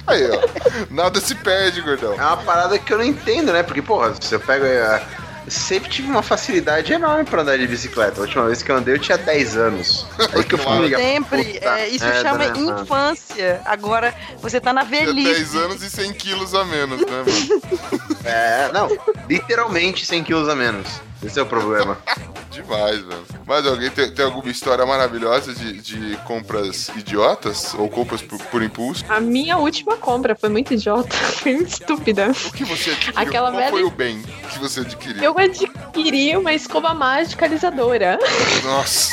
Aí, 0.06 0.30
ó. 0.30 0.37
Nada 0.90 1.20
se 1.20 1.34
perde, 1.34 1.80
gordão. 1.80 2.14
É 2.14 2.22
uma 2.22 2.36
parada 2.38 2.78
que 2.78 2.92
eu 2.92 2.98
não 2.98 3.04
entendo, 3.04 3.52
né? 3.52 3.62
Porque, 3.62 3.82
porra, 3.82 4.14
se 4.20 4.34
eu 4.34 4.40
pego. 4.40 4.64
é, 4.64 5.02
sempre 5.50 5.88
tive 5.88 6.08
uma 6.08 6.22
facilidade 6.22 6.92
enorme 6.92 7.24
pra 7.24 7.42
andar 7.42 7.58
de 7.58 7.66
bicicleta. 7.66 8.20
A 8.20 8.22
última 8.22 8.46
vez 8.46 8.62
que 8.62 8.70
eu 8.70 8.76
andei 8.76 8.94
eu 8.94 8.98
tinha 8.98 9.18
10 9.18 9.56
anos. 9.56 10.06
Aí 10.32 10.44
que 10.44 10.54
eu 10.54 10.58
fui 10.58 10.72
me 10.76 10.82
ligar. 10.84 10.98
Sempre. 10.98 11.44
Puta 11.44 11.78
é, 11.78 11.88
isso 11.88 12.04
merda, 12.04 12.22
chama 12.22 12.38
né, 12.38 12.48
mano? 12.48 12.82
infância. 12.82 13.60
Agora 13.64 14.14
você 14.40 14.60
tá 14.60 14.72
na 14.72 14.84
velhice. 14.84 15.34
10 15.34 15.56
anos 15.56 15.82
e 15.82 15.90
100 15.90 16.12
quilos 16.14 16.54
a 16.54 16.64
menos, 16.64 17.00
né, 17.00 17.24
mano? 17.24 18.08
É, 18.24 18.70
não, 18.74 18.88
literalmente 19.26 20.04
100 20.04 20.24
quilos 20.24 20.48
a 20.50 20.54
menos. 20.54 20.86
Esse 21.22 21.38
é 21.38 21.42
o 21.42 21.46
problema. 21.46 21.98
Demais, 22.50 23.04
mano. 23.04 23.24
Mas 23.46 23.66
alguém 23.66 23.90
tem, 23.90 24.10
tem 24.10 24.24
alguma 24.24 24.50
história 24.50 24.84
maravilhosa 24.84 25.54
de, 25.54 25.80
de 25.80 26.16
compras 26.18 26.88
idiotas? 26.96 27.74
Ou 27.74 27.88
compras 27.88 28.20
por, 28.22 28.38
por 28.46 28.62
impulso? 28.62 29.04
A 29.08 29.20
minha 29.20 29.56
última 29.58 29.96
compra 29.96 30.34
foi 30.34 30.48
muito 30.48 30.74
idiota, 30.74 31.14
foi 31.38 31.54
muito 31.54 31.68
estúpida. 31.72 32.30
O 32.30 32.52
que 32.52 32.64
você 32.64 32.90
adquiriu? 32.90 33.20
Aquela 33.20 33.50
Qual 33.50 33.58
velha- 33.58 33.70
foi 33.70 33.84
o 33.84 33.90
bem 33.90 34.22
que 34.50 34.58
você 34.58 34.80
adquiriu? 34.80 35.22
Eu 35.22 35.38
adquiri 35.38 36.36
uma 36.36 36.52
escova 36.52 36.92
mágica 36.94 37.44
alisadora. 37.46 38.18
Nossa. 38.64 39.10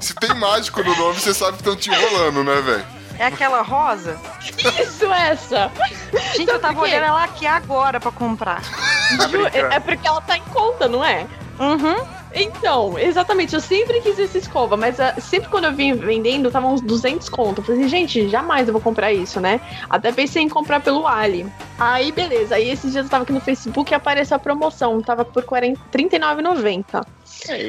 Se 0.00 0.14
tem 0.14 0.34
mágico 0.34 0.82
no 0.82 0.96
nome, 0.96 1.18
você 1.20 1.34
sabe 1.34 1.58
que 1.58 1.62
estão 1.62 1.76
te 1.76 1.90
enrolando, 1.90 2.42
né, 2.44 2.60
velho? 2.60 2.97
É 3.18 3.26
aquela 3.26 3.62
rosa? 3.62 4.16
Isso, 4.80 5.12
essa! 5.12 5.70
Gente, 6.36 6.50
eu 6.50 6.60
tava 6.60 6.80
olhando 6.80 7.04
ela 7.04 7.24
aqui 7.24 7.46
agora 7.46 7.98
pra 7.98 8.12
comprar. 8.12 8.62
Ju, 8.62 9.46
é 9.52 9.76
é 9.76 9.80
porque 9.80 10.06
ela 10.06 10.20
tá 10.20 10.36
em 10.36 10.42
conta, 10.42 10.88
não 10.88 11.04
é? 11.04 11.26
Uhum. 11.58 11.96
Então, 12.40 12.96
exatamente, 12.96 13.54
eu 13.54 13.60
sempre 13.60 14.00
quis 14.00 14.18
essa 14.18 14.38
escova, 14.38 14.76
mas 14.76 15.00
ah, 15.00 15.14
sempre 15.20 15.48
quando 15.48 15.64
eu 15.64 15.72
vim 15.72 15.92
vendendo, 15.94 16.50
tava 16.50 16.68
uns 16.68 16.80
200 16.80 17.28
conto. 17.28 17.60
Eu 17.60 17.64
falei 17.64 17.80
assim, 17.80 17.88
gente, 17.88 18.28
jamais 18.28 18.68
eu 18.68 18.72
vou 18.72 18.80
comprar 18.80 19.12
isso, 19.12 19.40
né? 19.40 19.60
Até 19.90 20.12
pensei 20.12 20.42
em 20.42 20.48
comprar 20.48 20.80
pelo 20.80 21.06
Ali. 21.06 21.46
Aí, 21.78 22.12
beleza. 22.12 22.54
Aí, 22.54 22.70
esses 22.70 22.92
dias 22.92 23.06
eu 23.06 23.10
tava 23.10 23.24
aqui 23.24 23.32
no 23.32 23.40
Facebook 23.40 23.90
e 23.90 23.94
apareceu 23.94 24.36
a 24.36 24.38
promoção. 24.38 25.02
Tava 25.02 25.24
por 25.24 25.42
40 25.42 25.80
R$39,90. 25.92 27.04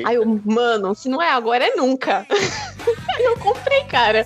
Aí 0.05 0.15
eu, 0.15 0.41
mano, 0.45 0.93
se 0.93 1.09
não 1.09 1.21
é 1.21 1.31
agora, 1.31 1.65
é 1.65 1.75
nunca. 1.75 2.25
Aí 2.29 3.23
eu 3.25 3.37
comprei, 3.37 3.83
cara. 3.85 4.23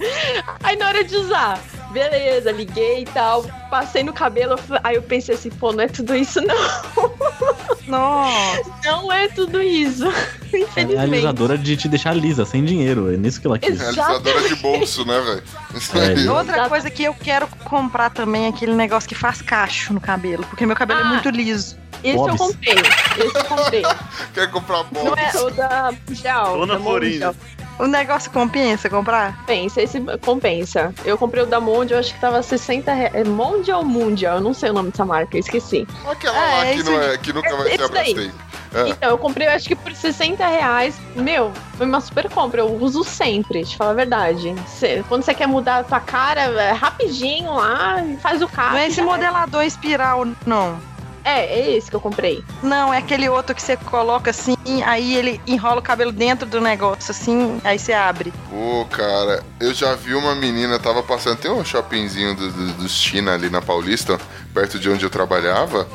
Aí 0.62 0.76
na 0.76 0.88
hora 0.88 1.04
de 1.04 1.16
usar, 1.16 1.60
beleza, 1.94 2.52
liguei 2.52 3.02
e 3.04 3.06
tal, 3.06 3.44
passei 3.70 4.04
no 4.04 4.12
cabelo. 4.12 4.60
Aí 4.84 4.96
eu 4.96 5.02
pensei 5.04 5.36
assim, 5.36 5.50
pô, 5.50 5.72
não 5.72 5.84
é 5.84 5.88
tudo 5.88 6.16
isso, 6.16 6.42
não. 6.42 6.56
Nossa. 7.88 8.72
Não 8.86 9.12
é 9.12 9.28
tudo 9.30 9.62
isso. 9.62 10.04
É 10.54 10.56
a 10.58 10.60
Infelizmente. 10.60 11.00
alisadora 11.16 11.58
de 11.58 11.76
te 11.76 11.88
deixar 11.88 12.16
lisa, 12.16 12.46
sem 12.46 12.64
dinheiro. 12.64 13.12
É 13.12 13.18
nisso 13.18 13.42
que 13.42 13.48
ela 13.48 13.58
quis. 13.58 13.82
É 13.82 13.88
alisadora 13.88 14.48
de 14.48 14.54
bolso, 14.58 15.04
né, 15.04 15.20
velho? 15.20 15.44
Isso 15.74 15.98
aí. 15.98 16.28
É. 16.28 16.32
Outra 16.32 16.54
Exato. 16.58 16.70
coisa 16.70 16.90
que 16.92 17.04
eu 17.04 17.14
quero 17.16 17.48
comprar 17.66 18.12
também 18.12 18.46
é 18.46 18.50
aquele 18.50 18.74
negócio 18.76 19.10
que 19.10 19.16
faz 19.16 19.42
cacho 19.42 19.94
no 19.96 20.00
cabelo, 20.00 20.44
porque 20.46 20.64
meu 20.64 20.76
cabelo 20.76 21.00
é 21.00 21.04
Ah. 21.04 21.08
muito 21.08 21.28
liso. 21.32 21.76
Esse 22.04 22.16
eu 22.18 22.26
Bobs. 22.28 22.38
comprei. 22.38 22.76
Esse 22.76 23.36
eu 23.36 23.44
comprei. 23.46 23.82
Quer 24.36 24.52
comprar 24.52 24.78
Não 24.78 24.84
bola? 25.06 25.16
é 25.20 25.38
o 25.42 25.50
da 25.50 25.92
Gel. 26.12 26.44
Dona 26.60 26.74
da 26.76 26.80
Florinda. 26.84 27.36
O 27.80 27.88
negócio 27.88 28.30
compensa 28.32 28.90
comprar? 28.90 29.36
Compensa, 29.40 29.82
esse 29.82 30.00
compensa. 30.22 30.94
Eu 31.04 31.18
comprei 31.18 31.44
o 31.44 31.46
da 31.46 31.60
Mondial, 31.60 32.00
acho 32.00 32.14
que 32.14 32.20
tava 32.20 32.42
60 32.44 32.94
reais. 32.94 33.16
É 33.16 33.24
Mondial 33.24 33.80
ou 33.80 33.86
Mundial? 33.86 34.38
Eu 34.38 34.42
não 34.42 34.54
sei 34.54 34.70
o 34.70 34.74
nome 34.74 34.92
dessa 34.92 35.04
marca, 35.06 35.36
eu 35.36 35.40
esqueci. 35.40 35.88
Aquela 36.10 36.34
lá 36.38 36.66
É, 36.66 36.74
que, 36.74 36.80
esse- 36.82 36.90
não 36.92 37.02
é, 37.02 37.18
que 37.18 37.34
nunca 37.34 37.56
vai 37.56 37.70
ser. 38.06 38.32
É. 38.76 38.90
Então, 38.90 39.10
eu 39.12 39.18
comprei, 39.20 39.48
acho 39.48 39.68
que 39.68 39.76
por 39.76 39.94
60 39.94 40.46
reais. 40.48 40.96
Meu, 41.16 41.52
foi 41.78 41.86
uma 41.86 42.02
super 42.02 42.28
compra. 42.30 42.62
Eu 42.62 42.74
uso 42.76 43.04
sempre, 43.04 43.64
te 43.64 43.76
falar 43.78 43.92
a 43.92 43.96
verdade. 43.96 44.56
Cê- 44.68 45.04
quando 45.10 45.24
você 45.24 45.34
quer 45.34 45.48
mudar 45.48 45.80
a 45.80 45.84
tua 45.84 46.00
cara, 46.00 46.42
é 46.42 46.72
rapidinho 46.72 47.54
lá, 47.54 47.98
faz 48.20 48.42
o 48.42 48.48
carro. 48.48 48.72
não 48.74 48.80
é 48.80 48.88
esse 48.88 49.02
modelador 49.02 49.64
espiral, 49.64 50.26
não. 50.46 50.80
É, 51.24 51.46
é 51.46 51.78
esse 51.78 51.90
que 51.90 51.96
eu 51.96 52.02
comprei. 52.02 52.44
Não, 52.62 52.94
é 52.94 52.98
aquele 52.98 53.30
outro 53.30 53.56
que 53.56 53.62
você 53.62 53.78
coloca 53.78 54.32
assim, 54.32 54.56
aí 54.86 55.16
ele 55.16 55.40
enrola 55.48 55.80
o 55.80 55.84
cabelo 55.84 56.12
dentro 56.12 56.48
do 56.48 56.60
negócio, 56.60 57.12
assim, 57.12 57.60
aí 57.64 57.80
você 57.80 57.94
abre. 57.94 58.34
Pô, 58.50 58.86
cara, 58.92 59.44
eu 59.60 59.74
já 59.74 59.96
vi 59.96 60.14
uma 60.14 60.36
menina, 60.36 60.78
tava 60.80 61.02
passando, 61.02 61.38
tem 61.38 61.52
um 61.52 61.64
shoppingzinho 61.64 62.36
do, 62.36 62.52
do, 62.52 62.74
do 62.74 62.90
China 62.90 63.34
ali 63.34 63.50
na 63.50 63.62
Paulista, 63.62 64.20
perto 64.54 64.78
de 64.78 64.90
onde 64.90 65.06
eu 65.06 65.10
trabalhava, 65.10 65.88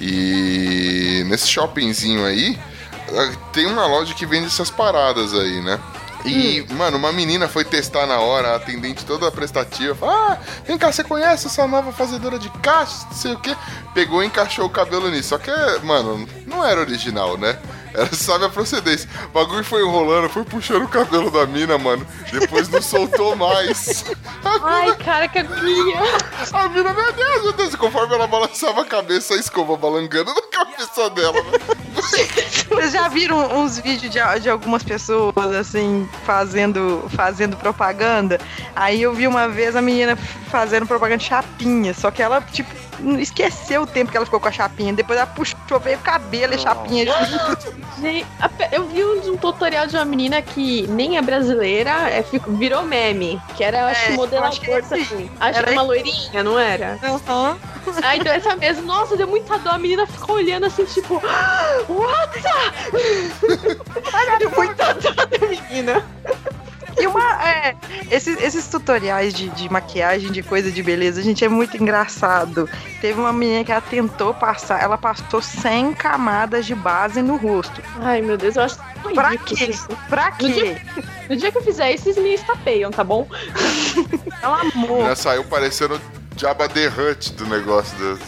e 0.00 1.24
nesse 1.26 1.48
shoppingzinho 1.48 2.24
aí, 2.24 2.58
eh, 3.10 3.32
tem 3.52 3.66
uma 3.66 3.86
loja 3.86 4.14
que 4.14 4.26
vende 4.26 4.46
essas 4.46 4.70
paradas 4.70 5.32
aí, 5.34 5.60
né? 5.62 5.78
E, 6.24 6.66
mano, 6.74 6.96
uma 6.98 7.12
menina 7.12 7.48
foi 7.48 7.64
testar 7.64 8.06
na 8.06 8.20
hora, 8.20 8.48
a 8.48 8.56
atendente 8.56 9.04
toda 9.04 9.30
prestativa, 9.30 9.94
falou, 9.94 10.14
ah, 10.14 10.38
vem 10.66 10.76
cá, 10.76 10.90
você 10.90 11.04
conhece 11.04 11.46
essa 11.46 11.66
nova 11.66 11.92
fazedora 11.92 12.38
de 12.38 12.50
caixas, 12.60 13.04
não 13.04 13.12
sei 13.12 13.32
o 13.32 13.38
quê. 13.38 13.56
Pegou 13.94 14.22
e 14.22 14.26
encaixou 14.26 14.66
o 14.66 14.70
cabelo 14.70 15.08
nisso. 15.10 15.30
Só 15.30 15.38
que, 15.38 15.50
mano, 15.84 16.28
não 16.46 16.64
era 16.64 16.80
original, 16.80 17.36
né? 17.36 17.58
Ela 17.94 18.12
sabe 18.12 18.44
a 18.44 18.48
procedência. 18.48 19.08
O 19.26 19.28
bagulho 19.28 19.64
foi 19.64 19.82
enrolando, 19.82 20.28
foi 20.28 20.44
puxando 20.44 20.84
o 20.84 20.88
cabelo 20.88 21.30
da 21.30 21.46
mina, 21.46 21.78
mano. 21.78 22.06
Depois 22.32 22.68
não 22.68 22.82
soltou 22.82 23.34
mais. 23.36 24.04
A 24.44 24.58
Ai, 24.62 24.82
mina, 24.84 24.96
cara, 24.96 25.28
que 25.28 25.38
agonia. 25.38 25.96
a 26.52 26.68
mina, 26.68 26.92
meu 26.92 27.12
Deus, 27.12 27.42
meu 27.42 27.52
Deus. 27.52 27.74
Conforme 27.74 28.14
ela 28.14 28.26
balançava 28.26 28.82
a 28.82 28.84
cabeça, 28.84 29.34
a 29.34 29.36
escova 29.38 29.76
balangando 29.76 30.32
na 30.34 30.42
cabeça 30.42 31.10
dela. 31.10 31.42
Vocês 32.68 32.92
já 32.92 33.08
viram 33.08 33.58
uns 33.58 33.78
vídeos 33.78 34.12
de, 34.12 34.40
de 34.40 34.50
algumas 34.50 34.82
pessoas, 34.82 35.54
assim, 35.58 36.08
fazendo, 36.24 37.04
fazendo 37.14 37.56
propaganda? 37.56 38.40
Aí 38.74 39.02
eu 39.02 39.12
vi 39.12 39.26
uma 39.26 39.48
vez 39.48 39.74
a 39.76 39.82
menina 39.82 40.16
fazendo 40.50 40.86
propaganda 40.86 41.18
de 41.18 41.24
chapinha, 41.24 41.92
só 41.94 42.10
que 42.10 42.22
ela, 42.22 42.40
tipo, 42.40 42.70
esqueceu 43.18 43.82
o 43.82 43.86
tempo 43.86 44.10
que 44.10 44.16
ela 44.16 44.26
ficou 44.26 44.40
com 44.40 44.48
a 44.48 44.52
chapinha. 44.52 44.92
Depois 44.92 45.18
ela 45.18 45.26
puxou, 45.26 45.78
veio 45.80 45.98
o 45.98 46.00
cabelo 46.02 46.54
e 46.54 46.58
chapinha 46.58 47.04
junto. 47.06 47.74
Gente, 48.00 48.26
eu 48.72 48.84
vi 48.86 49.04
um, 49.04 49.36
tutorial 49.36 49.86
de 49.86 49.96
uma 49.96 50.04
menina 50.04 50.40
que 50.42 50.86
nem 50.88 51.16
é 51.16 51.22
brasileira, 51.22 51.90
é, 52.10 52.22
ficou- 52.22 52.54
virou 52.54 52.82
meme. 52.82 53.40
Que 53.56 53.64
era, 53.64 53.86
acho 53.88 54.06
que 54.06 54.12
É, 54.12 54.16
modelador 54.16 54.48
acho 54.48 54.60
que 54.60 54.70
esse. 54.70 54.88
também. 54.88 55.30
Acho 55.40 55.52
que 55.52 55.58
Era 55.66 55.72
uma 55.72 55.82
loirinha, 55.82 56.42
não 56.42 56.58
era? 56.58 56.98
Aham. 57.02 57.58
Ah, 58.02 58.16
então 58.16 58.32
essa 58.32 58.54
mesmo. 58.56 58.82
Nossa, 58.86 59.16
deu 59.16 59.26
muita 59.26 59.58
dó. 59.58 59.70
A 59.70 59.78
menina 59.78 60.06
ficou 60.06 60.36
olhando 60.36 60.66
assim, 60.66 60.84
tipo, 60.84 61.20
"Ah, 61.24 61.80
what? 61.88 62.42
deu 64.38 64.50
muita 64.50 64.94
dó 64.94 65.10
da 65.12 65.46
menina. 65.48 66.04
E 67.00 67.06
uma. 67.06 67.48
É, 67.48 67.74
esses, 68.10 68.40
esses 68.42 68.66
tutoriais 68.66 69.32
de, 69.34 69.48
de 69.50 69.68
maquiagem, 69.70 70.30
de 70.32 70.42
coisa 70.42 70.70
de 70.72 70.82
beleza, 70.82 71.22
gente, 71.22 71.44
é 71.44 71.48
muito 71.48 71.76
engraçado. 71.76 72.68
Teve 73.00 73.20
uma 73.20 73.32
menina 73.32 73.64
que 73.64 73.70
ela 73.72 73.80
tentou 73.80 74.34
passar, 74.34 74.82
ela 74.82 74.98
passou 74.98 75.40
100 75.40 75.94
camadas 75.94 76.66
de 76.66 76.74
base 76.74 77.22
no 77.22 77.36
rosto. 77.36 77.80
Ai, 78.00 78.20
meu 78.22 78.36
Deus, 78.36 78.56
eu 78.56 78.62
acho 78.62 78.76
Pra 79.14 79.28
ridículo 79.30 79.56
quê? 79.56 79.64
isso. 79.66 79.88
Pra 80.08 80.30
No 80.30 80.36
quê? 80.38 80.48
dia, 80.52 80.82
no 81.30 81.36
dia 81.36 81.52
que 81.52 81.58
eu 81.58 81.62
fizer 81.62 81.92
isso, 81.92 82.04
vocês 82.04 82.16
me 82.18 82.34
estapeiam, 82.34 82.90
tá 82.90 83.04
bom? 83.04 83.28
Ela 84.42 84.60
amou. 84.74 85.04
Já 85.06 85.14
saiu 85.16 85.44
parecendo 85.44 86.00
Jabba 86.36 86.68
the 86.68 86.88
Hutt 86.88 87.32
do 87.34 87.46
negócio 87.46 87.96
do 87.96 88.18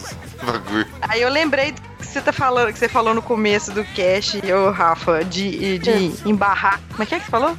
bagulho. 0.47 0.87
Aí 1.03 1.23
eu 1.23 1.29
lembrei 1.29 1.75
que 2.01 2.07
você 2.07 2.21
tá 2.21 2.33
falando, 2.33 2.73
que 2.73 2.79
você 2.79 2.89
falou 2.89 3.15
no 3.15 3.23
começo 3.23 3.71
do 3.73 3.85
cast, 3.85 4.41
ô 4.53 4.71
Rafa, 4.71 5.25
de, 5.25 5.79
de 5.79 6.29
embarrar. 6.29 6.81
Como 6.91 7.03
é 7.03 7.07
que 7.07 7.15
é 7.15 7.19
que 7.19 7.25
você 7.27 7.31
falou? 7.31 7.57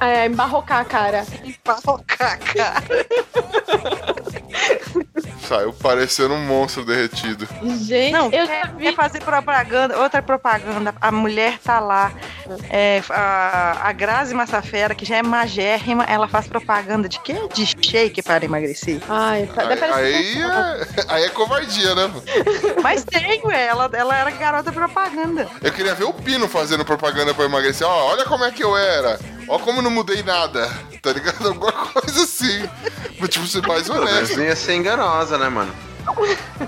É, 0.00 0.26
embarrocar 0.26 0.80
a 0.80 0.84
cara. 0.84 1.24
Embarrocar, 1.44 2.38
cara. 2.38 2.82
Saiu 5.48 5.72
parecendo 5.72 6.34
um 6.34 6.46
monstro 6.46 6.84
derretido. 6.84 7.48
Gente, 7.80 8.12
Não, 8.12 8.26
eu 8.26 8.46
quer, 8.46 8.72
vi. 8.74 8.84
quer 8.84 8.94
fazer 8.94 9.20
propaganda, 9.20 9.98
outra 9.98 10.22
propaganda. 10.22 10.94
A 11.00 11.10
mulher 11.10 11.58
tá 11.58 11.80
lá. 11.80 12.12
É, 12.70 13.02
a, 13.10 13.88
a 13.88 13.92
Grazi 13.92 14.34
Massafera, 14.34 14.94
que 14.94 15.04
já 15.04 15.16
é 15.16 15.22
magérrima, 15.22 16.04
ela 16.04 16.28
faz 16.28 16.46
propaganda 16.46 17.08
de 17.08 17.18
quê? 17.20 17.34
De 17.52 17.66
shake 17.66 18.22
para 18.22 18.44
emagrecer. 18.44 19.00
Ai, 19.08 19.48
tá, 19.54 19.62
Aí, 19.96 20.14
aí, 20.14 20.42
é, 20.42 20.86
aí 21.08 21.24
é 21.24 21.28
covardia, 21.30 21.94
né? 21.94 22.10
Mas 22.82 23.04
tem, 23.04 23.42
ué, 23.44 23.66
ela, 23.66 23.81
ela 23.92 24.16
era 24.16 24.30
garota 24.30 24.72
propaganda. 24.72 25.48
Eu 25.60 25.72
queria 25.72 25.94
ver 25.94 26.04
o 26.04 26.12
Pino 26.12 26.48
fazendo 26.48 26.84
propaganda 26.84 27.32
pra 27.34 27.44
emagrecer. 27.44 27.86
Ó, 27.86 28.10
olha 28.12 28.24
como 28.24 28.44
é 28.44 28.50
que 28.50 28.62
eu 28.62 28.76
era. 28.76 29.18
Ó 29.48 29.58
como 29.58 29.82
não 29.82 29.90
mudei 29.90 30.22
nada. 30.22 30.68
Tá 31.00 31.12
ligado? 31.12 31.48
Alguma 31.48 31.72
coisa 31.72 32.22
assim. 32.22 32.68
Tipo, 33.28 33.46
ser 33.46 33.66
mais 33.66 33.88
Mas 33.88 33.98
honesto. 33.98 34.40
ia 34.40 34.56
ser 34.56 34.74
enganosa, 34.76 35.36
né, 35.38 35.48
mano? 35.48 35.72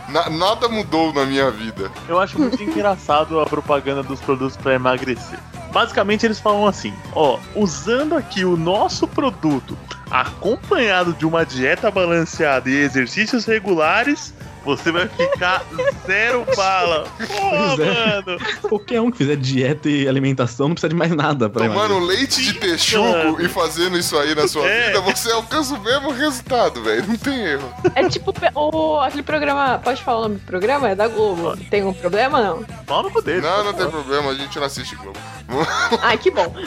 Na- 0.08 0.30
nada 0.30 0.68
mudou 0.68 1.12
na 1.12 1.24
minha 1.24 1.50
vida. 1.50 1.90
Eu 2.08 2.20
acho 2.20 2.38
muito 2.38 2.60
engraçado 2.62 3.40
a 3.40 3.46
propaganda 3.46 4.02
dos 4.02 4.20
produtos 4.20 4.56
para 4.56 4.74
emagrecer. 4.74 5.38
Basicamente 5.72 6.24
eles 6.24 6.38
falam 6.38 6.68
assim, 6.68 6.94
ó, 7.12 7.38
usando 7.56 8.14
aqui 8.16 8.44
o 8.44 8.56
nosso 8.56 9.08
produto, 9.08 9.76
acompanhado 10.08 11.12
de 11.12 11.26
uma 11.26 11.44
dieta 11.44 11.90
balanceada 11.90 12.70
e 12.70 12.76
exercícios 12.76 13.44
regulares, 13.44 14.32
você 14.64 14.90
vai 14.92 15.08
ficar 15.08 15.62
zero 16.06 16.44
bala. 16.56 17.04
Pô, 17.18 17.26
Pois 17.26 17.78
é. 17.80 18.22
mano. 18.22 18.38
Qualquer 18.62 19.00
um 19.00 19.10
que 19.10 19.18
fizer 19.18 19.36
dieta 19.36 19.88
e 19.88 20.08
alimentação 20.08 20.68
não 20.68 20.74
precisa 20.74 20.88
de 20.88 20.94
mais 20.96 21.10
nada 21.12 21.48
pra 21.50 21.66
Tomando 21.66 21.94
emagrecer. 21.94 22.18
leite 22.18 22.42
de 22.42 22.54
texugo 22.54 23.40
e 23.40 23.48
fazendo 23.48 23.98
isso 23.98 24.18
aí 24.18 24.34
na 24.34 24.48
sua 24.48 24.66
É. 24.68 24.88
vida, 24.88 25.00
você 25.00 25.30
alcança 25.30 25.74
o 25.74 25.80
mesmo 25.80 26.10
resultado, 26.10 26.82
velho. 26.82 27.06
Não 27.06 27.16
tem 27.16 27.38
erro. 27.44 27.72
É 27.94 28.08
tipo 28.08 28.32
o, 28.54 29.00
aquele 29.00 29.22
programa. 29.22 29.80
Pode 29.82 30.02
falar 30.02 30.18
o 30.18 30.22
nome 30.22 30.36
do 30.36 30.46
programa? 30.46 30.88
É 30.90 30.94
da 30.94 31.08
Globo. 31.08 31.56
Tem 31.70 31.84
um 31.84 31.92
problema 31.92 32.40
não? 32.42 32.62
Pau 32.86 33.02
no 33.02 33.22
dele. 33.22 33.40
Não, 33.42 33.64
não 33.64 33.72
tem 33.72 33.88
problema, 33.90 34.30
a 34.30 34.34
gente 34.34 34.58
não 34.58 34.64
assiste 34.66 34.96
Globo. 34.96 35.18
Ai, 36.02 36.16
que 36.18 36.30
bom. 36.30 36.52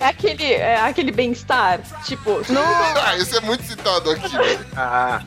É 0.00 0.06
aquele, 0.08 0.52
é 0.52 0.80
aquele 0.80 1.10
bem-estar. 1.10 1.80
Tipo, 2.04 2.40
não. 2.52 2.62
Ah, 2.62 3.16
esse 3.16 3.36
é 3.36 3.40
muito 3.40 3.62
citado 3.64 4.10
aqui, 4.10 4.28
velho. 4.36 4.58
Ah, 4.76 5.22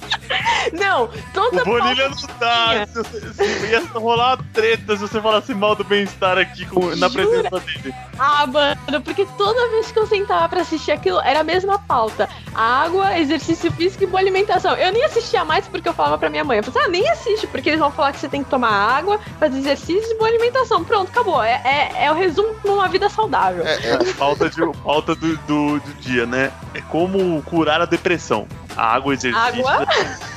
Não, 0.71 1.09
toda 1.33 1.61
O 1.63 1.65
Pauta 1.95 2.09
não 2.09 2.39
dá. 2.39 2.87
Se, 2.87 2.93
você- 2.93 3.33
se 3.33 3.65
ia 3.67 3.79
rolar 3.93 4.35
uma 4.35 4.45
treta 4.53 4.95
se 4.95 5.01
você 5.01 5.21
falasse 5.21 5.53
mal 5.53 5.75
do 5.75 5.83
bem-estar 5.83 6.37
aqui 6.37 6.65
com- 6.65 6.87
na 6.95 7.07
Jura? 7.07 7.09
presença 7.27 7.59
dele. 7.59 7.93
Ah, 8.19 8.47
mano, 8.47 9.01
porque 9.03 9.25
toda 9.37 9.69
vez 9.69 9.91
que 9.91 9.99
eu 9.99 10.07
sentava 10.07 10.49
pra 10.49 10.61
assistir 10.61 10.91
aquilo, 10.91 11.19
era 11.21 11.41
a 11.41 11.43
mesma 11.43 11.77
pauta. 11.79 12.27
Água, 12.55 13.17
exercício 13.19 13.71
físico 13.71 14.03
e 14.03 14.07
boa 14.07 14.19
alimentação. 14.19 14.73
Eu 14.75 14.91
nem 14.91 15.03
assistia 15.05 15.45
mais 15.45 15.67
porque 15.67 15.87
eu 15.87 15.93
falava 15.93 16.17
pra 16.17 16.29
minha 16.29 16.43
mãe. 16.43 16.57
Eu 16.57 16.63
falei, 16.63 16.87
ah, 16.87 16.89
nem 16.89 17.09
assiste, 17.09 17.45
porque 17.47 17.69
eles 17.69 17.79
vão 17.79 17.91
falar 17.91 18.11
que 18.13 18.19
você 18.19 18.27
tem 18.27 18.43
que 18.43 18.49
tomar 18.49 18.71
água, 18.71 19.19
fazer 19.39 19.57
exercício 19.59 20.11
e 20.11 20.17
boa 20.17 20.29
alimentação. 20.29 20.83
Pronto, 20.83 21.09
acabou. 21.09 21.43
É, 21.43 21.61
é, 21.63 22.05
é 22.05 22.11
o 22.11 22.15
resumo 22.15 22.55
pra 22.55 22.71
uma 22.71 22.87
vida 22.87 23.07
saudável. 23.09 23.65
É, 23.65 23.75
é, 23.91 23.97
Pauta, 24.17 24.49
de, 24.49 24.61
pauta 24.83 25.13
do, 25.15 25.37
do, 25.37 25.79
do 25.79 25.93
dia, 25.99 26.25
né? 26.25 26.51
É 26.73 26.81
como 26.81 27.41
curar 27.43 27.81
a 27.81 27.85
depressão. 27.85 28.47
Água, 28.75 29.13
exercício. 29.13 29.67
Água? 29.67 29.85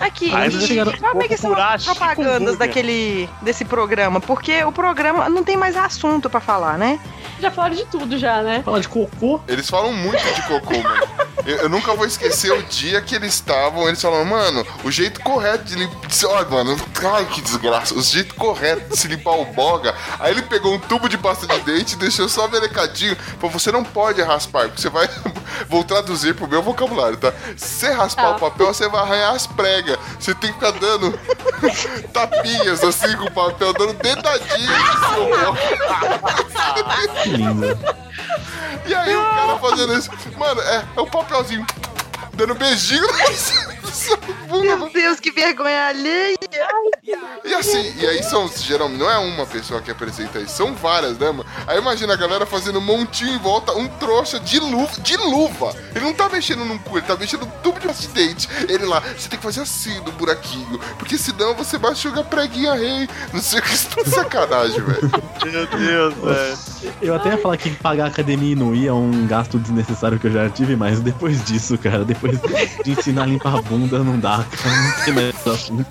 Aqui, 0.00 0.34
Aí 0.34 0.48
e 0.48 0.50
vocês 0.52 0.66
chegaram- 0.66 0.92
como 0.98 1.22
é 1.22 1.28
que 1.28 1.36
são 1.36 1.50
procurar 1.50 1.74
as 1.74 1.84
propagandas 1.84 2.32
chikungunya. 2.32 2.56
daquele, 2.56 3.28
desse 3.42 3.64
programa? 3.66 4.18
Porque 4.20 4.64
o 4.64 4.72
programa 4.72 5.28
não 5.28 5.44
tem 5.44 5.56
mais 5.58 5.76
assunto 5.76 6.30
pra 6.30 6.40
falar, 6.40 6.78
né? 6.78 6.98
Já 7.38 7.50
falaram 7.50 7.74
de 7.76 7.84
tudo 7.86 8.18
já, 8.18 8.42
né? 8.42 8.62
Fala 8.64 8.80
de 8.80 8.88
cocô. 8.88 9.40
eles 9.48 9.68
falam 9.68 9.92
muito 9.92 10.22
de 10.34 10.42
cocô, 10.42 10.78
mano. 10.78 11.08
Eu, 11.46 11.56
eu 11.56 11.68
nunca 11.70 11.94
vou 11.94 12.04
esquecer 12.06 12.52
o 12.52 12.62
dia 12.64 13.00
que 13.00 13.14
eles 13.14 13.32
estavam, 13.34 13.88
eles 13.88 14.00
falaram, 14.00 14.26
mano, 14.26 14.66
o 14.84 14.90
jeito 14.90 15.20
correto 15.22 15.64
de 15.64 15.74
limpar. 15.74 15.98
Olha, 16.26 16.48
mano, 16.48 16.76
ai 17.14 17.24
que 17.26 17.40
desgraça. 17.40 17.94
O 17.94 18.02
jeito 18.02 18.34
correto 18.34 18.90
de 18.90 18.96
se 18.98 19.08
limpar 19.08 19.32
o 19.38 19.46
boga. 19.46 19.94
Aí 20.18 20.32
ele 20.32 20.42
pegou 20.42 20.74
um 20.74 20.78
tubo 20.78 21.08
de 21.08 21.16
pasta 21.16 21.46
de 21.46 21.58
dente 21.60 21.94
e 21.94 21.96
deixou 21.98 22.28
só 22.28 22.46
melecadinho. 22.48 23.16
Falou, 23.38 23.50
você 23.50 23.72
não 23.72 23.82
pode 23.84 24.20
raspar, 24.22 24.64
porque 24.68 24.80
você 24.82 24.90
vai. 24.90 25.08
Vou 25.68 25.82
traduzir 25.84 26.34
pro 26.34 26.46
meu 26.48 26.62
vocabulário, 26.62 27.16
tá? 27.18 27.32
Se 27.56 27.66
você 27.86 27.92
raspar 27.92 28.20
Tá. 28.30 28.36
o 28.36 28.38
papel, 28.40 28.66
você 28.72 28.88
vai 28.88 29.02
arranhar 29.02 29.34
as 29.34 29.46
pregas. 29.46 29.89
Você 30.18 30.34
tem 30.34 30.52
que 30.52 30.58
ficar 30.58 30.72
dando 30.72 31.18
tapinhas 32.12 32.82
assim 32.82 33.16
com 33.16 33.24
o 33.24 33.30
papel, 33.30 33.72
dando 33.72 33.94
dedadinhos 33.94 34.78
no 34.78 35.14
seu 35.14 35.24
boga. 35.28 35.60
Que 37.22 37.30
lindo. 37.30 37.78
E 38.86 38.94
aí 38.94 39.16
o 39.16 39.22
cara 39.22 39.58
fazendo 39.58 39.98
isso. 39.98 40.10
Mano, 40.36 40.60
é, 40.60 40.84
é 40.96 41.00
o 41.00 41.06
papelzinho 41.06 41.66
dando 42.34 42.54
beijinho 42.54 43.06
Meu. 44.50 44.90
Deus, 44.90 45.20
que 45.20 45.30
vergonha 45.30 45.86
alheia! 45.86 46.36
E 47.44 47.54
assim, 47.54 47.94
e 47.98 48.06
aí 48.06 48.22
são, 48.22 48.48
geralmente, 48.48 48.98
não 48.98 49.10
é 49.10 49.18
uma 49.18 49.46
pessoa 49.46 49.80
que 49.80 49.90
apresenta 49.90 50.38
isso, 50.38 50.56
são 50.56 50.74
várias, 50.74 51.18
né, 51.18 51.30
mano? 51.30 51.46
Aí 51.66 51.78
imagina 51.78 52.12
a 52.12 52.16
galera 52.16 52.44
fazendo 52.44 52.78
um 52.78 52.82
montinho 52.82 53.34
em 53.34 53.38
volta, 53.38 53.72
um 53.72 53.88
trouxa 53.88 54.38
de 54.38 54.58
luva, 54.60 55.00
de 55.00 55.16
luva. 55.16 55.74
Ele 55.94 56.04
não 56.04 56.14
tá 56.14 56.28
mexendo 56.28 56.64
num 56.64 56.78
cu, 56.78 56.98
ele 56.98 57.06
tá 57.06 57.16
mexendo 57.16 57.40
num 57.40 57.50
tubo 57.62 57.80
de 57.80 57.86
pasta 57.86 58.06
de 58.06 58.08
dente. 58.08 58.48
Ele 58.68 58.84
lá, 58.84 59.00
você 59.00 59.28
tem 59.28 59.38
que 59.38 59.44
fazer 59.44 59.62
assim 59.62 59.98
no 60.00 60.12
buraquinho, 60.12 60.78
porque 60.98 61.16
senão 61.16 61.54
você 61.54 61.78
machuca 61.78 62.20
a 62.20 62.24
preguinha 62.24 62.74
rei. 62.74 63.08
Não 63.32 63.40
sei 63.40 63.60
o 63.60 63.62
que, 63.62 63.72
isso 63.74 63.88
é 63.98 64.04
sacanagem, 64.04 64.80
velho. 64.80 65.10
Meu 65.46 65.66
Deus, 65.66 66.14
velho. 66.14 66.94
Eu 67.02 67.14
até 67.14 67.30
ia 67.30 67.38
falar 67.38 67.56
que 67.56 67.70
pagar 67.70 68.06
academia 68.06 68.52
e 68.52 68.56
não 68.56 68.74
ir 68.74 68.86
é 68.86 68.92
um 68.92 69.26
gasto 69.26 69.58
desnecessário 69.58 70.18
que 70.18 70.26
eu 70.26 70.32
já 70.32 70.48
tive, 70.48 70.76
mas 70.76 71.00
depois 71.00 71.44
disso, 71.44 71.76
cara, 71.78 72.04
depois 72.04 72.38
de 72.84 72.92
ensinar 72.92 73.22
a 73.22 73.26
limpar 73.26 73.56
a 73.56 73.62
bunda, 73.62 73.79
não 73.86 74.18
dá, 74.18 74.44
cara. 74.62 74.76
Não 74.76 75.04
tem 75.04 75.14
mais 75.14 75.46
assunto. 75.46 75.86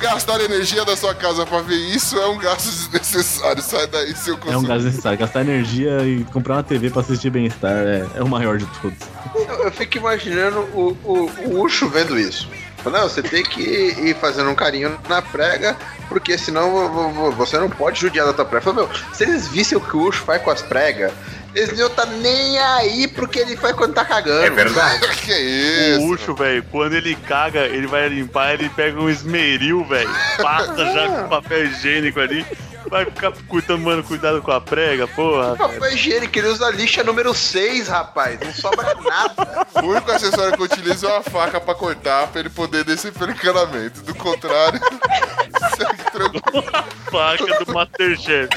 Gastar 0.00 0.40
energia 0.40 0.84
da 0.84 0.96
sua 0.96 1.14
casa 1.14 1.44
pra 1.46 1.60
ver 1.60 1.76
isso 1.76 2.16
é 2.18 2.26
um 2.26 2.38
gasto 2.38 2.66
desnecessário. 2.66 3.62
Sai 3.62 3.86
daí, 3.86 4.14
seu 4.14 4.34
É 4.34 4.36
um 4.36 4.40
consumo. 4.40 4.68
gasto 4.68 4.84
necessário. 4.84 5.18
Gastar 5.18 5.40
energia 5.42 6.02
e 6.06 6.24
comprar 6.24 6.54
uma 6.56 6.62
TV 6.62 6.90
pra 6.90 7.00
assistir 7.02 7.30
bem-estar 7.30 7.72
é, 7.72 8.06
é 8.16 8.22
o 8.22 8.28
maior 8.28 8.58
de 8.58 8.66
todos. 8.80 8.98
eu, 9.34 9.64
eu 9.64 9.72
fico 9.72 9.98
imaginando 9.98 10.60
o, 10.74 10.96
o, 11.04 11.30
o 11.46 11.62
Ucho 11.62 11.88
vendo 11.88 12.18
isso. 12.18 12.48
Não, 12.84 13.02
você 13.08 13.22
tem 13.22 13.42
que 13.42 13.60
ir 13.60 14.16
fazendo 14.20 14.48
um 14.50 14.54
carinho 14.54 14.98
na 15.08 15.20
prega, 15.20 15.76
porque 16.08 16.38
senão 16.38 16.70
vo- 16.70 16.88
vo- 16.88 17.10
vo- 17.10 17.32
você 17.32 17.58
não 17.58 17.68
pode 17.68 18.00
judiar 18.00 18.26
da 18.26 18.32
tua 18.32 18.44
prega. 18.44 18.64
Fala, 18.64 18.76
meu, 18.76 18.90
se 19.12 19.24
eles 19.24 19.46
vissem 19.48 19.76
o 19.76 19.80
que 19.80 19.96
o 19.96 20.02
Ucho 20.08 20.22
faz 20.24 20.40
com 20.42 20.50
as 20.50 20.62
pregas, 20.62 21.12
eles 21.54 21.78
não 21.78 21.90
tá 21.90 22.06
nem 22.06 22.58
aí 22.58 23.08
pro 23.08 23.28
que 23.28 23.38
ele 23.40 23.56
faz 23.56 23.74
quando 23.74 23.92
tá 23.94 24.04
cagando. 24.04 24.44
É 24.44 24.50
verdade. 24.50 25.06
que 25.18 25.32
isso? 25.32 26.00
O 26.00 26.08
Ucho, 26.10 26.34
velho, 26.34 26.64
quando 26.70 26.94
ele 26.94 27.14
caga, 27.26 27.60
ele 27.66 27.86
vai 27.86 28.08
limpar, 28.08 28.54
ele 28.54 28.68
pega 28.70 28.98
um 28.98 29.10
esmeril, 29.10 29.84
velho, 29.84 30.10
passa 30.40 30.74
já 30.92 31.08
com 31.08 31.28
papel 31.28 31.66
higiênico 31.66 32.20
ali, 32.20 32.46
vai 32.86 33.04
ficar 33.04 33.32
cuidando, 33.48 33.82
mano, 33.82 34.02
cuidado 34.02 34.42
com 34.42 34.50
a 34.50 34.60
prega, 34.60 35.06
porra. 35.08 35.56
Papel 35.56 35.92
higiênico, 35.92 36.38
ele 36.38 36.48
usa 36.48 36.70
lixa 36.70 37.02
número 37.02 37.34
6, 37.34 37.88
rapaz. 37.88 38.38
Não 38.40 38.52
sobra 38.52 38.94
nada. 38.94 39.66
O 39.82 39.86
único 39.86 40.10
acessório 40.10 40.54
que 40.54 40.60
eu 40.60 40.66
utilizo 40.66 41.06
é 41.06 41.12
uma 41.12 41.22
faca 41.22 41.60
pra 41.60 41.74
cortar, 41.74 42.28
pra 42.28 42.40
ele 42.40 42.50
poder 42.50 42.84
descer 42.84 43.12
pelo 43.12 43.32
encanamento. 43.32 44.02
Do 44.02 44.14
contrário, 44.14 44.80
segue 45.76 46.10
tranquilo. 46.10 46.64
Faca 47.10 47.64
do 47.64 47.72
Masterchef. 47.72 48.48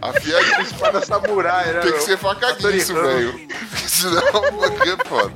Afia 0.00 0.42
de 0.42 0.62
Espada 0.62 1.04
samurai, 1.04 1.72
né? 1.72 1.80
Tem 1.80 1.92
que 1.92 2.00
ser 2.02 2.18
faca 2.18 2.52
guinso, 2.54 2.94
velho. 2.94 3.48
Senão, 3.86 4.20
é 4.20 5.08
foda. 5.08 5.32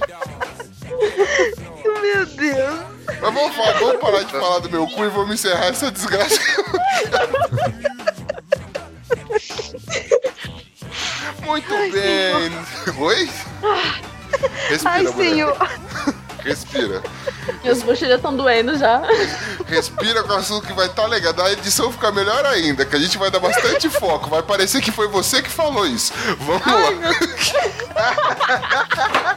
Meu 2.03 2.27
Deus! 2.27 2.81
Mas 3.07 3.35
vamos, 3.35 3.55
falar, 3.57 3.79
vamos 3.79 3.97
parar 4.01 4.23
de 4.25 4.33
falar 4.33 4.59
do 4.59 4.71
meu 4.71 4.87
cu 4.89 5.05
e 5.05 5.09
vamos 5.09 5.35
encerrar 5.35 5.67
essa 5.67 5.91
desgraça. 5.91 6.41
Muito 11.45 11.69
bem. 11.93 12.53
Oi? 12.99 13.31
Respira, 14.69 14.91
Ai, 14.91 15.03
mulher. 15.05 15.15
senhor! 15.17 15.57
Respira. 16.47 17.03
Meus 17.65 17.83
bochechas 17.83 18.17
estão 18.17 18.37
doendo 18.37 18.79
já. 18.79 19.03
Respira 19.67 20.23
com 20.23 20.33
o 20.33 20.37
assunto 20.37 20.67
que 20.67 20.73
vai 20.73 20.87
estar 20.87 21.07
legal. 21.07 21.33
Da 21.33 21.51
edição 21.53 21.91
ficar 21.91 22.13
melhor 22.13 22.45
ainda, 22.47 22.85
que 22.85 22.95
a 22.95 22.99
gente 22.99 23.19
vai 23.19 23.31
dar 23.31 23.41
bastante 23.41 23.89
foco. 23.91 24.31
Vai 24.31 24.43
parecer 24.43 24.81
que 24.81 24.93
foi 24.93 25.09
você 25.09 25.43
que 25.43 25.51
falou 25.51 25.87
isso. 25.87 26.13
Vamos 26.39 26.65
lá. 26.67 26.77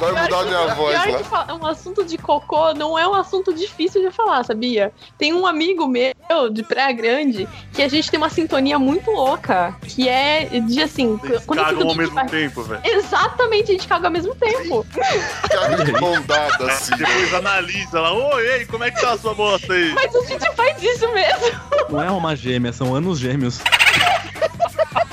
Vai 0.00 0.12
mudar 0.22 0.44
minha 0.44 0.74
voz 0.74 1.00
Pior 1.00 1.12
lá. 1.12 1.18
que 1.18 1.24
fa- 1.24 1.46
um 1.60 1.66
assunto 1.66 2.04
de 2.04 2.18
cocô 2.18 2.74
não 2.74 2.98
é 2.98 3.06
um 3.06 3.14
assunto 3.14 3.52
difícil 3.54 4.02
de 4.02 4.10
falar, 4.10 4.44
sabia? 4.44 4.92
Tem 5.18 5.32
um 5.32 5.46
amigo 5.46 5.86
meu 5.86 6.50
de 6.50 6.62
Praia 6.62 6.92
Grande 6.92 7.48
que 7.72 7.82
a 7.82 7.88
gente 7.88 8.10
tem 8.10 8.18
uma 8.18 8.28
sintonia 8.30 8.78
muito 8.78 9.10
louca, 9.10 9.74
que 9.82 10.08
é 10.08 10.46
de 10.60 10.82
assim, 10.82 11.16
quando 11.46 11.58
eu 11.60 11.64
cagam 11.64 11.88
ao 11.88 11.94
mesmo 11.94 12.26
tempo, 12.26 12.62
velho. 12.62 12.80
Exatamente, 12.84 13.70
a 13.70 13.74
gente 13.74 13.88
caga 13.88 14.08
ao 14.08 14.12
mesmo 14.12 14.34
tempo. 14.34 14.86
Cara 15.48 15.84
de 15.84 15.92
bondada, 15.92 16.66
assim. 16.66 16.96
Depois 16.96 17.34
analisa 17.34 18.00
lá, 18.00 18.12
oi, 18.12 18.46
ei, 18.46 18.66
como 18.66 18.84
é 18.84 18.90
que 18.90 19.00
tá 19.00 19.12
a 19.12 19.18
sua 19.18 19.34
bosta 19.34 19.72
aí? 19.72 19.92
Mas 19.94 20.14
a 20.14 20.24
gente 20.24 20.54
faz 20.54 20.82
isso 20.82 21.12
mesmo. 21.12 21.60
Não 21.90 22.02
é 22.02 22.10
uma 22.10 22.34
gêmea, 22.34 22.72
são 22.72 22.94
anos 22.94 23.18
gêmeos. 23.18 23.60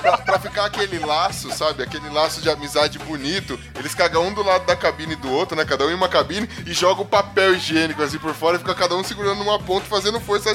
Pra, 0.01 0.17
pra 0.17 0.39
ficar 0.39 0.65
aquele 0.65 0.99
laço, 0.99 1.51
sabe? 1.51 1.83
Aquele 1.83 2.09
laço 2.09 2.41
de 2.41 2.49
amizade 2.49 2.99
bonito. 2.99 3.59
Eles 3.77 3.95
cagam 3.95 4.27
um 4.27 4.33
do 4.33 4.43
lado 4.43 4.65
da 4.65 4.75
cabine 4.75 5.15
do 5.15 5.31
outro, 5.31 5.55
né? 5.55 5.63
Cada 5.63 5.85
um 5.85 5.91
em 5.91 5.93
uma 5.93 6.09
cabine 6.09 6.49
e 6.65 6.73
jogam 6.73 7.05
papel 7.05 7.55
higiênico 7.55 8.01
assim 8.01 8.17
por 8.17 8.33
fora 8.33 8.57
e 8.57 8.59
fica 8.59 8.75
cada 8.75 8.95
um 8.95 9.03
segurando 9.03 9.41
uma 9.41 9.59
ponta 9.59 9.85
e 9.85 9.89
fazendo 9.89 10.19
força. 10.19 10.53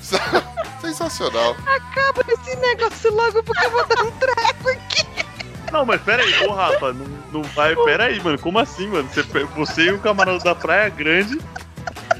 Sabe? 0.00 0.44
Sensacional. 0.80 1.56
Acaba 1.66 2.22
esse 2.28 2.56
negócio 2.56 3.12
logo 3.12 3.42
porque 3.42 3.64
eu 3.66 3.70
vou 3.70 3.86
dar 3.86 4.02
um 4.04 4.10
treco 4.12 4.68
aqui. 4.68 5.11
Não, 5.72 5.86
mas 5.86 6.00
pera 6.02 6.22
aí, 6.22 6.46
ô 6.46 6.52
Rafa, 6.52 6.92
não, 6.92 7.06
não 7.32 7.42
vai, 7.42 7.74
pera 7.74 8.04
aí, 8.04 8.20
mano, 8.22 8.38
como 8.38 8.58
assim, 8.58 8.88
mano? 8.88 9.08
Você, 9.08 9.22
você 9.56 9.82
e 9.84 9.92
o 9.92 9.98
camarada 9.98 10.38
da 10.38 10.54
Praia 10.54 10.88
Grande, 10.90 11.38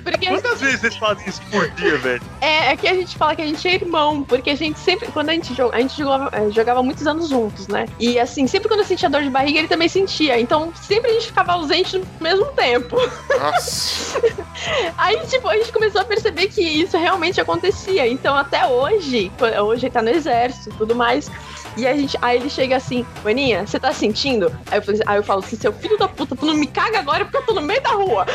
Porque 0.03 0.27
quantas 0.27 0.61
vezes 0.61 0.81
vocês 0.81 0.97
fazem 0.97 1.29
isso 1.29 1.43
por 1.51 1.69
dia, 1.71 1.97
velho? 1.99 2.23
é, 2.41 2.73
é 2.73 2.77
que 2.77 2.89
a 2.89 2.95
gente 2.95 3.17
fala 3.17 3.37
que 3.37 3.43
a 3.43 3.47
gente 3.47 3.67
é 3.69 3.75
irmão, 3.75 4.23
porque 4.25 4.51
a 4.51 4.55
gente 4.55 4.79
sempre, 4.79 5.09
quando 5.13 5.31
a 5.31 5.33
gente 5.33 5.55
joga, 5.55 5.77
a 5.77 5.81
gente 5.81 5.97
jogava, 5.97 6.31
é, 6.33 6.51
jogava 6.51 6.83
muitos 6.83 7.07
anos 7.07 7.29
juntos, 7.29 7.69
né? 7.69 7.87
E 8.01 8.19
assim, 8.19 8.47
sempre 8.47 8.69
quando 8.69 8.81
eu 8.81 8.87
sentia 8.87 9.09
dor 9.09 9.23
de 9.23 9.31
barriga, 9.31 9.59
ele 9.59 9.69
também 9.69 9.89
sentia. 9.89 10.41
Então 10.41 10.73
sempre 10.75 11.11
a 11.11 11.15
gente 11.15 11.27
ficava 11.27 11.53
ausente 11.53 11.99
no 11.99 12.07
mesmo 12.21 12.47
tempo. 12.47 12.97
Nossa. 13.39 14.21
Aí, 14.97 15.19
tipo, 15.27 15.49
a 15.49 15.57
gente 15.57 15.73
começou 15.73 16.01
a 16.01 16.05
perceber 16.05 16.49
que 16.49 16.63
isso 16.63 16.97
realmente 16.97 17.41
acontecia. 17.41 18.07
Então, 18.07 18.37
até 18.37 18.67
hoje, 18.67 19.31
hoje 19.65 19.87
ele 19.87 19.93
tá 19.93 20.03
no 20.03 20.11
exército 20.11 20.71
e 20.71 20.73
tudo 20.79 20.95
mais. 20.95 21.31
E 21.77 21.87
a 21.87 21.97
gente, 21.97 22.19
aí 22.21 22.39
ele 22.39 22.51
chega 22.51 22.77
assim, 22.77 23.07
Aninha, 23.25 23.67
você 23.67 23.81
tá 23.81 23.93
sentindo? 23.93 24.47
Aí 24.71 24.79
eu, 24.79 24.83
falei, 24.83 25.01
aí 25.07 25.17
eu 25.17 25.23
falo 25.23 25.41
assim, 25.41 25.57
seu 25.57 25.73
filho 25.73 25.97
da 25.97 26.07
puta, 26.07 26.37
tu 26.37 26.45
não 26.45 26.55
me 26.55 26.67
caga 26.67 26.99
agora 26.99 27.25
porque 27.25 27.39
eu 27.39 27.43
tô 27.47 27.55
no 27.55 27.63
meio 27.63 27.81
da 27.83 27.91
rua. 27.91 28.27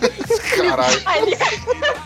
Caralho. 0.56 1.02
Ele, 1.16 1.36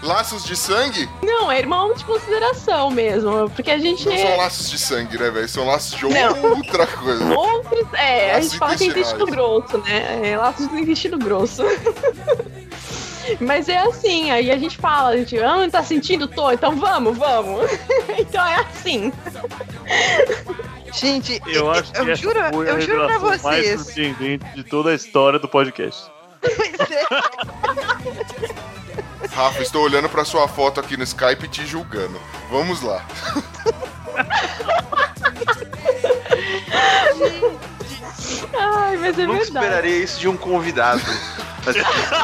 Laços 0.02 0.44
de 0.44 0.56
sangue? 0.56 1.08
não, 1.22 1.50
é 1.50 1.58
irmão 1.58 1.94
de 1.94 2.04
consideração 2.04 2.90
mesmo, 2.90 3.48
porque 3.50 3.70
a 3.70 3.78
gente 3.78 4.04
Não 4.06 4.16
são 4.16 4.28
é 4.28 4.36
laços 4.36 4.70
de 4.70 4.78
sangue, 4.78 5.18
né, 5.18 5.30
velho? 5.30 5.48
São 5.48 5.66
laços 5.66 5.98
de 5.98 6.06
Não. 6.06 6.56
outra 6.56 6.86
coisa. 6.86 7.24
outros, 7.34 7.86
é, 7.94 8.34
a 8.34 8.40
gente 8.40 8.58
fala 8.58 8.76
que 8.76 8.84
é 8.84 8.86
intestino 8.88 9.26
grosso, 9.26 9.78
né? 9.78 10.30
É 10.30 10.36
laços 10.36 10.66
do 10.66 10.78
intestino 10.78 11.18
grosso. 11.18 11.62
Mas 13.38 13.68
é 13.68 13.78
assim, 13.78 14.30
aí 14.30 14.50
a 14.50 14.58
gente 14.58 14.76
fala, 14.76 15.10
a 15.10 15.16
gente, 15.16 15.38
ah, 15.38 15.58
não 15.58 15.70
tá 15.70 15.82
sentindo? 15.82 16.26
Tô, 16.26 16.50
então 16.50 16.74
vamos, 16.76 17.16
vamos. 17.16 17.70
então 18.18 18.44
é 18.44 18.56
assim. 18.56 19.12
Gente, 20.92 21.40
Eu 21.46 21.70
acho 21.70 21.92
que 21.92 21.98
eu 22.00 22.10
essa 22.10 22.22
juro, 22.22 22.40
foi 22.52 22.68
a 22.68 22.72
eu 22.72 22.80
juro 22.80 23.04
pra 23.06 23.12
revelação 23.14 23.50
mais 23.50 23.64
vocês. 23.64 23.80
surpreendente 23.80 24.44
de 24.54 24.64
toda 24.64 24.90
a 24.90 24.94
história 24.94 25.38
do 25.38 25.48
podcast. 25.48 26.10
Rafa, 29.32 29.62
estou 29.62 29.82
olhando 29.84 30.08
pra 30.08 30.24
sua 30.24 30.48
foto 30.48 30.80
aqui 30.80 30.96
no 30.96 31.04
Skype 31.04 31.44
e 31.44 31.48
te 31.48 31.64
julgando. 31.66 32.20
Vamos 32.50 32.82
lá. 32.82 33.04
Ai, 38.58 38.96
mas 38.96 39.18
é 39.18 39.26
Nunca 39.26 39.44
verdade. 39.44 39.66
esperaria 39.66 39.96
isso 39.98 40.20
de 40.20 40.28
um 40.28 40.36
convidado. 40.36 41.00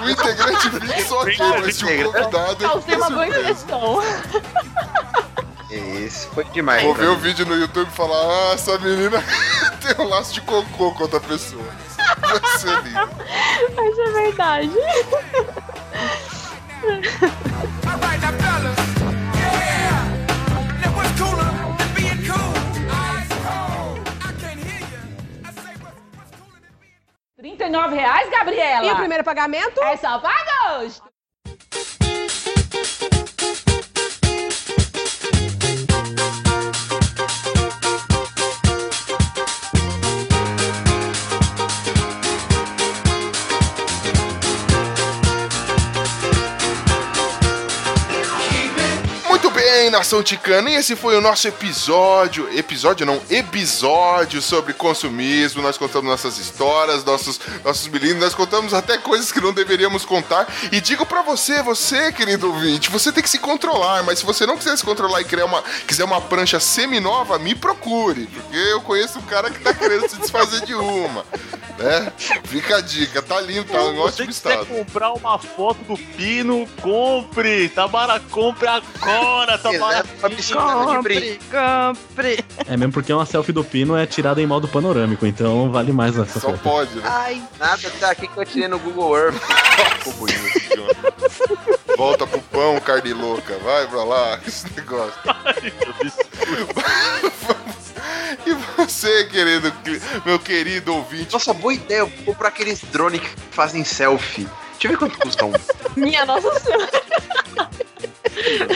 O 0.02 0.09
integrante 0.09 0.70
fixo 0.70 1.14
ok, 1.14 1.36
mas 1.60 1.76
tinha 1.76 2.09
um 2.09 2.12
convidado. 2.12 2.64
eu 2.64 2.70
Causei 2.70 2.97
uma 2.97 3.10
boa 3.10 3.28
impressão. 3.28 4.02
Esse 5.70 6.28
foi 6.28 6.44
demais. 6.44 6.82
Vou 6.82 6.94
ver 6.94 7.09
o 7.09 7.16
vídeo 7.16 7.44
no 7.47 7.56
YouTube 7.56 7.88
e 7.88 7.93
falar: 7.93 8.16
Ah, 8.16 8.55
essa 8.55 8.78
menina 8.78 9.22
tem 9.82 10.05
um 10.05 10.09
laço 10.09 10.32
de 10.34 10.40
cocô 10.40 10.93
com 10.93 11.02
outra 11.02 11.20
pessoa. 11.20 11.64
Vai 12.18 12.59
ser 12.59 12.82
lindo. 12.82 13.10
Mas 13.74 13.98
é 13.98 14.10
verdade. 14.12 14.70
Alright, 17.86 18.20
now 18.20 18.32
fellas. 18.32 18.78
Yeah. 19.34 20.05
Now 20.82 20.93
what's 20.97 21.18
cooler 21.18 21.51
than 21.78 21.94
being 21.94 22.22
cool? 22.26 22.52
Ice 23.18 23.34
cold. 23.43 24.01
I 24.20 24.32
can't 24.40 24.60
hear 24.60 24.80
you. 24.80 25.02
I 25.44 25.51
say 25.52 25.74
what, 25.82 25.94
what's 26.16 26.30
cooler 26.36 26.60
than 26.62 26.74
being 26.80 27.56
39 27.59 27.94
reais, 27.97 28.30
Gabriela? 28.30 28.86
E 28.86 28.93
o 28.93 28.97
primeiro 28.97 29.24
pagamento? 29.24 29.82
É 29.82 29.97
só 29.97 30.18
pra 30.18 30.30
bem, 49.86 49.90
nação 49.90 50.20
ticana, 50.20 50.68
e 50.68 50.74
esse 50.74 50.96
foi 50.96 51.16
o 51.16 51.20
nosso 51.20 51.46
episódio. 51.46 52.48
Episódio 52.56 53.06
não, 53.06 53.22
episódio 53.30 54.42
sobre 54.42 54.72
consumismo. 54.72 55.62
Nós 55.62 55.78
contamos 55.78 56.10
nossas 56.10 56.38
histórias, 56.38 57.04
nossos, 57.04 57.40
nossos 57.64 57.86
milindros, 57.86 58.20
nós 58.20 58.34
contamos 58.34 58.74
até 58.74 58.98
coisas 58.98 59.30
que 59.30 59.40
não 59.40 59.52
deveríamos 59.52 60.04
contar. 60.04 60.52
E 60.72 60.80
digo 60.80 61.06
pra 61.06 61.22
você, 61.22 61.62
você, 61.62 62.10
querido 62.10 62.48
ouvinte, 62.48 62.90
você 62.90 63.12
tem 63.12 63.22
que 63.22 63.30
se 63.30 63.38
controlar, 63.38 64.02
mas 64.02 64.18
se 64.18 64.26
você 64.26 64.44
não 64.44 64.56
quiser 64.56 64.76
se 64.76 64.84
controlar 64.84 65.20
e 65.20 65.24
criar 65.24 65.44
uma, 65.44 65.62
quiser 65.86 66.04
uma 66.04 66.20
prancha 66.20 66.58
semi-nova, 66.58 67.38
me 67.38 67.54
procure, 67.54 68.26
porque 68.26 68.56
eu 68.56 68.80
conheço 68.80 69.20
um 69.20 69.22
cara 69.22 69.50
que 69.50 69.60
tá 69.60 69.72
querendo 69.72 70.08
se 70.08 70.16
desfazer 70.16 70.62
de 70.62 70.74
uma. 70.74 71.24
Né? 71.78 72.12
Fica 72.44 72.77
a 72.77 72.81
dica, 72.81 73.20
tá 73.20 73.40
lindo, 73.40 73.65
tá 73.65 73.74
em 73.74 73.74
Se 73.74 73.81
ótimo 73.98 74.03
você 74.03 74.27
quiser 74.27 74.51
estado. 74.51 74.66
comprar 74.66 75.12
uma 75.12 75.39
foto 75.39 75.78
do 75.85 75.97
Pino, 75.97 76.66
compre! 76.81 77.69
Tá 77.69 77.86
barato, 77.86 78.24
compre 78.31 78.66
agora, 78.66 79.59
tá 79.59 79.70
brinde. 79.70 80.55
Compre, 80.55 81.40
compre. 81.51 82.44
É 82.66 82.77
mesmo 82.77 82.93
porque 82.93 83.12
uma 83.12 83.27
selfie 83.27 83.53
do 83.53 83.62
Pino 83.62 83.97
é 83.97 84.07
tirada 84.07 84.40
em 84.40 84.47
modo 84.47 84.66
panorâmico, 84.66 85.27
então 85.27 85.70
vale 85.70 85.93
mais 85.93 86.19
essa 86.19 86.40
Só 86.40 86.51
foto. 86.51 86.61
pode, 86.61 86.94
né? 86.97 87.03
Ai, 87.05 87.43
Nada 87.59 87.90
tá 88.01 88.11
aqui 88.11 88.27
que 88.27 88.39
eu 88.39 88.47
tirei 88.47 88.69
no 88.69 88.78
Google 88.78 89.16
Earth. 89.16 89.36
Ficou 89.98 90.12
bonito, 90.15 90.69
senhor. 90.69 90.97
Volta 91.97 92.27
pro 92.27 92.40
pão, 92.40 92.81
carne 92.81 93.12
louca. 93.12 93.59
Vai 93.59 93.86
pra 93.86 94.05
lá, 94.05 94.40
esse 94.47 94.66
negócio. 94.74 95.12
E 98.47 98.53
você, 98.77 99.24
querido, 99.24 99.73
meu 100.24 100.39
querido 100.39 100.94
ouvinte, 100.94 101.32
Nossa, 101.32 101.53
boa 101.55 101.74
ideia. 101.74 102.01
Eu 102.01 102.07
vou 102.09 102.35
comprar 102.35 102.48
aqueles 102.48 102.81
drones 102.82 103.20
que 103.20 103.28
fazem 103.51 103.85
selfie. 103.85 104.48
Deixa 104.73 104.86
eu 104.86 104.90
ver 104.90 104.97
quanto 104.98 105.19
custa 105.19 105.44
um. 105.47 105.53
Minha 105.97 106.24
nossa 106.27 106.59
senhora. 106.61 106.90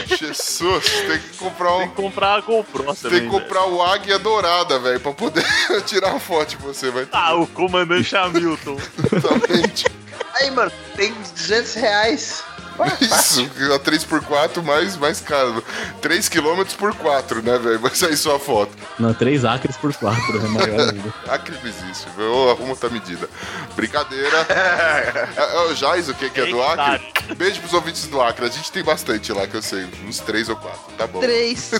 Jesus, 0.07 0.89
tem 1.07 1.19
que 1.19 1.37
comprar 1.37 1.69
Tem 1.77 1.81
um. 1.85 1.89
que 1.89 1.95
comprar 1.95 2.33
a 2.35 2.41
GoPro 2.41 2.83
Tem 2.85 2.95
também. 2.95 3.21
que 3.21 3.27
comprar 3.27 3.65
o 3.67 3.81
Águia 3.81 4.17
Dourada, 4.17 4.79
velho, 4.79 4.99
pra 4.99 5.13
poder 5.13 5.45
tirar 5.85 6.09
uma 6.11 6.19
foto 6.19 6.49
de 6.49 6.57
você, 6.57 6.89
vai. 6.89 7.07
Ah, 7.11 7.35
o 7.35 7.45
comandante 7.47 8.15
Hamilton. 8.15 8.77
Exatamente. 9.13 9.85
Aí, 10.33 10.49
mano, 10.51 10.71
tem 10.95 11.13
200 11.13 11.73
reais. 11.75 12.43
Isso, 13.01 13.41
a 13.73 13.79
3x4 13.79 14.63
mais, 14.63 14.97
mais 14.97 15.19
caro. 15.21 15.63
3 16.01 16.29
km 16.29 16.63
por 16.77 16.95
4, 16.95 17.41
né, 17.41 17.57
velho? 17.57 17.79
Vai 17.79 17.93
sair 17.93 18.17
sua 18.17 18.39
foto. 18.39 18.71
Não, 18.99 19.13
3 19.13 19.45
acres 19.45 19.77
por 19.77 19.93
4, 19.93 20.37
é 20.37 20.47
maior 20.47 20.79
ainda. 20.89 21.13
Acre 21.27 21.55
não 21.61 21.69
existe, 21.69 22.07
eu 22.17 22.49
arrumo 22.51 22.71
outra 22.71 22.89
medida. 22.89 23.29
Brincadeira. 23.75 24.45
é, 24.49 25.37
é 25.37 25.71
o 25.71 25.75
Jais, 25.75 26.09
o 26.09 26.13
que, 26.13 26.29
que 26.29 26.41
é 26.41 26.45
do 26.47 26.61
Acre? 26.61 27.11
Beijo 27.35 27.59
pros 27.61 27.73
ouvintes 27.73 28.07
do 28.07 28.21
Acre. 28.21 28.45
A 28.45 28.49
gente 28.49 28.71
tem 28.71 28.83
bastante 28.83 29.31
lá, 29.31 29.47
que 29.47 29.55
eu 29.55 29.61
sei. 29.61 29.87
Uns 30.07 30.19
3 30.19 30.49
ou 30.49 30.55
4, 30.55 30.79
tá 30.97 31.07
bom. 31.07 31.19
três. 31.19 31.71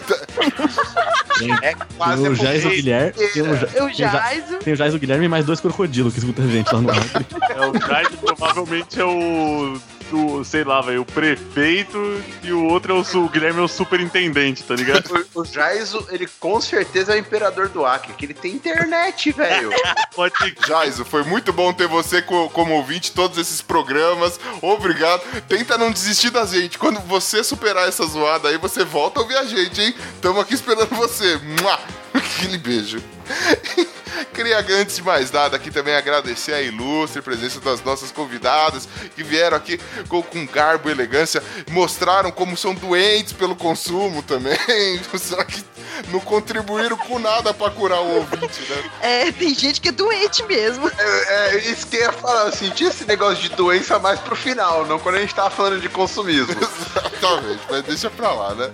Tem, 1.38 1.52
É 1.62 1.74
quase 1.98 2.22
tem 2.24 2.32
o 2.32 2.36
Jais, 2.36 2.66
o 2.66 2.70
Guilherme. 2.70 3.12
Tem 3.14 3.42
o, 3.42 3.56
Ja- 3.56 3.68
Eu 3.68 3.70
tem 3.70 3.82
o 3.84 4.60
tem 4.60 4.76
Jais, 4.76 4.94
o 4.94 5.00
Guilherme 5.00 5.26
e 5.26 5.30
mais 5.30 5.46
dois 5.46 5.60
crocodilos 5.60 6.14
que 6.14 6.20
escutam 6.20 6.46
a 6.46 6.48
gente 6.48 6.74
lá 6.74 6.82
no 6.82 6.92
Acre. 6.92 7.26
É, 7.50 7.68
o 7.68 7.88
Jair 7.88 8.10
provavelmente 8.18 9.00
é 9.00 9.06
o. 9.06 9.80
Do, 10.12 10.44
sei 10.44 10.66
lá, 10.66 10.82
velho, 10.82 11.04
o 11.04 11.06
prefeito 11.06 12.22
e 12.44 12.52
o 12.52 12.66
outro 12.66 12.92
é 12.94 12.96
o, 13.18 13.24
o 13.24 13.30
Guilherme 13.30 13.60
é 13.60 13.64
o 13.64 13.68
superintendente, 13.70 14.62
tá 14.62 14.76
ligado? 14.76 15.26
O, 15.34 15.40
o 15.40 15.46
Jaiso, 15.46 16.06
ele 16.12 16.28
com 16.38 16.60
certeza 16.60 17.14
é 17.14 17.16
o 17.16 17.20
imperador 17.20 17.70
do 17.70 17.86
Acre, 17.86 18.12
que 18.14 18.26
ele 18.26 18.34
tem 18.34 18.52
internet, 18.54 19.32
velho. 19.32 19.70
Jaiso, 20.68 21.06
foi 21.06 21.24
muito 21.24 21.54
bom 21.54 21.72
ter 21.72 21.88
você 21.88 22.22
co- 22.22 22.50
como 22.50 22.74
ouvinte 22.74 23.14
todos 23.14 23.38
esses 23.38 23.62
programas. 23.62 24.38
Obrigado. 24.62 25.22
Tenta 25.48 25.78
não 25.78 25.92
desistir 25.92 26.30
da 26.30 26.46
gente. 26.46 26.78
Quando 26.78 27.00
você 27.02 27.42
superar 27.42 27.88
essa 27.88 28.06
zoada 28.06 28.50
aí, 28.50 28.58
você 28.58 28.84
volta 28.84 29.20
a 29.20 29.24
ouvir 29.24 29.38
a 29.38 29.46
gente, 29.46 29.80
hein? 29.82 29.96
Tamo 30.22 30.42
aqui 30.42 30.54
esperando 30.54 30.90
você. 30.90 31.38
Mua! 31.62 31.80
Aquele 32.14 32.58
beijo. 32.58 33.02
Queria, 34.34 34.60
antes 34.60 34.96
de 34.96 35.04
mais 35.04 35.32
nada, 35.32 35.56
aqui 35.56 35.72
também 35.72 35.96
agradecer 35.96 36.54
a 36.54 36.62
ilustre 36.62 37.22
presença 37.22 37.60
das 37.60 37.84
nossas 37.84 38.12
convidadas 38.12 38.88
que 39.16 39.24
vieram 39.24 39.58
aqui 39.58 39.80
com, 40.08 40.22
com 40.22 40.46
garbo 40.46 40.90
e 40.90 40.92
elegância, 40.92 41.44
mostraram 41.70 42.32
como 42.32 42.56
são 42.56 42.74
doentes 42.74 43.34
pelo 43.34 43.56
consumo 43.56 44.22
também. 44.22 44.58
Será 45.18 45.46
que 45.46 45.64
não 46.10 46.20
contribuíram 46.20 46.98
com 46.98 47.20
nada 47.20 47.54
pra 47.54 47.70
curar 47.70 48.02
o 48.02 48.16
ouvinte, 48.16 48.62
né? 48.70 48.92
É, 49.02 49.32
tem 49.32 49.54
gente 49.54 49.82
que 49.82 49.90
é 49.90 49.92
doente 49.92 50.44
mesmo. 50.44 50.90
É, 50.98 51.56
é 51.56 51.58
isso 51.72 51.88
que 51.88 51.98
eu 51.98 52.02
ia 52.02 52.12
falar, 52.12 52.46
eu 52.46 52.52
senti 52.52 52.84
esse 52.84 53.06
negócio 53.06 53.42
de 53.42 53.50
doença 53.50 54.00
mais 54.00 54.20
pro 54.20 54.36
final, 54.36 54.86
não 54.86 55.00
quando 55.00 55.16
a 55.16 55.20
gente 55.20 55.34
tava 55.34 55.50
falando 55.50 55.80
de 55.82 55.90
consumismo. 55.90 56.54
Exatamente, 56.54 57.62
mas 57.70 57.84
deixa 57.84 58.10
pra 58.10 58.32
lá, 58.32 58.56
né? 58.56 58.72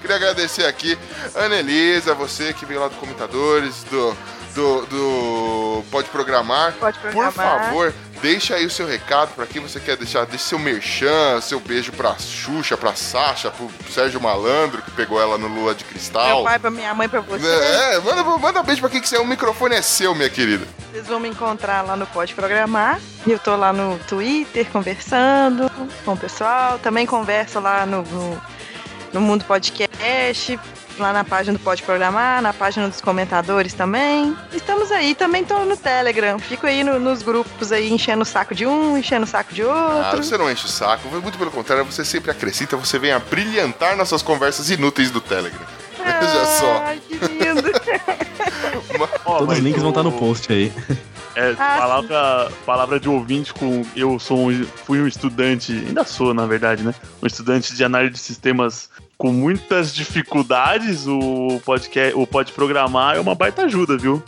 Queria 0.00 0.16
agradecer 0.16 0.64
aqui 0.64 0.98
a 1.34 1.44
Anelisa, 1.44 2.14
você 2.14 2.52
que 2.52 2.64
veio 2.64 2.80
lá 2.80 2.88
do 2.88 2.96
Comentadores, 2.96 3.84
do, 3.84 3.95
do, 4.54 4.86
do 4.86 5.84
Pode 5.90 6.08
Programar. 6.08 6.72
Pode 6.80 6.98
Por 6.98 7.10
programar. 7.12 7.64
favor, 7.66 7.94
deixa 8.22 8.54
aí 8.54 8.64
o 8.64 8.70
seu 8.70 8.86
recado 8.86 9.34
pra 9.34 9.46
quem 9.46 9.60
você 9.60 9.78
quer 9.78 9.96
deixar. 9.96 10.24
Deixa 10.26 10.44
seu 10.46 10.58
merchan, 10.58 11.40
seu 11.42 11.60
beijo 11.60 11.92
pra 11.92 12.16
Xuxa, 12.18 12.76
pra 12.76 12.94
Sasha, 12.94 13.50
pro 13.50 13.68
Sérgio 13.90 14.20
Malandro, 14.20 14.80
que 14.82 14.90
pegou 14.92 15.20
ela 15.20 15.36
no 15.36 15.46
Lua 15.48 15.74
de 15.74 15.84
Meu 15.84 15.92
Cristal. 15.92 16.44
pai, 16.44 16.58
pra 16.58 16.70
minha 16.70 16.94
mãe, 16.94 17.08
pra 17.08 17.20
você. 17.20 17.46
É, 17.46 18.00
manda, 18.00 18.24
manda 18.24 18.62
beijo 18.62 18.80
pra 18.80 18.90
quem 18.90 19.00
quiser. 19.00 19.18
O 19.20 19.26
microfone 19.26 19.74
é 19.74 19.82
seu, 19.82 20.14
minha 20.14 20.30
querida. 20.30 20.66
Vocês 20.90 21.06
vão 21.06 21.20
me 21.20 21.28
encontrar 21.28 21.82
lá 21.82 21.94
no 21.94 22.06
Pode 22.06 22.34
Programar. 22.34 22.98
Eu 23.26 23.38
tô 23.38 23.54
lá 23.56 23.72
no 23.72 23.98
Twitter 24.08 24.66
conversando 24.72 25.70
com 26.04 26.12
o 26.12 26.16
pessoal. 26.16 26.78
Também 26.78 27.04
converso 27.04 27.60
lá 27.60 27.84
no, 27.84 28.02
no, 28.02 28.42
no 29.12 29.20
Mundo 29.20 29.44
Podcast, 29.44 30.58
lá 30.98 31.12
na 31.12 31.24
página 31.24 31.56
do 31.58 31.62
Pode 31.62 31.82
Programar, 31.82 32.40
na 32.42 32.52
página 32.52 32.88
dos 32.88 33.00
comentadores 33.00 33.72
também. 33.74 34.36
Estamos 34.52 34.90
aí, 34.90 35.14
também 35.14 35.44
tô 35.44 35.58
no 35.64 35.76
Telegram. 35.76 36.38
Fico 36.38 36.66
aí 36.66 36.82
no- 36.84 36.98
nos 36.98 37.22
grupos 37.22 37.72
aí, 37.72 37.92
enchendo 37.92 38.22
o 38.22 38.26
saco 38.26 38.54
de 38.54 38.66
um, 38.66 38.96
enchendo 38.96 39.24
o 39.24 39.28
saco 39.28 39.54
de 39.54 39.62
Ah, 39.62 40.02
outro. 40.12 40.24
você 40.24 40.36
não 40.38 40.50
enche 40.50 40.64
o 40.66 40.68
saco, 40.68 41.08
muito 41.08 41.38
pelo 41.38 41.50
contrário, 41.50 41.84
você 41.84 42.04
sempre 42.04 42.30
acrescenta, 42.30 42.76
você 42.76 42.98
vem 42.98 43.12
a 43.12 43.18
brilhantar 43.18 43.96
nossas 43.96 44.22
conversas 44.22 44.70
inúteis 44.70 45.10
do 45.10 45.20
Telegram. 45.20 45.66
Veja 46.20 46.44
só. 46.60 46.82
Ai, 46.84 47.00
que 47.06 47.14
lindo. 47.14 47.62
Todos 49.24 49.46
mas 49.48 49.58
os 49.58 49.64
links 49.64 49.80
vão 49.82 49.90
estar 49.90 50.02
no 50.02 50.10
o- 50.10 50.18
post 50.18 50.52
aí. 50.52 50.72
É, 51.34 51.54
Ah, 51.58 51.76
palavra, 51.78 52.52
palavra 52.64 53.00
de 53.00 53.08
ouvinte 53.08 53.52
com. 53.52 53.84
Eu 53.94 54.18
sou 54.18 54.50
um, 54.50 54.64
fui 54.84 55.00
um 55.00 55.06
estudante, 55.06 55.72
ainda 55.72 56.04
sou, 56.04 56.32
na 56.32 56.46
verdade, 56.46 56.82
né? 56.82 56.94
Um 57.22 57.26
estudante 57.26 57.74
de 57.74 57.84
análise 57.84 58.12
de 58.14 58.18
sistemas 58.20 58.88
com 59.26 59.32
muitas 59.32 59.92
dificuldades. 59.92 61.06
O 61.08 61.60
podcast, 61.64 62.16
o 62.16 62.26
Pode 62.26 62.52
Programar 62.52 63.16
é 63.16 63.20
uma 63.20 63.34
baita 63.34 63.62
ajuda, 63.62 63.96
viu? 63.98 64.22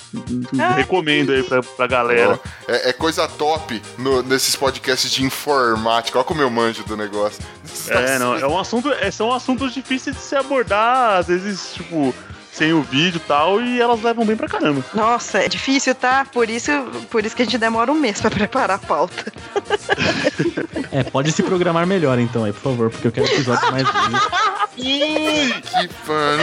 Ah, 0.58 0.72
Recomendo 0.72 1.30
aí 1.32 1.42
pra, 1.42 1.62
pra 1.62 1.86
galera. 1.86 2.40
É, 2.66 2.90
é 2.90 2.92
coisa 2.92 3.28
top 3.28 3.80
no- 3.96 4.22
nesses 4.22 4.56
podcasts 4.56 5.10
de 5.10 5.22
informática. 5.24 6.18
Olha 6.18 6.24
como 6.26 6.42
eu 6.42 6.50
manjo 6.50 6.82
do 6.84 6.96
negócio. 6.96 7.40
É, 7.88 8.18
não, 8.18 8.34
é 8.34 8.46
um 8.46 8.58
assunto, 8.58 8.90
é, 8.90 9.10
são 9.10 9.32
assuntos 9.32 9.72
difíceis 9.72 10.16
de 10.16 10.22
se 10.22 10.34
abordar, 10.34 11.18
às 11.18 11.26
vezes, 11.28 11.74
tipo, 11.74 12.12
sem 12.52 12.72
o 12.72 12.82
vídeo 12.82 13.18
e 13.18 13.28
tal, 13.28 13.60
e 13.60 13.80
elas 13.80 14.02
levam 14.02 14.24
bem 14.24 14.36
pra 14.36 14.48
caramba. 14.48 14.84
Nossa, 14.94 15.38
é 15.38 15.48
difícil, 15.48 15.94
tá? 15.94 16.26
Por 16.32 16.48
isso, 16.50 16.70
por 17.10 17.24
isso 17.24 17.36
que 17.36 17.42
a 17.42 17.44
gente 17.44 17.58
demora 17.58 17.90
um 17.92 17.94
mês 17.94 18.20
pra 18.20 18.30
preparar 18.30 18.76
a 18.76 18.78
pauta. 18.78 19.32
É, 20.90 21.02
pode 21.02 21.30
se 21.32 21.42
programar 21.42 21.86
melhor 21.86 22.18
então 22.18 22.44
aí, 22.44 22.52
por 22.52 22.62
favor, 22.62 22.90
porque 22.90 23.08
eu 23.08 23.12
quero 23.12 23.26
episódios 23.26 23.70
mais. 23.70 23.86
Ih, 24.78 25.52
que 25.60 25.88
pano. 26.06 26.42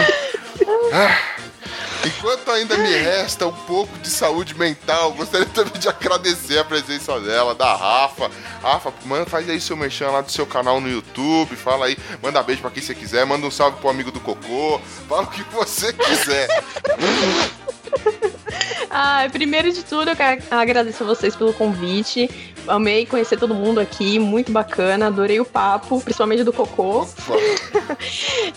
Ah, 0.93 1.17
enquanto 2.05 2.51
ainda 2.51 2.77
me 2.77 2.89
resta 2.89 3.47
um 3.47 3.51
pouco 3.51 3.97
de 3.99 4.09
saúde 4.09 4.57
mental, 4.57 5.13
gostaria 5.13 5.47
também 5.47 5.79
de 5.79 5.87
agradecer 5.87 6.59
a 6.59 6.63
presença 6.63 7.19
dela, 7.19 7.55
da 7.55 7.75
Rafa. 7.75 8.29
Rafa, 8.61 8.93
manda, 9.05 9.25
faz 9.25 9.49
aí 9.49 9.59
seu 9.59 9.75
merchan 9.75 10.09
lá 10.11 10.21
do 10.21 10.31
seu 10.31 10.45
canal 10.45 10.79
no 10.79 10.89
YouTube, 10.89 11.55
fala 11.55 11.87
aí, 11.87 11.97
manda 12.21 12.41
beijo 12.43 12.61
pra 12.61 12.71
quem 12.71 12.81
você 12.81 12.93
quiser, 12.93 13.25
manda 13.25 13.45
um 13.45 13.51
salve 13.51 13.79
pro 13.79 13.89
amigo 13.89 14.11
do 14.11 14.19
Cocô, 14.19 14.79
fala 15.07 15.23
o 15.23 15.27
que 15.27 15.43
você 15.53 15.91
quiser. 15.93 16.47
Ah, 18.97 19.27
primeiro 19.29 19.73
de 19.73 19.83
tudo, 19.83 20.09
eu 20.09 20.15
agradecer 20.49 21.03
a 21.03 21.05
vocês 21.05 21.35
pelo 21.35 21.53
convite. 21.53 22.54
Amei 22.67 23.05
conhecer 23.05 23.37
todo 23.37 23.53
mundo 23.53 23.79
aqui, 23.79 24.19
muito 24.19 24.51
bacana. 24.51 25.07
Adorei 25.07 25.39
o 25.39 25.45
papo, 25.45 26.01
principalmente 26.01 26.43
do 26.43 26.53
Cocô. 26.53 27.07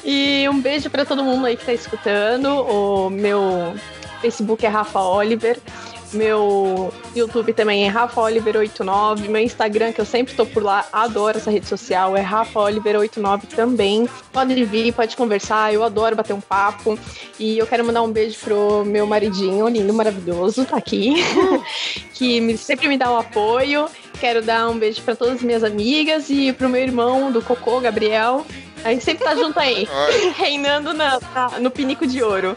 E 0.04 0.48
um 0.48 0.60
beijo 0.60 0.88
pra 0.88 1.04
todo 1.04 1.22
mundo 1.22 1.46
aí 1.46 1.56
que 1.56 1.64
tá 1.64 1.72
escutando. 1.72 2.46
O 2.46 3.10
meu 3.10 3.74
Facebook 4.20 4.64
é 4.64 4.68
Rafa 4.68 5.00
Oliver. 5.00 5.58
Meu 6.12 6.92
YouTube 7.14 7.52
também 7.52 7.84
é 7.84 7.88
Rafa 7.88 8.20
Oliver89. 8.20 9.28
Meu 9.28 9.42
Instagram, 9.42 9.92
que 9.92 10.00
eu 10.00 10.04
sempre 10.04 10.34
tô 10.34 10.46
por 10.46 10.62
lá, 10.62 10.86
adoro 10.92 11.38
essa 11.38 11.50
rede 11.50 11.66
social, 11.66 12.16
é 12.16 12.20
Rafa 12.20 12.60
Oliver89 12.60 13.42
também. 13.54 14.08
Pode 14.32 14.64
vir, 14.64 14.92
pode 14.92 15.16
conversar, 15.16 15.72
eu 15.72 15.84
adoro 15.84 16.16
bater 16.16 16.32
um 16.32 16.40
papo. 16.40 16.98
E 17.38 17.58
eu 17.58 17.66
quero 17.66 17.84
mandar 17.84 18.02
um 18.02 18.10
beijo 18.10 18.38
pro 18.40 18.84
meu 18.84 19.06
maridinho, 19.06 19.68
lindo, 19.68 19.92
maravilhoso, 19.94 20.64
tá 20.64 20.76
aqui, 20.76 21.14
que 22.14 22.40
me- 22.40 22.56
sempre 22.56 22.88
me 22.88 22.96
dá 22.96 23.10
um 23.12 23.16
apoio. 23.18 23.86
Quero 24.20 24.42
dar 24.42 24.68
um 24.68 24.76
beijo 24.78 25.00
pra 25.02 25.14
todas 25.14 25.34
as 25.36 25.42
minhas 25.42 25.62
amigas 25.62 26.28
e 26.28 26.52
pro 26.52 26.68
meu 26.68 26.80
irmão 26.82 27.30
do 27.30 27.40
Cocô, 27.40 27.78
Gabriel. 27.80 28.44
A 28.84 28.90
gente 28.90 29.04
sempre 29.04 29.24
tá 29.24 29.34
junto 29.34 29.58
aí, 29.58 29.88
reinando 30.36 30.92
na- 30.94 31.18
na- 31.34 31.58
no 31.60 31.70
pinico 31.70 32.06
de 32.06 32.22
ouro. 32.22 32.56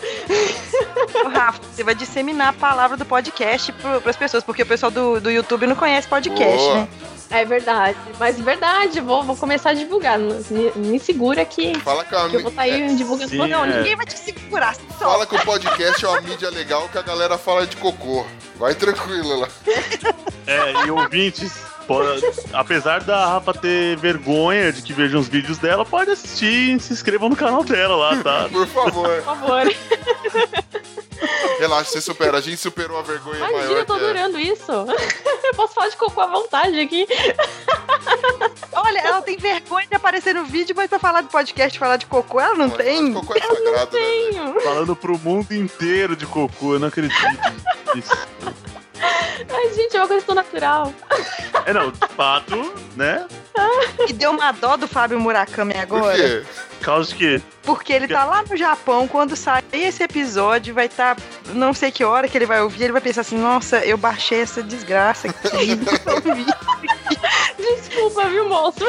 Ô, 1.26 1.28
Rafa, 1.30 1.60
você 1.72 1.84
vai 1.84 1.96
disseminar 1.96 2.50
a 2.50 2.54
palavra 2.54 2.96
do 2.98 3.06
podcast 3.06 3.72
pro, 3.74 4.02
pras 4.02 4.16
pessoas, 4.16 4.44
porque 4.44 4.64
o 4.64 4.66
pessoal 4.66 4.92
do, 4.92 5.20
do 5.20 5.30
YouTube 5.32 5.68
não 5.68 5.76
conhece 5.76 6.08
podcast, 6.08 6.58
boa. 6.58 6.76
né? 6.76 6.88
É 7.34 7.46
verdade, 7.46 7.98
mas 8.20 8.38
verdade, 8.38 9.00
vou, 9.00 9.24
vou 9.24 9.38
começar 9.38 9.70
a 9.70 9.74
divulgar. 9.74 10.20
Me, 10.20 10.72
me 10.76 11.00
segura 11.00 11.46
que, 11.46 11.74
Fala 11.80 12.04
com 12.04 12.16
a 12.18 12.30
que 12.30 12.36
eu 12.36 12.42
vou 12.42 12.50
estar 12.50 12.64
aí 12.64 12.82
é, 12.82 12.88
divulgando. 12.94 13.30
sim, 13.30 13.38
Não, 13.48 13.64
é. 13.64 13.78
ninguém 13.78 13.96
vai 13.96 14.06
te 14.06 14.18
segurar. 14.20 14.76
Só. 15.00 15.06
Fala 15.12 15.26
que 15.26 15.36
o 15.36 15.46
podcast 15.46 16.04
é 16.04 16.10
uma 16.10 16.20
mídia 16.22 16.50
legal 16.50 16.90
que 16.90 16.98
a 16.98 17.02
galera 17.02 17.38
fala 17.38 17.66
de 17.66 17.78
cocô. 17.78 18.26
Vai 18.58 18.76
tranquilo 18.76 19.40
lá. 19.40 19.48
É, 20.46 20.86
e 20.86 20.92
ouvintes, 20.92 21.54
pode- 21.88 22.26
apesar 22.54 23.02
da 23.04 23.26
Rafa 23.28 23.54
ter 23.54 23.98
vergonha 23.98 24.72
de 24.72 24.82
que 24.82 24.94
vejam 24.94 25.20
os 25.20 25.28
vídeos 25.28 25.58
dela, 25.58 25.86
pode 25.86 26.12
assistir 26.12 26.76
e 26.76 26.80
se 26.80 26.94
inscrevam 26.94 27.30
no 27.30 27.36
canal 27.36 27.64
dela 27.64 27.96
lá, 27.96 28.24
tá? 28.24 28.50
Por 28.52 28.68
favor. 28.68 29.10
Por 29.22 29.24
favor. 29.24 29.64
Relaxa, 31.60 31.92
você 31.92 32.02
supera. 32.02 32.38
A 32.38 32.42
gente 32.42 32.58
superou 32.58 32.98
a 32.98 33.04
vergonha 33.04 33.38
Imagina, 33.38 33.58
maior 33.60 33.78
eu 33.78 33.86
tô 33.86 33.94
que 33.94 34.00
é. 34.00 34.04
adorando 34.04 34.40
isso. 34.40 34.72
Eu 35.52 35.54
posso 35.56 35.74
falar 35.74 35.90
de 35.90 35.98
cocô 35.98 36.22
à 36.22 36.28
vontade 36.28 36.80
aqui. 36.80 37.06
Olha, 38.72 39.00
ela 39.00 39.22
tem 39.22 39.36
vergonha 39.38 39.86
de 39.86 39.96
aparecer 39.96 40.34
no 40.34 40.46
vídeo, 40.46 40.74
mas 40.76 40.90
pra 40.90 40.98
falar 40.98 41.22
de 41.22 41.28
podcast, 41.28 41.78
falar 41.78 41.98
de 41.98 42.06
cocô, 42.06 42.40
ela 42.40 42.56
não 42.56 42.70
Mas 42.70 42.78
tem. 42.78 43.14
Cocô 43.14 43.36
é 43.36 43.40
sagrado, 43.42 43.64
né? 43.66 43.72
velho? 43.72 43.88
Tenho. 43.88 44.62
Falando 44.62 44.96
pro 44.96 45.18
mundo 45.20 45.52
inteiro 45.54 46.16
de 46.16 46.26
cocô, 46.26 46.76
eu 46.76 46.80
não 46.80 46.88
acredito 46.88 47.14
nisso. 47.94 48.12
Ai, 49.02 49.74
gente, 49.74 49.96
é 49.96 50.00
uma 50.00 50.08
coisa 50.08 50.26
tão 50.26 50.36
natural. 50.36 50.94
É, 51.66 51.74
não, 51.74 51.92
de 51.92 52.00
fato, 52.16 52.74
né? 52.96 53.26
E 54.08 54.14
deu 54.14 54.32
uma 54.32 54.52
dó 54.52 54.78
do 54.78 54.88
Fábio 54.88 55.20
Murakami 55.20 55.74
Por 55.74 55.82
agora. 55.82 56.16
quê? 56.18 56.46
Causa 56.82 57.10
de 57.10 57.16
quê? 57.16 57.42
Porque 57.64 57.94
ele 57.94 58.08
tá 58.08 58.26
lá 58.26 58.44
no 58.44 58.58
Japão, 58.58 59.08
quando 59.08 59.36
sair 59.36 59.64
esse 59.74 60.04
episódio, 60.04 60.74
vai 60.74 60.88
estar. 60.88 61.16
não 61.54 61.74
sei 61.74 61.92
que 61.92 62.04
hora 62.04 62.28
que 62.28 62.38
ele 62.38 62.46
vai 62.46 62.62
ouvir, 62.62 62.84
ele 62.86 62.94
vai 62.94 63.02
pensar 63.02 63.22
assim, 63.22 63.38
nossa, 63.38 63.86
eu 63.86 63.98
baixei 63.98 64.42
essa 64.42 64.64
desgraça 64.64 65.28
aqui. 65.30 65.76
não 65.76 66.34
vi." 66.36 66.46
Desculpa, 67.58 68.28
viu, 68.28 68.50
moço? 68.50 68.80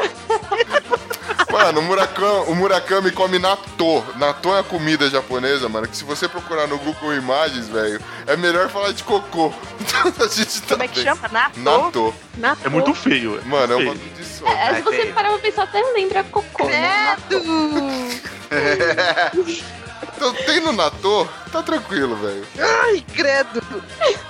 Mano, 1.53 1.81
o 1.81 1.83
Murakami, 1.83 2.45
o 2.49 2.55
Murakami 2.55 3.11
come 3.13 3.39
natô. 3.39 4.03
Natô 4.17 4.57
é 4.57 4.61
a 4.61 4.63
comida 4.63 5.09
japonesa, 5.11 5.69
mano, 5.69 5.87
que 5.87 5.95
se 5.97 6.03
você 6.03 6.27
procurar 6.27 6.67
no 6.67 6.79
Google 6.79 7.13
Imagens, 7.15 7.69
velho, 7.69 8.01
é 8.27 8.35
melhor 8.39 8.71
falar 8.71 8.93
de 8.93 9.05
cocô. 9.05 9.53
A 10.19 10.27
gente 10.29 10.63
tá 10.63 10.69
Como 10.71 10.83
é 10.83 10.89
que 10.89 10.95
bem. 10.95 11.05
chama? 11.05 11.29
Nato? 11.31 11.61
Natô. 11.61 12.15
Na 12.39 12.57
É 12.65 12.69
muito 12.71 12.95
feio. 12.95 13.39
é 13.39 13.45
Mano, 13.47 13.75
é 13.75 13.77
muito 13.77 13.91
uma 13.91 13.97
feio. 13.97 14.15
de 14.17 14.25
só. 14.25 14.47
É, 14.49 14.75
se 14.77 14.81
você 14.83 15.07
parar 15.13 15.29
pra 15.29 15.39
pensar, 15.39 15.65
até 15.65 15.83
lembra 15.93 16.25
cocô. 16.25 16.65
né? 16.65 17.17
Então 20.25 20.35
tem 20.45 20.61
no 20.61 20.71
natô, 20.73 21.27
tá 21.51 21.65
tranquilo, 21.65 22.15
velho. 22.15 22.47
Ai, 22.57 23.05
credo! 23.13 23.61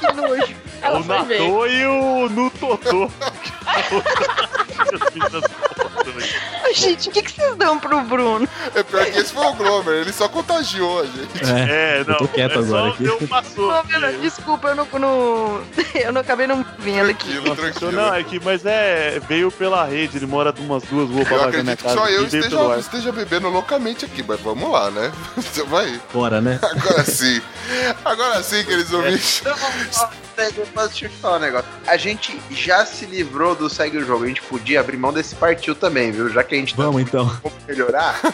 Que 0.01 0.11
nojo. 0.15 0.55
Ela 0.81 0.99
o 1.01 1.03
ver. 1.03 1.39
Natô 1.39 1.67
e 1.67 1.87
o 1.87 2.29
Nutotô. 2.31 3.11
Gente, 6.75 7.09
o 7.11 7.13
que, 7.13 7.23
que 7.23 7.33
vocês 7.33 7.55
dão 7.57 7.79
pro 7.79 8.01
Bruno? 8.03 8.49
É 8.75 8.83
pior 8.83 9.05
que 9.05 9.19
esse 9.19 9.33
foi 9.33 9.47
o 9.47 9.53
Glomer, 9.55 9.95
ele 10.01 10.13
só 10.13 10.27
contagiou 10.29 11.01
a 11.01 11.05
gente. 11.05 11.45
É, 11.45 12.01
É, 12.01 12.05
não. 12.07 12.17
tô 12.17 12.29
quieto 12.29 12.53
é 12.53 12.63
agora 12.63 12.83
só 12.83 12.89
aqui. 12.95 13.05
Deu, 13.05 13.29
passou. 13.29 13.71
Ô, 13.71 13.85
meu, 13.85 14.21
desculpa, 14.21 14.69
eu 14.69 14.75
não, 14.77 14.89
não- 14.99 15.63
Eu 15.95 16.13
não 16.13 16.21
acabei 16.23 16.47
não 16.47 16.65
vendo 16.79 17.11
aqui. 17.11 17.29
Tranquilo, 17.33 17.57
tranquilo. 17.57 17.93
não, 17.93 18.15
é 18.15 18.25
que, 18.25 18.41
mas 18.43 18.65
é, 18.65 19.21
veio 19.29 19.51
pela 19.53 19.85
rede, 19.85 20.17
ele 20.17 20.27
mora 20.27 20.53
umas 20.59 20.83
duas 20.85 21.09
ruas 21.11 21.29
pra 21.29 21.37
Eu 21.37 21.41
baixo 21.43 21.57
da 21.59 21.63
minha 21.63 21.77
casa. 21.77 21.95
só 21.95 22.09
eu 22.09 22.23
e 22.23 22.25
esteja, 22.25 22.79
esteja 22.79 23.13
bebendo 23.13 23.49
loucamente 23.51 24.05
aqui, 24.07 24.25
mas 24.27 24.41
vamos 24.41 24.71
lá, 24.71 24.91
né? 24.91 25.13
Você 25.37 25.63
vai. 25.83 26.01
Bora, 26.13 26.41
né? 26.41 26.59
Agora 26.63 27.05
sim. 27.05 27.41
Agora 28.05 28.43
sim, 28.43 28.65
queridos 28.65 28.93
ouvintes. 28.93 29.41
Então, 29.41 29.57
Deixa 30.35 30.61
eu 30.61 31.11
te 31.11 31.17
falar 31.17 31.37
um 31.37 31.41
negócio. 31.41 31.69
A 31.87 31.97
gente 31.97 32.41
já 32.51 32.87
se 32.87 33.05
livrou 33.05 33.55
do 33.55 33.69
segue 33.69 33.99
o 33.99 34.05
jogo. 34.05 34.25
A 34.25 34.29
gente 34.29 34.43
podia 34.43 34.81
abrir 34.81 34.97
mão 34.97 35.13
desse 35.13 35.35
partiu 35.35 35.75
também, 35.75 36.11
viu? 36.11 36.29
Já 36.31 36.43
que 36.43 36.55
a 36.55 36.59
gente 36.59 36.75
Vamos 36.75 37.03
então. 37.03 37.29
tá 37.29 37.51
melhorar. 37.67 38.21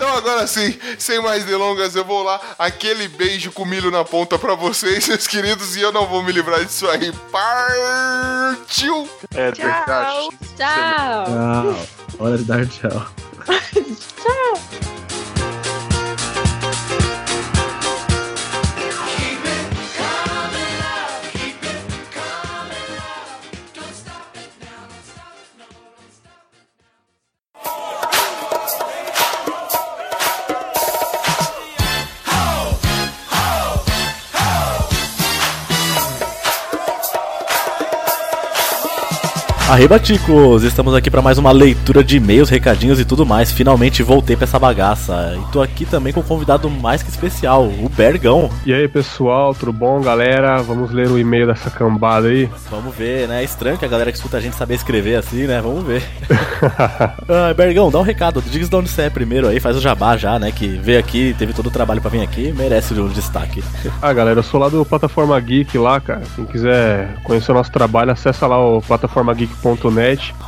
Então 0.00 0.16
agora 0.16 0.46
sim, 0.46 0.78
sem 0.98 1.20
mais 1.20 1.44
delongas, 1.44 1.94
eu 1.94 2.02
vou 2.02 2.22
lá. 2.22 2.40
Aquele 2.58 3.06
beijo 3.06 3.52
com 3.52 3.66
milho 3.66 3.90
na 3.90 4.02
ponta 4.02 4.38
pra 4.38 4.54
vocês, 4.54 5.06
meus 5.08 5.26
queridos, 5.26 5.76
e 5.76 5.82
eu 5.82 5.92
não 5.92 6.06
vou 6.06 6.22
me 6.22 6.32
livrar 6.32 6.64
disso 6.64 6.88
aí. 6.88 7.12
Partiu! 7.30 9.06
É, 9.34 9.52
Tchau. 9.52 10.30
Tchau. 10.56 11.24
Tchau. 11.26 11.86
Hora 12.18 12.38
de 12.38 12.44
dar 12.44 12.66
tchau. 12.66 13.06
Arriba, 13.46 15.09
ticos! 40.00 40.64
Estamos 40.64 40.92
aqui 40.96 41.08
para 41.08 41.22
mais 41.22 41.38
uma 41.38 41.52
leitura 41.52 42.02
de 42.02 42.16
e-mails, 42.16 42.48
recadinhos 42.48 42.98
e 42.98 43.04
tudo 43.04 43.24
mais. 43.24 43.52
Finalmente 43.52 44.02
voltei 44.02 44.34
pra 44.34 44.42
essa 44.42 44.58
bagaça. 44.58 45.38
E 45.38 45.52
tô 45.52 45.62
aqui 45.62 45.84
também 45.86 46.12
com 46.12 46.18
um 46.18 46.24
convidado 46.24 46.68
mais 46.68 47.04
que 47.04 47.08
especial, 47.08 47.66
o 47.66 47.88
Bergão. 47.88 48.50
E 48.66 48.74
aí, 48.74 48.88
pessoal, 48.88 49.54
tudo 49.54 49.72
bom, 49.72 50.00
galera? 50.00 50.60
Vamos 50.60 50.90
ler 50.90 51.08
o 51.08 51.16
e-mail 51.16 51.46
dessa 51.46 51.70
cambada 51.70 52.26
aí. 52.26 52.50
Vamos 52.68 52.92
ver, 52.96 53.28
né? 53.28 53.42
É 53.42 53.44
estranho 53.44 53.78
que 53.78 53.84
a 53.84 53.88
galera 53.88 54.10
que 54.10 54.18
escuta 54.18 54.38
a 54.38 54.40
gente 54.40 54.56
saber 54.56 54.74
escrever 54.74 55.14
assim, 55.14 55.46
né? 55.46 55.60
Vamos 55.60 55.84
ver. 55.84 56.02
ah, 57.28 57.54
Bergão, 57.56 57.92
dá 57.92 58.00
um 58.00 58.02
recado. 58.02 58.42
Diz 58.42 58.68
de 58.68 58.76
onde 58.76 58.88
você 58.88 59.02
é 59.02 59.10
primeiro 59.10 59.46
aí, 59.46 59.60
faz 59.60 59.76
o 59.76 59.80
jabá 59.80 60.16
já, 60.16 60.36
né? 60.36 60.50
Que 60.50 60.66
veio 60.66 60.98
aqui, 60.98 61.32
teve 61.38 61.52
todo 61.52 61.68
o 61.68 61.70
trabalho 61.70 62.00
pra 62.00 62.10
vir 62.10 62.22
aqui, 62.22 62.52
merece 62.52 62.92
um 62.94 63.08
destaque. 63.08 63.62
ah, 64.02 64.12
galera, 64.12 64.40
eu 64.40 64.44
sou 64.44 64.58
lá 64.58 64.68
do 64.68 64.84
Plataforma 64.84 65.38
Geek 65.38 65.78
lá, 65.78 66.00
cara. 66.00 66.22
Quem 66.34 66.44
quiser 66.44 67.14
conhecer 67.22 67.52
o 67.52 67.54
nosso 67.54 67.70
trabalho, 67.70 68.10
acessa 68.10 68.48
lá 68.48 68.58
o 68.58 68.82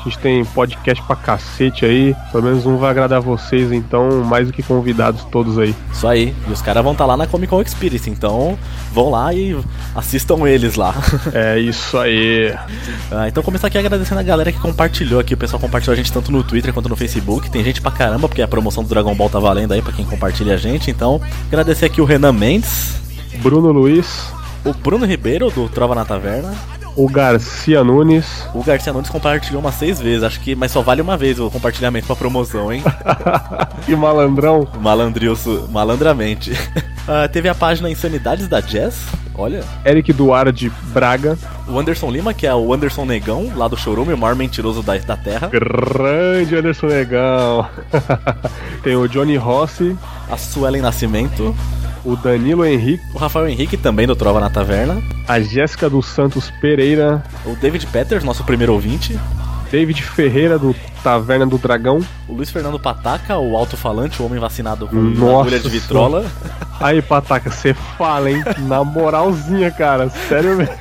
A 0.00 0.04
gente 0.04 0.18
tem 0.18 0.44
podcast 0.44 1.02
pra 1.04 1.14
cacete 1.14 1.84
aí. 1.84 2.14
Pelo 2.30 2.42
menos 2.42 2.66
um 2.66 2.76
vai 2.76 2.90
agradar 2.90 3.20
vocês, 3.20 3.70
então, 3.70 4.24
mais 4.24 4.46
do 4.46 4.52
que 4.52 4.62
convidados 4.62 5.24
todos 5.24 5.58
aí. 5.58 5.74
Isso 5.92 6.06
aí. 6.08 6.34
E 6.48 6.52
os 6.52 6.60
caras 6.60 6.82
vão 6.82 6.92
estar 6.92 7.06
lá 7.06 7.16
na 7.16 7.26
Comic 7.26 7.50
Con 7.50 7.62
Experience, 7.62 8.08
então 8.10 8.58
vão 8.92 9.10
lá 9.10 9.32
e 9.32 9.56
assistam 9.94 10.48
eles 10.48 10.74
lá. 10.74 10.94
É 11.34 11.58
isso 11.58 11.96
aí. 11.98 12.54
Ah, 13.10 13.28
então 13.28 13.42
começar 13.42 13.68
aqui 13.68 13.78
agradecendo 13.78 14.20
a 14.20 14.24
galera 14.24 14.52
que 14.52 14.58
compartilhou 14.58 15.20
aqui. 15.20 15.34
O 15.34 15.36
pessoal 15.36 15.60
compartilhou 15.60 15.94
a 15.94 15.96
gente 15.96 16.12
tanto 16.12 16.30
no 16.30 16.42
Twitter 16.42 16.72
quanto 16.72 16.88
no 16.88 16.96
Facebook. 16.96 17.50
Tem 17.50 17.64
gente 17.64 17.80
pra 17.80 17.90
caramba, 17.90 18.28
porque 18.28 18.42
a 18.42 18.48
promoção 18.48 18.82
do 18.82 18.88
Dragon 18.88 19.14
Ball 19.14 19.30
tá 19.30 19.38
valendo 19.38 19.72
aí 19.72 19.80
pra 19.80 19.92
quem 19.92 20.04
compartilha 20.04 20.54
a 20.54 20.56
gente. 20.56 20.90
Então, 20.90 21.20
agradecer 21.48 21.86
aqui 21.86 22.00
o 22.00 22.04
Renan 22.04 22.32
Mendes, 22.32 23.00
Bruno 23.42 23.72
Luiz, 23.72 24.32
o 24.64 24.74
Bruno 24.74 25.06
Ribeiro 25.06 25.50
do 25.50 25.68
Trova 25.68 25.94
na 25.94 26.04
Taverna. 26.04 26.52
O 26.96 27.08
Garcia 27.08 27.82
Nunes, 27.82 28.46
O 28.54 28.62
Garcia 28.62 28.92
Nunes 28.92 29.08
compartilhou 29.08 29.60
umas 29.60 29.74
seis 29.76 30.00
vezes, 30.00 30.22
acho 30.22 30.40
que, 30.40 30.54
mas 30.54 30.70
só 30.72 30.82
vale 30.82 31.00
uma 31.00 31.16
vez 31.16 31.38
o 31.40 31.50
compartilhamento 31.50 32.06
pra 32.06 32.16
promoção, 32.16 32.72
hein? 32.72 32.82
e 33.88 33.94
Malandrão, 33.96 34.66
Malandrilso, 34.80 35.68
malandramente. 35.70 36.52
Ah, 37.08 37.26
teve 37.26 37.48
a 37.48 37.54
página 37.54 37.90
Insanidades 37.90 38.46
da 38.46 38.60
Jazz, 38.60 38.94
olha. 39.34 39.64
Eric 39.84 40.12
Duarte 40.12 40.70
Braga, 40.94 41.36
O 41.66 41.76
Anderson 41.76 42.08
Lima, 42.12 42.32
que 42.32 42.46
é 42.46 42.54
o 42.54 42.72
Anderson 42.72 43.04
Negão, 43.04 43.50
lá 43.56 43.66
do 43.66 43.76
Chorume, 43.76 44.12
o 44.12 44.16
maior 44.16 44.36
mentiroso 44.36 44.84
da, 44.84 44.96
da 44.98 45.16
Terra. 45.16 45.48
grande 45.48 46.54
Anderson 46.54 46.86
Negão. 46.86 47.68
Tem 48.84 48.94
o 48.94 49.08
Johnny 49.08 49.36
Rossi, 49.36 49.98
A 50.30 50.36
Suelen 50.36 50.80
Nascimento. 50.80 51.52
O 52.04 52.16
Danilo 52.16 52.64
Henrique, 52.64 53.02
O 53.14 53.18
Rafael 53.18 53.48
Henrique, 53.48 53.76
também 53.76 54.06
do 54.06 54.16
Trova 54.16 54.40
na 54.40 54.50
Taverna. 54.50 55.02
a 55.28 55.40
Jéssica 55.40 55.88
dos 55.88 56.06
Santos 56.06 56.50
Pereira, 56.60 57.22
O 57.46 57.54
David 57.56 57.86
Peters, 57.86 58.24
nosso 58.24 58.44
primeiro 58.44 58.72
ouvinte. 58.72 59.18
David 59.70 60.02
Ferreira 60.02 60.58
do 60.58 60.74
Taverna 61.02 61.46
do 61.46 61.56
Dragão. 61.56 62.00
O 62.28 62.34
Luiz 62.34 62.50
Fernando 62.50 62.78
Pataca, 62.78 63.38
o 63.38 63.56
alto-falante, 63.56 64.20
o 64.20 64.26
homem 64.26 64.38
vacinado 64.38 64.86
com 64.86 64.96
Nossa 64.96 65.40
agulha 65.40 65.58
de 65.60 65.68
vitrola. 65.70 66.26
Aí, 66.78 67.00
Pataca, 67.00 67.50
você 67.50 67.72
fala, 67.72 68.30
hein? 68.30 68.42
Na 68.58 68.84
moralzinha, 68.84 69.70
cara. 69.70 70.10
Sério 70.28 70.56
mesmo. 70.56 70.74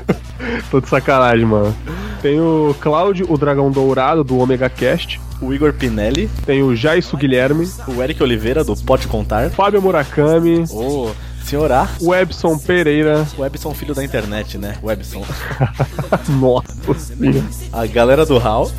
Tô 0.69 0.81
de 0.81 0.89
sacanagem, 0.89 1.45
mano. 1.45 1.73
Tem 2.21 2.37
o 2.41 2.75
Cláudio, 2.81 3.25
o 3.31 3.37
Dragão 3.37 3.71
Dourado, 3.71 4.25
do 4.25 4.37
Omega 4.37 4.67
Cast. 4.69 5.21
O 5.41 5.53
Igor 5.53 5.73
Pinelli. 5.73 6.29
Tem 6.45 6.61
o 6.61 6.75
Jaisso 6.75 7.17
Guilherme. 7.17 7.69
O 7.87 8.01
Eric 8.01 8.21
Oliveira, 8.21 8.63
do 8.63 8.75
Pode 8.75 9.07
Contar. 9.07 9.49
Fábio 9.49 9.81
Murakami. 9.81 10.63
O 10.69 11.11
Senhor 11.43 11.71
A. 11.71 11.89
O 11.99 12.13
Ebson 12.13 12.57
Pereira. 12.57 13.25
O 13.37 13.41
Webson, 13.41 13.73
filho 13.73 13.95
da 13.95 14.03
internet, 14.03 14.57
né? 14.57 14.77
Webson. 14.83 15.25
Nossa 16.29 16.93
senhora. 16.99 17.43
A 17.73 17.85
galera 17.87 18.25
do 18.25 18.37
HAL. 18.37 18.71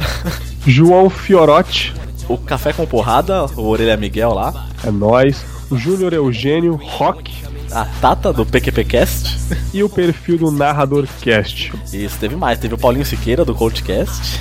João 0.67 1.11
Fiorotti. 1.11 1.93
O 2.29 2.39
Café 2.39 2.73
com 2.73 2.87
Porrada, 2.87 3.45
o 3.57 3.67
Orelha 3.67 3.97
Miguel 3.97 4.33
lá. 4.33 4.69
É 4.85 4.91
nóis. 4.91 5.45
O 5.69 5.77
Júnior 5.77 6.13
Eugênio 6.13 6.77
Rock. 6.77 7.43
A 7.73 7.87
Tata, 8.01 8.33
do 8.33 8.45
PQPcast. 8.45 9.39
E 9.73 9.83
o 9.83 9.89
perfil 9.89 10.39
do 10.39 10.51
Narrador 10.51 11.07
Cast. 11.23 11.73
Isso, 11.93 12.19
teve 12.19 12.37
mais. 12.37 12.59
Teve 12.59 12.75
o 12.75 12.79
Paulinho 12.79 13.05
Siqueira, 13.05 13.45
do 13.45 13.55
Coachcast. 13.55 14.39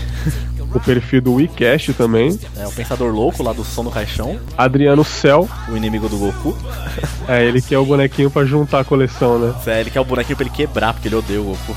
O 0.74 0.80
perfil 0.80 1.22
do 1.22 1.34
WeCast 1.36 1.94
também. 1.94 2.40
É, 2.58 2.66
o 2.66 2.72
Pensador 2.72 3.14
Louco, 3.14 3.44
lá 3.44 3.52
do 3.52 3.64
Som 3.64 3.84
no 3.84 3.92
Caixão. 3.92 4.40
Adriano 4.58 5.04
Cel. 5.04 5.48
O 5.70 5.76
inimigo 5.76 6.08
do 6.08 6.18
Goku. 6.18 6.56
É, 7.28 7.44
ele 7.44 7.62
que 7.62 7.76
é 7.76 7.78
o 7.78 7.86
bonequinho 7.86 8.32
pra 8.32 8.46
juntar 8.46 8.80
a 8.80 8.84
coleção, 8.84 9.38
né? 9.38 9.54
É, 9.68 9.82
ele 9.82 9.90
quer 9.92 10.00
o 10.00 10.06
bonequinho 10.06 10.38
pra 10.38 10.46
ele 10.46 10.56
quebrar, 10.56 10.94
porque 10.94 11.08
ele 11.08 11.16
odeia 11.16 11.42
o 11.42 11.44
Goku. 11.44 11.76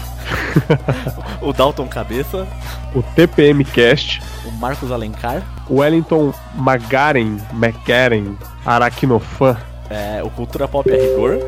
o 1.43 1.53
Dalton 1.53 1.87
Cabeça. 1.89 2.47
O 2.95 3.03
TPM 3.03 3.65
Cast. 3.65 4.23
O 4.47 4.53
Marcos 4.53 4.93
Alencar. 4.93 5.43
O 5.69 5.81
Wellington 5.81 6.33
Magaren, 6.55 7.39
McCaren, 7.53 8.37
Aracnofan, 8.65 9.57
É, 9.91 10.23
o 10.23 10.31
Cultura 10.31 10.69
Pop 10.69 10.91
a 10.91 10.95
Rigor. 10.95 11.39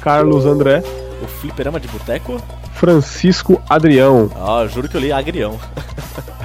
Carlos 0.00 0.44
André, 0.46 0.82
O 1.22 1.26
Fliperama 1.26 1.80
de 1.80 1.88
Boteco. 1.88 2.40
Francisco 2.78 3.60
Adrião. 3.68 4.30
Ah, 4.36 4.64
juro 4.72 4.88
que 4.88 4.96
eu 4.96 5.00
li 5.00 5.10
Agrião. 5.10 5.58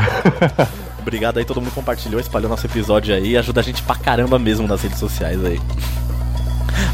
Obrigado 1.00 1.38
aí, 1.38 1.46
todo 1.46 1.62
mundo 1.62 1.72
compartilhou, 1.74 2.20
espalhou 2.20 2.50
nosso 2.50 2.66
episódio 2.66 3.14
aí. 3.14 3.38
Ajuda 3.38 3.60
a 3.60 3.64
gente 3.64 3.84
pra 3.84 3.96
caramba 3.96 4.40
mesmo 4.40 4.68
nas 4.68 4.82
redes 4.82 4.98
sociais 4.98 5.46
aí. 5.46 5.62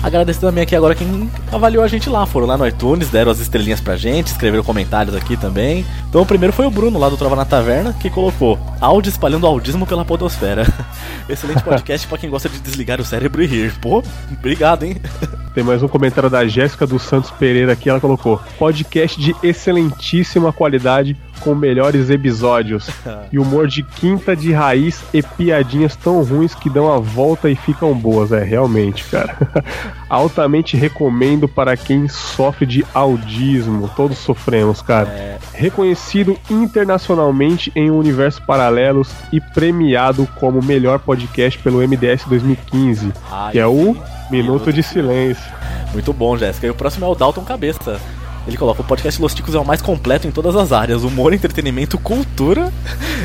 Agradecer 0.02 0.40
também 0.40 0.64
aqui 0.64 0.76
agora 0.76 0.96
quem 0.96 1.30
avaliou 1.52 1.84
a 1.84 1.88
gente 1.88 2.10
lá. 2.10 2.26
Foram 2.26 2.48
lá 2.48 2.58
no 2.58 2.68
iTunes, 2.68 3.10
deram 3.10 3.32
as 3.32 3.40
estrelinhas 3.40 3.82
pra 3.82 3.98
gente, 3.98 4.28
escreveram 4.28 4.64
comentários 4.64 5.16
aqui 5.16 5.36
também. 5.36 5.86
Então 6.10 6.22
o 6.22 6.26
primeiro 6.26 6.54
foi 6.54 6.66
o 6.66 6.72
Bruno, 6.72 6.98
lá 6.98 7.10
do 7.10 7.18
Trova 7.18 7.36
na 7.36 7.46
Taverna, 7.46 7.94
que 7.94 8.10
colocou 8.10 8.60
áudio 8.80 9.10
espalhando 9.10 9.46
audismo 9.46 9.86
pela 9.86 10.06
podosfera. 10.06 10.66
Excelente 11.28 11.64
podcast 11.64 12.08
pra 12.08 12.18
quem 12.18 12.30
gosta 12.30 12.50
de 12.50 12.60
desligar 12.60 13.00
o 13.00 13.06
cérebro 13.06 13.44
e 13.44 13.46
rir. 13.46 13.74
Pô, 13.80 14.04
obrigado, 14.32 14.84
hein? 14.84 14.98
Tem 15.54 15.64
mais 15.64 15.84
um 15.84 15.88
comentário 15.88 16.30
da 16.30 16.48
Jéssica 16.48 16.86
dos 16.86 17.02
Santos 17.04 17.32
Pereira 17.32 17.74
aqui, 17.74 17.90
ela 17.90 18.00
colocou: 18.00 18.42
podcast 18.58 19.20
de 19.20 19.36
excelentíssima 19.44 20.54
qualidade 20.54 21.18
com 21.40 21.54
melhores 21.56 22.10
episódios 22.10 22.90
e 23.32 23.38
humor 23.38 23.68
de 23.68 23.84
quinta 23.84 24.36
de 24.36 24.52
raiz 24.52 25.04
e 25.14 25.22
piadinhas 25.22 25.96
tão 25.96 26.24
ruins 26.24 26.56
que 26.56 26.70
dão 26.70 26.92
a 26.92 27.00
volta 27.00 27.50
e 27.50 27.56
ficam 27.56 27.94
boas. 27.94 28.32
É, 28.32 28.44
realmente, 28.44 29.06
cara. 29.06 29.38
Altamente 30.10 30.76
recomendo 30.76 31.48
para 31.48 31.78
quem 31.78 32.08
sofre 32.08 32.66
de 32.66 32.86
audismo. 32.94 33.90
Todos 33.96 34.18
sofremos, 34.18 34.82
cara. 34.82 35.38
Reconhecido 35.54 36.36
internacionalmente 36.50 37.72
em 37.76 37.92
universos 37.92 38.40
paralelos 38.40 39.12
e 39.32 39.40
premiado 39.40 40.28
como 40.40 40.64
melhor 40.64 41.00
podcast 41.00 41.60
pelo 41.60 41.88
MDS 41.88 42.26
2015, 42.28 43.14
Ai, 43.32 43.52
que 43.52 43.60
é 43.60 43.68
o 43.68 43.96
Minuto 44.32 44.50
Minuto 44.50 44.74
de 44.74 44.80
de 44.80 44.84
Silêncio. 44.84 45.52
Muito 45.92 46.14
bom, 46.14 46.38
Jéssica. 46.38 46.68
E 46.68 46.70
o 46.70 46.76
próximo 46.76 47.06
é 47.06 47.10
o 47.10 47.16
Dalton 47.16 47.44
Cabeça. 47.44 48.00
Ele 48.48 48.58
coloca: 48.58 48.82
o 48.82 48.86
podcast 48.86 49.22
Los 49.22 49.34
Ticos 49.34 49.54
é 49.56 49.60
o 49.60 49.66
mais 49.66 49.82
completo 49.82 50.28
em 50.28 50.32
todas 50.32 50.56
as 50.56 50.72
áreas: 50.72 51.04
humor, 51.04 51.34
entretenimento, 51.34 51.98
cultura. 51.98 52.72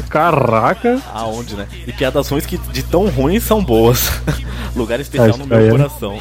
Caraca! 0.09 1.01
Aonde, 1.13 1.55
né? 1.57 1.67
E 1.87 1.93
piadas 1.93 2.29
ruins 2.29 2.47
que 2.47 2.59
de 2.59 2.83
tão 2.83 3.07
ruins 3.09 3.43
são 3.43 3.63
boas. 3.65 4.11
Lugar 4.77 5.01
especial 5.01 5.35
Ah, 5.35 5.39
no 5.39 5.45
isso 5.45 5.55
aí 5.55 5.61
meu 5.61 5.69
é- 5.69 5.71
coração. 5.71 6.19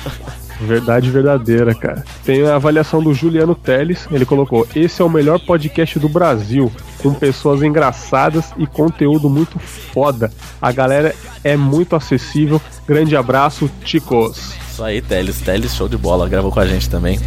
Verdade 0.61 1.09
verdadeira, 1.09 1.73
cara. 1.75 2.05
Tem 2.23 2.43
a 2.47 2.55
avaliação 2.55 3.03
do 3.03 3.13
Juliano 3.13 3.55
Teles. 3.55 4.07
Ele 4.11 4.25
colocou: 4.25 4.65
Esse 4.75 5.01
é 5.01 5.05
o 5.05 5.09
melhor 5.09 5.39
podcast 5.39 5.99
do 5.99 6.07
Brasil, 6.07 6.71
com 7.01 7.13
pessoas 7.13 7.61
engraçadas 7.63 8.45
e 8.57 8.65
conteúdo 8.65 9.29
muito 9.29 9.59
foda. 9.59 10.31
A 10.61 10.71
galera 10.71 11.13
é 11.43 11.57
muito 11.57 11.95
acessível. 11.95 12.61
Grande 12.87 13.15
abraço, 13.15 13.69
Ticos. 13.83 14.53
Isso 14.73 14.83
aí, 14.83 15.03
Teles. 15.03 15.39
Teles, 15.39 15.75
show 15.75 15.87
de 15.87 15.95
bola. 15.95 16.27
Gravou 16.27 16.51
com 16.51 16.59
a 16.59 16.65
gente 16.65 16.89
também. 16.89 17.19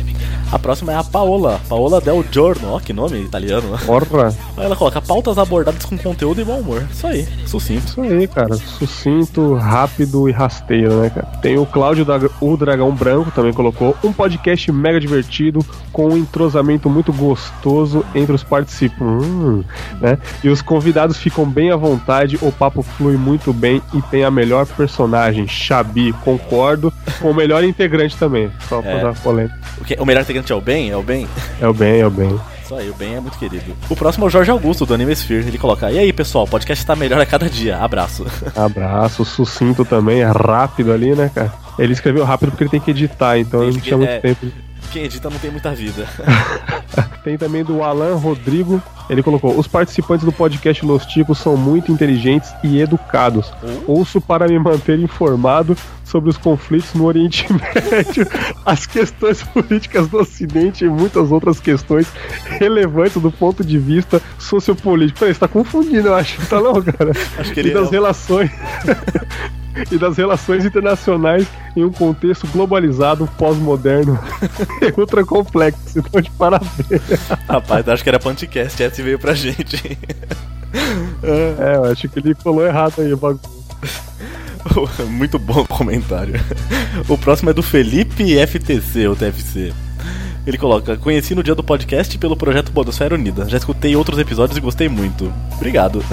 A 0.50 0.58
próxima 0.58 0.92
é 0.92 0.96
a 0.96 1.04
Paola. 1.04 1.60
Paola 1.68 2.00
Del 2.00 2.24
Giorno. 2.28 2.72
Ó, 2.72 2.80
que 2.80 2.92
nome 2.92 3.20
italiano. 3.20 3.68
né? 3.70 3.78
Porra, 3.86 4.34
Aí 4.56 4.64
Ela 4.64 4.74
coloca 4.74 5.00
pautas 5.00 5.38
abordadas 5.38 5.84
com 5.84 5.96
conteúdo 5.96 6.40
e 6.40 6.44
bom 6.44 6.58
humor. 6.58 6.84
Isso 6.90 7.06
aí, 7.06 7.28
sucinto. 7.46 7.86
isso 7.86 8.00
aí, 8.00 8.26
cara. 8.26 8.56
Sucinto, 8.56 9.54
rápido 9.54 10.28
e 10.28 10.32
rasteiro, 10.32 11.00
né, 11.00 11.10
cara? 11.10 11.26
Tem 11.40 11.56
o 11.56 11.64
Cláudio 11.64 12.04
da 12.04 12.16
o 12.40 12.56
Dragão 12.56 12.92
Branco 12.92 13.30
também 13.30 13.52
colocou 13.52 13.96
um 14.02 14.12
podcast 14.12 14.72
mega 14.72 14.98
divertido 14.98 15.64
com 15.92 16.08
um 16.08 16.16
entrosamento 16.16 16.90
muito 16.90 17.12
gostoso 17.12 18.04
entre 18.14 18.34
os 18.34 18.42
participantes, 18.42 18.96
Hum, 19.26 19.62
né? 20.00 20.18
E 20.42 20.48
os 20.48 20.62
convidados 20.62 21.16
ficam 21.16 21.44
bem 21.44 21.70
à 21.70 21.76
vontade, 21.76 22.38
o 22.40 22.50
papo 22.50 22.82
flui 22.82 23.16
muito 23.16 23.52
bem 23.52 23.80
e 23.94 24.02
tem 24.02 24.24
a 24.24 24.30
melhor 24.30 24.66
personagem, 24.66 25.46
Xabi, 25.46 26.12
concordo, 26.24 26.92
com 27.20 27.32
melhor 27.36 27.62
integrante 27.62 28.16
também, 28.16 28.50
só 28.68 28.80
pra 28.82 28.90
É. 28.90 29.00
dar 29.02 29.14
polêmica. 29.14 29.56
O, 29.80 29.84
que, 29.84 29.94
o 30.00 30.04
melhor 30.06 30.22
integrante 30.22 30.50
é 30.52 30.54
o 30.54 30.60
Ben? 30.60 30.90
É 30.90 30.96
o 30.96 31.02
Ben? 31.02 31.28
É 31.60 31.68
o 31.68 31.74
bem, 31.74 32.00
é 32.00 32.06
o 32.06 32.10
bem. 32.10 32.40
Isso 32.64 32.74
aí, 32.74 32.90
o 32.90 32.94
Ben 32.94 33.14
é 33.14 33.20
muito 33.20 33.38
querido. 33.38 33.76
O 33.88 33.94
próximo 33.94 34.24
é 34.24 34.26
o 34.26 34.30
Jorge 34.30 34.50
Augusto, 34.50 34.84
do 34.84 34.92
Anime 34.92 35.12
Sphere. 35.12 35.46
Ele 35.46 35.56
coloca: 35.58 35.88
E 35.92 35.98
aí, 36.00 36.12
pessoal, 36.12 36.44
o 36.44 36.48
podcast 36.48 36.84
tá 36.84 36.96
melhor 36.96 37.20
a 37.20 37.26
cada 37.26 37.48
dia. 37.48 37.76
Abraço. 37.78 38.26
Abraço, 38.56 39.24
sucinto 39.24 39.84
também, 39.84 40.20
é 40.22 40.24
rápido 40.26 40.92
ali, 40.92 41.14
né, 41.14 41.30
cara? 41.32 41.52
Ele 41.78 41.92
escreveu 41.92 42.24
rápido 42.24 42.50
porque 42.50 42.64
ele 42.64 42.70
tem 42.70 42.80
que 42.80 42.90
editar, 42.90 43.38
então 43.38 43.62
ele 43.62 43.74
não 43.74 43.80
tinha 43.80 43.96
muito 43.96 44.10
É, 44.10 44.18
tempo. 44.18 44.46
Quem 44.92 45.04
edita 45.04 45.28
não 45.28 45.38
tem 45.38 45.50
muita 45.50 45.74
vida. 45.74 46.06
Tem 47.22 47.36
também 47.36 47.64
do 47.64 47.82
Alan 47.82 48.14
Rodrigo. 48.14 48.80
Ele 49.10 49.20
colocou: 49.20 49.58
Os 49.58 49.66
participantes 49.66 50.24
do 50.24 50.30
podcast 50.32 50.86
Los 50.86 51.04
Ticos 51.06 51.38
são 51.38 51.56
muito 51.56 51.90
inteligentes 51.90 52.54
e 52.62 52.80
educados. 52.80 53.52
Ouço 53.84 54.20
para 54.20 54.46
me 54.46 54.56
manter 54.58 54.98
informado 55.00 55.76
sobre 56.04 56.30
os 56.30 56.36
conflitos 56.36 56.94
no 56.94 57.04
Oriente 57.04 57.46
Médio, 57.52 58.28
as 58.64 58.86
questões 58.86 59.42
políticas 59.42 60.06
do 60.06 60.18
Ocidente 60.18 60.84
e 60.84 60.88
muitas 60.88 61.32
outras 61.32 61.58
questões 61.58 62.06
relevantes 62.60 63.20
do 63.20 63.32
ponto 63.32 63.64
de 63.64 63.76
vista 63.76 64.22
sociopolítico. 64.38 65.18
Peraí, 65.18 65.34
você 65.34 65.40
tá 65.40 65.48
confundindo, 65.48 66.08
eu 66.08 66.14
acho. 66.14 66.40
Tá 66.46 66.60
não, 66.60 66.80
cara? 66.80 67.10
Acho 67.36 67.52
que 67.52 67.58
e 67.58 67.62
ele 67.64 67.74
das 67.74 67.88
é- 67.88 67.90
relações. 67.90 68.50
e 69.90 69.98
das 69.98 70.16
relações 70.16 70.64
internacionais 70.64 71.46
em 71.76 71.84
um 71.84 71.92
contexto 71.92 72.46
globalizado, 72.48 73.28
pós-moderno 73.38 74.18
e 74.80 75.00
ultra 75.00 75.24
complexo. 75.24 75.98
Então, 75.98 76.20
de 76.20 76.30
parabéns. 76.30 76.70
Rapaz, 77.48 77.88
acho 77.88 78.02
que 78.02 78.08
era 78.08 78.18
podcast, 78.18 78.82
esse 78.82 79.02
veio 79.02 79.18
pra 79.18 79.34
gente. 79.34 79.98
É, 81.22 81.76
eu 81.76 81.84
acho 81.84 82.06
que 82.08 82.18
ele 82.18 82.34
falou 82.34 82.66
errado 82.66 83.00
aí 83.00 83.10
o 83.10 83.16
bagulho. 83.16 83.40
Muito 85.08 85.38
bom 85.38 85.60
o 85.60 85.66
comentário. 85.66 86.34
O 87.08 87.16
próximo 87.16 87.48
é 87.48 87.54
do 87.54 87.62
Felipe 87.62 88.36
FTC, 88.46 89.08
ou 89.08 89.16
TFC. 89.16 89.72
Ele 90.46 90.58
coloca: 90.58 90.96
Conheci 90.98 91.34
no 91.34 91.42
dia 91.42 91.54
do 91.54 91.64
podcast 91.64 92.18
pelo 92.18 92.36
projeto 92.36 92.72
Podosfera 92.72 93.14
Unida. 93.14 93.48
Já 93.48 93.56
escutei 93.56 93.96
outros 93.96 94.18
episódios 94.18 94.58
e 94.58 94.60
gostei 94.60 94.88
muito. 94.88 95.32
Obrigado. 95.54 96.04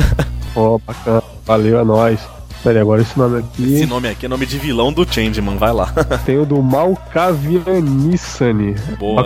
Ó, 0.55 0.77
bacana. 0.77 1.23
Valeu, 1.45 1.79
é 1.79 1.83
nóis. 1.83 2.19
Pera 2.63 2.79
aí, 2.79 2.81
agora 2.81 3.01
esse 3.01 3.17
nome 3.17 3.39
aqui. 3.39 3.75
Esse 3.75 3.85
nome 3.85 4.07
aqui 4.07 4.25
é 4.25 4.29
nome 4.29 4.45
de 4.45 4.57
vilão 4.57 4.93
do 4.93 5.05
Changeman, 5.05 5.57
vai 5.57 5.73
lá. 5.73 5.93
Tem 6.25 6.37
o 6.37 6.45
do 6.45 6.63
Malcavianissane. 6.63 8.75
Boa. 8.97 9.19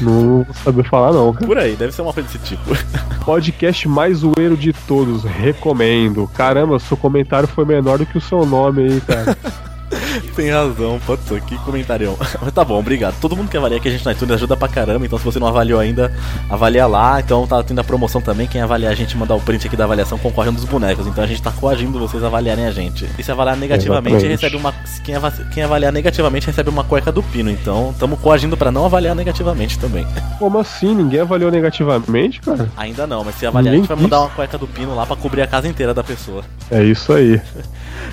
Não 0.00 0.44
vou 0.44 0.54
saber 0.64 0.88
falar, 0.88 1.12
não, 1.12 1.30
cara. 1.34 1.46
Por 1.46 1.58
aí, 1.58 1.76
deve 1.76 1.92
ser 1.92 2.00
uma 2.00 2.14
coisa 2.14 2.26
desse 2.26 2.42
tipo. 2.42 2.62
Podcast 3.22 3.86
mais 3.86 4.16
zoeiro 4.18 4.56
de 4.56 4.72
todos. 4.72 5.24
Recomendo. 5.24 6.26
Caramba, 6.34 6.78
seu 6.78 6.96
comentário 6.96 7.46
foi 7.46 7.66
menor 7.66 7.98
do 7.98 8.06
que 8.06 8.16
o 8.16 8.20
seu 8.20 8.46
nome 8.46 8.84
aí, 8.84 9.00
cara. 9.02 9.36
Tem 10.34 10.50
razão, 10.50 11.00
putz, 11.06 11.22
que 11.46 11.56
comentarião. 11.58 12.16
Mas 12.40 12.52
tá 12.52 12.64
bom, 12.64 12.78
obrigado. 12.78 13.14
Todo 13.20 13.36
mundo 13.36 13.48
que 13.48 13.56
avalia 13.56 13.78
aqui 13.78 13.88
a 13.88 13.90
gente 13.90 14.04
no 14.04 14.10
iTunes 14.12 14.34
ajuda 14.34 14.56
pra 14.56 14.68
caramba, 14.68 15.04
então 15.06 15.18
se 15.18 15.24
você 15.24 15.38
não 15.38 15.46
avaliou 15.46 15.78
ainda, 15.80 16.12
avalia 16.50 16.86
lá. 16.86 17.20
Então 17.20 17.46
tá 17.46 17.62
tendo 17.62 17.80
a 17.80 17.84
promoção 17.84 18.20
também. 18.20 18.46
Quem 18.46 18.60
avaliar 18.60 18.92
a 18.92 18.94
gente 18.94 19.16
mandar 19.16 19.34
o 19.34 19.40
print 19.40 19.66
aqui 19.66 19.76
da 19.76 19.84
avaliação 19.84 20.18
concorre 20.18 20.48
um 20.50 20.52
dos 20.54 20.64
bonecos. 20.64 21.06
Então 21.06 21.22
a 21.22 21.26
gente 21.26 21.42
tá 21.42 21.50
coagindo 21.52 21.98
vocês 21.98 22.22
a 22.22 22.26
avaliarem 22.26 22.66
a 22.66 22.70
gente. 22.70 23.08
E 23.18 23.22
se 23.22 23.30
avaliar 23.30 23.56
negativamente, 23.56 24.16
Exatamente. 24.16 24.40
recebe 24.42 24.56
uma. 24.56 24.72
Quem, 25.04 25.14
ava- 25.14 25.30
quem 25.52 25.62
avaliar 25.62 25.92
negativamente 25.92 26.46
recebe 26.46 26.70
uma 26.70 26.84
cueca 26.84 27.12
do 27.12 27.22
pino. 27.22 27.50
Então 27.50 27.90
estamos 27.92 28.18
coagindo 28.20 28.56
pra 28.56 28.70
não 28.70 28.84
avaliar 28.84 29.14
negativamente 29.14 29.78
também. 29.78 30.06
Como 30.38 30.58
assim? 30.58 30.94
Ninguém 30.94 31.20
avaliou 31.20 31.50
negativamente, 31.50 32.40
cara? 32.40 32.68
Ainda 32.76 33.06
não, 33.06 33.22
mas 33.24 33.36
se 33.36 33.46
avaliar, 33.46 33.74
a 33.74 33.76
gente 33.76 33.86
vai 33.86 33.96
Ninguém 33.96 34.10
mandar 34.10 34.20
uma 34.26 34.30
cueca 34.34 34.58
do 34.58 34.66
pino 34.66 34.94
lá 34.94 35.06
pra 35.06 35.16
cobrir 35.16 35.42
a 35.42 35.46
casa 35.46 35.68
inteira 35.68 35.94
da 35.94 36.02
pessoa. 36.02 36.42
É 36.70 36.82
isso 36.82 37.12
aí. 37.12 37.40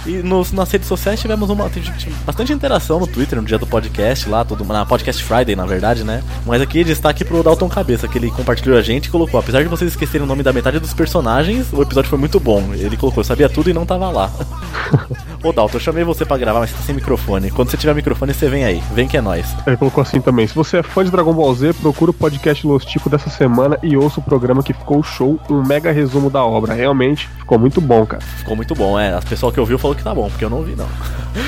E 0.06 0.12
nos, 0.18 0.52
nas 0.52 0.72
redes 0.72 0.88
sociais 0.88 1.20
tivemos 1.20 1.49
uma, 1.49 1.70
tive- 1.72 1.98
tive 1.98 2.15
bastante 2.26 2.53
interação 2.53 2.99
no 2.99 3.07
Twitter 3.07 3.39
no 3.39 3.45
dia 3.45 3.57
do 3.57 3.65
podcast 3.68 4.27
lá, 4.30 4.43
todo, 4.45 4.64
na 4.65 4.85
Podcast 4.85 5.23
Friday, 5.23 5.56
na 5.56 5.65
verdade, 5.65 6.03
né? 6.03 6.23
Mas 6.45 6.61
aqui 6.61 6.84
destaque 6.84 7.23
pro 7.26 7.41
Dalton 7.43 7.69
Cabeça, 7.69 8.07
que 8.07 8.18
ele 8.18 8.30
compartilhou 8.31 8.77
a 8.77 8.81
gente 8.81 9.06
e 9.06 9.10
colocou: 9.10 9.39
apesar 9.39 9.61
de 9.64 9.68
vocês 9.69 9.91
esquecerem 9.91 10.23
o 10.23 10.27
nome 10.27 10.43
da 10.43 10.52
metade 10.53 10.80
dos 10.80 10.93
personagens, 10.93 11.72
o 11.73 11.81
episódio 11.81 12.10
foi 12.10 12.19
muito 12.19 12.39
bom. 12.39 12.72
Ele 12.73 12.98
colocou, 12.98 13.23
sabia 13.23 13.48
tudo 13.49 13.69
e 13.69 13.73
não 13.73 13.85
tava 13.85 14.10
lá. 14.10 14.30
Ô 15.43 15.52
Dalton, 15.52 15.77
eu 15.77 15.81
chamei 15.81 16.03
você 16.03 16.23
pra 16.23 16.38
gravar, 16.38 16.60
mas 16.60 16.69
você 16.69 16.76
tá 16.77 16.81
sem 16.84 16.93
microfone. 16.95 17.49
Quando 17.49 17.72
você 17.72 17.77
tiver 17.77 17.95
microfone, 17.95 18.31
você 18.34 18.48
vem 18.48 18.64
aí. 18.64 18.81
Vem 18.93 19.07
que 19.07 19.18
é 19.18 19.22
nóis. 19.22 19.48
Ele 19.65 19.76
colocou 19.77 20.02
assim 20.03 20.22
também. 20.22 20.45
Se 20.48 20.53
você 20.53 20.77
é 20.77 20.84
fã 20.84 21.03
de 21.03 21.10
Dragon 21.10 21.34
Ball 21.34 21.53
Z, 21.56 21.73
procura 21.73 22.11
o 22.11 22.14
podcast 22.14 22.65
Los 22.68 22.85
Tico 22.85 23.10
dessa 23.10 23.30
semana 23.30 23.77
e 23.81 23.98
ouça 23.98 24.19
o 24.19 24.23
programa 24.23 24.61
que 24.61 24.72
ficou 24.73 25.02
show, 25.02 25.39
um 25.49 25.64
mega 25.64 25.91
resumo 25.91 26.30
da 26.30 26.43
obra. 26.45 26.73
Realmente 26.76 27.27
ficou 27.39 27.57
muito 27.57 27.81
bom, 27.81 28.06
cara. 28.06 28.22
Ficou 28.22 28.56
muito 28.56 28.76
bom, 28.76 28.99
é. 28.99 29.14
As 29.14 29.26
pessoas 29.26 29.52
que 29.53 29.60
ouviu 29.60 29.80
falou 29.80 29.95
que 29.95 30.03
tá 30.03 30.14
bom, 30.14 30.30
porque 30.30 30.45
eu 30.45 30.49
não 30.49 30.57
ouvi, 30.57 30.76
não. 30.76 30.88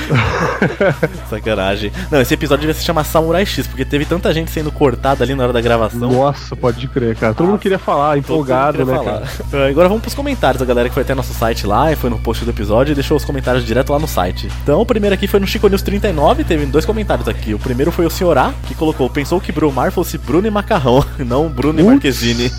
Sacanagem. 1.28 1.92
Não, 2.10 2.20
esse 2.20 2.34
episódio 2.34 2.62
devia 2.62 2.74
se 2.74 2.84
chamar 2.84 3.04
Samurai 3.04 3.44
X, 3.46 3.66
porque 3.66 3.84
teve 3.84 4.04
tanta 4.04 4.32
gente 4.32 4.50
sendo 4.50 4.70
cortada 4.70 5.24
ali 5.24 5.34
na 5.34 5.44
hora 5.44 5.52
da 5.52 5.60
gravação. 5.60 6.10
Nossa, 6.10 6.54
pode 6.56 6.86
crer, 6.88 7.16
cara. 7.16 7.34
Todo 7.34 7.46
mundo 7.48 7.58
queria 7.58 7.78
falar, 7.78 8.18
empolgado, 8.18 8.78
Todo 8.78 8.86
né, 8.90 8.98
queria 8.98 9.12
cara? 9.12 9.26
falar. 9.26 9.64
Ah, 9.64 9.68
Agora 9.68 9.88
vamos 9.88 10.02
pros 10.02 10.14
comentários. 10.14 10.60
A 10.62 10.64
galera 10.64 10.88
que 10.88 10.94
foi 10.94 11.02
até 11.02 11.14
nosso 11.14 11.32
site 11.32 11.66
lá 11.66 11.92
e 11.92 11.96
foi 11.96 12.10
no 12.10 12.18
post 12.18 12.44
do 12.44 12.50
episódio 12.50 12.92
e 12.92 12.94
deixou 12.94 13.16
os 13.16 13.24
comentários 13.24 13.64
direto 13.64 13.92
lá 13.92 13.98
no 13.98 14.08
site. 14.08 14.50
Então, 14.62 14.80
o 14.80 14.86
primeiro 14.86 15.14
aqui 15.14 15.26
foi 15.26 15.38
no 15.40 15.46
Chico 15.46 15.68
News 15.68 15.82
39. 15.82 16.44
Teve 16.44 16.66
dois 16.66 16.84
comentários 16.84 17.28
aqui. 17.28 17.54
O 17.54 17.58
primeiro 17.58 17.92
foi 17.92 18.06
o 18.06 18.10
Sr. 18.10 18.36
A, 18.38 18.52
que 18.66 18.74
colocou: 18.74 19.08
pensou 19.08 19.40
que 19.40 19.52
Brumar 19.52 19.92
fosse 19.92 20.18
Bruno 20.18 20.46
e 20.46 20.50
Macarrão, 20.50 21.04
não 21.18 21.48
Bruno 21.48 21.78
e 21.80 21.82
Putz. 21.82 21.92
Marquezine. 21.94 22.50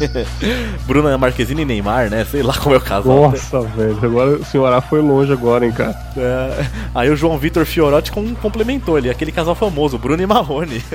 Bruno 0.86 1.18
Marquezine 1.18 1.62
e 1.62 1.66
Neymar, 1.66 2.10
né? 2.10 2.26
Sei 2.26 2.42
lá 2.42 2.54
como 2.54 2.76
é 2.76 2.78
o 2.78 2.82
né? 2.82 3.02
Nossa, 3.06 3.62
velho. 3.62 4.00
Agora 4.02 4.32
o 4.32 4.46
senhor 4.46 4.72
A 4.72 4.82
foi 4.82 5.02
longe 5.02 5.32
agora, 5.32 5.66
hein, 5.66 5.72
cara. 5.72 5.96
É. 6.18 6.66
Aí 6.94 7.10
o 7.10 7.16
João 7.16 7.35
Vitor 7.38 7.66
Fiorotti 7.66 8.12
com- 8.12 8.36
complementou 8.36 8.96
ali, 8.96 9.10
aquele 9.10 9.32
casal 9.32 9.56
famoso, 9.56 9.98
Bruno 9.98 10.22
e 10.22 10.26
Marrone. 10.26 10.84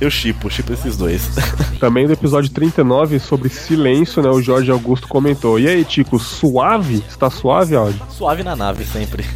Eu 0.00 0.08
chipo, 0.10 0.48
chipo 0.48 0.72
esses 0.72 0.96
dois. 0.96 1.28
Também 1.80 2.06
do 2.06 2.12
episódio 2.12 2.48
39 2.50 3.18
sobre 3.18 3.48
silêncio, 3.48 4.22
né? 4.22 4.28
O 4.28 4.40
Jorge 4.40 4.70
Augusto 4.70 5.08
comentou. 5.08 5.58
E 5.58 5.66
aí, 5.66 5.84
Tico, 5.84 6.20
suave? 6.20 7.02
Está 7.08 7.28
suave, 7.28 7.74
áudio? 7.74 8.00
Suave 8.08 8.44
na 8.44 8.54
nave 8.54 8.84
sempre. 8.84 9.26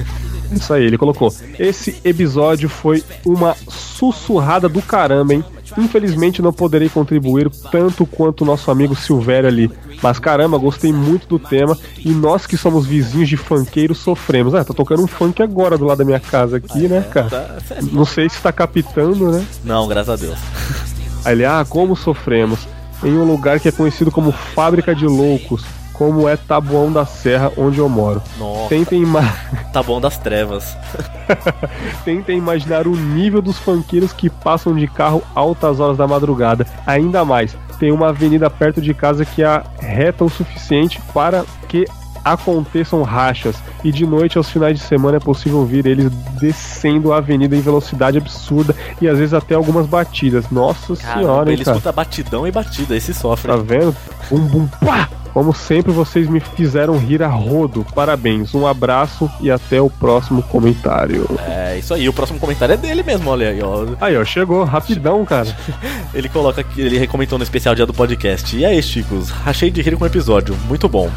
Isso 0.53 0.73
aí, 0.73 0.85
ele 0.85 0.97
colocou. 0.97 1.35
Esse 1.59 2.01
episódio 2.05 2.69
foi 2.69 3.03
uma 3.27 3.57
sussurrada 3.69 4.69
do 4.69 4.81
caramba, 4.81 5.35
hein? 5.35 5.44
Infelizmente 5.77 6.43
não 6.43 6.53
poderei 6.53 6.89
contribuir 6.89 7.51
tanto 7.70 8.05
quanto 8.07 8.43
o 8.43 8.44
nosso 8.44 8.70
amigo 8.70 8.94
Silvério 8.94 9.49
ali. 9.49 9.70
Mas 10.03 10.19
caramba, 10.19 10.59
gostei 10.59 10.93
muito 10.93 11.27
do 11.27 11.39
tema 11.39 11.78
e 11.99 12.11
nós 12.11 12.47
que 12.47 12.57
somos 12.57 12.86
vizinhos 12.86 13.28
de 13.28 13.36
funkeiros 13.36 13.99
sofremos. 13.99 14.55
Ah, 14.55 14.65
tá 14.65 14.74
tocando 14.74 15.03
um 15.03 15.07
funk 15.07 15.43
agora 15.43 15.78
do 15.78 15.85
lado 15.85 15.99
da 15.99 16.05
minha 16.05 16.20
casa 16.20 16.57
aqui, 16.57 16.89
né, 16.89 17.03
cara? 17.03 17.31
Tá, 17.31 17.61
sério. 17.66 17.89
Não 17.93 18.05
sei 18.05 18.28
se 18.28 18.40
tá 18.40 18.53
captando, 18.53 19.31
né? 19.31 19.44
Não, 19.65 19.86
graças 19.89 20.09
a 20.09 20.16
Deus. 20.16 20.39
Aí 21.24 21.35
ele, 21.35 21.44
ah, 21.44 21.65
como 21.69 21.94
sofremos. 21.97 22.61
Em 23.05 23.16
um 23.16 23.24
lugar 23.24 23.59
que 23.59 23.69
é 23.69 23.73
conhecido 23.73 24.12
como 24.12 24.31
Fábrica 24.31 24.94
de 24.94 25.07
Loucos, 25.07 25.65
como 25.93 26.28
é 26.28 26.36
Tabuão 26.36 26.93
da 26.93 27.05
Serra, 27.05 27.52
onde 27.56 27.78
eu 27.78 27.89
moro. 27.89 28.23
Nossa, 28.39 28.69
Tentem, 28.69 29.02
ima 29.02 29.23
tá 29.73 29.82
bom 29.82 30.01
das 30.01 30.19
trevas. 30.19 30.77
Tentem 32.05 32.39
imaginar 32.39 32.86
o 32.86 32.97
nível 32.97 33.43
dos 33.43 33.59
funkeiros 33.59 34.12
que 34.12 34.28
passam 34.28 34.74
de 34.74 34.86
carro 34.86 35.23
altas 35.35 35.81
horas 35.81 35.97
da 35.97 36.06
madrugada. 36.06 36.66
Ainda 36.86 37.24
mais, 37.24 37.56
tem 37.78 37.93
uma 37.93 38.09
avenida 38.09 38.48
perto 38.48 38.81
de 38.81 38.94
casa 38.94 39.24
que 39.24 39.43
é 39.43 39.62
reta 39.78 40.24
o 40.24 40.31
suficiente 40.31 41.01
para 41.12 41.44
que 41.69 41.86
aconteçam 42.24 43.03
rachas. 43.03 43.57
E 43.85 43.90
de 43.90 44.07
noite, 44.07 44.39
aos 44.39 44.49
finais 44.49 44.78
de 44.78 44.85
semana, 44.85 45.16
é 45.16 45.20
possível 45.20 45.59
ouvir 45.59 45.86
eles 45.86 46.11
descendo 46.40 47.12
a 47.12 47.19
avenida 47.19 47.57
em 47.57 47.61
velocidade 47.61 48.19
absurda 48.19 48.74
e 49.01 49.09
às 49.09 49.19
vezes 49.19 49.35
até 49.35 49.55
algumas 49.55 49.86
batidas. 49.86 50.51
Nossa 50.51 50.97
Caramba, 50.97 51.20
senhora, 51.20 51.51
hein, 51.51 51.55
ele 51.55 51.65
cara. 51.65 51.77
escuta 51.77 51.93
batidão 51.93 52.47
e 52.47 52.53
batida, 52.53 52.97
esse 52.97 53.12
sofre. 53.12 53.51
Tá 53.51 53.57
vendo? 53.57 53.94
Bum 54.31 54.40
bum 54.40 54.66
pá! 54.66 55.09
Como 55.32 55.55
sempre, 55.55 55.93
vocês 55.93 56.28
me 56.28 56.40
fizeram 56.40 56.99
rir 56.99 57.23
a 57.23 57.28
rodo. 57.28 57.86
Parabéns, 57.94 58.55
um 58.55 58.66
abraço 58.66 59.31
e 59.40 59.51
até 59.51 59.81
o 59.81 59.89
próximo 59.89 60.43
comentário. 60.43 61.27
É, 61.49 61.78
isso 61.78 61.94
aí, 61.94 62.07
o 62.07 62.12
próximo 62.12 62.39
comentário 62.39 62.74
é 62.74 62.77
dele 62.77 63.03
mesmo, 63.03 63.31
olha 63.31 63.49
aí, 63.49 63.62
ó. 63.62 63.86
Aí, 63.99 64.16
ó, 64.16 64.24
chegou, 64.27 64.62
rapidão, 64.65 65.24
cara. 65.24 65.57
Ele 66.12 66.28
coloca 66.28 66.61
aqui, 66.61 66.82
ele 66.82 66.99
recomendou 66.99 67.39
no 67.39 67.44
especial 67.44 67.74
dia 67.74 67.86
do 67.86 67.94
podcast. 67.94 68.55
E 68.55 68.65
aí, 68.65 68.82
Chicos, 68.82 69.31
rachei 69.31 69.70
de 69.70 69.81
rir 69.81 69.97
com 69.97 70.05
o 70.05 70.07
episódio, 70.07 70.55
muito 70.69 70.86
bom. 70.86 71.11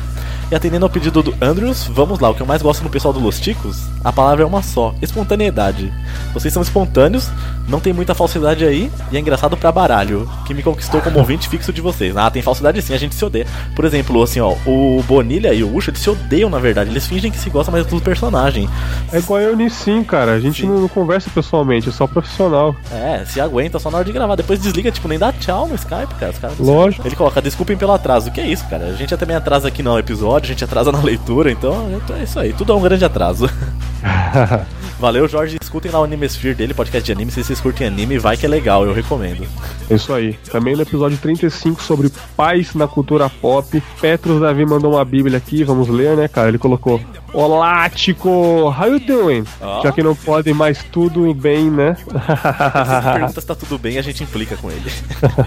E 0.51 0.55
atendendo 0.55 0.85
ao 0.85 0.89
pedido 0.89 1.23
do 1.23 1.35
Andrews, 1.41 1.85
vamos 1.85 2.19
lá, 2.19 2.29
o 2.29 2.35
que 2.35 2.41
eu 2.41 2.45
mais 2.45 2.61
gosto 2.61 2.83
no 2.83 2.89
pessoal 2.89 3.13
do 3.13 3.19
Los 3.19 3.39
Ticos, 3.39 3.83
a 4.03 4.13
palavra 4.13 4.43
é 4.43 4.45
uma 4.45 4.61
só, 4.61 4.93
espontaneidade. 5.01 5.91
Vocês 6.33 6.53
são 6.53 6.61
espontâneos, 6.61 7.29
não 7.67 7.79
tem 7.79 7.91
muita 7.91 8.13
falsidade 8.13 8.63
aí, 8.63 8.91
e 9.11 9.17
é 9.17 9.19
engraçado 9.19 9.57
pra 9.57 9.71
baralho, 9.71 10.29
que 10.45 10.53
me 10.53 10.61
conquistou 10.61 11.01
como 11.01 11.19
ouvinte 11.19 11.49
fixo 11.49 11.73
de 11.73 11.81
vocês. 11.81 12.15
Ah, 12.15 12.29
tem 12.29 12.41
falsidade 12.41 12.81
sim, 12.81 12.93
a 12.93 12.97
gente 12.97 13.15
se 13.15 13.25
odeia. 13.25 13.47
Por 13.75 13.85
exemplo, 13.85 14.21
assim, 14.21 14.39
ó, 14.39 14.55
o 14.65 15.03
Bonilha 15.07 15.53
e 15.53 15.63
o 15.63 15.75
Ucho, 15.75 15.89
eles 15.89 15.99
se 15.99 16.09
odeiam 16.09 16.49
na 16.49 16.59
verdade, 16.59 16.89
eles 16.89 17.07
fingem 17.07 17.31
que 17.31 17.37
se 17.37 17.49
gostam 17.49 17.71
mais 17.71 17.85
do 17.85 17.99
personagem. 17.99 18.69
É 19.11 19.17
igual 19.17 19.39
eu 19.41 19.59
e 19.59 19.69
sim, 19.69 20.03
cara. 20.03 20.33
A 20.33 20.39
gente 20.39 20.65
não, 20.65 20.81
não 20.81 20.87
conversa 20.87 21.29
pessoalmente, 21.33 21.89
é 21.89 21.91
só 21.91 22.05
profissional. 22.07 22.75
É, 22.91 23.23
se 23.25 23.41
aguenta 23.41 23.79
só 23.79 23.89
na 23.89 23.97
hora 23.97 24.05
de 24.05 24.11
gravar. 24.11 24.35
Depois 24.35 24.59
desliga, 24.59 24.91
tipo, 24.91 25.07
nem 25.07 25.17
dá 25.17 25.31
tchau 25.31 25.67
no 25.67 25.75
Skype, 25.75 26.13
cara. 26.19 26.31
Os 26.31 26.37
caras 26.37 26.59
Lógico. 26.59 27.07
Ele 27.07 27.15
coloca, 27.15 27.41
desculpem 27.41 27.77
pelo 27.77 27.91
atraso. 27.91 28.29
O 28.29 28.31
que 28.31 28.41
é 28.41 28.47
isso, 28.47 28.67
cara? 28.67 28.85
A 28.85 28.93
gente 28.93 29.15
também 29.17 29.35
atrasa 29.35 29.67
aqui 29.67 29.81
no 29.81 29.97
episódio, 29.97 30.34
a 30.43 30.47
gente 30.47 30.63
atrasa 30.63 30.91
na 30.91 31.01
leitura, 31.01 31.51
então 31.51 32.01
é 32.17 32.23
isso 32.23 32.39
aí. 32.39 32.53
Tudo 32.53 32.73
é 32.73 32.75
um 32.75 32.81
grande 32.81 33.05
atraso. 33.05 33.49
Valeu, 34.99 35.27
Jorge. 35.27 35.57
Escutem 35.61 35.91
lá 35.91 35.99
o 35.99 36.03
Animesphere 36.03 36.55
dele, 36.55 36.73
podcast 36.73 37.05
de 37.05 37.11
anime. 37.11 37.31
Se 37.31 37.43
vocês 37.43 37.59
curtem 37.59 37.87
anime, 37.87 38.17
vai 38.17 38.37
que 38.37 38.45
é 38.45 38.49
legal, 38.49 38.85
eu 38.85 38.93
recomendo. 38.93 39.45
É 39.89 39.95
isso 39.95 40.13
aí. 40.13 40.33
Também 40.51 40.75
no 40.75 40.81
episódio 40.81 41.17
35 41.17 41.83
sobre 41.83 42.09
paz 42.35 42.73
na 42.73 42.87
cultura 42.87 43.29
pop, 43.29 43.81
Petros 43.99 44.39
Davi 44.39 44.65
mandou 44.65 44.93
uma 44.93 45.03
bíblia 45.03 45.37
aqui, 45.37 45.63
vamos 45.63 45.89
ler, 45.89 46.15
né, 46.15 46.27
cara? 46.27 46.47
Ele 46.47 46.57
colocou: 46.57 47.01
Olá, 47.33 47.89
Tico, 47.89 48.29
how 48.29 48.87
you 48.87 48.99
doing? 48.99 49.43
Ó. 49.59 49.83
Já 49.83 49.91
que 49.91 50.01
não 50.01 50.15
pode 50.15 50.53
mais 50.53 50.81
tudo 50.85 51.33
bem, 51.33 51.69
né? 51.69 51.95
Se 51.95 52.05
pergunta 53.13 53.41
se 53.41 53.47
tá 53.47 53.55
tudo 53.55 53.77
bem, 53.77 53.97
a 53.97 54.01
gente 54.01 54.23
implica 54.23 54.55
com 54.55 54.71
ele. 54.71 54.89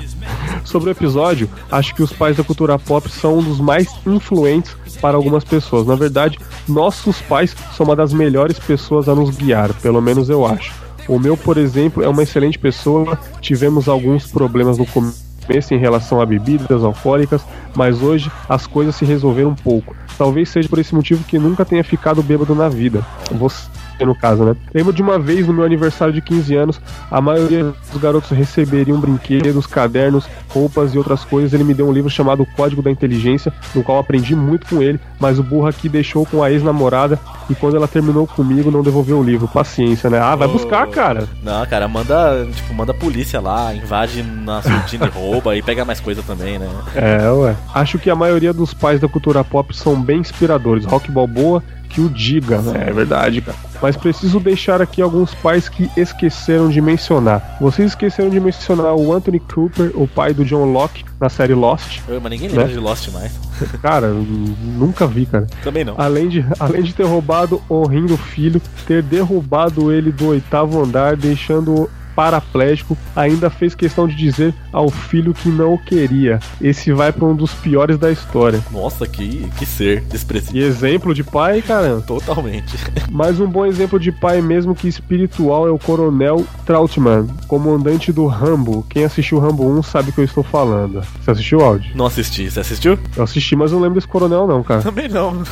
Sobre 0.64 0.90
o 0.90 0.92
episódio, 0.92 1.48
acho 1.70 1.94
que 1.94 2.02
os 2.02 2.12
pais 2.12 2.36
da 2.36 2.44
cultura 2.44 2.78
pop 2.78 3.10
são 3.10 3.38
um 3.38 3.42
dos 3.42 3.58
mais 3.58 3.88
influentes 4.06 4.76
para 5.00 5.16
algumas 5.16 5.44
pessoas. 5.44 5.86
Na 5.86 5.94
verdade, 5.94 6.38
nossos 6.68 7.22
pais 7.22 7.56
são 7.74 7.86
uma 7.86 7.96
das 7.96 8.12
melhores 8.12 8.58
pessoas 8.58 9.08
a 9.08 9.14
nos 9.14 9.37
guiar, 9.38 9.72
pelo 9.74 10.02
menos 10.02 10.28
eu 10.28 10.44
acho. 10.44 10.72
O 11.08 11.18
meu, 11.18 11.36
por 11.36 11.56
exemplo, 11.56 12.02
é 12.02 12.08
uma 12.08 12.22
excelente 12.22 12.58
pessoa. 12.58 13.18
Tivemos 13.40 13.88
alguns 13.88 14.26
problemas 14.26 14.76
no 14.76 14.84
começo 14.84 15.72
em 15.72 15.78
relação 15.78 16.20
a 16.20 16.26
bebidas 16.26 16.84
alcoólicas, 16.84 17.42
mas 17.74 18.02
hoje 18.02 18.30
as 18.46 18.66
coisas 18.66 18.94
se 18.94 19.06
resolveram 19.06 19.50
um 19.50 19.54
pouco. 19.54 19.96
Talvez 20.18 20.50
seja 20.50 20.68
por 20.68 20.78
esse 20.78 20.94
motivo 20.94 21.24
que 21.24 21.38
nunca 21.38 21.64
tenha 21.64 21.82
ficado 21.82 22.22
bêbado 22.22 22.54
na 22.54 22.68
vida. 22.68 23.02
Você, 23.32 23.68
no 24.04 24.14
caso, 24.14 24.44
né? 24.44 24.56
Lembro 24.72 24.92
de 24.92 25.02
uma 25.02 25.18
vez 25.18 25.46
no 25.46 25.52
meu 25.52 25.64
aniversário 25.64 26.12
de 26.12 26.20
15 26.20 26.56
anos, 26.56 26.80
a 27.10 27.20
maioria 27.20 27.72
dos 27.92 28.00
garotos 28.00 28.30
receberiam 28.30 28.98
brinquedos, 29.00 29.66
cadernos, 29.66 30.28
roupas 30.48 30.94
e 30.94 30.98
outras 30.98 31.24
coisas. 31.24 31.52
Ele 31.52 31.64
me 31.64 31.74
deu 31.74 31.88
um 31.88 31.92
livro 31.92 32.10
chamado 32.10 32.46
Código 32.56 32.82
da 32.82 32.90
Inteligência, 32.90 33.52
no 33.74 33.82
qual 33.82 33.98
aprendi 33.98 34.34
muito 34.34 34.66
com 34.66 34.82
ele, 34.82 35.00
mas 35.18 35.38
o 35.38 35.42
burro 35.42 35.66
aqui 35.66 35.88
deixou 35.88 36.24
com 36.26 36.42
a 36.42 36.50
ex-namorada 36.50 37.18
e 37.48 37.54
quando 37.54 37.76
ela 37.76 37.88
terminou 37.88 38.26
comigo 38.26 38.70
não 38.70 38.82
devolveu 38.82 39.18
o 39.18 39.22
livro. 39.22 39.48
Paciência, 39.48 40.10
né? 40.10 40.18
Ah, 40.18 40.36
vai 40.36 40.48
buscar, 40.48 40.86
cara. 40.88 41.28
Não, 41.42 41.64
cara, 41.66 41.88
manda, 41.88 42.46
tipo, 42.52 42.74
manda 42.74 42.92
a 42.92 42.94
polícia 42.94 43.40
lá, 43.40 43.74
invade 43.74 44.22
na 44.22 44.62
surdina 44.62 45.06
e 45.06 45.10
rouba 45.10 45.56
e 45.56 45.62
pega 45.62 45.84
mais 45.84 46.00
coisa 46.00 46.22
também, 46.22 46.58
né? 46.58 46.68
É, 46.94 47.30
ué. 47.30 47.56
Acho 47.74 47.98
que 47.98 48.10
a 48.10 48.14
maioria 48.14 48.52
dos 48.52 48.74
pais 48.74 49.00
da 49.00 49.08
cultura 49.08 49.42
pop 49.42 49.74
são 49.76 50.00
bem 50.00 50.18
inspiradores. 50.20 50.84
Rock 50.84 51.10
Balboa, 51.10 51.62
que 51.88 52.00
o 52.00 52.08
diga, 52.08 52.60
né? 52.60 52.84
É 52.88 52.92
verdade, 52.92 53.40
cara. 53.40 53.56
Mas 53.80 53.96
preciso 53.96 54.38
deixar 54.40 54.82
aqui 54.82 55.00
alguns 55.00 55.34
pais 55.34 55.68
que 55.68 55.88
esqueceram 55.96 56.68
de 56.68 56.80
mencionar. 56.80 57.56
Vocês 57.60 57.88
esqueceram 57.92 58.28
de 58.28 58.38
mencionar 58.40 58.94
o 58.94 59.12
Anthony 59.12 59.38
Cooper, 59.40 59.92
o 59.94 60.06
pai 60.06 60.34
do 60.34 60.44
John 60.44 60.64
Locke, 60.72 61.04
na 61.20 61.28
série 61.28 61.54
Lost. 61.54 62.00
Ô, 62.08 62.20
Mas 62.20 62.30
ninguém 62.32 62.48
lembra 62.48 62.66
Né? 62.66 62.72
de 62.72 62.78
Lost 62.78 63.08
mais. 63.12 63.32
Cara, 63.82 64.08
nunca 64.08 65.06
vi, 65.06 65.26
cara. 65.26 65.46
Também 65.64 65.84
não. 65.84 65.94
Além 65.98 66.28
de, 66.28 66.44
além 66.60 66.82
de 66.82 66.92
ter 66.94 67.04
roubado 67.04 67.60
o 67.68 67.84
rim 67.86 68.06
do 68.06 68.16
filho, 68.16 68.60
ter 68.86 69.02
derrubado 69.02 69.92
ele 69.92 70.12
do 70.12 70.28
oitavo 70.28 70.80
andar, 70.82 71.16
deixando-o 71.16 71.90
paraplégico, 72.18 72.98
ainda 73.14 73.48
fez 73.48 73.76
questão 73.76 74.08
de 74.08 74.16
dizer 74.16 74.52
ao 74.72 74.90
filho 74.90 75.32
que 75.32 75.48
não 75.48 75.74
o 75.74 75.78
queria. 75.78 76.40
Esse 76.60 76.92
vai 76.92 77.12
pra 77.12 77.24
um 77.24 77.36
dos 77.36 77.54
piores 77.54 77.96
da 77.96 78.10
história. 78.10 78.60
Nossa, 78.72 79.06
que, 79.06 79.48
que 79.56 79.64
ser 79.64 80.02
expressivo. 80.12 80.56
E 80.56 80.62
exemplo 80.64 81.14
de 81.14 81.22
pai, 81.22 81.62
caramba. 81.62 82.02
Totalmente. 82.02 82.76
Mas 83.08 83.38
um 83.38 83.46
bom 83.46 83.64
exemplo 83.64 84.00
de 84.00 84.10
pai, 84.10 84.42
mesmo 84.42 84.74
que 84.74 84.88
espiritual, 84.88 85.68
é 85.68 85.70
o 85.70 85.78
Coronel 85.78 86.44
Trautmann, 86.66 87.28
comandante 87.46 88.10
do 88.10 88.26
Rambo. 88.26 88.84
Quem 88.90 89.04
assistiu 89.04 89.38
Rambo 89.38 89.70
1 89.78 89.84
sabe 89.84 90.10
o 90.10 90.12
que 90.12 90.18
eu 90.18 90.24
estou 90.24 90.42
falando. 90.42 91.00
Você 91.22 91.30
assistiu 91.30 91.60
o 91.60 91.62
áudio? 91.62 91.92
Não 91.94 92.06
assisti. 92.06 92.50
Você 92.50 92.58
assistiu? 92.58 92.98
Eu 93.16 93.22
assisti, 93.22 93.54
mas 93.54 93.70
não 93.70 93.78
lembro 93.78 93.94
desse 93.94 94.08
coronel, 94.08 94.44
não, 94.44 94.64
cara. 94.64 94.82
Também 94.82 95.08
não. 95.08 95.40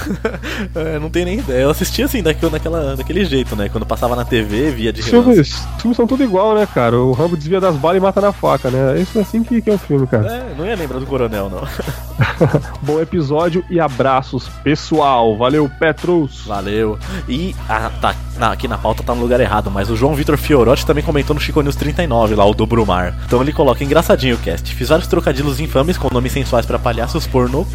É, 0.75 0.99
não 0.99 1.11
tenho 1.11 1.27
nem 1.27 1.39
ideia. 1.39 1.63
Eu 1.63 1.71
assisti 1.71 2.03
assim, 2.03 2.23
daquele, 2.23 2.51
daquela, 2.51 2.97
daquele 2.97 3.25
jeito, 3.25 3.55
né? 3.55 3.69
Quando 3.69 3.87
passava 3.87 4.17
na 4.17 4.25
TV, 4.25 4.71
via 4.71 4.93
de 4.93 5.01
Os 5.01 5.07
filmes, 5.07 5.67
os 5.77 5.83
filmes 5.83 5.97
são 5.97 6.07
tudo 6.07 6.23
igual, 6.25 6.56
né, 6.57 6.67
cara? 6.67 6.99
O 6.99 7.13
Rambo 7.13 7.37
desvia 7.37 7.61
das 7.61 7.77
balas 7.77 7.99
e 7.99 8.01
mata 8.01 8.21
na 8.21 8.33
faca, 8.33 8.71
né? 8.71 8.99
Isso 8.99 9.19
é 9.19 9.23
assim 9.23 9.43
que, 9.43 9.61
que 9.61 9.71
é 9.71 9.75
o 9.75 9.79
filme, 9.79 10.07
cara. 10.07 10.27
É, 10.27 10.55
não 10.57 10.67
ia 10.67 10.75
lembrar 10.75 10.99
do 10.99 11.07
coronel, 11.07 11.51
não. 11.51 11.61
Bom 12.83 13.01
episódio 13.01 13.65
e 13.69 13.79
abraços, 13.79 14.49
pessoal. 14.65 15.37
Valeu, 15.37 15.71
Petrus. 15.79 16.45
Valeu. 16.47 16.99
E 17.29 17.55
ah, 17.69 17.91
tá, 18.01 18.15
na- 18.39 18.53
aqui 18.53 18.67
na 18.67 18.79
pauta 18.79 19.03
tá 19.03 19.15
no 19.15 19.21
lugar 19.21 19.41
errado, 19.41 19.71
mas 19.71 19.91
o 19.91 19.97
João 19.97 20.15
Vitor 20.15 20.37
Fiorotti 20.37 20.87
também 20.87 21.05
comentou 21.05 21.35
no 21.35 21.41
Chico 21.41 21.61
News 21.61 21.77
39, 21.77 22.35
lá, 22.35 22.45
o 22.47 22.55
do 22.55 22.67
Brumar. 22.67 23.15
Então 23.27 23.41
ele 23.43 23.53
coloca 23.53 23.85
engraçadinho 23.85 24.37
o 24.37 24.39
cast. 24.39 24.75
Fiz 24.75 24.89
vários 24.89 25.09
trocadilhos 25.09 25.61
infames 25.61 25.99
com 25.99 26.09
nomes 26.13 26.33
sensuais 26.33 26.65
pra 26.65 26.79
palhaços 26.79 27.27
pornô, 27.27 27.67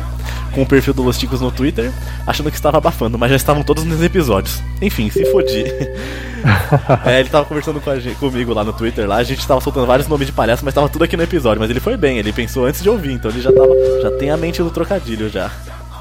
com 0.54 0.64
o 0.64 0.66
perfil 0.66 0.94
do 0.94 1.04
Los 1.04 1.18
Ticos 1.18 1.40
no 1.42 1.52
Twitter, 1.52 1.92
achando 2.26 2.50
que 2.50 2.56
estava 2.56 2.78
abafando, 2.78 3.18
mas 3.18 3.30
já 3.30 3.36
estavam 3.36 3.64
todos 3.64 3.84
nos 3.84 4.02
episódios. 4.02 4.62
Enfim, 4.82 5.10
se 5.10 5.24
fodi. 5.32 5.64
é, 7.06 7.20
ele 7.20 7.30
tava 7.30 7.46
conversando 7.46 7.80
com 7.80 7.96
gente- 8.00 8.16
comigo 8.16 8.54
lá 8.54 8.64
no 8.64 8.74
Twitter, 8.74 9.08
lá, 9.08 9.18
a 9.18 9.24
gente 9.24 9.46
tava 9.48 9.62
soltando 9.62 9.86
vários 9.86 10.08
nomes 10.08 10.26
de 10.28 10.34
palhaço, 10.34 10.66
mas 10.66 10.74
tava 10.74 10.90
tudo 10.90 11.04
aqui 11.04 11.16
no 11.16 11.24
episódio. 11.24 11.60
Mas 11.62 11.70
ele 11.70 11.80
foi 11.80 11.96
bem, 11.96 12.18
ele 12.18 12.34
pensou 12.34 12.66
antes 12.66 12.82
de 12.82 12.90
ouvir, 12.90 13.14
então 13.14 13.30
ele 13.30 13.42
já 13.42 13.52
tava. 13.52 13.70
Já 14.02 14.12
tem 14.18 14.31
a 14.32 14.38
mente 14.38 14.62
do 14.62 14.70
trocadilho 14.72 15.30
já. 15.30 15.50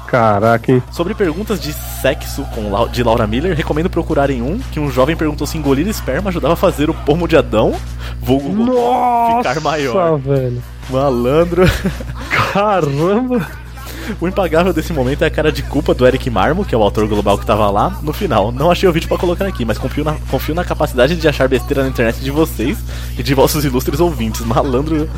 Caraca, 0.07 0.69
hein? 0.71 0.83
Sobre 0.91 1.13
perguntas 1.13 1.59
de 1.61 1.71
sexo 1.71 2.43
com 2.53 2.69
Lau- 2.69 2.89
de 2.89 3.01
Laura 3.01 3.25
Miller, 3.25 3.55
recomendo 3.55 3.89
procurarem 3.89 4.41
um 4.41 4.59
que 4.59 4.77
um 4.79 4.91
jovem 4.91 5.15
perguntou 5.15 5.47
se 5.47 5.57
engolir 5.57 5.87
esperma 5.87 6.29
ajudava 6.29 6.53
a 6.53 6.57
fazer 6.57 6.89
o 6.89 6.93
pomo 6.93 7.27
de 7.29 7.37
Adão, 7.37 7.73
vulgo 8.19 8.53
Gogol, 8.53 9.37
ficar 9.37 9.61
maior. 9.61 10.17
velho. 10.19 10.61
Malandro. 10.89 11.63
Caramba. 12.53 13.47
O 14.19 14.27
impagável 14.27 14.73
desse 14.73 14.93
momento 14.93 15.23
é 15.23 15.27
a 15.27 15.31
cara 15.31 15.51
de 15.51 15.63
culpa 15.63 15.93
do 15.93 16.05
Eric 16.05 16.29
Marmo, 16.29 16.65
que 16.65 16.75
é 16.75 16.77
o 16.77 16.83
autor 16.83 17.07
global 17.07 17.37
que 17.37 17.45
tava 17.45 17.69
lá, 17.69 17.99
no 18.01 18.13
final. 18.13 18.51
Não 18.51 18.71
achei 18.71 18.87
o 18.87 18.91
vídeo 18.91 19.07
pra 19.07 19.17
colocar 19.17 19.45
aqui, 19.45 19.63
mas 19.63 19.77
confio 19.77 20.03
na, 20.03 20.15
confio 20.29 20.53
na 20.55 20.63
capacidade 20.63 21.15
de 21.15 21.27
achar 21.27 21.47
besteira 21.47 21.83
na 21.83 21.89
internet 21.89 22.19
de 22.19 22.31
vocês 22.31 22.77
e 23.17 23.23
de 23.23 23.33
vossos 23.33 23.63
ilustres 23.65 23.99
ouvintes. 23.99 24.41
Malandro, 24.41 25.09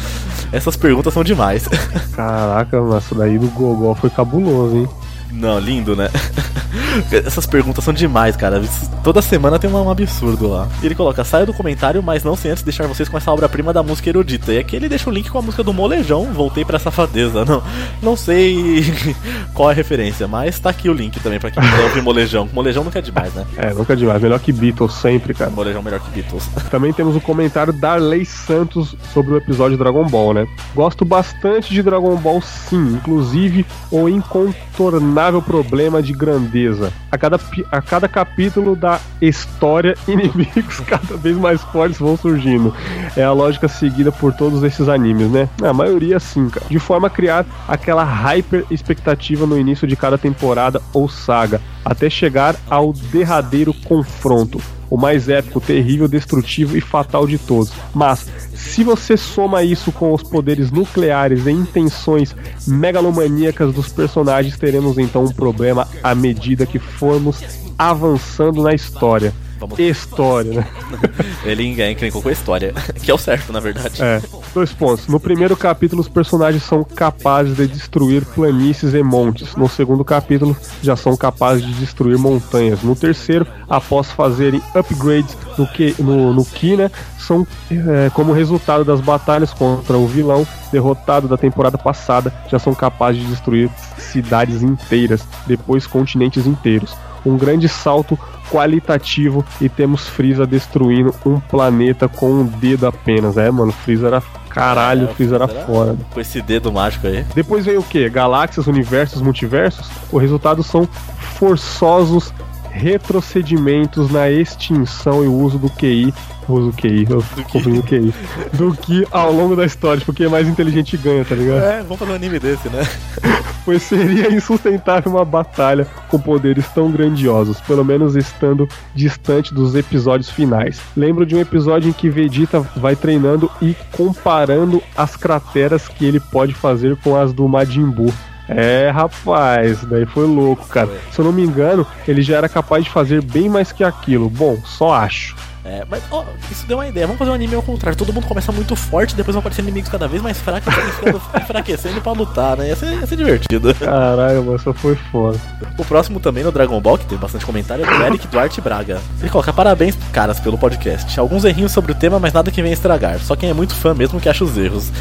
essas 0.52 0.76
perguntas 0.76 1.14
são 1.14 1.24
demais. 1.24 1.68
Caraca, 2.16 2.82
mas 2.82 3.06
isso 3.06 3.16
daí 3.16 3.38
do 3.38 3.48
Gogol 3.48 3.96
foi 3.96 4.10
cabuloso, 4.10 4.76
hein? 4.78 4.90
Não, 5.34 5.60
lindo, 5.60 5.96
né? 5.96 6.10
Essas 7.12 7.46
perguntas 7.46 7.84
são 7.84 7.94
demais, 7.94 8.36
cara. 8.36 8.62
Toda 9.04 9.22
semana 9.22 9.60
tem 9.60 9.70
um, 9.70 9.76
um 9.76 9.90
absurdo 9.90 10.48
lá. 10.48 10.68
Ele 10.82 10.96
coloca, 10.96 11.24
saia 11.24 11.46
do 11.46 11.54
comentário, 11.54 12.02
mas 12.02 12.24
não 12.24 12.36
sem 12.36 12.52
antes 12.52 12.64
deixar 12.64 12.88
vocês 12.88 13.10
com 13.10 13.18
essa 13.18 13.32
obra-prima 13.32 13.74
da 13.74 13.84
música 13.84 14.10
erudita. 14.10 14.54
E 14.54 14.60
aqui 14.60 14.76
ele 14.76 14.90
deixa 14.90 15.10
o 15.10 15.14
link 15.14 15.30
com 15.30 15.38
a 15.38 15.42
música 15.42 15.64
do 15.64 15.74
Molejão, 15.74 16.32
Voltei 16.34 16.64
pra 16.64 16.80
Safadeza. 16.80 17.46
Não, 17.54 17.62
não 18.02 18.16
sei 18.16 18.84
qual 19.54 19.70
é 19.70 19.74
a 19.74 19.76
referência, 19.76 20.28
mas 20.28 20.60
tá 20.60 20.70
aqui 20.70 20.90
o 20.90 20.94
link 20.94 21.20
também 21.20 21.40
pra 21.40 21.52
quem 21.52 21.62
quiser 21.62 21.84
ouvir 21.84 22.02
Molejão. 22.02 22.50
Molejão 22.54 22.84
nunca 22.84 23.00
é 23.00 23.02
demais, 23.02 23.34
né? 23.34 23.46
É, 23.58 23.74
nunca 23.74 23.96
demais. 23.96 24.22
Melhor 24.22 24.40
que 24.40 24.52
Beatles 24.52 24.94
sempre, 24.94 25.34
cara. 25.34 25.52
Molejão 25.52 25.82
melhor 25.82 26.00
que 26.00 26.10
Beatles. 26.10 26.50
Também 26.72 26.94
temos 26.94 27.16
o 27.16 27.22
comentário 27.22 27.74
da 27.74 27.96
Lei 27.96 28.26
Santos 28.26 28.96
sobre 29.14 29.34
o 29.34 29.38
episódio 29.38 29.78
Dragon 29.78 30.06
Ball, 30.08 30.34
né? 30.34 30.48
Gosto 30.74 31.04
bastante 31.04 31.74
de 31.74 31.84
Dragon 31.84 32.16
Ball, 32.16 32.42
sim, 32.42 32.94
inclusive 32.96 33.66
o 33.92 34.08
incontornável 34.08 35.23
problema 35.42 36.02
de 36.02 36.14
grandeza. 36.14 36.92
A 37.12 37.18
cada, 37.18 37.40
a 37.72 37.82
cada 37.82 38.08
capítulo 38.08 38.76
da 38.76 39.00
história, 39.22 39.96
inimigos 40.08 40.80
cada 40.82 41.16
vez 41.18 41.38
mais 41.38 41.62
fortes 41.62 42.00
vão 42.00 42.18
surgindo. 42.18 42.74
É 43.16 43.24
a 43.24 43.32
lógica 43.32 43.68
seguida 43.68 44.12
por 44.12 44.34
todos 44.34 44.64
esses 44.64 44.88
animes, 44.90 45.30
né? 45.30 45.48
A 45.62 45.74
maioria 45.74 46.20
sim, 46.20 46.50
cara. 46.50 46.66
De 46.70 46.80
forma 46.80 47.08
a 47.08 47.10
criar 47.10 47.46
aquela 47.68 48.04
hyper 48.04 48.66
expectativa 48.70 49.46
no 49.46 49.58
início 49.58 49.88
de 49.88 49.96
cada 49.96 50.18
temporada 50.18 50.82
ou 50.94 51.08
saga, 51.08 51.62
até 51.84 52.10
chegar 52.10 52.56
ao 52.70 52.94
derradeiro 52.94 53.74
confronto 53.74 54.62
o 54.94 54.98
mais 54.98 55.28
épico, 55.28 55.60
terrível, 55.60 56.08
destrutivo 56.08 56.78
e 56.78 56.82
fatal 56.82 57.26
de 57.26 57.40
todos. 57.40 57.74
Mas, 57.96 58.28
se 58.54 58.84
você 58.84 59.18
soma 59.18 59.64
isso 59.64 59.92
com 59.92 60.14
os 60.14 60.22
poderes 60.22 60.70
nucleares 60.70 61.48
e 61.48 61.52
intenções 61.52 62.36
megalomaníacas 62.68 63.74
dos 63.74 63.92
personagens, 63.92 64.56
teremos 64.56 65.00
então 65.00 65.24
um 65.24 65.32
problema 65.32 65.88
à 66.04 66.14
medida 66.14 66.68
que 66.68 66.78
formos 66.78 67.42
avançando 67.76 68.62
na 68.62 68.76
história. 68.76 69.34
Vamos- 69.68 69.80
História, 69.80 70.52
né? 70.52 70.68
Ele 71.46 71.66
encrencou 71.66 72.22
com 72.22 72.30
a 72.30 72.32
história, 72.32 72.74
que 73.02 73.10
é 73.10 73.14
o 73.14 73.18
certo, 73.18 73.52
na 73.54 73.60
verdade. 73.60 74.02
É. 74.04 74.22
Dois 74.54 74.72
pontos. 74.72 75.08
No 75.08 75.20
primeiro 75.20 75.56
capítulo, 75.56 76.02
os 76.02 76.10
personagens 76.10 76.64
são 76.64 76.84
capazes 76.84 77.56
de 77.56 77.68
destruir 77.68 78.26
planícies 78.26 78.94
e 78.94 79.02
montes. 79.02 79.56
No 79.56 79.68
segundo 79.70 80.04
capítulo, 80.04 80.56
já 80.82 80.96
são 80.96 81.16
capazes 81.16 81.66
de 81.66 81.74
destruir 81.76 82.18
montanhas. 82.18 82.82
No 82.84 82.96
terceiro, 82.96 83.48
após 83.70 84.12
fazerem 84.12 84.62
upgrades 84.76 85.36
no 85.58 85.66
Ki, 85.68 85.96
no, 86.00 86.34
no 86.34 86.46
Ki, 86.46 86.76
né, 86.76 86.92
são 87.18 87.48
é, 87.72 88.10
como 88.14 88.34
resultado 88.34 88.84
das 88.84 89.00
batalhas 89.00 89.54
contra 89.54 89.98
o 89.98 90.06
vilão 90.06 90.46
derrotado 90.72 91.28
da 91.28 91.38
temporada 91.38 91.78
passada, 91.78 92.34
já 92.50 92.60
são 92.60 92.74
capazes 92.76 93.22
de 93.22 93.28
destruir 93.28 93.70
cidades 93.98 94.62
inteiras, 94.62 95.26
depois 95.48 95.88
continentes 95.88 96.46
inteiros. 96.46 96.96
Um 97.26 97.38
grande 97.38 97.70
salto 97.70 98.18
qualitativo 98.52 99.46
e 99.60 99.70
temos 99.70 100.08
Freeza 100.08 100.46
destruindo 100.46 101.14
um 101.26 101.40
planeta 101.40 102.08
com 102.08 102.32
um 102.32 102.46
dedo 102.46 102.86
apenas. 102.86 103.38
É, 103.38 103.50
mano, 103.50 103.72
Freeza 103.72 104.08
era 104.08 104.24
caralho, 104.50 105.10
É, 105.10 105.14
Freeza 105.14 105.36
era 105.36 105.48
fora. 105.48 105.96
Com 106.12 106.20
esse 106.20 106.42
dedo 106.42 106.72
mágico 106.72 107.08
aí. 107.08 107.26
Depois 107.34 107.66
veio 107.66 107.80
o 107.80 107.84
que? 107.84 108.10
Galáxias, 108.10 108.68
universos, 108.68 109.22
multiversos? 109.22 109.90
O 110.12 110.18
resultado 110.18 110.62
são 110.62 110.88
forçosos 111.18 112.34
retrocedimentos 112.74 114.12
na 114.12 114.30
extinção 114.30 115.24
e 115.24 115.28
o 115.28 115.34
uso 115.34 115.60
do 115.60 115.70
QI. 115.70 116.14
Uso 116.50 116.72
do 116.72 116.74
QI, 116.74 117.08
eu 117.10 117.24
confundi 117.50 117.80
o 117.80 117.84
QI. 117.84 118.14
Do 118.52 118.76
que 118.76 119.06
ao 119.12 119.32
longo 119.32 119.56
da 119.56 119.64
história, 119.64 120.04
porque 120.06 120.26
é 120.26 120.28
mais 120.28 120.48
inteligente 120.48 120.98
ganha, 120.98 121.24
tá 121.24 121.36
ligado? 121.36 121.64
É, 121.64 121.82
vamos 121.84 122.00
fazer 122.00 122.12
um 122.12 122.16
anime 122.16 122.40
desse, 122.40 122.68
né? 122.70 122.82
pois 123.64 123.84
seria 123.84 124.34
insustentável 124.34 125.12
uma 125.12 125.24
batalha 125.24 125.88
com 126.10 126.20
poderes 126.20 126.68
tão 126.70 126.92
grandiosos, 126.92 127.62
pelo 127.62 127.86
menos 127.86 128.16
estando 128.16 128.68
distante 128.94 129.54
dos 129.54 129.76
episódios 129.76 130.30
finais. 130.30 130.82
Lembro 130.98 131.26
de 131.26 131.36
um 131.36 131.40
episódio 131.40 131.90
em 131.90 131.94
que 131.94 132.10
Vegeta 132.10 132.60
vai 132.76 132.96
treinando 132.96 133.50
e 133.62 133.76
comparando 133.92 134.82
as 134.98 135.16
crateras 135.16 135.88
que 135.88 136.06
ele 136.06 136.20
pode 136.20 136.54
fazer 136.54 136.98
com 136.98 137.16
as 137.16 137.32
do 137.32 137.48
Majin 137.48 137.90
Buu. 137.90 138.14
É, 138.56 138.90
rapaz, 138.90 139.84
daí 139.84 140.06
foi 140.06 140.26
louco, 140.26 140.68
cara. 140.68 140.90
Se 141.12 141.20
eu 141.20 141.26
não 141.26 141.32
me 141.32 141.44
engano, 141.44 141.86
ele 142.08 142.22
já 142.22 142.38
era 142.38 142.50
capaz 142.50 142.84
de 142.84 142.90
fazer 142.90 143.22
bem 143.22 143.50
mais 143.50 143.72
que 143.72 143.84
aquilo. 143.84 144.30
Bom, 144.30 144.58
só 144.64 144.94
acho. 144.94 145.36
É, 145.66 145.86
mas 145.90 146.04
ó, 146.12 146.26
isso 146.52 146.66
deu 146.68 146.78
uma 146.78 146.88
ideia. 146.88 147.06
Vamos 147.08 147.20
fazer 147.20 147.32
um 147.32 147.34
anime 147.34 147.56
ao 147.56 147.62
contrário. 147.62 147.98
Todo 147.98 148.12
mundo 148.12 148.28
começa 148.28 148.52
muito 148.52 148.76
forte, 148.76 149.16
depois 149.16 149.34
vão 149.34 149.40
aparecer 149.40 149.62
inimigos 149.62 149.90
cada 149.90 150.08
vez 150.08 150.22
mais 150.22 150.38
fracos, 150.40 150.74
enfraquecendo 151.42 152.02
pra 152.02 152.12
lutar, 152.12 152.58
né? 152.58 152.68
Ia 152.68 152.76
ser, 152.76 152.94
ia 152.94 153.08
ser 153.08 153.16
divertido. 153.16 153.74
Caralho, 153.76 154.44
mas 154.44 154.62
só 154.62 154.74
foi 154.74 154.96
foda. 155.12 155.40
O 155.78 155.86
próximo 155.86 156.20
também 156.20 156.44
no 156.44 156.52
Dragon 156.52 156.80
Ball, 156.82 156.98
que 156.98 157.06
tem 157.06 157.18
bastante 157.18 157.46
comentário, 157.46 157.86
é 157.86 157.98
do 157.98 158.04
Eric 158.04 158.28
Duarte 158.28 158.60
Braga. 158.60 159.02
Ele 159.20 159.30
coloca 159.30 159.54
parabéns, 159.54 159.98
caras, 160.12 160.40
pelo 160.40 160.58
podcast. 160.58 161.20
Alguns 161.20 161.46
errinhos 161.46 161.72
sobre 161.72 161.92
o 161.94 161.96
tema, 161.96 162.20
mas 162.20 162.34
nada 162.34 162.52
que 162.52 162.62
venha 162.62 162.74
estragar. 162.74 163.20
Só 163.20 163.36
quem 163.36 163.50
é 163.50 163.54
muito 163.54 163.74
fã 163.74 163.94
mesmo 163.94 164.20
que 164.20 164.28
acha 164.28 164.44
os 164.44 164.58
erros. 164.58 164.92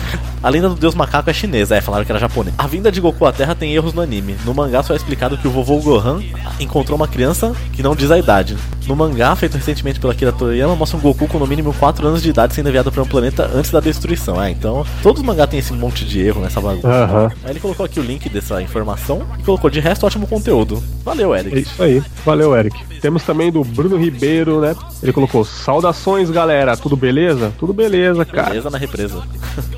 A 0.42 0.48
lenda 0.48 0.68
do 0.68 0.74
deus 0.74 0.94
macaco 0.94 1.30
é 1.30 1.32
chinesa, 1.32 1.76
é, 1.76 1.80
falaram 1.80 2.04
que 2.04 2.12
era 2.12 2.18
japonês. 2.20 2.54
A 2.58 2.66
vinda 2.66 2.90
de 2.90 3.00
Goku 3.00 3.26
à 3.26 3.32
Terra 3.32 3.54
tem 3.54 3.74
erros 3.74 3.92
no 3.92 4.00
anime. 4.00 4.36
No 4.44 4.54
mangá 4.54 4.82
só 4.82 4.92
é 4.92 4.96
explicado 4.96 5.36
que 5.38 5.46
o 5.46 5.50
vovô 5.50 5.78
Gohan 5.78 6.20
encontrou 6.60 6.96
uma 6.96 7.08
criança 7.08 7.52
que 7.72 7.82
não 7.82 7.94
diz 7.96 8.10
a 8.10 8.18
idade. 8.18 8.56
No 8.86 8.96
mangá, 8.96 9.34
feito 9.36 9.56
recentemente 9.56 10.00
pela 10.00 10.12
Akira 10.12 10.32
Toriyama, 10.32 10.74
mostra 10.74 10.98
um 10.98 11.00
Goku 11.00 11.28
com 11.28 11.38
no 11.38 11.46
mínimo 11.46 11.72
4 11.72 12.06
anos 12.06 12.22
de 12.22 12.30
idade 12.30 12.54
sendo 12.54 12.68
enviado 12.68 12.90
para 12.90 13.02
um 13.02 13.06
planeta 13.06 13.50
antes 13.54 13.70
da 13.70 13.80
destruição. 13.80 14.42
É, 14.42 14.50
então, 14.50 14.84
todos 15.02 15.20
os 15.20 15.26
mangá 15.26 15.46
tem 15.46 15.58
esse 15.58 15.72
monte 15.72 16.04
de 16.04 16.20
erro 16.20 16.40
nessa 16.40 16.60
bagunça. 16.60 16.88
Aham. 16.88 17.32
Aí 17.44 17.50
ele 17.52 17.60
colocou 17.60 17.86
aqui 17.86 18.00
o 18.00 18.02
link 18.02 18.28
dessa 18.28 18.60
informação 18.60 19.22
e 19.38 19.42
colocou 19.42 19.70
de 19.70 19.80
resto 19.80 20.06
ótimo 20.06 20.26
conteúdo. 20.26 20.82
Valeu, 21.04 21.34
Eric. 21.34 21.56
É 21.56 21.60
isso 21.60 21.82
aí. 21.82 22.02
Valeu, 22.24 22.56
Eric. 22.56 22.91
Temos 23.02 23.24
também 23.24 23.50
do 23.50 23.64
Bruno 23.64 23.96
Ribeiro, 23.96 24.60
né? 24.60 24.76
Ele 25.02 25.12
colocou: 25.12 25.44
Saudações, 25.44 26.30
galera. 26.30 26.76
Tudo 26.76 26.96
beleza? 26.96 27.52
Tudo 27.58 27.72
beleza, 27.72 28.24
cara. 28.24 28.50
Beleza 28.50 28.70
na 28.70 28.78
represa. 28.78 29.20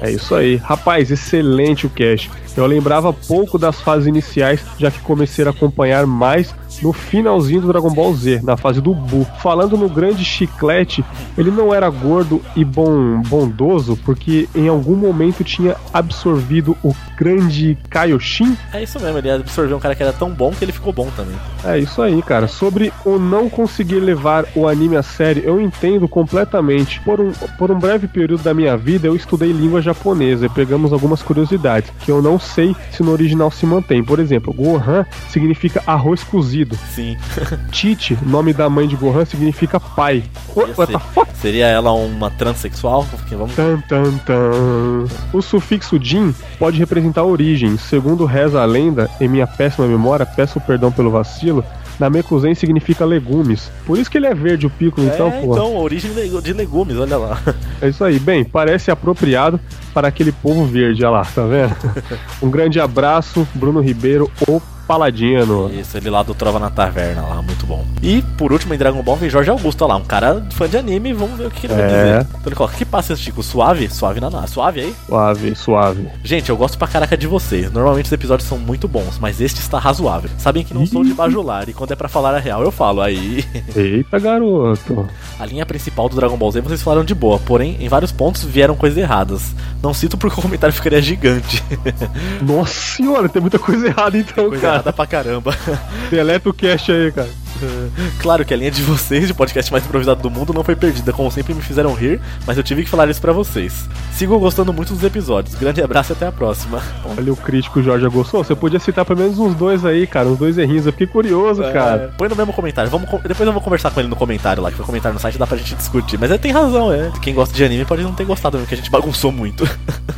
É 0.01 0.11
isso 0.11 0.35
aí. 0.35 0.57
Rapaz, 0.57 1.11
excelente 1.11 1.87
o 1.87 1.91
cast. 1.91 2.31
Eu 2.55 2.67
lembrava 2.67 3.13
pouco 3.13 3.59
das 3.59 3.81
fases 3.81 4.07
iniciais, 4.07 4.61
já 4.79 4.91
que 4.91 5.01
comecei 5.01 5.45
a 5.45 5.51
acompanhar 5.51 6.07
mais 6.07 6.55
no 6.83 6.93
finalzinho 6.93 7.63
do 7.63 7.69
Dragon 7.69 7.91
Ball 7.91 8.15
Z, 8.15 8.41
na 8.43 8.57
fase 8.57 8.81
do 8.81 8.95
Buu. 8.95 9.27
Falando 9.43 9.77
no 9.77 9.89
grande 9.89 10.25
chiclete, 10.25 11.05
ele 11.37 11.51
não 11.51 11.73
era 11.73 11.89
gordo 11.89 12.41
e 12.55 12.65
bom, 12.65 13.21
bondoso, 13.23 13.97
porque 14.05 14.49
em 14.55 14.69
algum 14.69 14.95
momento 14.95 15.43
tinha 15.45 15.77
absorvido 15.93 16.77
o 16.83 16.95
grande 17.17 17.79
Kaioshin. 17.89 18.57
É 18.73 18.83
isso 18.83 19.01
mesmo, 19.01 19.19
ele 19.19 19.31
absorveu 19.31 19.77
um 19.77 19.81
cara 19.81 19.95
que 19.95 20.03
era 20.03 20.13
tão 20.13 20.31
bom 20.31 20.53
que 20.53 20.65
ele 20.65 20.73
ficou 20.73 20.93
bom 20.93 21.09
também. 21.17 21.37
É 21.65 21.79
isso 21.79 22.03
aí, 22.03 22.21
cara. 22.23 22.47
Sobre 22.47 22.93
o 23.05 23.14
não 23.19 23.49
conseguir 23.49 24.01
levar 24.01 24.45
o 24.55 24.69
anime 24.69 24.97
a 24.97 25.03
sério, 25.03 25.43
eu 25.45 25.61
entendo 25.61 26.09
completamente. 26.09 27.01
Por 27.01 27.21
um, 27.21 27.33
por 27.59 27.71
um 27.71 27.79
breve 27.79 28.07
período 28.09 28.43
da 28.43 28.55
minha 28.55 28.77
vida, 28.77 29.07
eu 29.07 29.17
estudei 29.17 29.53
língua 29.53 29.83
japonesa 29.83 30.47
e 30.47 30.49
pegamos 30.49 30.93
algumas 30.93 31.23
curiosidades 31.23 31.91
que 32.01 32.11
eu 32.11 32.23
não 32.23 32.39
sei 32.39 32.75
se 32.91 33.03
no 33.03 33.13
original 33.13 33.51
se 33.51 33.67
mantém. 33.67 34.03
Por 34.03 34.19
exemplo, 34.19 34.53
Gohan 34.53 35.07
significa 35.29 35.83
arroz 35.87 36.23
cozido. 36.23 36.77
Sim. 36.95 37.17
Tite, 37.71 38.17
nome 38.23 38.53
da 38.53 38.69
mãe 38.69 38.87
de 38.87 38.97
Gohan, 38.97 39.25
significa 39.25 39.79
pai. 39.81 40.25
What, 40.55 40.73
what 40.77 40.93
the 40.93 40.99
fuck? 40.99 41.31
Seria 41.37 41.67
ela 41.67 41.93
uma 41.93 42.31
transexual? 42.31 43.07
Porque 43.11 43.35
vamos. 43.35 43.55
Tan, 43.55 43.81
tan, 43.89 44.17
tan. 44.19 45.07
O 45.33 45.43
sufixo 45.43 45.99
Jin 46.01 46.35
pode 46.59 46.79
representar 46.79 47.25
origem. 47.25 47.77
Segundo 47.77 48.25
reza 48.25 48.63
a 48.63 48.65
lenda, 48.65 49.11
em 49.21 49.29
minha 49.29 49.47
péssima 49.47 49.87
memória, 49.87 50.25
peço 50.25 50.61
perdão 50.61 50.91
pelo 50.91 51.11
vacilo, 51.11 51.65
Namekuzen 51.99 52.55
significa 52.55 53.05
legumes. 53.05 53.71
Por 53.87 53.99
isso 53.99 54.11
que 54.11 54.19
ele 54.19 54.27
é 54.27 54.35
verde, 54.35 54.67
o 54.67 54.71
Piccolo, 54.71 55.07
então, 55.07 55.29
é, 55.29 55.41
pô. 55.41 55.53
então, 55.53 55.77
origem 55.77 56.13
de 56.13 56.43
de 56.43 56.53
legumes, 56.53 56.97
olha 56.97 57.17
lá. 57.17 57.39
É 57.81 57.89
isso 57.89 58.03
aí. 58.05 58.19
Bem, 58.19 58.45
parece 58.45 58.91
apropriado 58.91 59.61
para 59.93 60.09
aquele 60.09 60.33
povo 60.33 60.65
verde, 60.65 61.05
olha 61.05 61.19
lá, 61.19 61.25
tá 61.25 61.45
vendo? 61.45 61.75
um 62.43 62.51
grande 62.51 62.81
abraço, 62.81 63.47
Bruno 63.55 63.81
Ribeiro, 63.81 64.31
o 64.49 64.61
Paladino. 64.87 65.71
Isso, 65.73 65.97
ele 65.97 66.11
lá 66.11 66.23
do 66.23 66.35
Trova 66.35 66.59
na 66.59 66.71
Taverna 66.71 67.23
lá, 67.23 67.43
muito 67.43 67.67
bom. 67.67 67.85
E 68.03 68.23
por 68.37 68.53
último, 68.53 68.75
em 68.75 68.79
Dragon 68.79 69.03
Ball 69.03 69.17
vem 69.17 69.31
Jorge 69.31 69.51
Augusto 69.51 69.87
lá, 69.87 69.97
um 69.97 70.05
cara 70.05 70.45
fã 70.53 70.69
de 70.69 70.77
anime, 70.77 71.13
vamos 71.13 71.39
ver 71.39 71.47
o 71.47 71.51
que 71.51 71.67
ele 71.67 71.75
vai 71.75 71.83
É. 71.83 71.89
dizer. 71.89 72.21
Então 72.31 72.43
ele 72.47 72.55
coloca, 72.57 72.77
que 72.77 72.85
passa, 72.85 73.17
Chico? 73.17 73.43
Suave? 73.43 73.89
Suave 73.91 74.21
na 74.21 74.31
na. 74.31 74.47
Suave 74.47 74.81
aí? 74.81 74.95
Suave, 75.07 75.55
suave. 75.55 76.09
Gente, 76.23 76.51
eu 76.51 76.57
gosto 76.57 76.77
pra 76.79 76.87
caraca 76.89 77.17
de 77.17 77.27
vocês. 77.27 77.71
Normalmente 77.73 78.07
os 78.07 78.13
episódios 78.13 78.49
são 78.49 78.59
muito 78.59 78.87
bons, 78.89 79.19
mas 79.19 79.41
este 79.41 79.61
está 79.61 79.79
razoável. 79.79 80.31
Sabem 80.39 80.65
que 80.65 80.75
não 80.75 80.87
sou 80.87 81.03
de 81.05 81.15
bajular, 81.15 81.69
e 81.69 81.73
quando 81.73 81.93
é 81.93 81.97
pra 81.97 82.09
falar 82.09 82.35
a 82.35 82.39
real, 82.39 82.63
eu 82.63 82.71
falo. 82.71 83.01
Aí. 83.01 83.45
Eita, 83.75 84.19
garoto. 84.19 85.09
A 85.39 85.47
linha 85.47 85.65
principal 85.67 86.09
do 86.09 86.17
Dragon 86.17 86.37
Ball 86.37 86.51
Z 86.53 86.61
vocês 86.61 86.83
falaram 86.83 87.05
de 87.05 87.15
boa, 87.15 87.39
porém, 87.39 87.77
em 87.81 87.89
vários 87.89 88.13
pontos 88.13 88.45
vieram 88.45 88.75
coisas 88.77 88.99
erradas. 88.99 89.55
Não 89.83 89.93
cito 89.95 90.17
porque 90.17 90.39
o 90.39 90.43
comentário 90.43 90.75
ficaria 90.75 91.01
gigante. 91.03 91.63
Nossa 92.43 92.73
senhora, 92.97 93.29
tem 93.29 93.41
muita 93.41 93.59
coisa 93.59 93.87
errada 93.87 94.17
então, 94.19 94.51
cara. 94.51 94.74
Errada 94.75 94.93
pra 94.93 95.07
caramba. 95.07 95.57
Deleta 96.11 96.49
o 96.49 96.55
cast 96.55 96.91
aí, 96.91 97.13
cara. 97.13 97.45
Claro 98.21 98.45
que 98.45 98.55
a 98.55 98.57
linha 98.57 98.71
de 98.71 98.83
vocês, 98.83 99.27
de 99.27 99.35
podcast 99.35 99.71
mais 99.71 99.85
improvisado 99.85 100.23
do 100.23 100.31
mundo, 100.31 100.53
não 100.53 100.65
foi 100.65 100.75
perdida, 100.75 101.13
como 101.13 101.31
sempre 101.31 101.55
me 101.55 101.61
fizeram 101.61 101.93
rir, 101.95 102.21
mas 102.47 102.57
eu 102.57 102.63
tive 102.63 102.83
que 102.83 102.91
falar 102.91 103.09
isso 103.09 103.21
pra 103.21 103.33
vocês. 103.33 103.89
Sigo 104.13 104.39
gostando 104.39 104.73
muito 104.73 104.93
dos 104.93 105.03
episódios. 105.03 105.55
Grande 105.55 105.83
abraço 105.83 106.13
e 106.13 106.15
até 106.15 106.27
a 106.27 106.33
próxima. 106.33 106.81
Olha 107.05 107.33
o 107.33 107.37
crítico 107.37 107.83
Jorge 107.83 108.07
Agostou. 108.07 108.43
Você 108.43 108.55
podia 108.55 108.79
citar 108.79 109.05
pelo 109.05 109.21
menos 109.21 109.39
uns 109.39 109.55
dois 109.55 109.85
aí, 109.85 110.07
cara. 110.07 110.29
Uns 110.29 110.39
dois 110.39 110.57
errinhos. 110.57 110.87
Eu 110.87 110.93
fiquei 110.93 111.07
curioso, 111.07 111.63
cara. 111.63 112.05
É, 112.05 112.17
põe 112.17 112.29
no 112.29 112.37
mesmo 112.37 112.53
comentário. 112.53 112.91
Vamos, 112.91 113.09
depois 113.23 113.47
eu 113.47 113.53
vou 113.53 113.63
conversar 113.63 113.91
com 113.91 114.01
ele 114.01 114.09
no 114.09 114.17
comentário 114.17 114.63
lá, 114.63 114.71
que 114.71 114.77
foi 114.77 114.87
comentário 114.87 115.15
no 115.15 115.21
site, 115.21 115.39
dá 115.39 115.47
pra 115.47 115.57
gente 115.57 115.75
discutir. 115.75 116.19
Mas 116.19 116.31
ele 116.31 116.39
tem 116.39 116.53
razão, 116.53 116.93
é. 116.93 117.13
Quem 117.21 117.35
gosta 117.35 117.55
de 117.55 117.65
anime 117.65 117.85
pode 117.85 118.03
não 118.03 118.13
ter 118.13 118.25
gostado 118.25 118.57
mesmo, 118.57 118.69
que 118.69 118.75
a 118.75 118.79
gente 118.79 118.91
bagunçou 118.91 119.31
muito. 119.31 119.65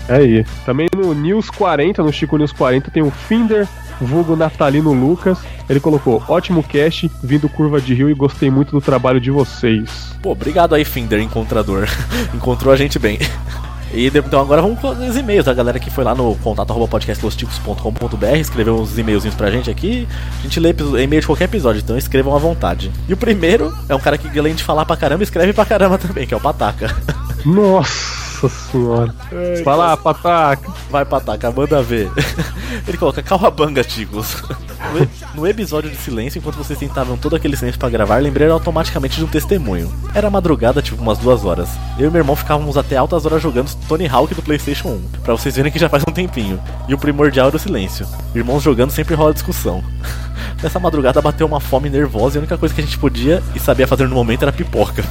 É 0.08 0.16
aí. 0.16 0.46
Também 0.64 0.86
no 0.94 1.14
News 1.14 1.50
40, 1.50 2.02
no 2.02 2.12
Chico 2.12 2.38
News 2.38 2.52
40, 2.52 2.90
tem 2.90 3.02
o 3.02 3.10
Finder, 3.10 3.66
vulgo 4.00 4.36
Natalino 4.36 4.92
Lucas. 4.92 5.38
Ele 5.68 5.80
colocou, 5.80 6.22
ótimo 6.28 6.62
cast, 6.62 7.10
vindo 7.22 7.48
curva 7.48 7.80
de 7.80 7.94
rio 7.94 8.10
e 8.10 8.14
gostei 8.14 8.50
muito 8.50 8.72
do 8.72 8.80
trabalho 8.80 9.20
de 9.20 9.30
vocês. 9.30 10.14
Pô, 10.22 10.32
obrigado 10.32 10.74
aí, 10.74 10.84
Finder, 10.84 11.20
encontrador. 11.20 11.88
Encontrou 12.34 12.72
a 12.72 12.76
gente 12.76 12.98
bem. 12.98 13.18
E 13.92 14.08
então 14.08 14.40
agora 14.40 14.60
vamos 14.60 14.78
com 14.80 14.88
os 14.88 15.16
e-mails. 15.16 15.48
A 15.48 15.54
galera 15.54 15.78
que 15.78 15.90
foi 15.90 16.04
lá 16.04 16.14
no 16.14 16.34
contato 16.36 16.70
arroba 16.70 16.88
podcastlosticos.com.br 16.88 18.26
escreveu 18.38 18.76
uns 18.78 18.98
e-mailzinhos 18.98 19.34
pra 19.34 19.50
gente 19.50 19.70
aqui. 19.70 20.06
A 20.40 20.42
gente 20.42 20.60
lê 20.60 20.74
e-mail 21.02 21.20
de 21.20 21.26
qualquer 21.26 21.44
episódio, 21.44 21.80
então 21.80 21.96
escrevam 21.96 22.34
à 22.34 22.38
vontade. 22.38 22.90
E 23.08 23.14
o 23.14 23.16
primeiro 23.16 23.72
é 23.88 23.94
um 23.94 24.00
cara 24.00 24.18
que, 24.18 24.38
além 24.38 24.54
de 24.54 24.64
falar 24.64 24.84
pra 24.84 24.96
caramba, 24.96 25.22
escreve 25.22 25.52
pra 25.52 25.64
caramba 25.64 25.98
também, 25.98 26.26
que 26.26 26.34
é 26.34 26.36
o 26.36 26.40
Pataca. 26.40 26.94
Nossa 27.44 28.25
senhora. 28.48 29.14
Vai 29.64 29.76
lá, 29.76 29.96
pataca. 29.96 30.70
Vai, 30.90 31.04
Pataca, 31.04 31.50
manda 31.50 31.82
ver. 31.82 32.10
Ele 32.86 32.96
coloca 32.98 33.22
Cauabanga, 33.22 33.82
ticos. 33.82 34.36
No, 35.34 35.40
no 35.42 35.46
episódio 35.46 35.90
de 35.90 35.96
silêncio, 35.96 36.38
enquanto 36.38 36.56
vocês 36.56 36.78
tentavam 36.78 37.16
todo 37.16 37.34
aquele 37.34 37.56
silêncio 37.56 37.78
pra 37.78 37.88
gravar, 37.88 38.22
lembrei 38.22 38.48
automaticamente 38.48 39.16
de 39.16 39.24
um 39.24 39.26
testemunho. 39.26 39.92
Era 40.14 40.30
madrugada, 40.30 40.82
tipo 40.82 41.02
umas 41.02 41.18
duas 41.18 41.44
horas. 41.44 41.68
Eu 41.98 42.08
e 42.08 42.10
meu 42.10 42.20
irmão 42.20 42.36
ficávamos 42.36 42.76
até 42.76 42.96
altas 42.96 43.26
horas 43.26 43.42
jogando 43.42 43.74
Tony 43.88 44.06
Hawk 44.06 44.34
do 44.34 44.42
PlayStation 44.42 44.88
1, 44.88 45.00
pra 45.24 45.34
vocês 45.34 45.56
verem 45.56 45.72
que 45.72 45.78
já 45.78 45.88
faz 45.88 46.04
um 46.06 46.12
tempinho. 46.12 46.60
E 46.86 46.94
o 46.94 46.98
primordial 46.98 47.48
era 47.48 47.56
o 47.56 47.58
silêncio. 47.58 48.06
Irmãos 48.34 48.62
jogando 48.62 48.90
sempre 48.90 49.14
rola 49.14 49.32
discussão. 49.32 49.82
Nessa 50.62 50.78
madrugada 50.78 51.20
bateu 51.20 51.46
uma 51.46 51.60
fome 51.60 51.88
nervosa 51.90 52.36
e 52.36 52.38
a 52.38 52.40
única 52.40 52.56
coisa 52.58 52.74
que 52.74 52.80
a 52.80 52.84
gente 52.84 52.98
podia 52.98 53.42
e 53.54 53.60
sabia 53.60 53.86
fazer 53.86 54.08
no 54.08 54.14
momento 54.14 54.42
era 54.42 54.52
pipoca. 54.52 55.04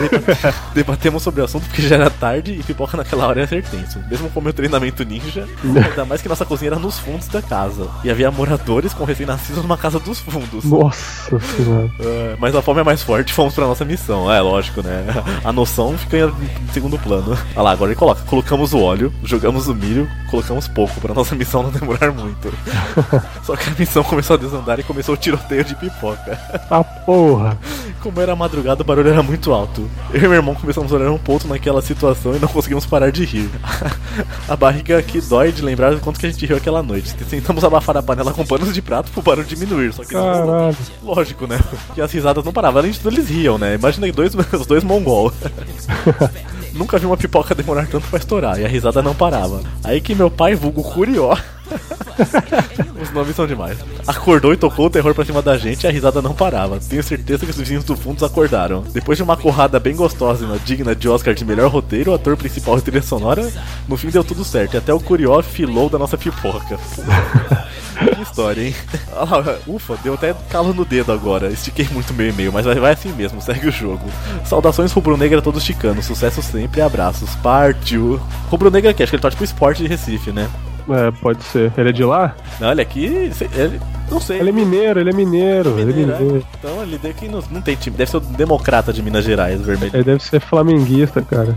Deba- 0.00 0.54
Debatemos 0.74 1.22
sobre 1.22 1.40
o 1.40 1.44
assunto 1.44 1.64
porque 1.66 1.82
já 1.82 1.96
era 1.96 2.10
tarde 2.10 2.52
e 2.52 2.62
pipoca 2.62 2.96
naquela 2.96 3.26
hora 3.26 3.40
ia 3.40 3.46
ser 3.46 3.62
tenso. 3.64 3.98
Mesmo 4.10 4.28
com 4.30 4.40
o 4.40 4.42
meu 4.42 4.52
treinamento 4.52 5.04
ninja, 5.04 5.46
ainda 5.64 6.04
mais 6.04 6.20
que 6.22 6.28
nossa 6.28 6.44
cozinha 6.44 6.70
era 6.70 6.78
nos 6.78 6.98
fundos 6.98 7.28
da 7.28 7.40
casa. 7.42 7.88
E 8.02 8.10
havia 8.10 8.30
moradores 8.30 8.92
com 8.92 9.04
recém-nascidos 9.04 9.62
numa 9.62 9.76
casa 9.76 9.98
dos 9.98 10.20
fundos. 10.20 10.64
Nossa 10.64 11.38
senhora. 11.40 11.90
É, 12.00 12.36
mas 12.38 12.54
a 12.54 12.62
fome 12.62 12.80
é 12.80 12.84
mais 12.84 13.02
forte, 13.02 13.32
fomos 13.32 13.54
pra 13.54 13.66
nossa 13.66 13.84
missão. 13.84 14.30
É, 14.32 14.40
lógico, 14.40 14.82
né? 14.82 15.04
A 15.44 15.52
noção 15.52 15.96
fica 15.98 16.16
em 16.18 16.72
segundo 16.72 16.98
plano. 16.98 17.36
Olha 17.54 17.62
lá, 17.62 17.72
agora 17.72 17.90
ele 17.90 17.98
coloca. 17.98 18.22
Colocamos 18.26 18.72
o 18.72 18.80
óleo, 18.80 19.12
jogamos 19.24 19.68
o 19.68 19.74
milho, 19.74 20.08
colocamos 20.30 20.68
pouco 20.68 21.00
pra 21.00 21.14
nossa 21.14 21.34
missão 21.34 21.62
não 21.62 21.70
demorar 21.70 22.12
muito. 22.12 22.52
Só 23.44 23.56
que 23.56 23.68
a 23.70 23.72
missão 23.78 24.02
começou 24.04 24.34
a 24.34 24.38
cenário 24.50 24.82
e 24.82 24.84
começou 24.84 25.14
o 25.14 25.18
tiroteio 25.18 25.64
de 25.64 25.74
pipoca. 25.74 26.38
Ah, 26.70 26.82
porra. 26.82 27.58
Como 28.00 28.20
era 28.20 28.36
madrugada, 28.36 28.82
o 28.82 28.84
barulho 28.84 29.10
era 29.10 29.22
muito 29.22 29.52
alto. 29.52 29.88
Eu 30.12 30.18
e 30.18 30.22
meu 30.22 30.34
irmão 30.34 30.54
começamos 30.54 30.92
a 30.92 30.96
olhar 30.96 31.10
um 31.10 31.18
ponto 31.18 31.48
naquela 31.48 31.80
situação 31.80 32.36
e 32.36 32.38
não 32.38 32.48
conseguimos 32.48 32.84
parar 32.84 33.10
de 33.10 33.24
rir. 33.24 33.50
A 34.48 34.56
barriga 34.56 34.98
aqui 34.98 35.20
dói 35.20 35.52
de 35.52 35.62
lembrar 35.62 35.94
do 35.94 36.00
quanto 36.00 36.20
que 36.20 36.26
a 36.26 36.30
gente 36.30 36.44
riu 36.44 36.56
aquela 36.56 36.82
noite. 36.82 37.14
Tentamos 37.14 37.64
abafar 37.64 37.96
a 37.96 38.02
panela 38.02 38.32
com 38.32 38.44
panos 38.44 38.72
de 38.72 38.82
prato 38.82 39.10
pro 39.10 39.22
barulho 39.22 39.46
diminuir, 39.46 39.92
só 39.92 40.02
que 40.02 40.12
Caralho. 40.12 40.76
Lógico, 41.02 41.46
né? 41.46 41.58
Que 41.94 42.00
as 42.00 42.12
risadas 42.12 42.44
não 42.44 42.52
paravam. 42.52 42.80
Além 42.80 42.92
de 42.92 43.00
tudo, 43.00 43.14
eles 43.14 43.28
riam, 43.28 43.58
né? 43.58 43.74
Imagina 43.74 44.06
aí 44.06 44.12
dois, 44.12 44.34
os 44.52 44.66
dois 44.66 44.84
mongol. 44.84 45.32
Nunca 46.74 46.98
vi 46.98 47.06
uma 47.06 47.16
pipoca 47.16 47.54
demorar 47.54 47.86
tanto 47.86 48.06
pra 48.08 48.18
estourar 48.18 48.60
e 48.60 48.64
a 48.64 48.68
risada 48.68 49.00
não 49.00 49.14
parava. 49.14 49.62
Aí 49.84 50.00
que 50.00 50.14
meu 50.14 50.30
pai, 50.30 50.54
vulgo 50.54 50.82
Curió. 50.82 51.36
Os 53.00 53.10
nomes 53.12 53.36
são 53.36 53.46
demais. 53.46 53.78
Acordou 54.06 54.52
e 54.52 54.56
tocou 54.56 54.86
o 54.86 54.90
terror 54.90 55.14
pra 55.14 55.24
cima 55.24 55.42
da 55.42 55.56
gente 55.56 55.84
e 55.84 55.86
a 55.86 55.90
risada 55.90 56.22
não 56.22 56.34
parava. 56.34 56.78
Tenho 56.78 57.02
certeza 57.02 57.44
que 57.44 57.50
os 57.50 57.56
vizinhos 57.56 57.84
do 57.84 57.96
fundo 57.96 58.24
acordaram. 58.24 58.82
Depois 58.92 59.18
de 59.18 59.22
uma 59.22 59.36
corrada 59.36 59.78
bem 59.80 59.94
gostosa 59.94 60.46
digna 60.64 60.94
de 60.94 61.08
Oscar 61.08 61.34
de 61.34 61.44
melhor 61.44 61.70
roteiro, 61.70 62.14
ator 62.14 62.36
principal 62.36 62.78
e 62.78 62.82
trilha 62.82 63.02
sonora, 63.02 63.50
no 63.88 63.96
fim 63.96 64.10
deu 64.10 64.24
tudo 64.24 64.44
certo. 64.44 64.74
E 64.74 64.76
até 64.76 64.92
o 64.92 65.00
Curió 65.00 65.42
filou 65.42 65.88
da 65.88 65.98
nossa 65.98 66.16
pipoca. 66.16 66.78
Que 67.94 68.22
história, 68.22 68.62
hein? 68.62 68.74
Ufa, 69.66 69.96
deu 70.02 70.14
até 70.14 70.34
calo 70.50 70.74
no 70.74 70.84
dedo 70.84 71.12
agora. 71.12 71.50
Estiquei 71.50 71.88
muito 71.92 72.12
meu 72.12 72.28
e-mail, 72.28 72.52
mas 72.52 72.64
vai, 72.64 72.92
assim 72.92 73.12
mesmo, 73.12 73.40
segue 73.40 73.68
o 73.68 73.72
jogo. 73.72 74.04
Saudações 74.44 74.92
rubro-negra 74.92 75.40
todos 75.40 75.62
chicanos, 75.62 76.04
sucesso 76.04 76.42
sempre 76.42 76.80
abraços. 76.80 77.34
Partiu. 77.36 78.20
Rubro-negra 78.50 78.90
aqui, 78.90 79.02
acho 79.02 79.10
que 79.10 79.16
ele 79.16 79.22
tá 79.22 79.30
tipo 79.30 79.44
esporte 79.44 79.82
de 79.82 79.88
Recife, 79.88 80.32
né? 80.32 80.48
É, 80.88 81.10
pode 81.22 81.42
ser. 81.44 81.72
Ele 81.76 81.88
é 81.88 81.92
de 81.92 82.04
lá? 82.04 82.34
Não, 82.60 82.70
ele 82.70 82.82
aqui. 82.82 83.30
Ele, 83.54 83.80
não 84.10 84.20
sei. 84.20 84.38
Ele 84.38 84.50
é 84.50 84.52
mineiro, 84.52 85.00
ele 85.00 85.10
é 85.10 85.12
mineiro, 85.12 85.70
ele 85.78 85.82
é 85.82 85.84
Mineiro, 85.94 86.18
mineiro. 86.20 86.44
é. 86.52 86.56
Então 86.58 86.82
ele 86.82 86.98
daqui 86.98 87.26
não, 87.28 87.42
não 87.50 87.60
tem 87.62 87.74
time. 87.74 87.96
Deve 87.96 88.10
ser 88.10 88.16
o 88.18 88.20
democrata 88.20 88.92
de 88.92 89.02
Minas 89.02 89.24
Gerais, 89.24 89.60
vermelho. 89.62 89.90
Ele 89.94 90.04
deve 90.04 90.22
ser 90.22 90.40
flamenguista, 90.40 91.22
cara. 91.22 91.56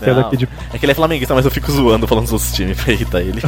É 0.00 0.14
daqui 0.14 0.36
de. 0.36 0.48
é 0.72 0.78
que 0.78 0.84
ele 0.84 0.92
é 0.92 0.94
flamenguista, 0.94 1.34
mas 1.34 1.44
eu 1.44 1.50
fico 1.50 1.70
zoando 1.72 2.06
falando 2.06 2.24
dos 2.24 2.32
outros 2.32 2.52
times 2.52 2.78
pra 2.82 2.92
irritar 2.92 3.20
ele. 3.20 3.40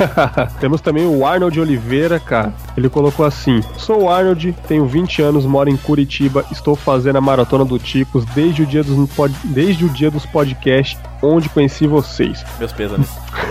Temos 0.60 0.80
também 0.82 1.06
o 1.06 1.24
Arnold 1.26 1.58
Oliveira, 1.58 2.20
cara. 2.20 2.52
Ele 2.76 2.88
colocou 2.90 3.24
assim: 3.24 3.60
Sou 3.78 4.02
o 4.02 4.10
Arnold, 4.10 4.54
tenho 4.68 4.86
20 4.86 5.22
anos, 5.22 5.46
moro 5.46 5.70
em 5.70 5.76
Curitiba, 5.76 6.44
estou 6.52 6.76
fazendo 6.76 7.16
a 7.16 7.20
maratona 7.20 7.64
do 7.64 7.78
Ticos 7.78 8.24
desde 8.26 8.62
o 8.62 8.66
dia 8.66 8.84
dos, 8.84 9.10
pod... 9.14 9.34
desde 9.44 9.84
o 9.86 9.88
dia 9.88 10.10
dos 10.10 10.26
podcasts, 10.26 10.98
onde 11.22 11.48
conheci 11.48 11.86
vocês. 11.86 12.44
Meus 12.58 12.72
pêsames. 12.72 13.08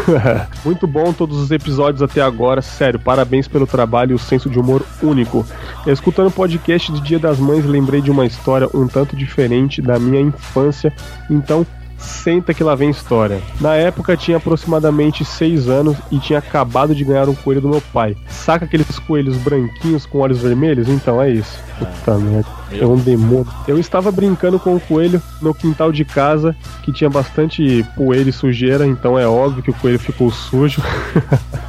Muito 0.64 0.86
bom 0.86 1.12
todos 1.16 1.38
os 1.40 1.52
episódios 1.52 2.02
até 2.02 2.22
agora, 2.22 2.62
sério, 2.62 3.00
parabéns 3.00 3.48
pelo 3.48 3.66
trabalho 3.66 4.12
e 4.12 4.16
o 4.16 4.20
senso 4.20 4.50
de 4.50 4.60
humor 4.60 4.86
único. 5.02 5.46
Escutando 5.88 6.28
o 6.28 6.32
podcast 6.32 6.92
de 6.92 7.02
Dia 7.02 7.20
das 7.20 7.40
Mães, 7.40 7.66
lembrei 7.66 8.02
de 8.02 8.12
uma 8.12 8.26
história 8.26 8.70
um 8.74 8.88
tanto 8.88 9.16
diferente 9.16 9.82
da 9.82 9.98
minha 9.98 10.22
infância, 10.22 10.94
então 11.30 11.66
senta 11.98 12.54
que 12.54 12.64
lá 12.64 12.76
vem 12.76 12.90
história. 12.90 13.42
Na 13.60 13.76
época 13.76 14.18
tinha 14.18 14.38
aproximadamente 14.38 15.24
6 15.24 15.70
anos 15.70 15.98
e 16.12 16.20
tinha 16.20 16.40
acabado 16.40 16.96
de 16.96 17.04
ganhar 17.04 17.30
um 17.30 17.36
coelho 17.36 17.62
do 17.62 17.70
meu 17.70 17.82
pai. 17.94 18.16
Saca 18.28 18.66
aqueles 18.66 19.00
coelhos 19.00 19.38
branquinhos 19.38 20.06
com 20.06 20.20
olhos 20.20 20.40
vermelhos? 20.40 20.88
Então 20.90 21.22
é 21.22 21.30
isso. 21.30 21.60
Puta 21.78 22.18
merda. 22.18 22.48
É 22.72 22.86
um 22.86 22.98
demônio. 22.98 23.48
Eu 23.68 23.80
estava 23.80 24.12
brincando 24.12 24.60
com 24.60 24.76
o 24.76 24.80
coelho 24.80 25.22
no 25.42 25.54
quintal 25.54 25.92
de 25.92 26.04
casa, 26.04 26.56
que 26.84 26.92
tinha 26.92 27.10
bastante 27.10 27.86
poeira 27.96 28.30
e 28.30 28.34
sujeira, 28.34 28.86
então 28.86 29.18
é 29.18 29.28
óbvio 29.28 29.64
que 29.64 29.72
o 29.72 29.74
coelho 29.74 30.00
ficou 30.00 30.32
sujo. 30.32 30.82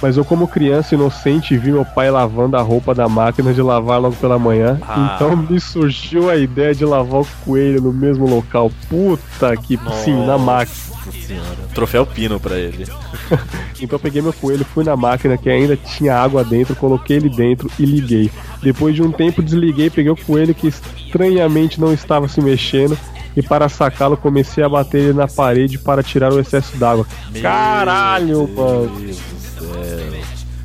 Mas 0.00 0.16
eu, 0.16 0.24
como 0.24 0.48
criança 0.48 0.94
inocente, 0.94 1.56
vi 1.56 1.72
meu 1.72 1.84
pai 1.84 2.10
lavando 2.10 2.56
a 2.56 2.62
roupa 2.62 2.94
da 2.94 3.08
máquina 3.08 3.52
de 3.52 3.62
lavar 3.62 4.00
logo 4.00 4.16
pela 4.16 4.38
manhã. 4.38 4.78
Ah. 4.82 5.12
Então 5.14 5.36
me 5.36 5.60
surgiu 5.60 6.28
a 6.28 6.36
ideia 6.36 6.74
de 6.74 6.84
lavar 6.84 7.22
o 7.22 7.28
coelho 7.44 7.80
no 7.80 7.92
mesmo 7.92 8.26
local. 8.28 8.70
Puta 8.88 9.56
que. 9.56 9.78
Sim, 10.04 10.26
na 10.26 10.38
máquina. 10.38 10.76
Nossa 11.04 11.12
senhora. 11.26 11.56
Troféu 11.74 12.06
pino 12.06 12.38
pra 12.38 12.56
ele. 12.56 12.86
Então 13.80 13.96
eu 13.96 14.00
peguei 14.00 14.22
meu 14.22 14.32
coelho, 14.32 14.64
fui 14.64 14.84
na 14.84 14.94
máquina 14.94 15.36
que 15.36 15.50
ainda 15.50 15.76
tinha 15.76 16.14
água 16.14 16.44
dentro, 16.44 16.76
coloquei 16.76 17.16
ele 17.16 17.28
dentro 17.28 17.68
e 17.80 17.84
liguei. 17.84 18.30
Depois 18.62 18.94
de 18.94 19.02
um 19.02 19.10
tempo 19.10 19.42
desliguei, 19.42 19.90
peguei 19.90 20.12
o 20.12 20.16
coelho 20.16 20.54
que 20.54 20.68
estranhamente 20.68 21.80
não 21.80 21.92
estava 21.92 22.28
se 22.28 22.40
mexendo 22.40 22.96
e 23.36 23.42
para 23.42 23.68
sacá-lo 23.68 24.16
comecei 24.16 24.62
a 24.62 24.68
bater 24.68 24.98
ele 24.98 25.12
na 25.14 25.26
parede 25.26 25.78
para 25.78 26.02
tirar 26.02 26.32
o 26.32 26.38
excesso 26.38 26.76
d'água. 26.76 27.06
Caralho, 27.40 28.48
mano. 28.48 29.00
Deus 29.00 29.16
do 29.16 29.41
céu. 29.74 30.22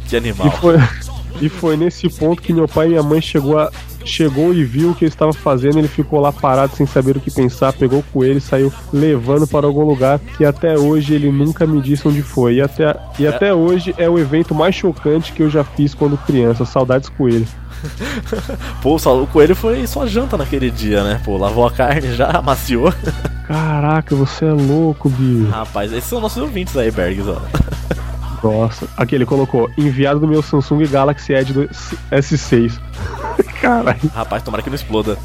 Que 0.08 0.16
animal. 0.16 0.48
E 0.48 0.52
foi, 0.52 0.78
e 1.42 1.50
foi 1.50 1.78
nesse 1.78 2.10
ponto 2.10 2.42
que 2.42 2.54
meu 2.54 2.68
pai 2.68 2.88
e 2.88 2.90
minha 2.90 3.04
mãe 3.04 3.22
chegou, 3.22 3.60
a, 3.60 3.70
chegou 4.04 4.54
e 4.54 4.64
viu 4.64 4.92
o 4.92 4.96
que 4.96 5.06
eu 5.06 5.10
estava 5.10 5.34
fazendo. 5.34 5.78
Ele 5.78 5.88
ficou 5.88 6.20
lá 6.20 6.32
parado 6.32 6.76
sem 6.76 6.86
saber 6.86 7.18
o 7.18 7.20
que 7.20 7.30
pensar, 7.30 7.74
pegou 7.74 8.00
o 8.00 8.04
coelho 8.04 8.38
e 8.38 8.42
saiu 8.42 8.74
levando 8.92 9.46
para 9.46 9.68
algum 9.68 9.84
lugar 9.84 10.20
que 10.38 10.46
até 10.46 10.78
hoje 10.78 11.14
ele 11.14 11.32
nunca 11.32 11.68
me 11.68 11.82
disse 11.82 12.08
onde 12.08 12.22
foi. 12.22 12.56
E 12.56 12.62
até, 12.62 12.96
e 13.20 13.28
até 13.28 13.54
hoje 13.54 13.94
é 13.98 14.10
o 14.10 14.18
evento 14.18 14.56
mais 14.56 14.74
chocante 14.74 15.34
que 15.34 15.44
eu 15.44 15.50
já 15.50 15.64
fiz 15.64 15.94
quando 15.94 16.18
criança. 16.18 16.66
Saudades 16.66 17.10
coelho. 17.10 17.48
Pô, 18.82 18.96
o 18.96 19.28
coelho 19.28 19.56
foi 19.56 19.86
só 19.86 20.08
janta 20.08 20.38
naquele 20.38 20.72
dia, 20.72 21.04
né? 21.04 21.22
Pô, 21.24 21.38
lavou 21.38 21.68
a 21.68 21.72
carne 21.72 22.16
já, 22.16 22.32
amaciou. 22.32 22.92
Caraca, 23.48 24.16
você 24.16 24.46
é 24.46 24.52
louco, 24.52 25.10
bicho. 25.10 25.50
Rapaz, 25.52 25.94
esses 25.94 26.10
são 26.10 26.20
nossos 26.20 26.42
ouvintes 26.42 26.76
aí, 26.76 26.90
Bergs, 26.90 27.30
ó. 27.30 27.38
Nossa. 28.43 28.88
Aqui 28.95 29.15
ele 29.15 29.26
colocou: 29.26 29.69
enviado 29.77 30.19
do 30.19 30.27
meu 30.27 30.41
Samsung 30.41 30.85
Galaxy 30.88 31.34
Edge 31.34 31.53
do 31.53 31.68
S6. 32.11 32.80
Caralho. 33.61 33.99
Rapaz, 34.14 34.43
tomara 34.43 34.64
que 34.64 34.69
não 34.69 34.76
exploda. 34.76 35.18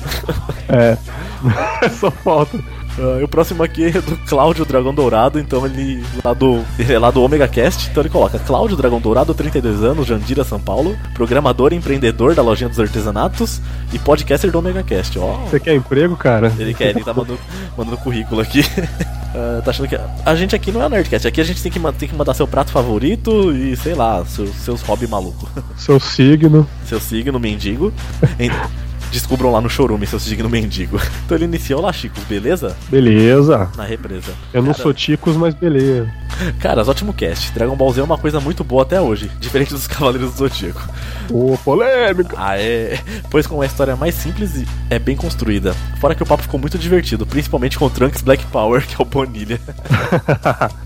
É. 0.69 0.97
Só 1.91 2.11
falta. 2.11 2.59
E 2.99 3.25
o 3.25 3.29
próximo 3.29 3.63
aqui 3.63 3.87
é 3.87 4.01
do 4.03 4.17
Cláudio 4.27 4.67
Dragão 4.67 4.95
Dourado, 4.95 5.39
então 5.39 5.65
ele 5.65 6.05
lá 6.23 6.35
do, 6.35 6.63
ele 6.79 6.93
é 6.93 6.99
lá 6.99 7.11
do 7.11 7.23
Omega 7.23 7.49
Cast, 7.49 7.89
então 7.89 8.03
ele 8.03 8.11
coloca 8.11 8.39
Cláudio 8.39 8.77
Dragão 8.77 9.01
Dourado, 9.01 9.33
32 9.33 9.83
anos, 9.83 10.07
Jandira, 10.07 10.45
São 10.45 10.61
Paulo, 10.61 10.95
programador 11.15 11.73
e 11.73 11.77
empreendedor 11.77 12.35
da 12.35 12.43
lojinha 12.43 12.69
dos 12.69 12.79
artesanatos 12.79 13.63
e 13.95 13.99
podcaster 13.99 14.51
do 14.51 14.59
Omega 14.59 14.83
Cast, 14.83 15.19
ó. 15.19 15.37
Você 15.47 15.59
quer 15.59 15.75
emprego, 15.75 16.17
cara? 16.17 16.53
Ele 16.59 16.75
quer, 16.75 16.91
ele 16.91 17.03
tá 17.03 17.15
mandando, 17.15 17.41
mandando 17.77 17.97
currículo 17.97 18.43
aqui. 18.43 18.63
Ah, 19.35 19.63
tá 19.65 19.71
achando 19.71 19.89
que. 19.89 19.99
A 20.25 20.35
gente 20.35 20.55
aqui 20.55 20.71
não 20.71 20.83
é 20.83 20.89
Nerdcast, 20.89 21.27
aqui 21.27 21.41
a 21.41 21.45
gente 21.45 21.63
tem 21.63 21.73
que, 21.73 21.81
tem 21.93 22.09
que 22.09 22.15
mandar 22.15 22.35
seu 22.35 22.47
prato 22.47 22.71
favorito 22.71 23.53
e, 23.53 23.77
sei 23.77 23.95
lá, 23.95 24.25
seus, 24.25 24.51
seus 24.57 24.83
hobby 24.83 25.07
maluco. 25.07 25.49
Seu 25.77 25.99
signo. 25.99 26.69
Seu 26.87 27.01
signo 27.01 27.39
mendigo. 27.41 27.93
Descubram 29.13 29.53
lá 29.53 29.61
no 29.61 29.69
chorume 29.69 30.07
seu 30.07 30.19
signo 30.19 30.49
mendigo. 30.49 30.99
Então 31.25 31.37
ele 31.37 31.45
iniciou 31.45 31.81
lá, 31.81 31.93
Chicos, 31.93 32.25
beleza? 32.25 32.77
Beleza. 32.91 33.71
Na 33.77 33.85
represa. 33.85 34.33
Eu 34.53 34.61
não 34.63 34.73
Cara, 34.73 34.83
sou 34.83 34.93
Ticos, 34.93 35.37
mas 35.37 35.55
beleza. 35.55 36.11
Caras, 36.59 36.89
ótimo 36.89 37.13
cast. 37.13 37.53
Dragon 37.53 37.77
Ball 37.77 37.93
Z 37.93 38.01
é 38.01 38.05
uma 38.05 38.19
coisa 38.19 38.41
muito 38.41 38.65
boa 38.65 38.83
até 38.83 39.01
hoje, 39.01 39.31
diferente 39.39 39.73
dos 39.73 39.87
Cavaleiros 39.87 40.33
do 40.33 40.39
Zodíaco. 40.39 40.83
Ô, 41.31 41.57
polêmica. 41.59 42.35
Ah, 42.37 42.59
é. 42.59 42.99
Pois 43.31 43.47
com 43.47 43.57
uma 43.57 43.67
história 43.67 43.95
mais 43.95 44.15
simples 44.15 44.57
e 44.57 44.67
é 44.91 44.99
bem 44.99 45.17
construída. 45.17 45.75
Fora 46.01 46.15
que 46.15 46.23
o 46.23 46.27
papo 46.27 46.43
ficou 46.43 46.59
muito 46.59 46.77
divertido, 46.79 47.27
principalmente 47.27 47.79
com 47.79 47.87
o 47.87 47.91
Trunks 47.91 48.23
Black 48.23 48.45
Power, 48.47 48.85
que 48.87 48.95
é 48.95 49.03
o 49.03 49.05
Bonilha. 49.05 49.61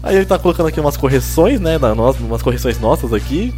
Aí 0.03 0.17
ele 0.17 0.27
tá 0.27 0.39
colocando 0.39 0.67
aqui 0.67 0.81
umas 0.81 0.97
correções, 0.97 1.61
né? 1.61 1.79
Nós, 1.79 2.19
umas 2.21 2.43
correções 2.43 2.79
nossas 2.79 3.13
aqui. 3.13 3.55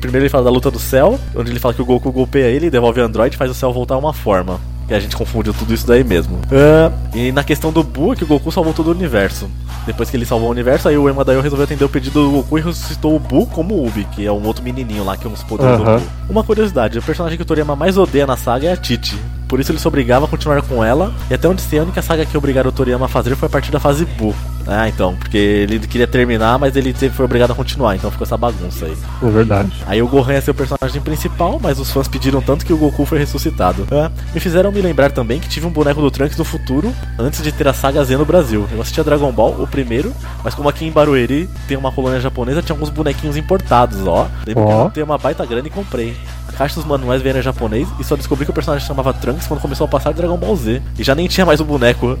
Primeiro 0.00 0.24
ele 0.24 0.30
fala 0.30 0.44
da 0.44 0.50
luta 0.50 0.70
do 0.70 0.78
céu, 0.78 1.18
onde 1.34 1.50
ele 1.50 1.60
fala 1.60 1.74
que 1.74 1.82
o 1.82 1.84
Goku 1.84 2.12
golpeia 2.12 2.46
ele 2.46 2.70
devolve 2.70 3.00
o 3.00 3.04
Android 3.04 3.36
faz 3.36 3.50
o 3.50 3.54
céu 3.54 3.72
voltar 3.72 3.96
uma 4.00 4.12
forma. 4.12 4.60
E 4.88 4.94
a 4.94 4.98
gente 4.98 5.14
confundiu 5.14 5.54
tudo 5.54 5.72
isso 5.72 5.86
daí 5.86 6.02
mesmo. 6.02 6.40
Ah, 6.50 6.90
e 7.14 7.30
na 7.30 7.44
questão 7.44 7.70
do 7.70 7.84
Buu, 7.84 8.12
é 8.12 8.16
que 8.16 8.24
o 8.24 8.26
Goku 8.26 8.50
salvou 8.50 8.74
todo 8.74 8.88
o 8.88 8.90
universo. 8.90 9.48
Depois 9.86 10.10
que 10.10 10.16
ele 10.16 10.26
salvou 10.26 10.48
o 10.48 10.50
universo, 10.50 10.88
aí 10.88 10.98
o 10.98 11.08
Ema 11.08 11.24
Daio 11.24 11.40
resolveu 11.40 11.64
atender 11.64 11.84
o 11.84 11.88
pedido 11.88 12.24
do 12.24 12.30
Goku 12.32 12.58
e 12.58 12.60
ressuscitou 12.60 13.14
o 13.14 13.18
Buu 13.20 13.46
como 13.46 13.74
o 13.74 13.86
Ubi, 13.86 14.04
que 14.06 14.26
é 14.26 14.32
um 14.32 14.44
outro 14.44 14.64
menininho 14.64 15.04
lá 15.04 15.16
que 15.16 15.26
é 15.26 15.30
uns 15.30 15.44
poderes 15.44 15.78
do. 15.78 15.84
Buu. 15.84 16.02
Uma 16.28 16.42
curiosidade, 16.42 16.98
o 16.98 17.02
personagem 17.02 17.36
que 17.36 17.42
o 17.42 17.46
Toriyama 17.46 17.76
mais 17.76 17.96
odeia 17.96 18.26
na 18.26 18.36
saga 18.36 18.66
é 18.66 18.72
a 18.72 18.76
Titi. 18.76 19.16
Por 19.50 19.58
isso 19.58 19.72
ele 19.72 19.80
se 19.80 19.88
obrigava 19.88 20.26
a 20.26 20.28
continuar 20.28 20.62
com 20.62 20.82
ela, 20.84 21.12
e 21.28 21.34
até 21.34 21.48
onde 21.48 21.60
sei, 21.60 21.80
a 21.80 21.82
única 21.82 22.00
saga 22.00 22.24
que 22.24 22.38
obrigaram 22.38 22.70
o 22.70 22.72
Toriyama 22.72 23.06
a 23.06 23.08
fazer 23.08 23.34
foi 23.34 23.46
a 23.46 23.50
partir 23.50 23.72
da 23.72 23.80
fase 23.80 24.04
Buu. 24.04 24.32
Ah, 24.64 24.88
então, 24.88 25.16
porque 25.16 25.36
ele 25.36 25.80
queria 25.80 26.06
terminar, 26.06 26.56
mas 26.56 26.76
ele 26.76 26.94
sempre 26.94 27.16
foi 27.16 27.24
obrigado 27.24 27.50
a 27.50 27.54
continuar, 27.54 27.96
então 27.96 28.10
ficou 28.12 28.24
essa 28.24 28.36
bagunça 28.36 28.86
aí. 28.86 28.96
É 29.20 29.28
verdade. 29.28 29.72
Aí 29.88 30.00
o 30.00 30.06
Gohan 30.06 30.34
é 30.34 30.40
seu 30.40 30.54
personagem 30.54 31.00
principal, 31.00 31.58
mas 31.60 31.80
os 31.80 31.90
fãs 31.90 32.06
pediram 32.06 32.40
tanto 32.40 32.64
que 32.64 32.72
o 32.72 32.76
Goku 32.76 33.04
foi 33.04 33.18
ressuscitado. 33.18 33.88
Ah, 33.90 34.08
me 34.32 34.38
fizeram 34.38 34.70
me 34.70 34.80
lembrar 34.80 35.10
também 35.10 35.40
que 35.40 35.48
tive 35.48 35.66
um 35.66 35.70
boneco 35.70 36.00
do 36.00 36.10
Trunks 36.12 36.36
no 36.36 36.44
futuro, 36.44 36.94
antes 37.18 37.42
de 37.42 37.50
ter 37.50 37.66
a 37.66 37.72
saga 37.72 38.04
Z 38.04 38.16
no 38.16 38.24
Brasil. 38.24 38.68
Eu 38.72 38.80
assistia 38.80 39.02
Dragon 39.02 39.32
Ball, 39.32 39.56
o 39.60 39.66
primeiro, 39.66 40.14
mas 40.44 40.54
como 40.54 40.68
aqui 40.68 40.84
em 40.86 40.92
Barueri 40.92 41.48
tem 41.66 41.76
uma 41.76 41.90
colônia 41.90 42.20
japonesa, 42.20 42.62
tinha 42.62 42.74
alguns 42.74 42.90
bonequinhos 42.90 43.36
importados, 43.36 44.06
ó. 44.06 44.28
Lembro 44.46 44.66
que 44.66 44.72
Ó. 44.72 44.84
eu 44.84 44.90
tenho 44.90 45.06
uma 45.06 45.18
baita 45.18 45.44
grana 45.44 45.66
e 45.66 45.70
comprei. 45.70 46.16
A 46.48 46.52
caixa 46.52 46.74
dos 46.74 46.84
manuais 46.84 47.22
vieram 47.22 47.40
em 47.40 47.42
japonês 47.42 47.88
e 47.98 48.04
só 48.04 48.14
descobri 48.14 48.44
que 48.44 48.50
o 48.50 48.54
personagem 48.54 48.86
chamava 48.86 49.12
Trunks 49.14 49.39
quando 49.46 49.60
começou 49.60 49.84
a 49.84 49.88
passar 49.88 50.12
Dragon 50.12 50.36
Ball 50.36 50.56
Z. 50.56 50.82
E 50.98 51.02
já 51.04 51.14
nem 51.14 51.26
tinha 51.28 51.44
mais 51.46 51.60
o 51.60 51.64
boneco, 51.64 52.18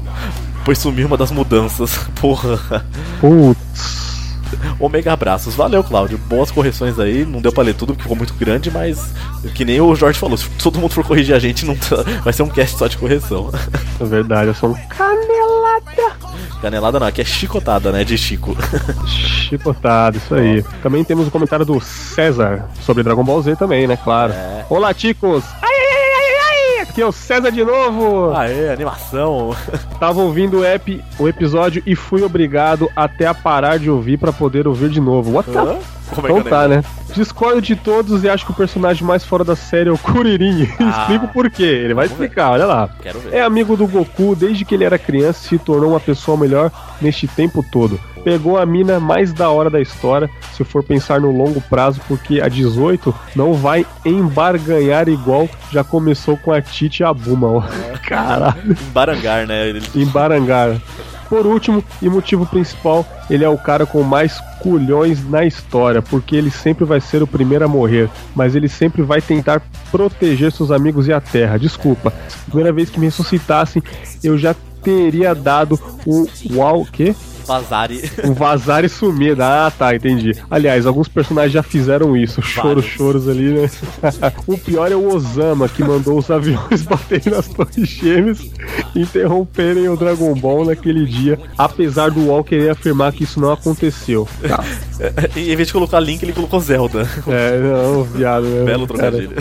pois 0.64 0.78
sumiu 0.78 1.06
uma 1.06 1.16
das 1.16 1.30
mudanças. 1.30 1.96
Porra. 2.20 2.84
Putz. 3.20 4.00
Omega 4.80 5.12
abraços. 5.12 5.54
Valeu, 5.54 5.82
Cláudio. 5.84 6.18
Boas 6.18 6.50
correções 6.50 6.98
aí. 6.98 7.24
Não 7.24 7.40
deu 7.40 7.52
pra 7.52 7.62
ler 7.62 7.74
tudo 7.74 7.88
porque 7.92 8.02
ficou 8.02 8.16
muito 8.16 8.34
grande, 8.34 8.70
mas 8.70 9.12
que 9.54 9.64
nem 9.64 9.80
o 9.80 9.94
Jorge 9.94 10.18
falou, 10.18 10.36
se 10.36 10.48
todo 10.62 10.78
mundo 10.78 10.92
for 10.92 11.04
corrigir 11.04 11.34
a 11.34 11.38
gente, 11.38 11.64
não 11.64 11.76
tá- 11.76 12.02
vai 12.24 12.32
ser 12.32 12.42
um 12.42 12.48
cast 12.48 12.76
só 12.76 12.86
de 12.88 12.96
correção. 12.98 13.50
É 14.00 14.04
verdade, 14.04 14.48
eu 14.48 14.54
sou 14.54 14.70
um 14.70 14.74
Canelada 16.60 17.00
não, 17.00 17.06
aqui 17.06 17.22
é 17.22 17.24
chicotada, 17.24 17.90
né? 17.90 18.04
De 18.04 18.18
Chico. 18.18 18.54
chipotado, 19.06 20.18
isso 20.18 20.34
aí. 20.34 20.62
Também 20.82 21.02
temos 21.04 21.26
o 21.26 21.30
comentário 21.30 21.64
do 21.64 21.80
César 21.80 22.66
sobre 22.84 23.02
Dragon 23.02 23.24
Ball 23.24 23.40
Z 23.42 23.56
também, 23.56 23.86
né? 23.86 23.96
Claro. 23.96 24.32
É. 24.34 24.66
Olá, 24.68 24.92
ticos! 24.92 25.42
Aqui 27.00 27.04
é 27.04 27.06
o 27.06 27.12
César 27.12 27.50
de 27.50 27.64
novo! 27.64 28.30
Aê, 28.36 28.68
animação. 28.68 29.56
Tava 29.98 30.20
ouvindo 30.20 30.58
o, 30.58 30.64
ep, 30.66 31.02
o 31.18 31.26
episódio 31.26 31.82
e 31.86 31.96
fui 31.96 32.22
obrigado 32.22 32.90
até 32.94 33.26
a 33.26 33.32
parar 33.32 33.78
de 33.78 33.88
ouvir 33.88 34.18
pra 34.18 34.34
poder 34.34 34.68
ouvir 34.68 34.90
de 34.90 35.00
novo. 35.00 35.32
What 35.32 35.50
the 35.50 35.58
Hã? 35.58 35.78
Como 36.14 36.26
é 36.26 36.30
Então 36.30 36.36
eu 36.36 36.44
tá, 36.44 36.68
né? 36.68 36.84
Discordo 37.14 37.62
de 37.62 37.74
todos 37.74 38.22
e 38.22 38.28
acho 38.28 38.44
que 38.44 38.52
o 38.52 38.54
personagem 38.54 39.02
mais 39.02 39.24
fora 39.24 39.42
da 39.42 39.56
série 39.56 39.88
é 39.88 39.92
o 39.92 39.96
Kuririn. 39.96 40.68
Ah. 40.78 41.00
Explico 41.00 41.28
por 41.28 41.48
quê. 41.48 41.62
Ele 41.62 41.94
vai 41.94 42.06
Vamos 42.06 42.18
ver. 42.18 42.24
explicar, 42.26 42.50
olha 42.50 42.66
lá. 42.66 42.90
Quero 43.02 43.18
ver. 43.20 43.32
É 43.32 43.42
amigo 43.42 43.78
do 43.78 43.86
Goku 43.86 44.36
desde 44.36 44.66
que 44.66 44.74
ele 44.74 44.84
era 44.84 44.98
criança 44.98 45.40
e 45.46 45.48
se 45.48 45.58
tornou 45.58 45.92
uma 45.92 46.00
pessoa 46.00 46.36
melhor 46.36 46.70
neste 47.00 47.26
tempo 47.26 47.64
todo. 47.72 47.98
Pegou 48.24 48.58
a 48.58 48.66
mina 48.66 49.00
mais 49.00 49.32
da 49.32 49.50
hora 49.50 49.70
da 49.70 49.80
história, 49.80 50.28
se 50.52 50.64
for 50.64 50.82
pensar 50.82 51.20
no 51.20 51.30
longo 51.30 51.60
prazo, 51.60 52.00
porque 52.06 52.40
a 52.40 52.48
18 52.48 53.14
não 53.34 53.54
vai 53.54 53.86
embarganhar 54.04 55.08
igual 55.08 55.48
já 55.70 55.84
começou 55.84 56.36
com 56.36 56.52
a 56.52 56.60
Tite 56.60 57.02
e 57.02 57.04
a 57.04 57.12
Buma. 57.12 57.48
ó. 57.48 57.62
Caralho. 58.06 58.72
Em 58.72 58.92
Barangar, 58.92 59.46
né? 59.46 59.68
Ele... 59.68 59.82
Em 59.94 60.04
Barangar. 60.06 60.80
Por 61.28 61.46
último, 61.46 61.82
e 62.02 62.08
motivo 62.08 62.44
principal, 62.44 63.06
ele 63.30 63.44
é 63.44 63.48
o 63.48 63.56
cara 63.56 63.86
com 63.86 64.02
mais 64.02 64.40
culhões 64.60 65.24
na 65.28 65.44
história, 65.44 66.02
porque 66.02 66.34
ele 66.34 66.50
sempre 66.50 66.84
vai 66.84 67.00
ser 67.00 67.22
o 67.22 67.26
primeiro 67.26 67.64
a 67.64 67.68
morrer, 67.68 68.10
mas 68.34 68.56
ele 68.56 68.68
sempre 68.68 69.00
vai 69.02 69.22
tentar 69.22 69.62
proteger 69.92 70.50
seus 70.50 70.72
amigos 70.72 71.06
e 71.06 71.12
a 71.12 71.20
terra. 71.20 71.56
Desculpa, 71.56 72.12
primeira 72.46 72.72
vez 72.72 72.90
que 72.90 72.98
me 72.98 73.06
ressuscitassem, 73.06 73.80
eu 74.24 74.36
já 74.36 74.56
teria 74.82 75.32
dado 75.32 75.78
o 76.04 76.26
uau, 76.52 76.84
quê? 76.90 77.14
Vazari. 77.46 78.10
Um 78.24 78.32
vazar 78.32 78.84
e 78.84 78.88
sumir. 78.88 79.40
Ah, 79.40 79.72
tá, 79.76 79.94
entendi. 79.94 80.32
Aliás, 80.50 80.86
alguns 80.86 81.08
personagens 81.08 81.52
já 81.52 81.62
fizeram 81.62 82.16
isso. 82.16 82.42
Choros, 82.42 82.84
choros 82.84 83.28
ali, 83.28 83.52
né? 83.52 83.70
o 84.46 84.58
pior 84.58 84.90
é 84.90 84.96
o 84.96 85.14
Osama, 85.14 85.68
que 85.68 85.82
mandou 85.82 86.18
os 86.18 86.30
aviões 86.30 86.82
baterem 86.88 87.32
nas 87.32 87.48
torres 87.48 87.88
gêmeas 87.88 88.40
e 88.94 89.00
interromperem 89.00 89.88
o 89.88 89.96
Dragon 89.96 90.34
Ball 90.34 90.64
naquele 90.64 91.06
dia, 91.06 91.38
apesar 91.56 92.10
do 92.10 92.20
UOL 92.20 92.44
querer 92.44 92.70
afirmar 92.70 93.12
que 93.12 93.24
isso 93.24 93.40
não 93.40 93.52
aconteceu. 93.52 94.28
Tá. 94.46 94.64
em 95.36 95.56
vez 95.56 95.68
de 95.68 95.72
colocar 95.72 96.00
Link, 96.00 96.22
ele 96.22 96.32
colocou 96.32 96.60
Zelda. 96.60 97.08
É, 97.26 97.58
não, 97.58 98.04
viado. 98.04 98.44
né? 98.48 98.64
Belo 98.64 98.86
Cara, 98.86 99.10
trocadilho. 99.10 99.36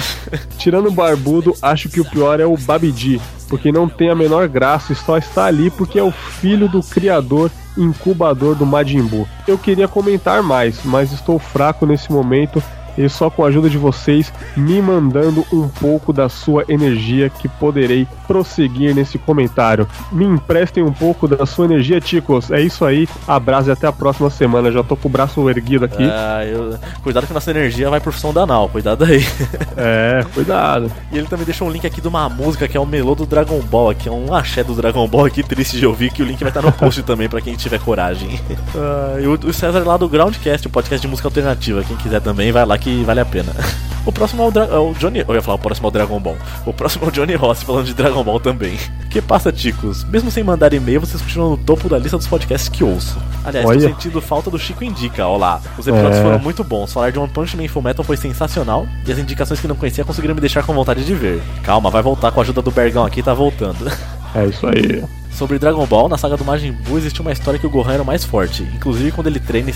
Tirando 0.58 0.88
o 0.88 0.92
barbudo, 0.92 1.56
acho 1.62 1.90
que 1.90 2.00
o 2.00 2.06
pior 2.06 2.40
é 2.40 2.46
o 2.46 2.58
Babidi, 2.58 3.22
porque 3.48 3.72
não 3.72 3.88
tem 3.88 4.10
a 4.10 4.16
menor 4.16 4.48
graça 4.48 4.94
e 4.94 4.96
só 4.96 5.18
está 5.18 5.46
ali 5.46 5.70
porque 5.70 6.00
é 6.00 6.04
o 6.04 6.12
filho 6.12 6.68
do 6.68 6.82
criador 6.82 7.52
incubador 7.78 8.56
do 8.56 8.66
Majin 8.66 9.04
Buu. 9.04 9.28
Eu 9.48 9.58
queria 9.58 9.88
comentar 9.88 10.44
mais, 10.44 10.80
mas 10.84 11.12
estou 11.12 11.40
fraco 11.40 11.86
nesse 11.86 12.12
momento 12.12 12.62
e 13.00 13.10
só 13.10 13.30
com 13.30 13.44
a 13.44 13.48
ajuda 13.48 13.70
de 13.70 13.78
vocês 13.78 14.32
me 14.56 14.82
mandando 14.82 15.46
um 15.54 15.68
pouco 15.68 16.12
da 16.12 16.28
sua 16.28 16.66
energia 16.68 17.30
que 17.30 17.48
poderei 17.48 18.06
prosseguir 18.28 18.94
nesse 18.94 19.18
comentário. 19.18 19.88
Me 20.12 20.26
emprestem 20.26 20.84
um 20.84 20.92
pouco 20.92 21.28
da 21.28 21.46
sua 21.46 21.66
energia, 21.66 22.02
Ticos. 22.02 22.52
É 22.52 22.62
isso 22.62 22.84
aí. 22.84 23.08
Abraço 23.28 23.70
e 23.70 23.72
até 23.72 23.88
a 23.88 23.92
próxima 23.92 24.30
semana. 24.30 24.72
Já 24.72 24.84
tô 24.84 24.96
com 24.96 25.08
o 25.08 25.12
braço 25.12 25.50
erguido 25.50 25.86
aqui. 25.86 26.04
Ah, 26.04 26.46
eu... 26.46 26.78
Cuidado 27.02 27.26
que 27.26 27.34
nossa 27.34 27.50
energia 27.52 27.90
vai 27.90 28.00
pro 28.02 28.12
som 28.12 28.34
da 28.34 28.46
Nau, 28.46 28.68
cuidado 28.70 29.06
aí. 29.06 29.26
É, 29.82 30.26
cuidado. 30.34 30.92
E 31.12 31.18
ele 31.18 31.28
também 31.28 31.46
deixou 31.46 31.68
um 31.68 31.72
link 31.72 31.88
aqui 31.88 32.02
de 32.02 32.08
uma 32.08 32.28
música 32.28 32.68
que 32.68 32.76
é 32.76 32.80
o 32.80 32.86
Melô 32.86 33.16
do 33.16 33.26
Dragon 33.26 33.60
Ball, 33.62 33.92
aqui 33.92 34.10
é 34.10 34.12
um 34.12 34.34
axé 34.34 34.62
do 34.62 34.74
Dragon 34.74 35.08
Ball 35.08 35.26
aqui, 35.26 35.42
triste 35.42 35.78
de 35.78 35.86
ouvir, 35.86 36.12
que 36.12 36.22
o 36.22 36.26
link 36.26 36.40
vai 36.40 36.50
estar 36.50 36.62
no 36.62 36.72
post 36.72 37.02
também 37.04 37.30
pra 37.30 37.40
quem 37.40 37.56
tiver 37.56 37.80
coragem. 37.80 38.40
Ah, 38.76 39.20
e 39.20 39.28
o, 39.28 39.54
César 39.54 39.84
lá 39.86 39.98
do 39.98 40.08
Groundcast, 40.08 40.68
o 40.68 40.70
podcast 40.70 41.02
de 41.02 41.08
música 41.08 41.28
alternativa, 41.28 41.84
quem 41.84 41.98
quiser 41.98 42.22
também, 42.22 42.52
vai 42.52 42.66
lá 42.66 42.78
que 42.78 42.89
vale 43.06 43.20
a 43.20 43.26
pena. 43.26 43.52
O 44.06 44.14
próximo 44.14 44.42
é 44.42 44.48
o, 44.48 44.50
Dra- 44.52 44.66
é 44.66 44.78
o 44.78 44.94
Johnny. 44.94 45.20
Eu 45.28 45.36
ia 45.36 45.42
falar, 45.42 45.56
o 45.58 45.60
próximo 45.60 45.86
é 45.86 45.90
o 45.90 45.92
Dragon 45.92 46.20
Ball. 46.20 46.38
O 46.66 46.74
próximo 46.74 47.06
é 47.06 47.10
o 47.10 47.12
Johnny 47.12 47.36
Ross 47.36 47.62
falando 47.62 47.86
de 47.86 47.94
Dragon 47.94 48.24
Ball 48.24 48.40
também. 48.40 48.80
Que 49.10 49.22
passa, 49.22 49.52
ticos? 49.52 50.04
Mesmo 50.06 50.32
sem 50.32 50.42
mandar 50.44 50.72
e-mail, 50.74 51.02
vocês 51.02 51.22
continuam 51.22 51.52
no 51.52 51.58
topo 51.58 51.90
da 51.90 51.98
lista 52.00 52.18
dos 52.18 52.26
podcasts 52.26 52.70
que 52.70 52.84
ouço. 52.84 53.18
Aliás, 53.44 53.66
tô 53.66 53.72
Olha. 53.72 53.82
sentindo 53.82 54.22
falta 54.22 54.50
do 54.50 54.58
Chico 54.58 54.84
Indica, 54.84 55.28
ó 55.28 55.36
lá. 55.36 55.60
Os 55.78 55.86
episódios 55.86 56.18
É. 56.18 56.24
foram 56.24 56.40
muito 56.40 56.64
bons. 56.64 56.94
Falar 56.94 57.12
de 57.12 57.20
One 57.20 57.28
Punch 57.30 57.58
Man 57.58 57.64
e 57.66 57.68
Fullmetal 57.68 58.04
foi 58.06 58.18
sensacional. 58.18 58.88
E 59.06 59.12
as 59.12 59.20
indicações 59.20 59.60
que 59.60 59.68
não 59.68 59.76
conhecia 59.76 60.06
conseguiram 60.06 60.34
me 60.34 60.42
deixar 60.42 60.64
com 60.64 60.74
vontade 60.74 61.04
de 61.04 61.14
ver. 61.14 61.42
Calma, 61.62 61.92
vai 61.92 62.02
voltar 62.02 62.32
com 62.32 62.40
a 62.40 62.44
ajuda 62.44 62.62
do 62.62 62.72
Bergão 62.72 63.06
aqui, 63.06 63.22
tá 63.22 63.34
voltando. 63.34 63.86
É 64.36 64.46
isso 64.46 64.66
aí. 64.68 65.04
Sobre 65.32 65.58
Dragon 65.58 65.86
Ball, 65.86 66.10
na 66.10 66.18
saga 66.18 66.36
do 66.36 66.44
Majin 66.44 66.72
Buu 66.74 66.98
existe 66.98 67.22
uma 67.22 67.32
história 67.32 67.58
que 67.60 67.66
o 67.66 67.70
Gohan 67.70 67.94
era 67.94 68.04
o 68.04 68.06
mais 68.06 68.24
forte. 68.26 68.64
Inclusive, 68.76 69.12
quando 69.12 69.28
ele 69.28 69.40
treina 69.40 69.72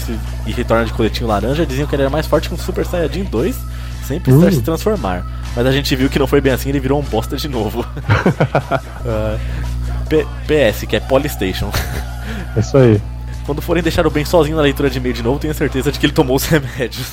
e, 0.45 0.51
retorna 0.51 0.83
de 0.85 0.91
coletinho 0.93 1.27
laranja, 1.27 1.65
diziam 1.65 1.87
que 1.87 1.95
ele 1.95 2.01
era 2.03 2.09
mais 2.09 2.25
forte 2.27 2.49
que 2.49 2.55
um 2.55 2.57
Super 2.57 2.85
Saiyajin 2.85 3.23
2, 3.23 3.55
sem 4.05 4.19
precisar 4.19 4.47
Hum. 4.47 4.51
se 4.51 4.61
transformar. 4.61 5.25
Mas 5.55 5.65
a 5.65 5.71
gente 5.71 5.95
viu 5.95 6.09
que 6.09 6.19
não 6.19 6.27
foi 6.27 6.41
bem 6.41 6.51
assim, 6.51 6.67
ele 6.69 6.79
virou 6.81 6.99
um 6.99 7.03
bosta 7.03 7.37
de 7.37 7.47
novo. 7.47 7.85
Ah, 9.05 9.37
P- 10.09 10.25
PS, 10.47 10.85
que 10.87 10.95
é 10.95 10.99
Polystation. 10.99 11.69
É 12.55 12.59
isso 12.59 12.77
aí. 12.77 13.01
Quando 13.45 13.61
forem 13.61 13.81
deixar 13.83 14.05
o 14.07 14.09
Ben 14.09 14.23
sozinho 14.25 14.55
na 14.55 14.61
leitura 14.61 14.89
de 14.89 14.97
e-mail 14.97 15.13
de 15.13 15.21
novo, 15.23 15.39
tenho 15.39 15.53
certeza 15.53 15.91
de 15.91 15.99
que 15.99 16.05
ele 16.05 16.13
tomou 16.13 16.35
os 16.35 16.43
remédios. 16.47 17.07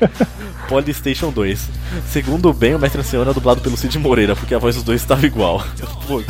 Polystation 0.68 1.30
2. 1.30 1.68
Segundo 2.10 2.48
o 2.48 2.52
Ben, 2.54 2.74
o 2.74 2.78
Mestre 2.78 3.00
Ancião 3.00 3.22
é 3.28 3.34
dublado 3.34 3.60
pelo 3.60 3.76
Cid 3.76 3.98
Moreira, 3.98 4.34
porque 4.36 4.54
a 4.54 4.58
voz 4.58 4.74
dos 4.76 4.84
dois 4.84 5.00
estava 5.00 5.26
igual. 5.26 5.62
Pô, 6.06 6.22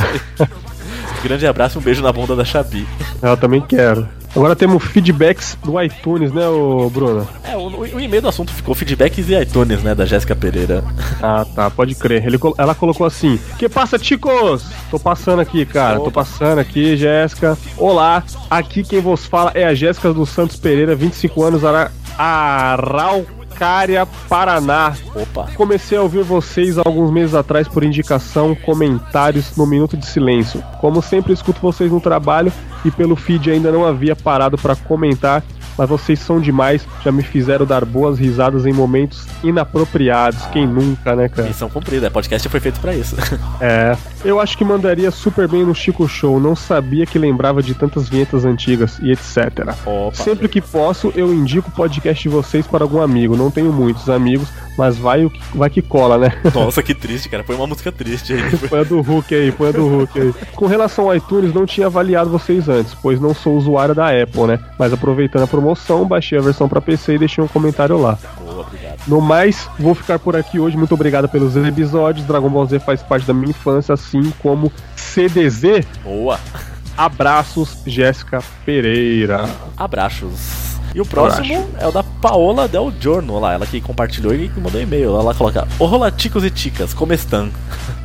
Grande 1.22 1.46
abraço 1.46 1.78
e 1.78 1.80
um 1.80 1.82
beijo 1.82 2.02
na 2.02 2.12
bunda 2.12 2.34
da 2.34 2.44
Xabi. 2.44 2.86
Eu 3.22 3.36
também 3.36 3.60
quero. 3.60 4.08
Agora 4.34 4.54
temos 4.54 4.84
feedbacks 4.84 5.58
do 5.64 5.80
iTunes, 5.82 6.32
né, 6.32 6.42
Bruno? 6.92 7.26
É, 7.42 7.56
o, 7.56 7.80
o- 7.80 8.00
e-mail 8.00 8.22
do 8.22 8.28
assunto 8.28 8.52
ficou 8.52 8.76
feedbacks 8.76 9.28
e 9.28 9.34
iTunes, 9.34 9.82
né, 9.82 9.92
da 9.92 10.06
Jéssica 10.06 10.36
Pereira. 10.36 10.84
Ah, 11.20 11.44
tá, 11.52 11.68
pode 11.68 11.96
crer. 11.96 12.24
Ele 12.24 12.38
ela 12.56 12.72
colocou 12.74 13.04
assim: 13.06 13.40
Que 13.58 13.68
passa, 13.68 13.98
ticos? 13.98 14.64
Tô 14.88 15.00
passando 15.00 15.40
aqui, 15.40 15.66
cara. 15.66 15.98
Tô 15.98 16.12
passando 16.12 16.60
aqui, 16.60 16.96
Jéssica. 16.96 17.58
Olá, 17.76 18.22
aqui 18.48 18.84
quem 18.84 19.00
vos 19.00 19.26
fala 19.26 19.50
é 19.54 19.64
a 19.64 19.74
Jéssica 19.74 20.12
dos 20.14 20.28
Santos 20.28 20.56
Pereira, 20.56 20.94
25 20.94 21.42
anos, 21.42 21.64
Ara... 21.64 21.90
Araucária, 23.60 24.06
Paraná. 24.28 24.94
Opa. 25.14 25.48
Comecei 25.54 25.98
a 25.98 26.02
ouvir 26.02 26.22
vocês 26.22 26.78
alguns 26.78 27.10
meses 27.10 27.34
atrás 27.34 27.68
por 27.68 27.84
indicação, 27.84 28.54
comentários 28.54 29.54
no 29.56 29.66
Minuto 29.66 29.96
de 29.96 30.06
Silêncio. 30.06 30.62
Como 30.80 31.02
sempre, 31.02 31.34
escuto 31.34 31.60
vocês 31.60 31.92
no 31.92 32.00
trabalho 32.00 32.50
e 32.84 32.90
pelo 32.90 33.14
feed 33.14 33.50
ainda 33.50 33.70
não 33.70 33.84
havia 33.84 34.16
parado 34.16 34.56
para 34.56 34.74
comentar, 34.74 35.42
mas 35.80 35.88
vocês 35.88 36.18
são 36.18 36.38
demais, 36.38 36.86
já 37.02 37.10
me 37.10 37.22
fizeram 37.22 37.64
dar 37.64 37.86
boas 37.86 38.18
risadas 38.18 38.66
em 38.66 38.72
momentos 38.72 39.26
inapropriados. 39.42 40.44
Quem 40.52 40.66
nunca, 40.66 41.16
né, 41.16 41.26
cara? 41.26 41.48
Missão 41.48 41.70
cumprida, 41.70 42.06
é 42.06 42.10
podcast 42.10 42.46
foi 42.50 42.60
feito 42.60 42.78
pra 42.80 42.94
isso. 42.94 43.16
É, 43.60 43.94
eu 44.24 44.40
acho 44.40 44.56
que 44.56 44.64
mandaria 44.64 45.10
super 45.10 45.46
bem 45.46 45.64
no 45.64 45.74
Chico 45.74 46.08
Show, 46.08 46.40
não 46.40 46.56
sabia 46.56 47.04
que 47.04 47.18
lembrava 47.18 47.62
de 47.62 47.74
tantas 47.74 48.08
vinhetas 48.08 48.44
antigas 48.44 48.98
e 49.02 49.12
etc. 49.12 49.74
Opa. 49.84 50.14
Sempre 50.14 50.48
que 50.48 50.62
posso, 50.62 51.12
eu 51.14 51.32
indico 51.32 51.68
o 51.68 51.72
podcast 51.72 52.22
de 52.22 52.28
vocês 52.28 52.66
para 52.66 52.82
algum 52.82 53.02
amigo. 53.02 53.36
Não 53.36 53.50
tenho 53.50 53.70
muitos 53.70 54.08
amigos, 54.08 54.48
mas 54.78 54.96
vai, 54.96 55.26
o 55.26 55.30
que, 55.30 55.40
vai 55.54 55.68
que 55.68 55.82
cola, 55.82 56.16
né? 56.16 56.32
Nossa, 56.54 56.82
que 56.82 56.94
triste, 56.94 57.28
cara. 57.28 57.44
Foi 57.44 57.54
uma 57.54 57.66
música 57.66 57.92
triste 57.92 58.32
aí. 58.32 58.68
Põe 58.68 58.80
a 58.80 58.84
do 58.84 59.02
Hulk 59.02 59.34
aí, 59.34 59.52
põe 59.52 59.68
a 59.68 59.72
do 59.72 59.86
Hulk 59.86 60.20
aí. 60.20 60.34
Com 60.54 60.66
relação 60.66 61.06
ao 61.06 61.16
iTunes, 61.16 61.52
não 61.52 61.66
tinha 61.66 61.86
avaliado 61.86 62.30
vocês 62.30 62.66
antes, 62.66 62.94
pois 62.94 63.20
não 63.20 63.34
sou 63.34 63.56
usuário 63.56 63.94
da 63.94 64.08
Apple, 64.08 64.46
né? 64.46 64.58
Mas 64.78 64.92
aproveitando 64.92 65.42
a 65.42 65.46
promoção, 65.46 65.69
baixei 66.06 66.38
a 66.38 66.42
versão 66.42 66.68
para 66.68 66.80
PC 66.80 67.14
e 67.14 67.18
deixei 67.18 67.42
um 67.42 67.48
comentário 67.48 67.98
lá. 67.98 68.18
Boa, 68.38 68.62
obrigado. 68.62 68.98
No 69.06 69.20
mais, 69.20 69.68
vou 69.78 69.94
ficar 69.94 70.18
por 70.18 70.36
aqui 70.36 70.58
hoje. 70.58 70.76
Muito 70.76 70.94
obrigado 70.94 71.28
pelos 71.28 71.56
episódios. 71.56 72.26
Dragon 72.26 72.48
Ball 72.48 72.66
Z 72.66 72.80
faz 72.80 73.02
parte 73.02 73.26
da 73.26 73.34
minha 73.34 73.50
infância, 73.50 73.92
assim 73.92 74.32
como 74.42 74.72
CDZ. 74.96 75.86
Boa. 76.02 76.38
Abraços, 76.96 77.78
Jéssica 77.86 78.42
Pereira. 78.64 79.48
Abraços. 79.76 80.70
E 80.94 81.00
o 81.00 81.06
próximo 81.06 81.68
é 81.78 81.86
o 81.86 81.92
da 81.92 82.02
Paola 82.02 82.66
Del 82.66 82.92
Giorno, 82.98 83.38
lá, 83.38 83.52
ela 83.52 83.64
que 83.64 83.80
compartilhou 83.80 84.34
e 84.34 84.50
mandou 84.56 84.80
e-mail. 84.80 85.14
Ela 85.14 85.32
coloca: 85.34 85.66
Olá, 85.78 86.10
ticos 86.10 86.44
e 86.44 86.50
ticas, 86.50 86.92
como 86.92 87.12
estão? 87.12 87.48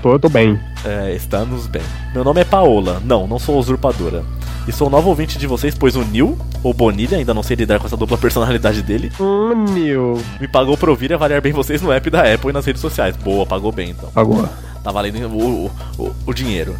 Tô, 0.02 0.20
tô 0.20 0.30
bem. 0.30 0.60
É, 0.84 1.16
estamos 1.16 1.66
bem. 1.66 1.82
Meu 2.14 2.24
nome 2.24 2.42
é 2.42 2.46
Paola, 2.46 3.02
não, 3.04 3.26
não 3.26 3.40
sou 3.40 3.58
usurpadora. 3.58 4.24
E 4.68 4.72
sou 4.72 4.90
novo 4.90 5.10
ouvinte 5.10 5.38
de 5.38 5.46
vocês, 5.46 5.76
pois 5.78 5.96
o 5.96 6.04
Neil, 6.04 6.38
ou 6.64 6.74
Bonilha, 6.74 7.18
ainda 7.18 7.34
não 7.34 7.44
sei 7.44 7.56
lidar 7.56 7.80
com 7.80 7.86
essa 7.86 7.96
dupla 7.96 8.18
personalidade 8.18 8.82
dele, 8.82 9.12
Hum, 9.20 9.66
Nil. 9.74 10.20
me 10.42 10.48
pagou 10.48 10.76
pra 10.76 10.90
ouvir 10.90 11.12
e 11.12 11.14
avaliar 11.14 11.40
bem 11.40 11.54
vocês 11.54 11.82
no 11.84 11.92
app 11.92 12.10
da 12.10 12.22
Apple 12.34 12.50
e 12.50 12.54
nas 12.54 12.66
redes 12.66 12.82
sociais. 12.82 13.16
Boa, 13.16 13.46
pagou 13.46 13.72
bem 13.72 13.92
então. 13.92 14.10
Agora. 14.16 14.50
Tá 14.84 14.92
valendo 14.92 15.18
o, 15.28 15.72
o, 16.00 16.12
o 16.28 16.34
dinheiro. 16.34 16.76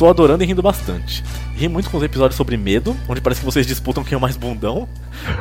Estou 0.00 0.08
adorando 0.08 0.42
e 0.42 0.46
rindo 0.46 0.62
bastante. 0.62 1.22
Ri 1.54 1.68
muito 1.68 1.90
com 1.90 1.98
os 1.98 2.02
episódios 2.02 2.34
sobre 2.34 2.56
medo, 2.56 2.96
onde 3.06 3.20
parece 3.20 3.40
que 3.40 3.44
vocês 3.44 3.66
disputam 3.66 4.02
quem 4.02 4.14
é 4.14 4.16
o 4.16 4.20
mais 4.20 4.34
bundão. 4.34 4.88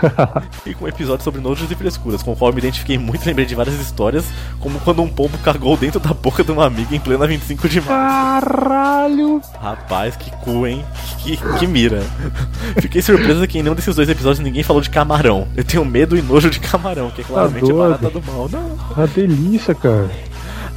e 0.68 0.74
com 0.74 0.86
episódios 0.86 1.24
sobre 1.24 1.40
nojos 1.40 1.72
e 1.72 1.76
frescuras, 1.76 2.22
com 2.22 2.34
o 2.34 2.36
qual 2.36 2.50
eu 2.50 2.54
me 2.54 2.60
identifiquei 2.60 2.98
muito 2.98 3.26
lembrei 3.26 3.46
de 3.46 3.56
várias 3.56 3.80
histórias, 3.80 4.26
como 4.60 4.78
quando 4.82 5.02
um 5.02 5.08
pombo 5.08 5.38
cagou 5.38 5.78
dentro 5.78 5.98
da 5.98 6.14
boca 6.14 6.44
de 6.44 6.52
uma 6.52 6.66
amiga 6.66 6.94
em 6.94 7.00
plena 7.00 7.26
25 7.26 7.70
de 7.70 7.80
março. 7.80 8.50
Caralho! 8.50 9.42
Rapaz, 9.62 10.18
que 10.18 10.30
cu, 10.30 10.68
hein? 10.68 10.84
Que, 11.20 11.38
que 11.58 11.66
mira. 11.66 12.04
Fiquei 12.82 13.02
surpresa 13.02 13.48
que 13.48 13.60
em 13.60 13.64
nenhum 13.64 13.76
desses 13.76 13.96
dois 13.96 14.10
episódios 14.10 14.40
ninguém 14.40 14.62
falou 14.62 14.82
de 14.82 14.90
camarão. 14.90 15.48
Eu 15.56 15.64
tenho 15.64 15.86
medo 15.86 16.18
e 16.18 16.22
nojo 16.22 16.50
de 16.50 16.60
camarão, 16.60 17.12
que 17.12 17.22
é 17.22 17.24
claramente 17.24 17.72
a 17.72 17.74
barata 17.74 18.10
do 18.10 18.22
mal. 18.24 18.50
Não. 18.52 18.78
Uma 18.94 19.08
delícia, 19.08 19.74
cara. 19.74 20.10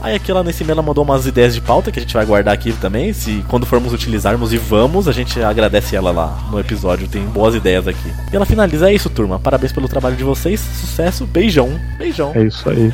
Aí 0.03 0.16
aqui 0.16 0.33
lá 0.33 0.43
nesse 0.43 0.65
e-mail 0.65 0.74
ela 0.74 0.83
mandou 0.83 1.05
umas 1.05 1.27
ideias 1.27 1.55
de 1.55 1.61
pauta 1.61 1.93
que 1.93 1.99
a 2.01 2.03
gente 2.03 2.12
vai 2.12 2.27
guardar 2.27 2.53
aqui 2.53 2.73
também. 2.73 3.12
Se 3.12 3.45
quando 3.49 3.65
formos 3.65 3.93
utilizarmos 3.93 4.53
e 4.53 4.59
vamos, 4.59 5.07
a 5.07 5.12
gente 5.12 5.41
agradece 5.41 5.95
ela 5.95 6.11
lá 6.11 6.37
no 6.51 6.59
episódio. 6.59 7.07
Tem 7.07 7.23
boas 7.24 7.55
ideias 7.55 7.87
aqui. 7.87 8.12
E 8.33 8.35
ela 8.35 8.45
finaliza, 8.45 8.91
é 8.91 8.95
isso, 8.95 9.09
turma. 9.09 9.39
Parabéns 9.39 9.73
pelo 9.73 9.89
trabalho 9.89 10.16
de 10.16 10.24
vocês. 10.24 10.59
Sucesso, 10.59 11.24
beijão. 11.24 11.79
Beijão. 11.97 12.33
É 12.35 12.43
isso 12.43 12.69
aí. 12.69 12.93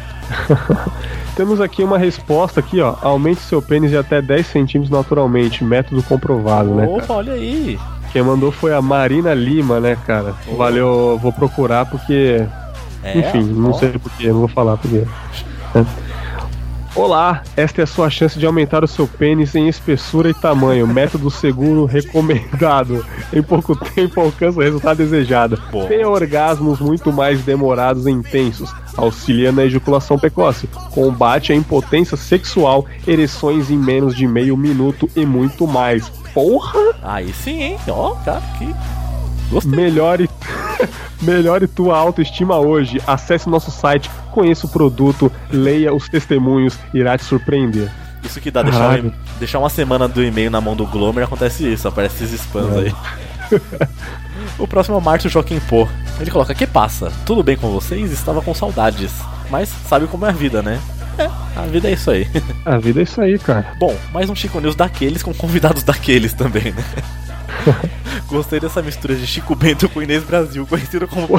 Temos 1.34 1.62
aqui 1.62 1.82
uma 1.82 1.96
resposta 1.96 2.60
aqui, 2.60 2.78
ó. 2.80 2.96
Aumente 3.00 3.40
seu 3.40 3.62
pênis 3.62 3.90
de 3.90 3.96
até 3.96 4.20
10 4.20 4.46
centímetros 4.46 4.90
naturalmente. 4.90 5.64
Método 5.64 6.02
comprovado, 6.02 6.74
né? 6.74 6.86
cara? 6.86 6.98
Opa, 6.98 7.14
olha 7.14 7.32
aí. 7.32 7.78
Quem 8.12 8.22
mandou 8.22 8.52
foi 8.52 8.74
a 8.74 8.82
Marina 8.82 9.32
Lima, 9.32 9.80
né, 9.80 9.96
cara? 10.06 10.34
Valeu, 10.58 11.18
vou 11.22 11.32
procurar 11.32 11.86
porque. 11.86 12.44
É, 13.02 13.18
Enfim, 13.18 13.44
não 13.44 13.70
ó. 13.70 13.72
sei 13.74 13.90
porquê, 13.92 14.28
não 14.28 14.40
vou 14.40 14.48
falar 14.48 14.76
porquê. 14.76 15.04
Olá, 16.98 17.44
esta 17.56 17.80
é 17.80 17.84
a 17.84 17.86
sua 17.86 18.10
chance 18.10 18.36
de 18.36 18.44
aumentar 18.44 18.82
o 18.82 18.88
seu 18.88 19.06
pênis 19.06 19.54
em 19.54 19.68
espessura 19.68 20.30
e 20.30 20.34
tamanho. 20.34 20.84
Método 20.84 21.30
seguro 21.30 21.84
recomendado. 21.84 23.06
Em 23.32 23.40
pouco 23.40 23.76
tempo 23.76 24.20
alcança 24.20 24.58
o 24.58 24.62
resultado 24.62 24.96
desejado. 24.96 25.62
Bom. 25.70 25.86
Tenha 25.86 26.08
orgasmos 26.08 26.80
muito 26.80 27.12
mais 27.12 27.40
demorados 27.42 28.04
e 28.06 28.10
intensos. 28.10 28.74
Auxilia 28.96 29.52
na 29.52 29.64
ejaculação 29.64 30.18
precoce. 30.18 30.66
Combate 30.90 31.52
a 31.52 31.54
impotência 31.54 32.16
sexual, 32.16 32.84
ereções 33.06 33.70
em 33.70 33.78
menos 33.78 34.16
de 34.16 34.26
meio 34.26 34.56
minuto 34.56 35.08
e 35.14 35.24
muito 35.24 35.68
mais. 35.68 36.08
Porra! 36.34 36.80
Aí 37.00 37.32
sim, 37.32 37.62
hein? 37.62 37.78
Ó, 37.86 38.16
cara, 38.24 38.42
que. 38.58 38.74
Gostei. 39.50 39.72
Melhore, 39.76 40.28
melhore 41.22 41.66
tua 41.66 41.96
autoestima 41.96 42.58
hoje. 42.58 43.00
Acesse 43.06 43.48
nosso 43.48 43.70
site, 43.70 44.10
conheça 44.32 44.66
o 44.66 44.70
produto, 44.70 45.30
leia 45.50 45.92
os 45.94 46.08
testemunhos, 46.08 46.78
irá 46.92 47.16
te 47.16 47.24
surpreender. 47.24 47.90
Isso 48.22 48.40
que 48.40 48.50
dá, 48.50 48.62
deixar, 48.62 49.00
um- 49.00 49.12
deixar 49.38 49.58
uma 49.58 49.70
semana 49.70 50.06
do 50.08 50.22
e-mail 50.22 50.50
na 50.50 50.60
mão 50.60 50.74
do 50.76 50.84
Glomer, 50.86 51.24
acontece 51.24 51.66
isso, 51.72 51.86
aparece 51.88 52.24
esses 52.24 52.40
spams 52.40 52.76
É. 52.76 52.78
aí. 52.80 52.94
o 54.58 54.66
próximo 54.66 54.96
é 54.96 54.98
o 54.98 55.02
Márcio 55.02 55.30
Joaquim 55.30 55.58
Pô. 55.60 55.88
Ele 56.20 56.30
coloca: 56.30 56.54
Que 56.54 56.66
passa? 56.66 57.10
Tudo 57.24 57.42
bem 57.42 57.56
com 57.56 57.70
vocês? 57.70 58.10
Estava 58.12 58.42
com 58.42 58.52
saudades. 58.54 59.12
Mas 59.50 59.68
sabe 59.88 60.06
como 60.06 60.26
é 60.26 60.28
a 60.28 60.32
vida, 60.32 60.62
né? 60.62 60.78
É, 61.16 61.24
a 61.58 61.62
vida 61.62 61.88
é 61.88 61.92
isso 61.94 62.10
aí. 62.10 62.28
A 62.64 62.76
vida 62.78 63.00
é 63.00 63.02
isso 63.04 63.20
aí, 63.20 63.38
cara. 63.38 63.72
Bom, 63.78 63.96
mais 64.12 64.28
um 64.28 64.34
Chico 64.34 64.60
News 64.60 64.74
daqueles 64.76 65.22
com 65.22 65.32
convidados 65.32 65.82
daqueles 65.82 66.32
também, 66.34 66.72
né? 66.72 66.84
Gostei 68.28 68.60
dessa 68.60 68.82
mistura 68.82 69.14
de 69.14 69.26
Chico 69.26 69.54
Bento 69.54 69.88
com 69.88 70.02
Inês 70.02 70.22
Brasil, 70.22 70.66
conhecido 70.66 71.08
como. 71.08 71.28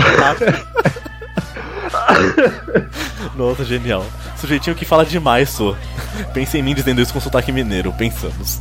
Nossa, 3.35 3.63
genial. 3.63 4.05
Sujeitinho 4.37 4.75
que 4.75 4.85
fala 4.85 5.05
demais, 5.05 5.49
sou. 5.49 5.75
Pense 6.33 6.57
em 6.57 6.63
mim 6.63 6.73
dizendo 6.73 7.01
isso 7.01 7.13
com 7.13 7.19
sotaque 7.19 7.51
mineiro, 7.51 7.93
pensamos. 7.93 8.59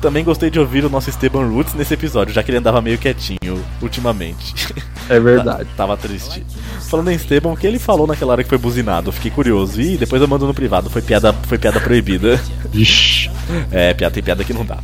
Também 0.00 0.24
gostei 0.24 0.50
de 0.50 0.58
ouvir 0.60 0.84
o 0.84 0.90
nosso 0.90 1.08
Esteban 1.08 1.48
Roots 1.48 1.74
nesse 1.74 1.94
episódio, 1.94 2.34
já 2.34 2.42
que 2.42 2.50
ele 2.50 2.58
andava 2.58 2.82
meio 2.82 2.98
quietinho 2.98 3.64
ultimamente. 3.80 4.54
É 5.08 5.18
verdade. 5.20 5.68
Tava 5.76 5.96
triste. 5.96 6.44
Falando 6.88 7.10
em 7.10 7.16
Esteban, 7.16 7.50
o 7.52 7.56
que 7.56 7.66
ele 7.66 7.78
falou 7.78 8.06
naquela 8.06 8.32
hora 8.32 8.42
que 8.44 8.48
foi 8.48 8.58
buzinado? 8.58 9.10
Fiquei 9.10 9.30
curioso. 9.30 9.80
E 9.80 9.96
depois 9.96 10.22
eu 10.22 10.28
mando 10.28 10.46
no 10.46 10.54
privado, 10.54 10.88
foi 10.88 11.02
piada, 11.02 11.32
foi 11.32 11.58
piada 11.58 11.80
proibida. 11.80 12.40
Ixi. 12.72 13.30
É, 13.70 13.94
piada 13.94 14.14
tem 14.14 14.22
piada 14.22 14.44
que 14.44 14.52
não 14.52 14.64
dá. 14.64 14.78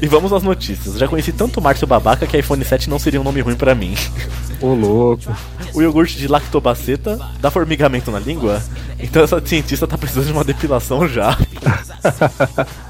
E 0.00 0.06
vamos 0.06 0.32
às 0.32 0.42
notícias. 0.42 0.98
Já 0.98 1.08
conheci 1.08 1.32
tanto 1.32 1.60
Márcio 1.60 1.86
Babaca 1.86 2.26
que 2.26 2.36
iPhone 2.36 2.64
7 2.64 2.90
não 2.90 2.98
seria 2.98 3.20
um 3.20 3.24
nome 3.24 3.40
ruim 3.40 3.56
pra 3.56 3.74
mim. 3.74 3.94
Ô 4.60 4.74
louco. 4.74 5.34
O 5.74 5.82
iogurte 5.82 6.16
de 6.16 6.26
lactobaceta 6.28 7.18
dá 7.40 7.50
formigamento 7.50 8.10
na 8.10 8.18
língua? 8.18 8.62
Então 8.98 9.22
essa 9.22 9.40
cientista 9.44 9.86
tá 9.86 9.98
precisando 9.98 10.26
de 10.26 10.32
uma 10.32 10.44
depilação 10.44 11.06
já. 11.06 11.36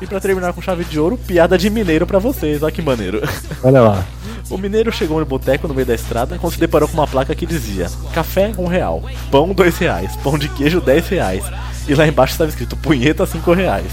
e 0.00 0.06
pra 0.06 0.20
terminar 0.20 0.52
com 0.52 0.62
chave 0.62 0.84
de 0.84 0.98
ouro, 0.98 1.18
piada 1.18 1.58
de 1.58 1.68
mineiro 1.68 2.06
pra 2.06 2.20
vocês, 2.20 2.62
olha 2.62 2.72
que 2.72 2.82
maneiro. 2.82 3.20
Olha 3.62 3.80
lá. 3.80 4.04
O 4.48 4.56
mineiro 4.56 4.92
chegou 4.92 5.18
no 5.18 5.26
boteco 5.26 5.66
no 5.66 5.74
meio 5.74 5.86
da 5.86 5.94
estrada 5.94 6.38
quando 6.38 6.52
se 6.52 6.60
deparou 6.60 6.75
com 6.84 6.94
uma 6.94 7.06
placa 7.06 7.34
que 7.34 7.46
dizia 7.46 7.88
Café, 8.12 8.52
um 8.58 8.66
real, 8.66 9.02
pão, 9.30 9.54
dois 9.54 9.78
reais, 9.78 10.16
pão 10.16 10.36
de 10.36 10.48
queijo, 10.48 10.80
dez 10.80 11.08
reais. 11.08 11.44
E 11.88 11.94
lá 11.94 12.06
embaixo 12.06 12.32
estava 12.32 12.50
escrito 12.50 12.76
punheta, 12.76 13.24
cinco 13.24 13.52
reais. 13.52 13.92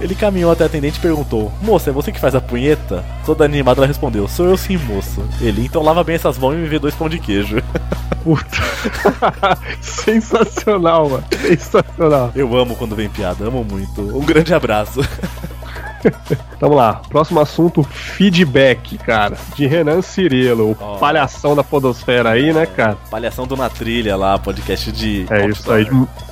Ele 0.00 0.14
caminhou 0.14 0.50
até 0.50 0.64
a 0.64 0.66
atendente 0.66 0.98
e 0.98 1.02
perguntou: 1.02 1.52
Moça, 1.60 1.90
é 1.90 1.92
você 1.92 2.10
que 2.10 2.18
faz 2.18 2.34
a 2.34 2.40
punheta? 2.40 3.04
Toda 3.24 3.44
animada 3.44 3.80
ela 3.80 3.86
respondeu: 3.86 4.26
Sou 4.26 4.46
eu 4.46 4.56
sim, 4.56 4.76
moço. 4.76 5.22
Ele, 5.40 5.66
então 5.66 5.82
lava 5.82 6.02
bem 6.02 6.16
essas 6.16 6.38
mãos 6.38 6.54
e 6.54 6.56
me 6.56 6.66
vê 6.66 6.78
dois 6.78 6.94
pão 6.94 7.08
de 7.08 7.18
queijo. 7.18 7.62
Puta. 8.24 8.56
Sensacional, 9.80 11.10
mano. 11.10 11.24
Sensacional. 11.30 12.32
Eu 12.34 12.56
amo 12.56 12.74
quando 12.74 12.96
vem 12.96 13.08
piada, 13.08 13.46
amo 13.46 13.62
muito. 13.62 14.00
Um 14.00 14.24
grande 14.24 14.54
abraço. 14.54 15.00
Vamos 16.64 16.78
lá. 16.78 17.02
Próximo 17.10 17.40
assunto: 17.40 17.82
feedback, 17.82 18.96
cara. 18.96 19.36
De 19.54 19.66
Renan 19.66 20.00
Cirilo, 20.00 20.70
o 20.70 20.76
Ó. 20.80 20.96
palhação 20.96 21.54
da 21.54 21.62
Podosfera 21.62 22.30
aí, 22.30 22.54
né, 22.54 22.64
cara? 22.64 22.96
Palhação 23.10 23.46
do 23.46 23.54
Na 23.54 23.68
Trilha 23.68 24.16
lá, 24.16 24.38
podcast 24.38 24.90
de. 24.90 25.26
É 25.28 25.46
isso 25.46 25.70
aí, 25.70 25.84
de 25.84 25.90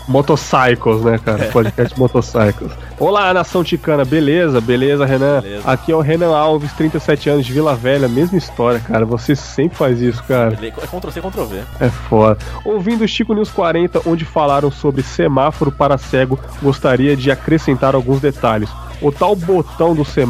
Motocycles, 0.09 1.03
né, 1.03 1.19
cara? 1.23 1.51
Podcast 1.53 1.99
Motocycles. 1.99 2.73
Olá, 2.99 3.35
nação 3.35 3.63
ticana, 3.63 4.07
beleza? 4.07 4.59
Beleza, 4.59 5.05
Renan? 5.05 5.43
Beleza. 5.43 5.71
Aqui 5.71 5.93
é 5.93 5.97
o 5.97 6.01
Renan 6.01 6.35
Alves, 6.35 6.73
37 6.73 7.29
anos 7.29 7.45
de 7.45 7.53
Vila 7.53 7.75
Velha, 7.75 8.09
mesma 8.09 8.39
história, 8.39 8.81
cara. 8.81 9.05
Você 9.05 9.37
sempre 9.37 9.77
faz 9.77 10.01
isso, 10.01 10.23
cara. 10.25 10.59
É 10.63 10.71
Ctrl-C, 10.71 11.21
Ctrl-V. 11.21 11.63
É 11.79 11.91
foda. 11.91 12.39
Ouvindo 12.65 13.05
o 13.05 13.09
Chico 13.09 13.35
News 13.35 13.51
40, 13.51 14.01
onde 14.07 14.25
falaram 14.25 14.71
sobre 14.71 15.03
semáforo 15.03 15.71
para 15.71 15.99
cego, 15.99 16.41
gostaria 16.63 17.15
de 17.15 17.31
acrescentar 17.31 17.95
alguns 17.95 18.21
detalhes. 18.21 18.71
O 19.03 19.11
tal 19.11 19.35
botão 19.35 19.97
do 19.97 20.05
semáforo 20.05 20.22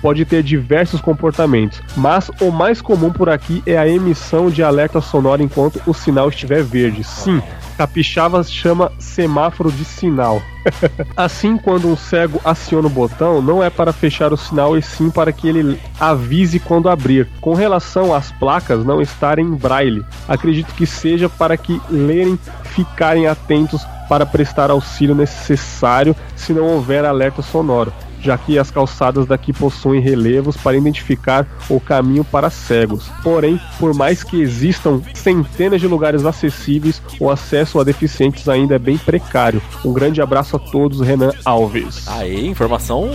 pode 0.00 0.24
ter 0.24 0.42
diversos 0.42 1.00
comportamentos, 1.00 1.80
mas 1.96 2.30
o 2.40 2.50
mais 2.50 2.80
comum 2.80 3.10
por 3.10 3.28
aqui 3.28 3.62
é 3.66 3.76
a 3.76 3.88
emissão 3.88 4.50
de 4.50 4.62
alerta 4.62 5.00
sonoro 5.00 5.42
enquanto 5.42 5.80
o 5.86 5.94
sinal 5.94 6.28
estiver 6.28 6.62
verde. 6.62 7.04
Sim, 7.04 7.42
capixaba 7.76 8.42
chama 8.42 8.90
semáforo 8.98 9.70
de 9.70 9.84
sinal. 9.84 10.42
Assim, 11.16 11.56
quando 11.56 11.88
um 11.88 11.96
cego 11.96 12.40
aciona 12.44 12.88
o 12.88 12.90
botão, 12.90 13.40
não 13.40 13.62
é 13.62 13.70
para 13.70 13.92
fechar 13.92 14.32
o 14.32 14.36
sinal 14.36 14.76
e 14.76 14.82
sim 14.82 15.10
para 15.10 15.32
que 15.32 15.48
ele 15.48 15.80
avise 15.98 16.58
quando 16.58 16.88
abrir. 16.88 17.28
Com 17.40 17.54
relação 17.54 18.12
às 18.12 18.32
placas 18.32 18.84
não 18.84 19.00
estarem 19.00 19.46
em 19.46 19.54
braille, 19.54 20.04
acredito 20.28 20.74
que 20.74 20.86
seja 20.86 21.28
para 21.28 21.56
que 21.56 21.80
lerem 21.88 22.38
ficarem 22.64 23.26
atentos 23.26 23.86
para 24.08 24.26
prestar 24.26 24.70
auxílio 24.70 25.14
necessário 25.14 26.16
se 26.34 26.52
não 26.52 26.64
houver 26.64 27.04
alerta 27.04 27.42
sonoro, 27.42 27.92
já 28.20 28.36
que 28.38 28.58
as 28.58 28.70
calçadas 28.70 29.26
daqui 29.26 29.52
possuem 29.52 30.00
relevos 30.00 30.56
para 30.56 30.76
identificar 30.76 31.46
o 31.68 31.78
caminho 31.80 32.24
para 32.24 32.50
cegos. 32.50 33.10
Porém, 33.22 33.60
por 33.78 33.94
mais 33.94 34.22
que 34.22 34.40
existam 34.40 35.00
centenas 35.14 35.80
de 35.80 35.86
lugares 35.86 36.24
acessíveis, 36.24 37.00
o 37.20 37.30
acesso 37.30 37.78
a 37.80 37.84
deficientes 37.84 38.48
ainda 38.48 38.74
é 38.74 38.78
bem 38.78 38.98
precário. 38.98 39.60
Um 39.84 39.92
grande 39.92 40.20
abraço 40.20 40.56
a 40.56 40.58
todos, 40.58 41.00
Renan 41.00 41.32
Alves. 41.44 42.06
Aí, 42.08 42.46
informação 42.46 43.10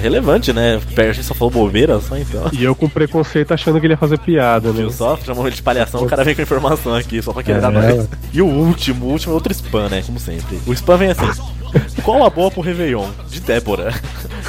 relevante, 0.00 0.52
né? 0.52 0.80
A 0.96 1.12
gente 1.12 1.24
só 1.24 1.34
falou 1.34 1.50
bobeira 1.50 2.00
só 2.00 2.16
então. 2.16 2.48
E 2.52 2.62
eu 2.64 2.74
com 2.74 2.88
preconceito 2.88 3.52
achando 3.52 3.78
que 3.80 3.86
ele 3.86 3.94
ia 3.94 3.98
fazer 3.98 4.18
piada, 4.18 4.68
né? 4.72 4.80
Viu 4.80 4.90
só? 4.90 5.16
Chamou 5.16 5.46
ele 5.46 5.56
de 5.56 5.62
palhação, 5.62 6.02
o 6.02 6.06
cara 6.06 6.24
vem 6.24 6.34
com 6.34 6.42
informação 6.42 6.94
aqui, 6.94 7.20
só 7.22 7.32
pra 7.32 7.42
querer 7.42 7.58
É. 7.58 7.60
dar 7.60 7.70
nós. 7.70 8.08
E 8.32 8.40
o 8.42 8.46
último, 8.46 9.06
o 9.06 9.10
último 9.10 9.32
é 9.32 9.34
outro 9.34 9.52
spam, 9.52 9.88
né? 9.88 10.02
Como 10.04 10.18
sempre. 10.18 10.58
O 10.66 10.72
spam 10.72 10.96
vem 10.96 11.10
assim. 11.10 11.26
Qual 12.02 12.24
a 12.24 12.30
boa 12.30 12.50
pro 12.50 12.60
Réveillon? 12.60 13.08
De 13.28 13.40
Débora. 13.40 13.94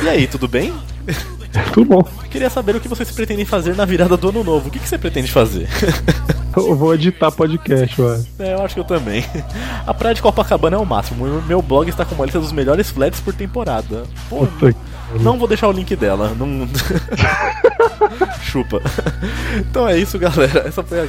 E 0.04 0.10
aí, 0.10 0.28
tudo 0.28 0.48
bem? 0.48 0.74
Tudo 1.74 1.86
bom. 1.86 2.04
Queria 2.30 2.50
saber 2.50 2.78
o 2.78 2.80
que 2.80 2.88
vocês 2.88 3.12
pretendem 3.12 3.44
fazer 3.44 3.76
na 3.76 3.84
virada 3.84 4.16
do 4.16 4.30
ano 4.30 4.42
novo. 4.42 4.70
O 4.70 4.72
que, 4.72 4.80
que 4.80 4.88
você 4.88 4.98
pretende 4.98 5.30
fazer? 5.30 5.68
Eu 6.56 6.76
vou 6.76 6.94
editar 6.94 7.32
podcast, 7.32 7.98
eu 7.98 8.14
acho. 8.14 8.28
É, 8.38 8.54
eu 8.54 8.62
acho 8.62 8.74
que 8.74 8.80
eu 8.82 8.84
também. 8.84 9.24
A 9.88 9.94
praia 9.94 10.14
de 10.14 10.22
Copacabana 10.22 10.76
é 10.76 10.80
o 10.80 10.86
máximo. 10.86 11.26
Meu 11.44 11.62
blog 11.62 11.90
está 11.90 12.04
com 12.04 12.14
uma 12.14 12.26
lista 12.26 12.42
dos 12.42 12.52
melhores 12.52 12.90
flats 12.90 13.22
por 13.22 13.34
temporada. 13.34 14.04
Pô, 14.30 14.46
Puta 14.46 14.74
que 14.74 14.80
não 15.20 15.38
vou 15.38 15.48
deixar 15.48 15.68
o 15.68 15.72
link 15.72 15.96
dela. 15.96 16.34
Não... 16.38 16.68
Chupa. 18.42 18.82
Então 19.58 19.88
é 19.88 19.98
isso, 19.98 20.18
galera. 20.20 20.68
Essa 20.68 20.84
foi 20.84 21.02
a 21.02 21.08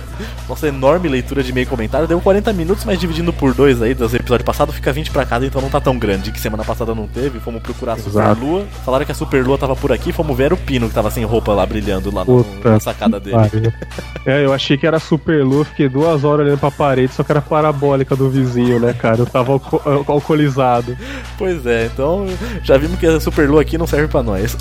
nossa 0.49 0.69
enorme 0.69 1.09
leitura 1.09 1.43
de 1.43 1.53
e 1.53 1.67
comentário. 1.67 2.07
Deu 2.09 2.21
40 2.21 2.53
minutos, 2.53 2.85
mas 2.85 2.99
dividindo 2.99 3.33
por 3.33 3.53
dois 3.55 3.81
aí 3.83 3.95
dos 3.95 4.15
episódios 4.15 4.45
passados, 4.45 4.75
fica 4.75 4.93
20 4.93 5.11
pra 5.11 5.25
cada, 5.25 5.45
então 5.47 5.61
não 5.61 5.69
tá 5.69 5.81
tão 5.81 5.99
grande. 5.99 6.33
Que 6.33 6.41
semana 6.41 6.65
passada 6.65 6.95
não 6.95 7.07
teve. 7.07 7.41
Fomos 7.41 7.63
procurar 7.63 7.95
a 7.95 7.99
Super. 7.99 8.37
Lua. 8.39 8.65
Falaram 8.85 9.05
que 9.05 9.13
a 9.13 9.15
Super 9.15 9.45
Lua 9.45 9.59
tava 9.59 9.77
por 9.77 9.93
aqui. 9.93 10.13
Fomos 10.13 10.37
ver 10.37 10.53
o 10.53 10.57
Pino 10.57 10.89
que 10.89 10.95
tava 10.95 11.11
sem 11.11 11.25
roupa 11.25 11.53
lá 11.53 11.65
brilhando 11.67 12.15
lá 12.15 12.25
no- 12.25 12.45
na 12.65 12.81
sacada 12.81 13.21
dele. 13.21 13.37
É, 14.25 14.45
eu 14.45 14.53
achei 14.53 14.77
que 14.77 14.87
era 14.87 14.99
super 15.01 15.45
lua, 15.45 15.65
fiquei 15.65 15.89
duas 15.89 16.23
horas 16.25 16.47
olhando 16.47 16.59
pra 16.59 16.71
parede, 16.71 17.13
só 17.13 17.23
que 17.25 17.33
era 17.33 17.41
parabólica 17.43 18.15
do 18.15 18.31
vizinho, 18.31 18.79
né, 18.79 18.93
cara? 18.93 19.19
Eu 19.19 19.27
tava 19.27 19.53
alco- 19.53 19.83
al- 19.85 20.05
alcoolizado. 20.07 20.97
Pois 21.37 21.67
é, 21.67 21.87
então 21.93 22.27
já 22.63 22.77
vimos 22.77 22.99
que 22.99 23.07
a 23.07 23.19
Super 23.21 23.49
Lua 23.51 23.63
aqui 23.63 23.77
não 23.77 23.87
serve 23.93 24.09
pra 24.09 24.23
nós. 24.23 24.57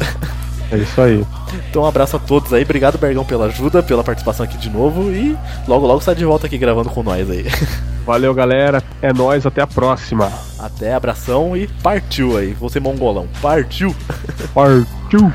É 0.69 0.77
isso 0.77 1.01
aí. 1.01 1.25
Então 1.69 1.83
um 1.83 1.85
abraço 1.85 2.17
a 2.17 2.19
todos 2.19 2.53
aí. 2.53 2.63
Obrigado, 2.63 2.97
Bergão, 2.97 3.23
pela 3.23 3.45
ajuda, 3.45 3.81
pela 3.81 4.03
participação 4.03 4.45
aqui 4.45 4.57
de 4.57 4.69
novo. 4.69 5.09
E 5.11 5.37
logo, 5.67 5.87
logo 5.87 6.01
sai 6.01 6.15
de 6.15 6.25
volta 6.25 6.47
aqui 6.47 6.57
gravando 6.57 6.89
com 6.89 7.01
nós 7.01 7.29
aí. 7.29 7.45
Valeu, 8.05 8.33
galera. 8.33 8.83
É 9.01 9.13
nóis, 9.13 9.45
até 9.45 9.61
a 9.61 9.67
próxima. 9.67 10.29
Até, 10.59 10.93
abração 10.93 11.55
e 11.55 11.67
partiu 11.67 12.37
aí. 12.37 12.53
Você 12.53 12.79
mongolão, 12.79 13.27
partiu! 13.41 13.95
Partiu! 14.53 15.31